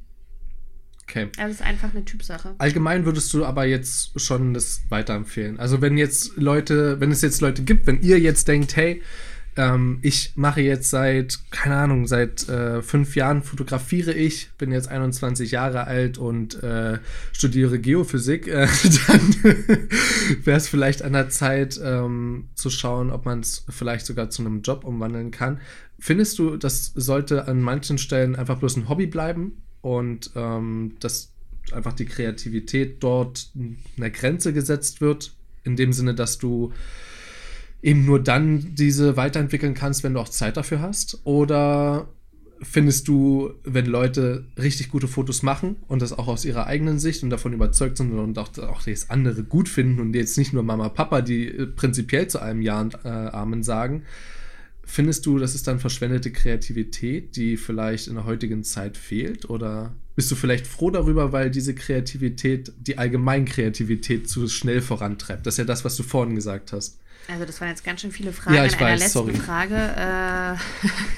Okay. 1.03 1.29
Das 1.37 1.51
ist 1.51 1.61
einfach 1.61 1.91
eine 1.93 2.05
Typsache. 2.05 2.55
Allgemein 2.57 3.05
würdest 3.05 3.33
du 3.33 3.45
aber 3.45 3.65
jetzt 3.65 4.19
schon 4.19 4.53
das 4.55 4.81
weiterempfehlen. 4.89 5.59
Also 5.59 5.81
wenn 5.81 5.97
jetzt 5.97 6.35
Leute, 6.37 6.99
wenn 6.99 7.11
es 7.11 7.21
jetzt 7.21 7.41
Leute 7.41 7.63
gibt, 7.63 7.85
wenn 7.87 8.01
ihr 8.01 8.19
jetzt 8.19 8.47
denkt, 8.47 8.75
hey, 8.75 9.01
ähm, 9.55 9.99
ich 10.01 10.33
mache 10.35 10.61
jetzt 10.61 10.89
seit, 10.89 11.39
keine 11.51 11.75
Ahnung, 11.75 12.07
seit 12.07 12.47
äh, 12.49 12.81
fünf 12.81 13.15
Jahren 13.15 13.43
fotografiere 13.43 14.13
ich, 14.13 14.51
bin 14.57 14.71
jetzt 14.71 14.87
21 14.87 15.51
Jahre 15.51 15.85
alt 15.85 16.17
und 16.17 16.61
äh, 16.63 16.99
studiere 17.31 17.79
Geophysik, 17.79 18.47
äh, 18.47 18.67
dann 19.07 19.35
wäre 20.43 20.57
es 20.57 20.67
vielleicht 20.67 21.01
an 21.01 21.13
der 21.13 21.29
Zeit 21.29 21.79
ähm, 21.83 22.49
zu 22.55 22.69
schauen, 22.69 23.11
ob 23.11 23.25
man 23.25 23.39
es 23.39 23.65
vielleicht 23.69 24.05
sogar 24.05 24.29
zu 24.29 24.41
einem 24.41 24.61
Job 24.61 24.83
umwandeln 24.83 25.31
kann. 25.31 25.59
Findest 25.99 26.39
du, 26.39 26.55
das 26.55 26.93
sollte 26.95 27.47
an 27.47 27.61
manchen 27.61 27.97
Stellen 27.97 28.35
einfach 28.35 28.59
bloß 28.59 28.77
ein 28.77 28.87
Hobby 28.87 29.07
bleiben 29.07 29.63
und 29.81 30.31
ähm, 30.35 30.95
dass 30.99 31.33
einfach 31.71 31.93
die 31.93 32.05
Kreativität 32.05 33.03
dort 33.03 33.51
eine 33.97 34.11
Grenze 34.11 34.53
gesetzt 34.53 35.01
wird, 35.01 35.33
in 35.63 35.75
dem 35.75 35.93
Sinne, 35.93 36.15
dass 36.15 36.37
du 36.37 36.71
eben 37.81 38.05
nur 38.05 38.21
dann 38.21 38.75
diese 38.75 39.17
weiterentwickeln 39.17 39.73
kannst, 39.73 40.03
wenn 40.03 40.13
du 40.13 40.19
auch 40.19 40.29
Zeit 40.29 40.57
dafür 40.57 40.81
hast? 40.81 41.21
Oder 41.23 42.07
findest 42.61 43.07
du, 43.07 43.53
wenn 43.63 43.85
Leute 43.85 44.45
richtig 44.57 44.89
gute 44.89 45.07
Fotos 45.07 45.43
machen 45.43 45.77
und 45.87 46.01
das 46.01 46.13
auch 46.13 46.27
aus 46.27 46.45
ihrer 46.45 46.67
eigenen 46.67 46.99
Sicht 46.99 47.23
und 47.23 47.29
davon 47.29 47.53
überzeugt 47.53 47.97
sind 47.97 48.11
und 48.11 48.37
auch, 48.37 48.57
auch 48.57 48.83
das 48.83 49.09
andere 49.09 49.43
gut 49.43 49.69
finden 49.69 50.01
und 50.01 50.13
jetzt 50.13 50.37
nicht 50.37 50.53
nur 50.53 50.63
Mama, 50.63 50.89
Papa, 50.89 51.21
die 51.21 51.47
äh, 51.47 51.67
prinzipiell 51.67 52.27
zu 52.27 52.41
einem 52.41 52.61
Ja 52.61 52.81
und 52.81 52.95
äh, 53.05 53.07
Amen 53.07 53.63
sagen, 53.63 54.03
findest 54.83 55.25
du, 55.25 55.37
das 55.37 55.55
ist 55.55 55.67
dann 55.67 55.79
verschwendete 55.79 56.31
Kreativität, 56.31 57.35
die 57.35 57.57
vielleicht 57.57 58.07
in 58.07 58.15
der 58.15 58.25
heutigen 58.25 58.63
Zeit 58.63 58.97
fehlt? 58.97 59.49
Oder 59.49 59.93
bist 60.15 60.29
du 60.31 60.35
vielleicht 60.35 60.67
froh 60.67 60.91
darüber, 60.91 61.31
weil 61.31 61.51
diese 61.51 61.75
Kreativität 61.75 62.73
die 62.79 62.97
Allgemeinkreativität 62.97 64.27
zu 64.27 64.47
schnell 64.49 64.81
vorantreibt? 64.81 65.45
Das 65.45 65.53
ist 65.53 65.59
ja 65.59 65.65
das, 65.65 65.85
was 65.85 65.95
du 65.95 66.03
vorhin 66.03 66.35
gesagt 66.35 66.73
hast. 66.73 66.99
Also 67.29 67.45
das 67.45 67.61
waren 67.61 67.69
jetzt 67.69 67.83
ganz 67.83 68.01
schön 68.01 68.11
viele 68.11 68.33
Fragen 68.33 68.55
ja, 68.55 68.65
ich 68.65 68.73
in 68.73 68.79
weiß, 68.79 68.87
einer 68.87 68.97
letzten 68.97 69.11
sorry. 69.11 69.35
Frage. 69.35 70.57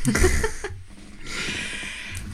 Äh 0.07 0.12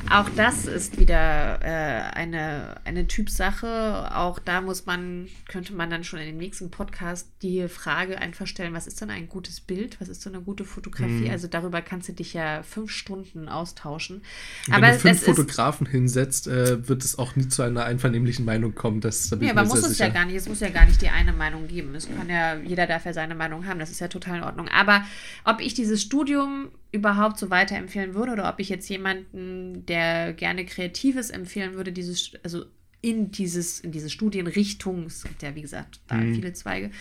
Auch 0.10 0.30
das 0.36 0.66
ist 0.66 1.00
wieder 1.00 1.60
äh, 1.62 2.16
eine, 2.16 2.76
eine 2.86 3.08
Typsache. 3.08 4.10
Auch 4.16 4.40
da 4.40 4.62
muss 4.62 4.86
man, 4.86 5.28
könnte 5.48 5.74
man 5.74 5.90
dann 5.90 6.04
schon 6.04 6.20
in 6.20 6.28
dem 6.28 6.38
nächsten 6.38 6.72
Podcast 6.72 7.28
die 7.42 7.68
Frage 7.68 8.18
einfach 8.20 8.48
stellen, 8.48 8.74
was 8.74 8.88
ist 8.88 9.02
denn 9.02 9.10
ein 9.10 9.28
gutes 9.28 9.60
Bild? 9.60 10.00
Was 10.00 10.08
ist 10.08 10.26
denn 10.26 10.36
eine 10.36 10.44
gute 10.44 10.64
Fotografie? 10.64 11.26
Mhm. 11.26 11.32
Also 11.32 11.48
darüber 11.48 11.82
kannst 11.82 12.08
du 12.10 12.14
dich 12.14 12.34
ja 12.34 12.64
fünf 12.64 12.92
Stunden 12.92 13.50
austauschen. 13.50 14.22
Wenn 14.66 14.76
aber 14.76 14.92
du 14.92 15.00
fünf 15.00 15.24
Fotografen 15.24 15.88
hinsetzt, 15.88 16.48
äh, 16.48 16.88
wird 16.88 17.04
es 17.04 17.20
auch 17.20 17.36
nie 17.36 17.50
zu 17.50 17.64
einer 17.64 17.86
einvernehmlichen 17.86 18.46
Meinung 18.46 18.76
kommen. 18.76 19.02
Das, 19.02 19.30
da 19.30 19.38
ja, 19.38 19.52
aber 19.52 19.66
muss 19.66 19.80
es 19.80 19.90
sicher. 19.90 20.08
ja 20.08 20.14
gar 20.14 20.26
nicht. 20.26 20.36
Es 20.36 20.48
muss 20.48 20.60
ja 20.62 20.70
gar 20.70 20.86
nicht 20.86 21.02
die 21.02 21.10
eine 21.10 21.34
Meinung 21.34 21.68
geben. 21.68 21.94
Es 21.96 22.08
kann 22.08 22.30
ja, 22.30 22.56
jeder 22.56 22.88
darf 22.88 23.06
ja 23.06 23.14
seine 23.14 23.36
Meinung 23.36 23.68
haben. 23.68 23.80
Das 23.80 23.92
ist 23.92 24.00
ja 24.00 24.08
total 24.08 24.38
in 24.38 24.44
Ordnung. 24.44 24.68
Aber 24.70 25.04
ob 25.44 25.60
ich 25.60 25.74
dieses 25.74 26.02
Studium 26.02 26.70
überhaupt 26.92 27.38
so 27.38 27.50
weiterempfehlen 27.50 28.14
würde 28.14 28.32
oder 28.34 28.50
ob 28.50 28.60
ich 28.60 28.70
jetzt 28.70 28.88
jemanden, 28.90 29.86
der 29.86 30.34
gerne 30.34 30.66
Kreatives 30.66 31.30
empfehlen 31.30 31.74
würde, 31.74 31.92
dieses, 31.92 32.32
also 32.44 32.66
in 33.02 33.32
dieses, 33.32 33.80
in 33.80 33.92
diese 33.92 34.10
Studienrichtung, 34.10 35.06
es 35.06 35.24
gibt 35.24 35.44
ja 35.44 35.54
wie 35.56 35.62
gesagt 35.62 36.00
da 36.08 36.16
mhm. 36.16 36.36
viele 36.36 36.54
Zweige, 36.54 36.92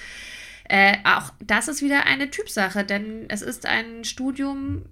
äh, 0.68 0.97
auch 1.05 1.32
das 1.45 1.68
ist 1.68 1.82
wieder 1.82 2.07
eine 2.07 2.30
Typsache, 2.30 2.84
denn 2.84 3.26
es 3.28 3.43
ist 3.43 3.66
ein 3.66 4.05
Studium, 4.05 4.87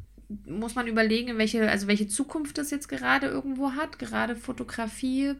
muss 0.46 0.74
man 0.74 0.86
überlegen, 0.86 1.36
welche, 1.38 1.68
also 1.68 1.86
welche 1.86 2.08
Zukunft 2.08 2.58
es 2.58 2.70
jetzt 2.70 2.88
gerade 2.88 3.26
irgendwo 3.26 3.72
hat, 3.72 3.98
gerade 3.98 4.36
Fotografie, 4.36 5.34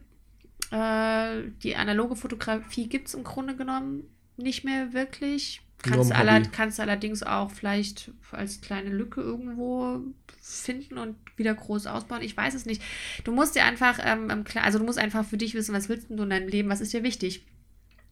äh, 0.70 1.42
die 1.62 1.76
analoge 1.76 2.16
Fotografie 2.16 2.88
gibt 2.88 3.08
es 3.08 3.14
im 3.14 3.24
Grunde 3.24 3.56
genommen 3.56 4.04
nicht 4.36 4.64
mehr 4.64 4.92
wirklich. 4.92 5.63
Kannst, 5.84 6.12
aller, 6.12 6.40
kannst 6.42 6.80
allerdings 6.80 7.22
auch 7.22 7.50
vielleicht 7.50 8.10
als 8.32 8.60
kleine 8.60 8.90
Lücke 8.90 9.20
irgendwo 9.20 10.00
finden 10.40 10.98
und 10.98 11.16
wieder 11.36 11.54
groß 11.54 11.86
ausbauen. 11.86 12.22
Ich 12.22 12.36
weiß 12.36 12.54
es 12.54 12.66
nicht. 12.66 12.82
Du 13.24 13.32
musst 13.32 13.54
dir 13.54 13.64
einfach, 13.64 13.98
ähm, 14.02 14.44
also 14.62 14.78
du 14.78 14.84
musst 14.84 14.98
einfach 14.98 15.24
für 15.24 15.36
dich 15.36 15.54
wissen, 15.54 15.74
was 15.74 15.88
willst 15.88 16.10
du 16.10 16.22
in 16.22 16.30
deinem 16.30 16.48
Leben, 16.48 16.68
was 16.68 16.80
ist 16.80 16.92
dir 16.92 17.02
wichtig? 17.02 17.46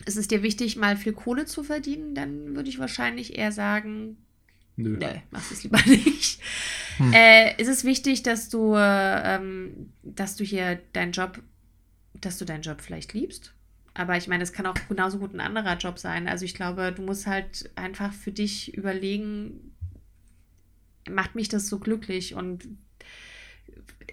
Ist 0.05 0.17
es 0.17 0.29
dir 0.29 0.43
wichtig, 0.43 0.77
mal 0.77 0.97
viel 0.97 1.13
Kohle 1.13 1.47
zu 1.47 1.63
verdienen? 1.63 2.15
Dann 2.15 2.57
würde 2.57 2.69
ich 2.69 2.79
wahrscheinlich 2.79 3.39
eher 3.39 3.53
sagen, 3.53 4.17
Nö. 4.77 4.97
Nö, 4.97 5.07
mach 5.31 5.51
es 5.51 5.63
lieber 5.65 5.81
nicht. 5.87 6.41
Hm. 6.97 7.13
Äh, 7.13 7.61
ist 7.61 7.69
es 7.69 7.85
wichtig, 7.85 8.23
dass 8.23 8.49
du, 8.49 8.75
ähm, 8.77 9.93
dass 10.03 10.37
du 10.37 10.45
hier 10.45 10.81
deinen 10.93 11.13
Job, 11.13 11.43
dass 12.15 12.39
du 12.39 12.45
deinen 12.45 12.63
Job 12.63 12.81
vielleicht 12.81 13.13
liebst? 13.13 13.53
Aber 13.95 14.17
ich 14.17 14.27
meine, 14.27 14.43
es 14.43 14.53
kann 14.53 14.67
auch 14.67 14.77
genauso 14.89 15.19
gut 15.19 15.35
ein 15.35 15.41
anderer 15.41 15.77
Job 15.77 15.99
sein. 15.99 16.29
Also 16.29 16.45
ich 16.45 16.55
glaube, 16.55 16.93
du 16.93 17.03
musst 17.03 17.27
halt 17.27 17.71
einfach 17.77 18.13
für 18.13 18.33
dich 18.33 18.75
überlegen, 18.77 19.75
macht 21.11 21.35
mich 21.35 21.49
das 21.49 21.69
so 21.69 21.79
glücklich 21.79 22.35
und 22.35 22.67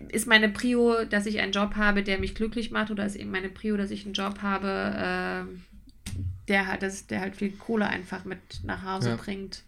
ist 0.10 0.28
meine 0.28 0.50
Prio, 0.50 1.06
dass 1.06 1.26
ich 1.26 1.40
einen 1.40 1.52
Job 1.52 1.76
habe, 1.76 2.04
der 2.04 2.20
mich 2.20 2.36
glücklich 2.36 2.72
macht, 2.72 2.92
oder 2.92 3.06
ist 3.06 3.16
eben 3.16 3.32
meine 3.32 3.50
Prio, 3.50 3.76
dass 3.78 3.92
ich 3.92 4.06
einen 4.06 4.14
Job 4.14 4.42
habe, 4.42 5.48
äh, 5.48 6.14
der, 6.48 6.68
halt, 6.68 6.84
das, 6.84 7.08
der 7.08 7.20
halt 7.20 7.36
viel 7.36 7.52
Kohle 7.52 7.88
einfach 7.88 8.26
mit 8.26 8.40
nach 8.64 8.84
Hause 8.84 9.10
ja. 9.10 9.16
bringt. 9.16 9.64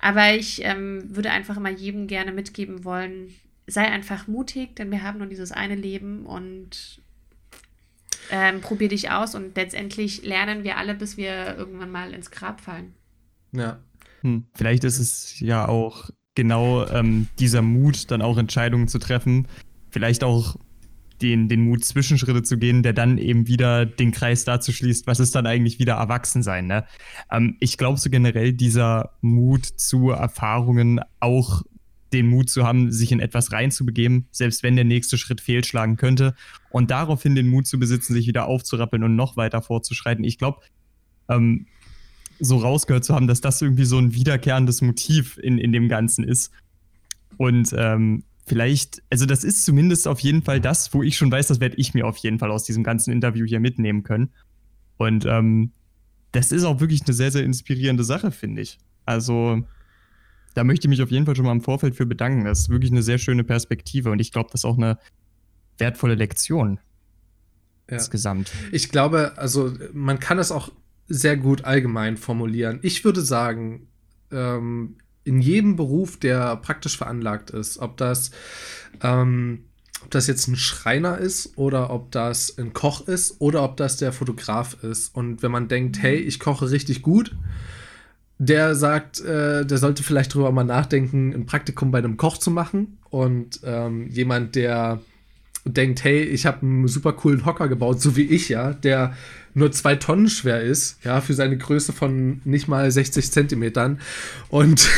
Aber 0.00 0.34
ich 0.34 0.64
ähm, 0.64 1.04
würde 1.14 1.30
einfach 1.30 1.56
immer 1.56 1.70
jedem 1.70 2.06
gerne 2.06 2.32
mitgeben 2.32 2.84
wollen, 2.84 3.34
sei 3.66 3.84
einfach 3.84 4.28
mutig, 4.28 4.76
denn 4.76 4.90
wir 4.90 5.02
haben 5.02 5.18
nur 5.18 5.26
dieses 5.26 5.52
eine 5.52 5.74
Leben 5.74 6.24
und 6.24 7.02
ähm, 8.30 8.60
probier 8.60 8.88
dich 8.88 9.10
aus 9.10 9.34
und 9.34 9.56
letztendlich 9.56 10.24
lernen 10.24 10.64
wir 10.64 10.76
alle, 10.76 10.94
bis 10.94 11.16
wir 11.16 11.56
irgendwann 11.56 11.90
mal 11.90 12.12
ins 12.12 12.30
Grab 12.30 12.60
fallen. 12.60 12.94
Ja. 13.52 13.78
Hm. 14.22 14.46
Vielleicht 14.54 14.84
ist 14.84 14.98
es 14.98 15.38
ja 15.40 15.68
auch 15.68 16.10
genau 16.34 16.86
ähm, 16.86 17.28
dieser 17.38 17.62
Mut, 17.62 18.10
dann 18.10 18.22
auch 18.22 18.38
Entscheidungen 18.38 18.88
zu 18.88 18.98
treffen. 18.98 19.48
Vielleicht 19.90 20.22
auch 20.24 20.56
den, 21.20 21.48
den 21.48 21.62
Mut, 21.62 21.84
Zwischenschritte 21.84 22.42
zu 22.42 22.58
gehen, 22.58 22.82
der 22.82 22.92
dann 22.92 23.18
eben 23.18 23.48
wieder 23.48 23.86
den 23.86 24.12
Kreis 24.12 24.44
dazu 24.44 24.72
schließt, 24.72 25.06
was 25.06 25.20
ist 25.20 25.34
dann 25.34 25.46
eigentlich 25.46 25.78
wieder 25.78 25.94
Erwachsensein. 25.94 26.66
Ne? 26.66 26.84
Ähm, 27.30 27.56
ich 27.60 27.76
glaube 27.76 27.98
so 27.98 28.10
generell, 28.10 28.52
dieser 28.52 29.10
Mut 29.20 29.64
zu 29.64 30.10
Erfahrungen 30.10 31.00
auch 31.20 31.62
den 32.12 32.26
Mut 32.28 32.48
zu 32.48 32.64
haben, 32.64 32.90
sich 32.90 33.12
in 33.12 33.20
etwas 33.20 33.52
reinzubegeben, 33.52 34.26
selbst 34.30 34.62
wenn 34.62 34.76
der 34.76 34.84
nächste 34.84 35.18
Schritt 35.18 35.40
fehlschlagen 35.40 35.96
könnte. 35.96 36.34
Und 36.70 36.90
daraufhin 36.90 37.34
den 37.34 37.48
Mut 37.48 37.66
zu 37.66 37.78
besitzen, 37.78 38.14
sich 38.14 38.26
wieder 38.26 38.46
aufzurappeln 38.46 39.02
und 39.02 39.16
noch 39.16 39.36
weiter 39.36 39.62
fortzuschreiten. 39.62 40.24
Ich 40.24 40.38
glaube, 40.38 40.60
ähm, 41.28 41.66
so 42.40 42.56
rausgehört 42.58 43.04
zu 43.04 43.14
haben, 43.14 43.26
dass 43.26 43.40
das 43.40 43.60
irgendwie 43.60 43.84
so 43.84 43.98
ein 43.98 44.14
wiederkehrendes 44.14 44.80
Motiv 44.80 45.38
in, 45.38 45.58
in 45.58 45.72
dem 45.72 45.88
Ganzen 45.88 46.24
ist. 46.24 46.52
Und 47.36 47.74
ähm, 47.76 48.24
vielleicht, 48.46 49.02
also 49.10 49.26
das 49.26 49.44
ist 49.44 49.64
zumindest 49.64 50.08
auf 50.08 50.20
jeden 50.20 50.42
Fall 50.42 50.60
das, 50.60 50.92
wo 50.94 51.02
ich 51.02 51.16
schon 51.16 51.30
weiß, 51.30 51.48
das 51.48 51.60
werde 51.60 51.76
ich 51.76 51.94
mir 51.94 52.06
auf 52.06 52.16
jeden 52.18 52.38
Fall 52.38 52.50
aus 52.50 52.64
diesem 52.64 52.82
ganzen 52.82 53.12
Interview 53.12 53.44
hier 53.44 53.60
mitnehmen 53.60 54.02
können. 54.02 54.30
Und 54.96 55.26
ähm, 55.26 55.72
das 56.32 56.52
ist 56.52 56.64
auch 56.64 56.80
wirklich 56.80 57.02
eine 57.06 57.14
sehr, 57.14 57.30
sehr 57.30 57.44
inspirierende 57.44 58.04
Sache, 58.04 58.30
finde 58.30 58.62
ich. 58.62 58.78
Also 59.04 59.64
da 60.58 60.64
möchte 60.64 60.86
ich 60.86 60.90
mich 60.90 61.02
auf 61.02 61.12
jeden 61.12 61.24
Fall 61.24 61.36
schon 61.36 61.44
mal 61.44 61.52
im 61.52 61.60
Vorfeld 61.60 61.94
für 61.94 62.04
bedanken. 62.04 62.44
Das 62.44 62.58
ist 62.58 62.68
wirklich 62.68 62.90
eine 62.90 63.04
sehr 63.04 63.18
schöne 63.18 63.44
Perspektive 63.44 64.10
und 64.10 64.18
ich 64.18 64.32
glaube, 64.32 64.50
das 64.50 64.62
ist 64.62 64.64
auch 64.64 64.76
eine 64.76 64.98
wertvolle 65.78 66.16
Lektion 66.16 66.80
ja. 67.88 67.94
insgesamt. 67.94 68.50
Ich 68.72 68.88
glaube, 68.88 69.34
also 69.36 69.72
man 69.92 70.18
kann 70.18 70.40
es 70.40 70.50
auch 70.50 70.72
sehr 71.06 71.36
gut 71.36 71.64
allgemein 71.64 72.16
formulieren. 72.16 72.80
Ich 72.82 73.04
würde 73.04 73.20
sagen, 73.20 73.86
ähm, 74.32 74.96
in 75.22 75.40
jedem 75.40 75.76
Beruf, 75.76 76.18
der 76.18 76.56
praktisch 76.56 76.98
veranlagt 76.98 77.50
ist, 77.50 77.78
ob 77.78 77.96
das, 77.96 78.32
ähm, 79.00 79.60
ob 80.02 80.10
das 80.10 80.26
jetzt 80.26 80.48
ein 80.48 80.56
Schreiner 80.56 81.18
ist 81.18 81.56
oder 81.56 81.90
ob 81.90 82.10
das 82.10 82.58
ein 82.58 82.72
Koch 82.72 83.06
ist 83.06 83.40
oder 83.40 83.62
ob 83.62 83.76
das 83.76 83.96
der 83.96 84.12
Fotograf 84.12 84.82
ist. 84.82 85.14
Und 85.14 85.40
wenn 85.44 85.52
man 85.52 85.68
denkt, 85.68 86.02
hey, 86.02 86.16
ich 86.16 86.40
koche 86.40 86.68
richtig 86.72 87.02
gut, 87.02 87.36
der 88.38 88.74
sagt, 88.74 89.20
äh, 89.20 89.66
der 89.66 89.78
sollte 89.78 90.02
vielleicht 90.02 90.34
drüber 90.34 90.52
mal 90.52 90.64
nachdenken, 90.64 91.32
ein 91.34 91.46
Praktikum 91.46 91.90
bei 91.90 91.98
einem 91.98 92.16
Koch 92.16 92.38
zu 92.38 92.50
machen. 92.50 92.98
Und 93.10 93.60
ähm, 93.64 94.08
jemand, 94.10 94.54
der 94.54 95.00
denkt, 95.64 96.04
hey, 96.04 96.22
ich 96.22 96.46
habe 96.46 96.62
einen 96.62 96.88
super 96.88 97.12
coolen 97.12 97.44
Hocker 97.44 97.68
gebaut, 97.68 98.00
so 98.00 98.16
wie 98.16 98.22
ich, 98.22 98.48
ja, 98.48 98.72
der 98.72 99.14
nur 99.54 99.72
zwei 99.72 99.96
Tonnen 99.96 100.28
schwer 100.28 100.62
ist, 100.62 101.04
ja, 101.04 101.20
für 101.20 101.34
seine 101.34 101.58
Größe 101.58 101.92
von 101.92 102.40
nicht 102.44 102.68
mal 102.68 102.90
60 102.90 103.32
Zentimetern. 103.32 104.00
Und 104.48 104.88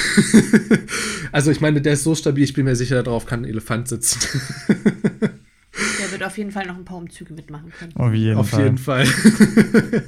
also 1.32 1.50
ich 1.50 1.60
meine, 1.60 1.80
der 1.80 1.94
ist 1.94 2.04
so 2.04 2.14
stabil, 2.14 2.44
ich 2.44 2.52
bin 2.52 2.66
mir 2.66 2.76
sicher, 2.76 3.02
darauf 3.02 3.26
kann 3.26 3.42
ein 3.42 3.48
Elefant 3.48 3.88
sitzen. 3.88 4.20
der 4.68 6.12
wird 6.12 6.22
auf 6.22 6.36
jeden 6.36 6.52
Fall 6.52 6.66
noch 6.66 6.76
ein 6.76 6.84
paar 6.84 6.98
Umzüge 6.98 7.32
mitmachen 7.32 7.72
können. 7.78 7.92
Auf 7.96 8.12
jeden 8.12 8.38
auf 8.38 8.50
Fall. 8.50 8.64
Jeden 8.64 8.78
Fall. 8.78 9.06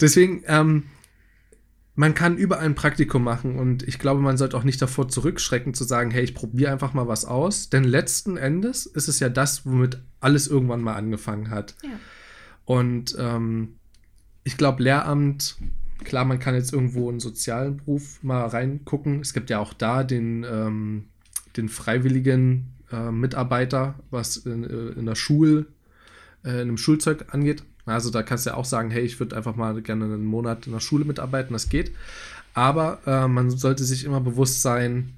Deswegen, 0.00 0.42
ähm, 0.46 0.84
man 1.94 2.14
kann 2.14 2.38
überall 2.38 2.64
ein 2.64 2.74
Praktikum 2.74 3.22
machen 3.22 3.58
und 3.58 3.86
ich 3.86 3.98
glaube, 3.98 4.20
man 4.20 4.38
sollte 4.38 4.56
auch 4.56 4.64
nicht 4.64 4.80
davor 4.80 5.08
zurückschrecken 5.08 5.74
zu 5.74 5.84
sagen, 5.84 6.10
hey, 6.10 6.24
ich 6.24 6.34
probiere 6.34 6.72
einfach 6.72 6.94
mal 6.94 7.06
was 7.06 7.24
aus, 7.24 7.68
denn 7.68 7.84
letzten 7.84 8.36
Endes 8.36 8.86
ist 8.86 9.08
es 9.08 9.20
ja 9.20 9.28
das, 9.28 9.66
womit 9.66 9.98
alles 10.20 10.48
irgendwann 10.48 10.80
mal 10.80 10.94
angefangen 10.94 11.50
hat. 11.50 11.74
Ja. 11.82 11.90
Und 12.64 13.14
ähm, 13.18 13.76
ich 14.44 14.56
glaube, 14.56 14.82
Lehramt, 14.82 15.56
klar, 16.04 16.24
man 16.24 16.38
kann 16.38 16.54
jetzt 16.54 16.72
irgendwo 16.72 17.04
in 17.04 17.14
einen 17.14 17.20
sozialen 17.20 17.76
Beruf 17.78 18.22
mal 18.22 18.46
reingucken. 18.46 19.20
Es 19.20 19.34
gibt 19.34 19.50
ja 19.50 19.58
auch 19.58 19.74
da 19.74 20.02
den, 20.02 20.44
ähm, 20.50 21.08
den 21.56 21.68
freiwilligen 21.68 22.72
äh, 22.90 23.10
Mitarbeiter, 23.10 23.96
was 24.10 24.38
in, 24.38 24.64
äh, 24.64 24.98
in 24.98 25.06
der 25.06 25.14
Schule, 25.14 25.66
äh, 26.44 26.52
in 26.52 26.60
einem 26.60 26.78
Schulzeug 26.78 27.26
angeht. 27.34 27.64
Also 27.86 28.10
da 28.10 28.22
kannst 28.22 28.46
du 28.46 28.50
ja 28.50 28.56
auch 28.56 28.64
sagen, 28.64 28.90
hey, 28.90 29.02
ich 29.02 29.18
würde 29.18 29.36
einfach 29.36 29.56
mal 29.56 29.80
gerne 29.82 30.04
einen 30.04 30.24
Monat 30.24 30.66
in 30.66 30.72
der 30.72 30.80
Schule 30.80 31.04
mitarbeiten, 31.04 31.52
das 31.52 31.68
geht. 31.68 31.92
Aber 32.54 33.00
äh, 33.06 33.26
man 33.28 33.50
sollte 33.50 33.84
sich 33.84 34.04
immer 34.04 34.20
bewusst 34.20 34.62
sein, 34.62 35.14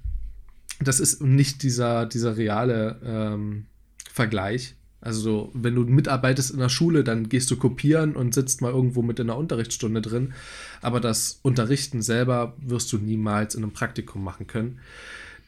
das 0.81 1.01
ist 1.01 1.23
nicht 1.23 1.63
dieser, 1.63 2.07
dieser 2.07 2.37
reale 2.37 3.01
ähm, 3.05 3.67
Vergleich. 4.13 4.77
Also, 5.01 5.51
wenn 5.53 5.75
du 5.75 5.83
mitarbeitest 5.83 6.51
in 6.51 6.61
der 6.61 6.71
Schule, 6.71 7.05
dann 7.05 7.29
gehst 7.29 7.51
du 7.51 7.57
kopieren 7.57 8.17
und 8.17 8.33
sitzt 8.33 8.63
mal 8.63 8.73
irgendwo 8.73 9.03
mit 9.03 9.19
in 9.19 9.27
der 9.27 9.37
Unterrichtsstunde 9.37 10.01
drin. 10.01 10.33
Aber 10.81 10.99
das 10.99 11.41
Unterrichten 11.43 12.01
selber 12.01 12.57
wirst 12.59 12.91
du 12.93 12.97
niemals 12.97 13.55
in 13.55 13.63
einem 13.63 13.73
Praktikum 13.73 14.25
machen 14.25 14.47
können. 14.47 14.81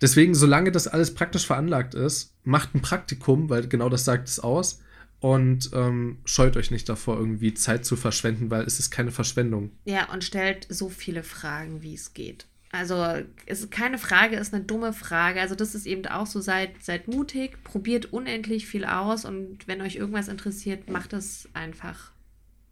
Deswegen, 0.02 0.34
solange 0.34 0.72
das 0.72 0.88
alles 0.88 1.14
praktisch 1.14 1.46
veranlagt 1.46 1.94
ist, 1.94 2.34
macht 2.44 2.74
ein 2.74 2.82
Praktikum, 2.82 3.48
weil 3.48 3.66
genau 3.66 3.88
das 3.88 4.04
sagt 4.04 4.28
es 4.28 4.40
aus. 4.40 4.80
Und 5.26 5.70
ähm, 5.72 6.18
scheut 6.24 6.56
euch 6.56 6.70
nicht 6.70 6.88
davor, 6.88 7.18
irgendwie 7.18 7.52
Zeit 7.52 7.84
zu 7.84 7.96
verschwenden, 7.96 8.48
weil 8.48 8.62
es 8.62 8.78
ist 8.78 8.92
keine 8.92 9.10
Verschwendung. 9.10 9.72
Ja, 9.84 10.08
und 10.12 10.22
stellt 10.22 10.68
so 10.70 10.88
viele 10.88 11.24
Fragen, 11.24 11.82
wie 11.82 11.94
es 11.94 12.14
geht. 12.14 12.46
Also 12.70 13.04
ist 13.44 13.72
keine 13.72 13.98
Frage, 13.98 14.36
ist 14.36 14.54
eine 14.54 14.62
dumme 14.62 14.92
Frage. 14.92 15.40
Also 15.40 15.56
das 15.56 15.74
ist 15.74 15.84
eben 15.84 16.06
auch 16.06 16.28
so, 16.28 16.40
seid, 16.40 16.80
seid 16.80 17.08
mutig, 17.08 17.60
probiert 17.64 18.12
unendlich 18.12 18.68
viel 18.68 18.84
aus 18.84 19.24
und 19.24 19.66
wenn 19.66 19.82
euch 19.82 19.96
irgendwas 19.96 20.28
interessiert, 20.28 20.88
macht 20.88 21.12
es 21.12 21.48
einfach. 21.54 22.12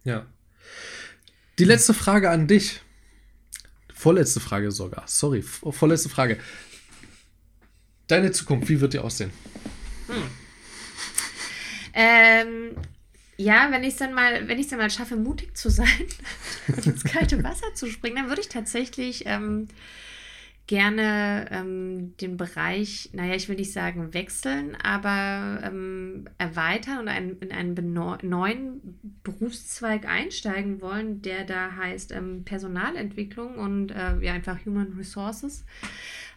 Ja. 0.05 0.25
Die 1.59 1.65
letzte 1.65 1.93
Frage 1.93 2.29
an 2.29 2.47
dich. 2.47 2.79
Vorletzte 3.93 4.39
Frage 4.39 4.71
sogar. 4.71 5.03
Sorry, 5.07 5.41
vorletzte 5.41 6.07
Frage. 6.07 6.39
Deine 8.07 8.31
Zukunft, 8.31 8.69
wie 8.69 8.79
wird 8.79 8.93
die 8.93 8.99
aussehen? 8.99 9.31
Hm. 10.07 10.44
Ähm, 11.95 12.75
ja, 13.37 13.69
wenn 13.71 13.83
ich 13.83 13.93
es 13.93 13.97
dann 13.97 14.13
mal, 14.13 14.47
wenn 14.47 14.59
ich 14.59 14.67
dann 14.67 14.79
mal 14.79 14.89
schaffe, 14.89 15.15
mutig 15.15 15.57
zu 15.57 15.69
sein 15.69 15.87
und 16.67 16.85
ins 16.85 17.03
kalte 17.03 17.43
Wasser 17.43 17.73
zu 17.73 17.87
springen, 17.87 18.17
dann 18.17 18.27
würde 18.29 18.41
ich 18.41 18.49
tatsächlich 18.49 19.23
ähm, 19.25 19.67
gerne 20.67 21.47
ähm, 21.51 22.17
den 22.17 22.37
Bereich, 22.37 23.09
naja, 23.13 23.35
ich 23.35 23.47
will 23.47 23.55
nicht 23.55 23.71
sagen 23.71 24.13
wechseln, 24.13 24.75
aber 24.81 25.61
ähm, 25.63 26.25
erweitern 26.37 26.99
und 26.99 27.07
ein, 27.07 27.37
in 27.39 27.51
einen 27.51 27.93
neuen 27.93 28.99
Berufszweig 29.23 30.05
einsteigen 30.07 30.81
wollen, 30.81 31.21
der 31.21 31.43
da 31.43 31.75
heißt 31.75 32.11
ähm, 32.13 32.43
Personalentwicklung 32.45 33.55
und 33.55 33.91
äh, 33.91 34.17
ja 34.21 34.33
einfach 34.33 34.65
Human 34.65 34.93
Resources. 34.97 35.65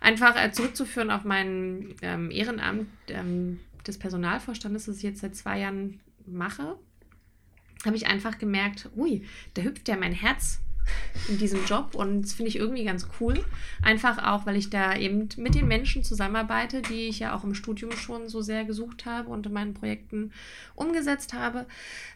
Einfach 0.01 0.37
äh, 0.37 0.53
zurückzuführen 0.53 1.11
auf 1.11 1.25
mein 1.25 1.95
ähm, 2.03 2.31
Ehrenamt 2.31 2.89
ähm, 3.09 3.61
des 3.87 3.99
Personalvorstandes, 3.99 4.87
das 4.87 4.99
ich 4.99 5.03
jetzt 5.03 5.21
seit 5.21 5.37
zwei 5.37 5.61
Jahren 5.61 6.01
mache, 6.27 6.79
habe 7.85 7.97
ich 7.97 8.07
einfach 8.07 8.39
gemerkt, 8.39 8.91
ui, 8.97 9.25
da 9.55 9.63
hüpft 9.63 9.89
ja 9.89 9.97
mein 9.97 10.13
Herz 10.13 10.61
in 11.29 11.39
diesem 11.39 11.65
Job 11.67 11.95
und 11.95 12.23
das 12.23 12.33
finde 12.33 12.49
ich 12.49 12.57
irgendwie 12.57 12.85
ganz 12.85 13.07
cool. 13.21 13.45
Einfach 13.83 14.25
auch, 14.25 14.47
weil 14.47 14.57
ich 14.57 14.71
da 14.71 14.97
eben 14.97 15.29
mit 15.37 15.55
den 15.55 15.69
Menschen 15.69 16.03
zusammenarbeite, 16.03 16.83
die 16.83 17.09
ich 17.09 17.19
ja 17.19 17.37
auch 17.37 17.45
im 17.45 17.55
Studium 17.55 17.93
schon 17.93 18.29
so 18.29 18.41
sehr 18.41 18.65
gesucht 18.65 19.07
habe 19.07 19.29
und 19.31 19.47
in 19.47 19.53
meinen 19.53 19.75
Projekten 19.75 20.33
umgesetzt 20.75 21.35
habe. 21.35 21.67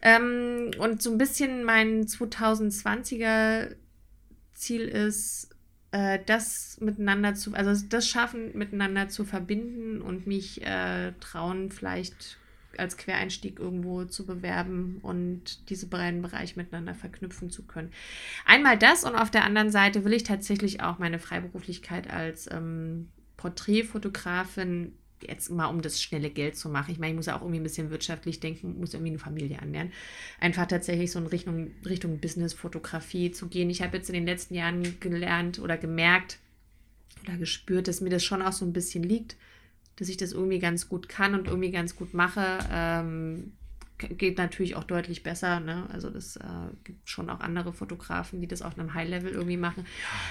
Ähm, 0.01 0.71
und 0.79 1.03
so 1.03 1.11
ein 1.11 1.19
bisschen 1.19 1.65
mein 1.65 2.07
2020er 2.07 3.75
Ziel 4.55 4.83
ist, 4.83 5.52
äh, 5.93 6.19
das 6.27 6.79
miteinander 6.81 7.35
zu, 7.35 7.55
also 7.55 7.87
das 7.89 8.09
Schaffen, 8.09 8.57
miteinander 8.57 9.09
zu 9.09 9.25
verbinden 9.25 10.03
und 10.03 10.27
mich 10.27 10.63
äh, 10.67 11.13
trauen, 11.21 11.71
vielleicht 11.71 12.39
als 12.79 12.97
Quereinstieg 12.97 13.59
irgendwo 13.59 14.05
zu 14.07 14.25
bewerben 14.25 14.99
und 15.03 15.69
diese 15.69 15.87
beiden 15.87 16.23
Bereiche 16.23 16.59
miteinander 16.59 16.95
verknüpfen 16.95 17.51
zu 17.51 17.65
können. 17.65 17.91
Einmal 18.47 18.79
das 18.79 19.05
und 19.05 19.15
auf 19.15 19.31
der 19.31 19.45
anderen 19.45 19.71
Seite 19.71 20.05
will 20.05 20.15
ich 20.15 20.23
tatsächlich 20.23 20.83
auch 20.83 20.99
meine 20.99 21.19
Freiberuflichkeit 21.19 22.11
als 22.11 22.51
ähm, 22.51 23.11
Porträtfotografin 23.37 24.95
jetzt 25.29 25.51
mal 25.51 25.67
um 25.67 25.83
das 25.83 26.01
schnelle 26.01 26.31
Geld 26.31 26.57
zu 26.57 26.69
machen. 26.69 26.93
Ich 26.93 26.99
meine, 26.99 27.13
ich 27.13 27.17
muss 27.17 27.27
ja 27.27 27.37
auch 27.37 27.43
irgendwie 27.43 27.61
ein 27.61 27.65
bisschen 27.65 27.91
wirtschaftlich 27.91 28.41
denken, 28.41 28.79
muss 28.79 28.95
irgendwie 28.95 29.11
eine 29.11 29.19
Familie 29.19 29.61
annähern. 29.61 29.93
Einfach 30.41 30.67
tatsächlich 30.67 31.11
so 31.11 31.19
in 31.19 31.27
Richtung, 31.27 31.71
Richtung 31.85 32.19
Business-Fotografie 32.19 33.33
zu 33.33 33.49
gehen. 33.49 33.71
Ich 33.71 33.83
habe 33.83 33.97
jetzt 33.97 34.09
in 34.09 34.15
den 34.15 34.27
letzten 34.27 34.55
Jahren 34.55 35.01
gelernt 35.01 35.59
oder 35.59 35.77
gemerkt 35.77 36.39
oder 37.23 37.37
gespürt, 37.37 37.89
dass 37.89 38.01
mir 38.01 38.11
das 38.11 38.25
schon 38.25 38.43
auch 38.43 38.53
so 38.53 38.65
ein 38.65 38.73
bisschen 38.73 39.03
liegt, 39.03 39.37
dass 39.97 40.09
ich 40.09 40.17
das 40.17 40.33
irgendwie 40.33 40.59
ganz 40.59 40.89
gut 40.89 41.09
kann 41.09 41.35
und 41.35 41.47
irgendwie 41.47 41.71
ganz 41.71 41.97
gut 41.97 42.15
mache. 42.15 42.59
Ähm, 42.71 43.53
geht 44.09 44.39
natürlich 44.39 44.77
auch 44.77 44.85
deutlich 44.85 45.23
besser. 45.23 45.61
Ne? 45.61 45.87
Also 45.93 46.11
das 46.11 46.37
äh, 46.37 46.43
gibt 46.85 47.09
schon 47.09 47.31
auch 47.31 47.41
andere 47.41 47.73
Fotografen, 47.73 48.41
die 48.41 48.47
das 48.47 48.63
auf 48.63 48.79
einem 48.79 48.95
High-Level 48.95 49.33
irgendwie 49.33 49.57
machen. 49.57 49.87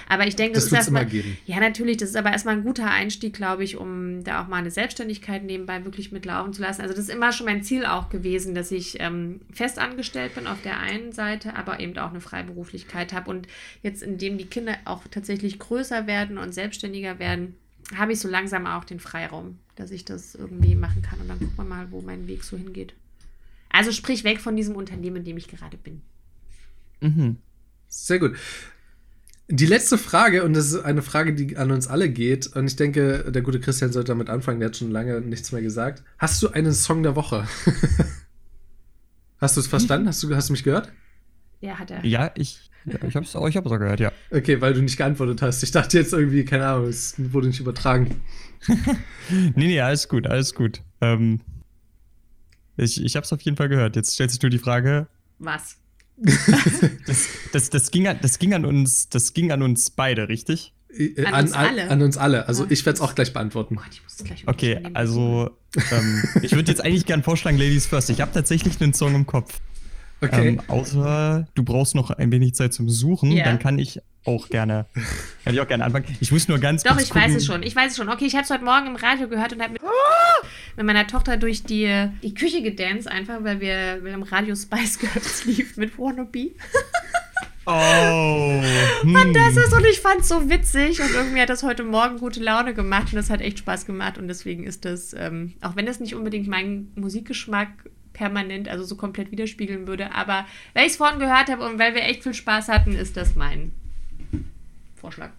Aber 0.08 0.26
ich 0.26 0.36
denke, 0.36 0.54
das, 0.54 0.64
das 0.64 0.72
ist 0.72 0.78
erstmal. 0.78 1.06
Ja, 1.46 1.60
natürlich, 1.60 1.96
das 1.96 2.10
ist 2.10 2.16
aber 2.16 2.32
erstmal 2.32 2.56
ein 2.56 2.64
guter 2.64 2.90
Einstieg, 2.90 3.34
glaube 3.34 3.64
ich, 3.64 3.76
um 3.76 4.24
da 4.24 4.42
auch 4.42 4.48
mal 4.48 4.56
eine 4.56 4.70
Selbstständigkeit 4.70 5.44
nebenbei 5.44 5.84
wirklich 5.84 6.12
mitlaufen 6.12 6.52
zu 6.52 6.62
lassen. 6.62 6.82
Also 6.82 6.94
das 6.94 7.04
ist 7.04 7.14
immer 7.14 7.32
schon 7.32 7.46
mein 7.46 7.62
Ziel 7.62 7.84
auch 7.84 8.08
gewesen, 8.08 8.54
dass 8.54 8.70
ich 8.70 9.00
ähm, 9.00 9.40
fest 9.52 9.78
angestellt 9.78 10.34
bin 10.34 10.46
auf 10.46 10.62
der 10.62 10.78
einen 10.78 11.12
Seite, 11.12 11.56
aber 11.56 11.80
eben 11.80 11.96
auch 11.98 12.10
eine 12.10 12.20
Freiberuflichkeit 12.20 13.12
habe. 13.12 13.30
Und 13.30 13.48
jetzt, 13.82 14.02
indem 14.02 14.38
die 14.38 14.46
Kinder 14.46 14.76
auch 14.84 15.02
tatsächlich 15.10 15.58
größer 15.58 16.06
werden 16.06 16.38
und 16.38 16.52
selbstständiger 16.52 17.18
werden, 17.18 17.56
habe 17.96 18.12
ich 18.12 18.20
so 18.20 18.28
langsam 18.28 18.66
auch 18.66 18.84
den 18.84 19.00
Freiraum, 19.00 19.58
dass 19.76 19.90
ich 19.90 20.04
das 20.04 20.34
irgendwie 20.34 20.74
machen 20.74 21.02
kann. 21.02 21.20
Und 21.20 21.28
dann 21.28 21.38
gucken 21.38 21.56
wir 21.56 21.64
mal, 21.64 21.90
wo 21.90 22.00
mein 22.00 22.26
Weg 22.26 22.44
so 22.44 22.56
hingeht. 22.56 22.94
Also 23.72 23.90
sprich 23.90 24.22
weg 24.22 24.40
von 24.40 24.54
diesem 24.54 24.76
Unternehmen, 24.76 25.16
in 25.16 25.24
dem 25.24 25.36
ich 25.38 25.48
gerade 25.48 25.76
bin. 25.76 26.02
Mhm. 27.00 27.38
Sehr 27.88 28.18
gut. 28.18 28.36
Die 29.48 29.66
letzte 29.66 29.98
Frage, 29.98 30.44
und 30.44 30.54
das 30.54 30.66
ist 30.66 30.82
eine 30.82 31.02
Frage, 31.02 31.34
die 31.34 31.56
an 31.56 31.72
uns 31.72 31.88
alle 31.88 32.08
geht, 32.08 32.46
und 32.54 32.66
ich 32.66 32.76
denke, 32.76 33.30
der 33.30 33.42
gute 33.42 33.60
Christian 33.60 33.92
sollte 33.92 34.08
damit 34.08 34.30
anfangen, 34.30 34.60
der 34.60 34.68
hat 34.68 34.76
schon 34.76 34.90
lange 34.90 35.20
nichts 35.20 35.52
mehr 35.52 35.62
gesagt. 35.62 36.02
Hast 36.18 36.42
du 36.42 36.48
einen 36.48 36.72
Song 36.72 37.02
der 37.02 37.16
Woche? 37.16 37.46
hast 39.38 39.56
du 39.56 39.60
es 39.60 39.66
verstanden? 39.66 40.06
Hast 40.08 40.22
du, 40.22 40.34
hast 40.34 40.48
du 40.48 40.52
mich 40.52 40.64
gehört? 40.64 40.92
Ja, 41.60 41.78
hat 41.78 41.90
er. 41.90 42.04
Ja, 42.04 42.30
ich, 42.34 42.70
ja, 42.84 42.94
ich 43.06 43.14
habe 43.14 43.24
es 43.24 43.34
ich 43.34 43.56
hab's 43.56 43.66
auch 43.70 43.78
gehört, 43.78 44.00
ja. 44.00 44.12
Okay, 44.30 44.60
weil 44.60 44.74
du 44.74 44.82
nicht 44.82 44.96
geantwortet 44.96 45.42
hast. 45.42 45.62
Ich 45.62 45.70
dachte 45.70 45.98
jetzt 45.98 46.12
irgendwie, 46.12 46.44
keine 46.44 46.66
Ahnung, 46.66 46.88
es 46.88 47.14
wurde 47.18 47.48
nicht 47.48 47.60
übertragen. 47.60 48.20
nee, 49.28 49.66
nee, 49.66 49.80
alles 49.80 50.08
gut, 50.08 50.26
alles 50.26 50.54
gut. 50.54 50.82
Ähm, 51.00 51.40
ich, 52.82 53.02
ich 53.02 53.16
habe 53.16 53.24
es 53.24 53.32
auf 53.32 53.40
jeden 53.40 53.56
Fall 53.56 53.68
gehört. 53.68 53.96
Jetzt 53.96 54.14
stellt 54.14 54.30
sich 54.30 54.42
nur 54.42 54.50
die 54.50 54.58
Frage. 54.58 55.06
Was? 55.38 55.76
das, 57.06 57.28
das, 57.52 57.70
das, 57.70 57.90
ging 57.90 58.06
an, 58.06 58.18
das, 58.22 58.38
ging 58.38 58.54
an 58.54 58.64
uns, 58.64 59.08
das 59.08 59.34
ging 59.34 59.50
an 59.50 59.62
uns 59.62 59.90
beide, 59.90 60.28
richtig? 60.28 60.72
Äh, 60.96 61.24
an, 61.24 61.34
an, 61.34 61.44
uns 61.44 61.52
alle. 61.52 61.90
An 61.90 62.02
uns 62.02 62.16
alle. 62.16 62.48
Also 62.48 62.66
ich 62.68 62.84
werde 62.84 62.96
es 62.96 63.00
auch 63.00 63.14
gleich 63.14 63.32
beantworten. 63.32 63.76
Gott, 63.76 63.86
ich 63.90 64.02
muss 64.02 64.16
gleich 64.18 64.46
okay, 64.46 64.80
also 64.92 65.50
ähm, 65.90 66.22
ich 66.42 66.52
würde 66.52 66.70
jetzt 66.70 66.84
eigentlich 66.84 67.06
gerne 67.06 67.22
vorschlagen, 67.22 67.56
Ladies 67.56 67.86
First. 67.86 68.10
Ich 68.10 68.20
habe 68.20 68.32
tatsächlich 68.32 68.80
einen 68.80 68.92
Song 68.92 69.14
im 69.14 69.26
Kopf. 69.26 69.60
Okay. 70.22 70.48
Ähm, 70.48 70.60
außer 70.68 71.46
du 71.54 71.64
brauchst 71.64 71.94
noch 71.94 72.10
ein 72.10 72.30
wenig 72.30 72.54
Zeit 72.54 72.72
zum 72.72 72.88
Suchen, 72.88 73.32
yeah. 73.32 73.44
dann 73.44 73.58
kann 73.58 73.78
ich 73.78 74.00
auch 74.24 74.48
gerne, 74.48 74.86
kann 75.44 75.54
ich 75.54 75.60
auch 75.60 75.66
gerne 75.66 75.84
anfangen. 75.84 76.04
Ich 76.20 76.30
muss 76.30 76.46
nur 76.46 76.58
ganz 76.58 76.84
Doch, 76.84 76.98
ich 76.98 77.08
gucken. 77.08 77.22
weiß 77.22 77.34
es 77.34 77.44
schon. 77.44 77.64
Ich 77.64 77.74
weiß 77.74 77.90
es 77.90 77.96
schon. 77.96 78.08
Okay, 78.08 78.26
ich 78.26 78.34
habe 78.34 78.44
es 78.44 78.50
heute 78.50 78.64
Morgen 78.64 78.86
im 78.86 78.96
Radio 78.96 79.28
gehört 79.28 79.52
und 79.52 79.60
habe 79.60 79.72
mit, 79.72 79.82
ah! 79.82 80.46
mit, 80.76 80.86
meiner 80.86 81.08
Tochter 81.08 81.36
durch 81.36 81.64
die, 81.64 82.08
die 82.22 82.34
Küche 82.34 82.62
gedanced, 82.62 83.08
einfach 83.08 83.42
weil 83.42 83.60
wir 83.60 83.98
weil 84.02 84.12
im 84.12 84.22
Radio 84.22 84.54
Spice 84.54 85.00
Girls 85.00 85.44
lief 85.46 85.76
mit 85.76 85.98
Wannabe. 85.98 86.52
Oh. 87.66 88.62
Hm. 89.02 89.14
Und 89.14 89.34
das 89.34 89.56
ist, 89.56 89.72
und 89.72 89.84
ich 89.86 90.00
fand 90.00 90.22
es 90.22 90.28
so 90.28 90.50
witzig 90.50 91.00
und 91.00 91.14
irgendwie 91.14 91.40
hat 91.40 91.48
das 91.48 91.62
heute 91.62 91.84
Morgen 91.84 92.18
gute 92.18 92.42
Laune 92.42 92.74
gemacht 92.74 93.12
und 93.12 93.14
das 93.14 93.30
hat 93.30 93.40
echt 93.40 93.60
Spaß 93.60 93.86
gemacht 93.86 94.18
und 94.18 94.26
deswegen 94.26 94.64
ist 94.64 94.84
das, 94.84 95.14
ähm, 95.16 95.54
auch 95.60 95.76
wenn 95.76 95.86
das 95.86 96.00
nicht 96.00 96.16
unbedingt 96.16 96.48
mein 96.48 96.88
Musikgeschmack 96.96 97.68
permanent, 98.12 98.68
also 98.68 98.84
so 98.84 98.96
komplett 98.96 99.30
widerspiegeln 99.30 99.86
würde. 99.86 100.14
Aber 100.14 100.46
weil 100.74 100.86
ich 100.86 100.92
es 100.92 100.96
vorhin 100.96 101.18
gehört 101.18 101.50
habe 101.50 101.64
und 101.64 101.78
weil 101.78 101.94
wir 101.94 102.02
echt 102.02 102.22
viel 102.22 102.34
Spaß 102.34 102.68
hatten, 102.68 102.94
ist 102.94 103.16
das 103.16 103.34
mein 103.34 103.72
Vorschlag. 104.96 105.30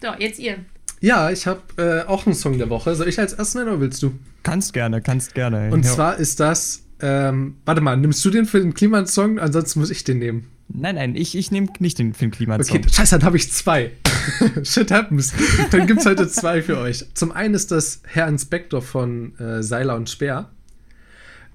So, 0.00 0.08
jetzt 0.18 0.38
ihr. 0.38 0.58
Ja, 1.00 1.30
ich 1.30 1.46
habe 1.46 1.62
äh, 1.76 2.08
auch 2.08 2.26
einen 2.26 2.34
Song 2.34 2.58
der 2.58 2.70
Woche. 2.70 2.94
Soll 2.94 3.08
ich 3.08 3.18
als 3.18 3.32
erstes 3.32 3.54
nennen 3.54 3.68
oder 3.68 3.80
willst 3.80 4.02
du? 4.02 4.18
Kannst 4.42 4.72
gerne, 4.72 5.00
kannst 5.00 5.34
gerne. 5.34 5.70
Und 5.70 5.84
ja. 5.84 5.92
zwar 5.92 6.16
ist 6.16 6.40
das, 6.40 6.84
ähm, 7.00 7.56
warte 7.64 7.80
mal, 7.80 7.96
nimmst 7.96 8.24
du 8.24 8.30
den 8.30 8.46
für 8.46 8.60
den 8.60 8.74
Klimasong? 8.74 9.38
Ansonsten 9.38 9.80
muss 9.80 9.90
ich 9.90 10.04
den 10.04 10.18
nehmen. 10.18 10.48
Nein, 10.68 10.96
nein, 10.96 11.16
ich, 11.16 11.34
ich 11.36 11.50
nehme 11.50 11.68
nicht 11.78 11.98
den 11.98 12.12
Finn 12.12 12.30
Kliman-Song. 12.30 12.76
Okay, 12.76 12.88
scheiße, 12.90 13.18
dann 13.18 13.24
habe 13.24 13.38
ich 13.38 13.50
zwei. 13.50 13.92
Shit 14.62 14.90
happens. 14.90 15.32
Dann 15.70 15.86
gibt 15.86 16.00
es 16.00 16.06
heute 16.06 16.28
zwei 16.28 16.62
für 16.62 16.78
euch. 16.78 17.06
Zum 17.14 17.32
einen 17.32 17.54
ist 17.54 17.70
das 17.70 18.02
Herr 18.06 18.28
Inspektor 18.28 18.82
von 18.82 19.38
äh, 19.38 19.62
Seiler 19.62 19.96
und 19.96 20.10
Speer. 20.10 20.50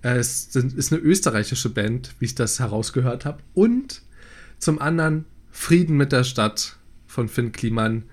Äh, 0.03 0.17
es 0.17 0.55
ist 0.55 0.93
eine 0.93 1.01
österreichische 1.01 1.69
Band, 1.69 2.13
wie 2.19 2.25
ich 2.25 2.35
das 2.35 2.59
herausgehört 2.59 3.25
habe. 3.25 3.39
Und 3.53 4.01
zum 4.59 4.79
anderen 4.79 5.25
Frieden 5.51 5.97
mit 5.97 6.11
der 6.11 6.23
Stadt 6.23 6.77
von 7.07 7.27
Finn 7.27 7.51
Kliman, 7.51 8.03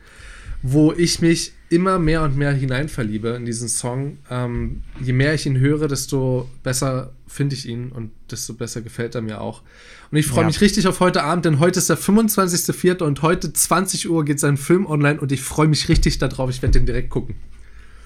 wo 0.63 0.93
ich 0.93 1.21
mich 1.21 1.53
immer 1.71 1.99
mehr 1.99 2.23
und 2.23 2.37
mehr 2.37 2.53
hineinverliebe 2.53 3.29
in 3.31 3.47
diesen 3.47 3.69
Song. 3.69 4.19
Ähm, 4.29 4.83
je 5.01 5.13
mehr 5.13 5.35
ich 5.35 5.47
ihn 5.47 5.59
höre, 5.59 5.87
desto 5.87 6.51
besser 6.63 7.13
finde 7.29 7.55
ich 7.55 7.67
ihn 7.67 7.93
und 7.93 8.11
desto 8.31 8.55
besser 8.55 8.83
gefällt 8.83 9.15
er 9.15 9.23
mir 9.23 9.41
auch. 9.41 9.63
Und 10.11 10.19
ich 10.19 10.27
freue 10.27 10.43
ja. 10.43 10.47
mich 10.49 10.61
richtig 10.61 10.89
auf 10.89 10.99
heute 10.99 11.23
Abend, 11.23 11.45
denn 11.45 11.61
heute 11.61 11.79
ist 11.79 11.89
der 11.89 11.97
25.04. 11.97 13.05
und 13.05 13.23
heute 13.23 13.53
20 13.53 14.11
Uhr 14.11 14.25
geht 14.25 14.41
sein 14.41 14.57
Film 14.57 14.85
online 14.85 15.21
und 15.21 15.31
ich 15.31 15.41
freue 15.41 15.69
mich 15.69 15.89
richtig 15.89 16.19
darauf. 16.19 16.51
Ich 16.51 16.61
werde 16.61 16.79
den 16.79 16.87
direkt 16.87 17.11
gucken. 17.11 17.37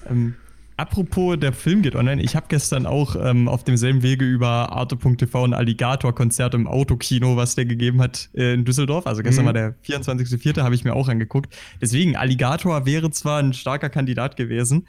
Ähm, 0.07 0.35
Apropos, 0.77 1.37
der 1.39 1.53
Film 1.53 1.81
geht 1.81 1.95
online. 1.95 2.21
Ich 2.21 2.35
habe 2.35 2.47
gestern 2.49 2.85
auch 2.85 3.15
ähm, 3.15 3.47
auf 3.47 3.63
demselben 3.63 4.03
Wege 4.03 4.25
über 4.25 4.73
arte.tv 4.73 5.45
ein 5.45 5.53
Alligator-Konzert 5.53 6.53
im 6.53 6.67
Autokino, 6.67 7.37
was 7.37 7.55
der 7.55 7.65
gegeben 7.65 8.01
hat 8.01 8.29
äh, 8.33 8.53
in 8.53 8.65
Düsseldorf. 8.65 9.07
Also 9.07 9.23
gestern 9.23 9.45
mhm. 9.45 9.47
war 9.47 9.53
der 9.53 9.75
24.04., 9.85 10.61
habe 10.61 10.75
ich 10.75 10.83
mir 10.83 10.93
auch 10.93 11.07
angeguckt. 11.07 11.55
Deswegen, 11.81 12.17
Alligator 12.17 12.85
wäre 12.85 13.09
zwar 13.11 13.41
ein 13.41 13.53
starker 13.53 13.89
Kandidat 13.89 14.35
gewesen, 14.35 14.85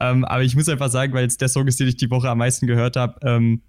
ähm, 0.00 0.24
aber 0.24 0.42
ich 0.42 0.56
muss 0.56 0.70
einfach 0.70 0.88
sagen, 0.88 1.12
weil 1.12 1.26
es 1.26 1.36
der 1.36 1.48
Song 1.48 1.66
ist, 1.66 1.80
den 1.80 1.88
ich 1.88 1.96
die 1.96 2.10
Woche 2.10 2.30
am 2.30 2.38
meisten 2.38 2.66
gehört 2.66 2.96
habe, 2.96 3.18
ähm, 3.22 3.60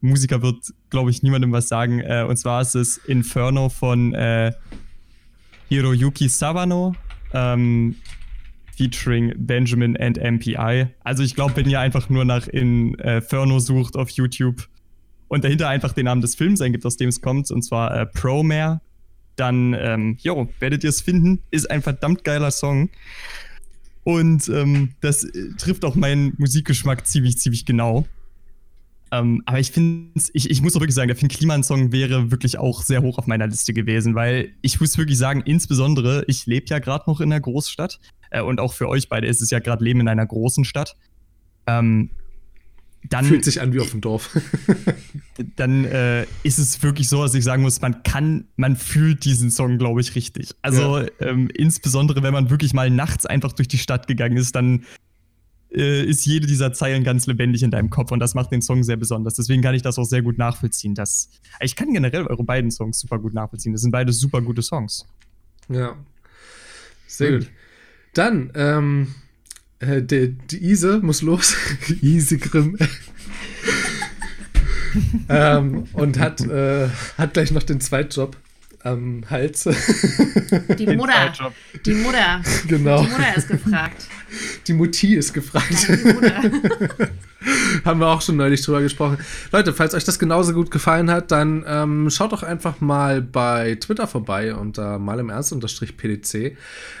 Musiker 0.00 0.42
wird, 0.42 0.74
glaube 0.90 1.10
ich, 1.10 1.22
niemandem 1.22 1.52
was 1.52 1.68
sagen. 1.68 2.00
Äh, 2.00 2.24
und 2.28 2.36
zwar 2.36 2.62
ist 2.62 2.74
es 2.74 2.98
Inferno 2.98 3.68
von 3.68 4.12
äh, 4.12 4.52
Hiroyuki 5.68 6.28
Sawano. 6.28 6.94
Ähm, 7.32 7.96
featuring 8.76 9.32
Benjamin 9.36 9.96
and 9.96 10.18
MPI. 10.18 10.88
Also 11.02 11.22
ich 11.22 11.34
glaube, 11.34 11.56
wenn 11.56 11.68
ihr 11.68 11.80
einfach 11.80 12.08
nur 12.10 12.24
nach 12.24 12.46
Inferno 12.48 13.58
sucht 13.58 13.96
auf 13.96 14.10
YouTube 14.10 14.68
und 15.28 15.44
dahinter 15.44 15.68
einfach 15.68 15.92
den 15.92 16.04
Namen 16.04 16.20
des 16.20 16.34
Films 16.34 16.60
eingibt, 16.60 16.84
aus 16.84 16.96
dem 16.96 17.08
es 17.08 17.20
kommt, 17.20 17.50
und 17.50 17.62
zwar 17.62 17.96
äh, 17.96 18.06
Promare, 18.06 18.80
dann, 19.36 19.74
ähm, 19.74 20.16
jo, 20.20 20.48
werdet 20.60 20.84
ihr 20.84 20.90
es 20.90 21.00
finden. 21.00 21.40
Ist 21.50 21.70
ein 21.70 21.82
verdammt 21.82 22.24
geiler 22.24 22.50
Song. 22.50 22.90
Und 24.04 24.48
ähm, 24.48 24.92
das 25.00 25.24
äh, 25.24 25.50
trifft 25.58 25.84
auch 25.84 25.94
meinen 25.94 26.34
Musikgeschmack 26.38 27.06
ziemlich, 27.06 27.38
ziemlich 27.38 27.66
genau. 27.66 28.06
Ähm, 29.16 29.42
aber 29.46 29.60
ich 29.60 29.70
finde, 29.70 30.20
ich, 30.32 30.50
ich 30.50 30.62
muss 30.62 30.76
auch 30.76 30.80
wirklich 30.80 30.94
sagen, 30.94 31.08
der 31.08 31.16
Finn 31.16 31.28
Kliman-Song 31.28 31.92
wäre 31.92 32.30
wirklich 32.30 32.58
auch 32.58 32.82
sehr 32.82 33.02
hoch 33.02 33.18
auf 33.18 33.26
meiner 33.26 33.46
Liste 33.46 33.72
gewesen, 33.72 34.14
weil 34.14 34.52
ich 34.62 34.80
muss 34.80 34.98
wirklich 34.98 35.18
sagen, 35.18 35.42
insbesondere, 35.44 36.24
ich 36.26 36.46
lebe 36.46 36.66
ja 36.68 36.78
gerade 36.78 37.04
noch 37.08 37.20
in 37.20 37.32
einer 37.32 37.40
Großstadt 37.40 37.98
äh, 38.30 38.42
und 38.42 38.60
auch 38.60 38.72
für 38.72 38.88
euch 38.88 39.08
beide 39.08 39.26
ist 39.26 39.40
es 39.40 39.50
ja 39.50 39.58
gerade 39.58 39.84
Leben 39.84 40.00
in 40.00 40.08
einer 40.08 40.26
großen 40.26 40.64
Stadt. 40.64 40.96
Ähm, 41.66 42.10
dann, 43.08 43.24
Fühlt 43.24 43.44
sich 43.44 43.60
an 43.60 43.72
wie 43.72 43.80
auf 43.80 43.90
dem 43.92 44.00
Dorf. 44.00 44.36
dann 45.56 45.84
äh, 45.84 46.24
ist 46.42 46.58
es 46.58 46.82
wirklich 46.82 47.08
so, 47.08 47.22
dass 47.22 47.34
ich 47.34 47.44
sagen 47.44 47.62
muss, 47.62 47.80
man 47.80 48.02
kann, 48.02 48.46
man 48.56 48.74
fühlt 48.74 49.24
diesen 49.24 49.50
Song, 49.50 49.78
glaube 49.78 50.00
ich, 50.00 50.16
richtig. 50.16 50.50
Also 50.62 50.98
ja. 50.98 51.06
ähm, 51.20 51.48
insbesondere, 51.54 52.22
wenn 52.24 52.32
man 52.32 52.50
wirklich 52.50 52.74
mal 52.74 52.90
nachts 52.90 53.24
einfach 53.24 53.52
durch 53.52 53.68
die 53.68 53.78
Stadt 53.78 54.08
gegangen 54.08 54.36
ist, 54.36 54.56
dann 54.56 54.84
äh, 55.76 56.02
ist 56.02 56.24
jede 56.24 56.46
dieser 56.46 56.72
Zeilen 56.72 57.04
ganz 57.04 57.26
lebendig 57.26 57.62
in 57.62 57.70
deinem 57.70 57.90
Kopf 57.90 58.10
und 58.10 58.18
das 58.18 58.34
macht 58.34 58.50
den 58.50 58.62
Song 58.62 58.82
sehr 58.82 58.96
besonders. 58.96 59.34
Deswegen 59.34 59.62
kann 59.62 59.74
ich 59.74 59.82
das 59.82 59.98
auch 59.98 60.04
sehr 60.04 60.22
gut 60.22 60.38
nachvollziehen. 60.38 60.94
Dass, 60.94 61.28
ich 61.60 61.76
kann 61.76 61.92
generell 61.92 62.26
eure 62.26 62.44
beiden 62.44 62.70
Songs 62.70 62.98
super 62.98 63.18
gut 63.18 63.34
nachvollziehen. 63.34 63.72
Das 63.72 63.82
sind 63.82 63.90
beide 63.90 64.12
super 64.12 64.40
gute 64.40 64.62
Songs. 64.62 65.06
Ja. 65.68 65.96
Sehr 67.06 67.38
gut. 67.38 67.50
Dann, 68.14 68.50
ähm, 68.54 69.14
äh, 69.80 70.02
die, 70.02 70.32
die 70.32 70.64
Ise 70.64 71.00
muss 71.02 71.22
los. 71.22 71.54
Ise 72.00 72.38
Grimm. 72.38 72.78
ähm, 75.28 75.84
und 75.92 76.18
hat, 76.18 76.40
äh, 76.40 76.88
hat 77.18 77.34
gleich 77.34 77.50
noch 77.50 77.62
den 77.62 77.80
Zweitjob 77.80 78.36
am 78.82 79.28
Hals. 79.28 79.64
Die 80.78 80.96
Mutter. 80.96 81.52
Die 81.84 81.94
Mutter. 81.94 82.40
Genau. 82.66 83.02
Die 83.02 83.10
Mutter 83.10 83.36
ist 83.36 83.48
gefragt. 83.48 84.06
Die 84.66 84.72
Mutti 84.72 85.14
ist 85.14 85.32
gefragt. 85.32 85.88
Haben 87.84 88.00
wir 88.00 88.08
auch 88.08 88.22
schon 88.22 88.36
neulich 88.36 88.62
drüber 88.62 88.80
gesprochen. 88.80 89.18
Leute, 89.52 89.72
falls 89.72 89.94
euch 89.94 90.04
das 90.04 90.18
genauso 90.18 90.52
gut 90.52 90.70
gefallen 90.70 91.10
hat, 91.10 91.30
dann 91.30 91.64
ähm, 91.66 92.10
schaut 92.10 92.32
doch 92.32 92.42
einfach 92.42 92.80
mal 92.80 93.22
bei 93.22 93.76
Twitter 93.76 94.06
vorbei 94.06 94.54
unter 94.54 94.98
mal 94.98 95.20
im 95.20 95.30
Ernst 95.30 95.54
PDC. 95.96 96.56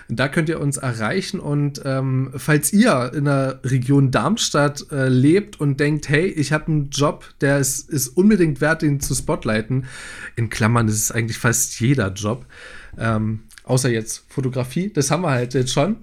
Da 0.08 0.28
könnt 0.28 0.48
ihr 0.48 0.60
uns 0.60 0.76
erreichen 0.76 1.40
und 1.40 1.82
ähm, 1.84 2.32
falls 2.36 2.72
ihr 2.72 3.12
in 3.14 3.24
der 3.24 3.60
Region 3.64 4.10
Darmstadt 4.10 4.86
äh, 4.92 5.08
lebt 5.08 5.60
und 5.60 5.80
denkt, 5.80 6.08
hey, 6.08 6.26
ich 6.26 6.52
habe 6.52 6.68
einen 6.68 6.90
Job, 6.90 7.24
der 7.40 7.58
ist, 7.58 7.90
ist 7.90 8.08
unbedingt 8.08 8.60
wert, 8.60 8.82
ihn 8.82 9.00
zu 9.00 9.14
spotlighten. 9.14 9.86
In 10.36 10.48
Klammern 10.48 10.88
ist 10.88 10.96
es 10.96 11.10
eigentlich 11.10 11.38
fast 11.38 11.80
jeder 11.80 12.12
Job. 12.12 12.46
Ähm, 12.98 13.40
außer 13.64 13.90
jetzt 13.90 14.24
Fotografie, 14.28 14.92
das 14.92 15.10
haben 15.10 15.22
wir 15.22 15.30
halt 15.30 15.54
jetzt 15.54 15.72
schon. 15.72 15.96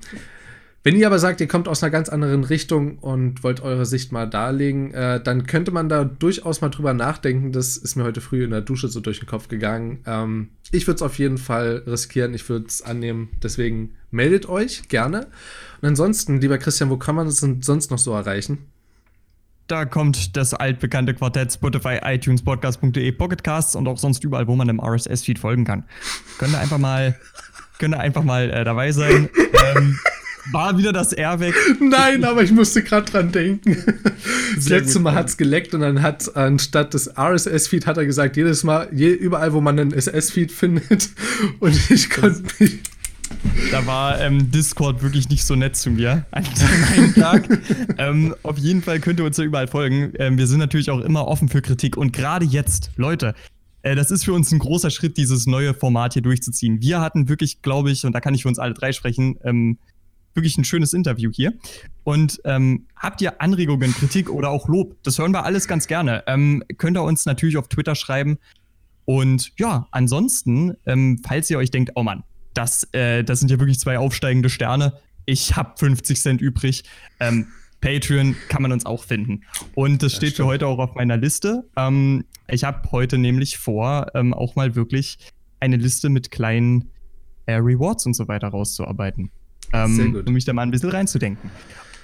Wenn 0.84 0.98
ihr 0.98 1.08
aber 1.08 1.18
sagt, 1.18 1.40
ihr 1.40 1.48
kommt 1.48 1.70
aus 1.70 1.82
einer 1.82 1.92
ganz 1.92 2.10
anderen 2.10 2.44
Richtung 2.44 2.98
und 2.98 3.42
wollt 3.42 3.62
eure 3.62 3.86
Sicht 3.86 4.12
mal 4.12 4.30
darlegen, 4.30 4.94
äh, 4.94 5.24
dann 5.24 5.48
könnte 5.48 5.72
man 5.72 5.88
da 5.88 6.04
durchaus 6.04 6.60
mal 6.60 6.70
drüber 6.70 6.94
nachdenken. 6.94 7.54
Das 7.54 7.78
ist 7.78 7.96
mir 7.96 8.04
heute 8.04 8.20
früh 8.20 8.44
in 8.44 8.50
der 8.50 8.60
Dusche 8.60 8.90
so 8.90 9.00
durch 9.00 9.20
den 9.20 9.28
Kopf 9.28 9.48
gegangen. 9.48 10.00
Ähm, 10.06 10.50
ich 10.72 10.86
würde 10.86 10.98
es 10.98 11.02
auf 11.02 11.18
jeden 11.18 11.38
Fall 11.38 11.84
riskieren, 11.88 12.34
ich 12.34 12.50
würde 12.50 12.66
es 12.68 12.82
annehmen. 12.82 13.30
Deswegen 13.42 13.94
meldet 14.12 14.50
euch 14.50 14.90
gerne. 14.90 15.28
Und 15.82 15.88
ansonsten, 15.88 16.42
lieber 16.42 16.58
Christian, 16.58 16.90
wo 16.90 16.98
kann 16.98 17.16
man 17.16 17.28
es 17.28 17.38
sonst 17.38 17.90
noch 17.90 17.98
so 17.98 18.12
erreichen? 18.12 18.58
Da 19.68 19.86
kommt 19.86 20.36
das 20.36 20.54
altbekannte 20.54 21.14
Quartett 21.14 21.54
Spotify, 21.54 22.00
iTunes, 22.04 22.44
Podcast.de, 22.44 23.10
Pocketcasts 23.14 23.78
und 23.78 23.88
auch 23.88 23.98
sonst 23.98 24.22
überall, 24.26 24.48
wo 24.48 24.58
man 24.58 24.68
dem 24.68 24.82
RSS-Feed 24.82 25.40
folgen 25.40 25.64
kann. 25.64 25.86
Könnt 26.38 26.52
ihr 26.52 26.60
einfach 26.60 26.78
mal, 26.78 27.18
könnt 27.80 27.96
ihr 27.96 28.02
einfach 28.02 28.24
mal 28.24 28.50
äh, 28.50 28.66
dabei 28.66 28.92
sein. 28.92 29.30
ähm, 29.76 29.98
war 30.52 30.78
wieder 30.78 30.92
das 30.92 31.14
R 31.14 31.40
weg? 31.40 31.56
Nein, 31.80 32.24
aber 32.24 32.44
ich 32.44 32.52
musste 32.52 32.84
gerade 32.84 33.10
dran 33.10 33.32
denken. 33.32 33.78
Das 34.56 34.70
letzte 34.70 35.00
Mal 35.00 35.14
hat 35.14 35.30
es 35.30 35.38
geleckt 35.38 35.74
und 35.74 35.82
dann 35.82 36.02
hat 36.02 36.36
anstatt 36.36 36.94
des 36.94 37.18
RSS-Feed 37.18 37.86
hat 37.86 37.98
er 37.98 38.06
gesagt, 38.06 38.38
jedes 38.38 38.64
Mal, 38.64 38.90
je, 38.92 39.10
überall, 39.10 39.54
wo 39.54 39.62
man 39.62 39.80
einen 39.80 39.94
SS-Feed 39.94 40.52
findet. 40.52 41.10
Und 41.60 41.92
ich 41.92 42.10
konnte 42.10 42.44
mich. 42.60 42.80
Da 43.72 43.86
war 43.86 44.20
ähm, 44.22 44.52
Discord 44.52 45.02
wirklich 45.02 45.30
nicht 45.30 45.44
so 45.44 45.56
nett 45.56 45.76
zu 45.76 45.90
mir 45.90 46.26
an 46.32 46.46
einem 46.94 47.14
Tag. 47.16 47.50
ähm, 47.98 48.36
auf 48.44 48.58
jeden 48.58 48.82
Fall 48.82 49.00
könnt 49.00 49.20
ihr 49.20 49.26
uns 49.26 49.38
da 49.38 49.44
überall 49.44 49.68
folgen. 49.68 50.14
Ähm, 50.20 50.38
wir 50.38 50.48
sind 50.48 50.60
natürlich 50.60 50.92
auch 50.92 51.00
immer 51.00 51.28
offen 51.28 51.50
für 51.50 51.62
Kritik 51.62 51.98
und 51.98 52.14
gerade 52.14 52.46
jetzt, 52.46 52.92
Leute, 52.96 53.34
äh, 53.82 53.96
das 53.96 54.12
ist 54.12 54.24
für 54.24 54.34
uns 54.34 54.52
ein 54.52 54.60
großer 54.60 54.90
Schritt, 54.90 55.18
dieses 55.18 55.46
neue 55.46 55.74
Format 55.74 56.14
hier 56.14 56.22
durchzuziehen. 56.22 56.82
Wir 56.82 57.02
hatten 57.02 57.28
wirklich, 57.28 57.62
glaube 57.62 57.92
ich, 57.92 58.06
und 58.06 58.14
da 58.14 58.22
kann 58.22 58.34
ich 58.34 58.44
für 58.44 58.50
uns 58.50 58.60
alle 58.60 58.74
drei 58.74 58.92
sprechen, 58.92 59.38
ähm, 59.44 59.78
wirklich 60.36 60.58
ein 60.58 60.64
schönes 60.64 60.94
Interview 60.94 61.32
hier. 61.32 61.54
Und 62.04 62.42
ähm, 62.46 62.88
habt 62.96 63.22
ihr 63.22 63.42
Anregungen, 63.42 63.94
Kritik 63.94 64.30
oder 64.30 64.50
auch 64.50 64.68
Lob? 64.68 64.96
Das 65.04 65.18
hören 65.18 65.32
wir 65.32 65.46
alles 65.46 65.68
ganz 65.68 65.88
gerne. 65.88 66.24
Ähm, 66.28 66.64
könnt 66.78 66.98
ihr 66.98 67.04
uns 67.04 67.26
natürlich 67.26 67.58
auf 67.58 67.68
Twitter 67.68 67.96
schreiben. 67.96 68.38
Und 69.06 69.52
ja, 69.58 69.88
ansonsten, 69.92 70.76
ähm, 70.86 71.22
falls 71.26 71.50
ihr 71.50 71.58
euch 71.58 71.72
denkt, 71.72 71.92
oh 71.96 72.04
Mann, 72.04 72.24
das, 72.54 72.88
äh, 72.94 73.24
das 73.24 73.40
sind 73.40 73.52
ja 73.52 73.60
wirklich 73.60 73.80
zwei 73.80 73.98
aufsteigende 73.98 74.50
Sterne. 74.50 74.94
Ich 75.26 75.56
habe 75.56 75.74
50 75.78 76.22
Cent 76.22 76.42
übrig. 76.42 76.84
Ähm, 77.20 77.48
Patreon 77.82 78.36
kann 78.48 78.62
man 78.62 78.72
uns 78.72 78.86
auch 78.86 79.04
finden. 79.04 79.44
Und 79.76 80.04
das, 80.04 80.14
das 80.14 80.18
steht 80.18 80.34
stimmt. 80.34 80.36
für 80.38 80.46
heute 80.46 80.68
auch 80.68 80.80
auf 80.80 80.96
meiner 80.96 81.18
Liste. 81.18 81.66
Ähm, 81.76 82.26
ich 82.48 82.64
habe 82.64 82.92
heute 82.92 83.18
nämlich 83.18 83.58
vor, 83.58 84.08
ähm, 84.16 84.34
auch 84.34 84.56
mal 84.56 84.76
wirklich 84.76 85.18
eine 85.60 85.78
Liste 85.78 86.10
mit 86.10 86.32
kleinen 86.32 86.90
äh, 87.46 87.56
Rewards 87.56 88.06
und 88.06 88.14
so 88.14 88.28
weiter 88.28 88.50
rauszuarbeiten 88.50 89.32
ähm, 89.74 90.24
um 90.26 90.34
mich 90.34 90.46
da 90.46 90.54
mal 90.54 90.62
ein 90.62 90.72
bisschen 90.72 90.90
reinzudenken. 90.90 91.50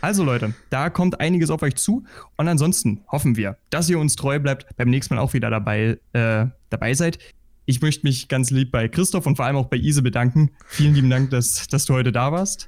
Also 0.01 0.23
Leute, 0.23 0.53
da 0.69 0.89
kommt 0.89 1.19
einiges 1.19 1.49
auf 1.49 1.61
euch 1.61 1.75
zu 1.75 2.03
und 2.37 2.47
ansonsten 2.47 3.01
hoffen 3.11 3.35
wir, 3.35 3.57
dass 3.69 3.89
ihr 3.89 3.99
uns 3.99 4.15
treu 4.15 4.39
bleibt, 4.39 4.65
beim 4.77 4.89
nächsten 4.89 5.15
Mal 5.15 5.21
auch 5.21 5.33
wieder 5.33 5.49
dabei, 5.49 5.99
äh, 6.13 6.45
dabei 6.69 6.93
seid. 6.93 7.19
Ich 7.65 7.81
möchte 7.81 8.07
mich 8.07 8.29
ganz 8.29 8.49
lieb 8.49 8.71
bei 8.71 8.87
Christoph 8.87 9.25
und 9.27 9.35
vor 9.35 9.45
allem 9.45 9.57
auch 9.57 9.67
bei 9.67 9.77
Ise 9.77 10.01
bedanken. 10.01 10.51
Vielen 10.67 10.95
lieben 10.95 11.09
Dank, 11.09 11.29
dass, 11.29 11.67
dass 11.67 11.85
du 11.85 11.93
heute 11.93 12.11
da 12.11 12.31
warst. 12.31 12.67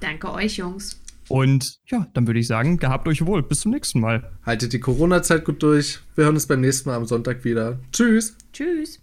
Danke 0.00 0.32
euch, 0.32 0.56
Jungs. 0.56 1.00
Und 1.28 1.78
ja, 1.86 2.08
dann 2.14 2.26
würde 2.26 2.40
ich 2.40 2.46
sagen, 2.46 2.78
gehabt 2.78 3.06
euch 3.06 3.24
wohl. 3.24 3.42
Bis 3.42 3.60
zum 3.60 3.72
nächsten 3.72 4.00
Mal. 4.00 4.32
Haltet 4.44 4.72
die 4.72 4.80
Corona-Zeit 4.80 5.44
gut 5.44 5.62
durch. 5.62 6.00
Wir 6.16 6.24
hören 6.24 6.34
uns 6.34 6.46
beim 6.46 6.60
nächsten 6.60 6.88
Mal 6.88 6.96
am 6.96 7.06
Sonntag 7.06 7.44
wieder. 7.44 7.78
Tschüss. 7.92 8.36
Tschüss. 8.52 9.01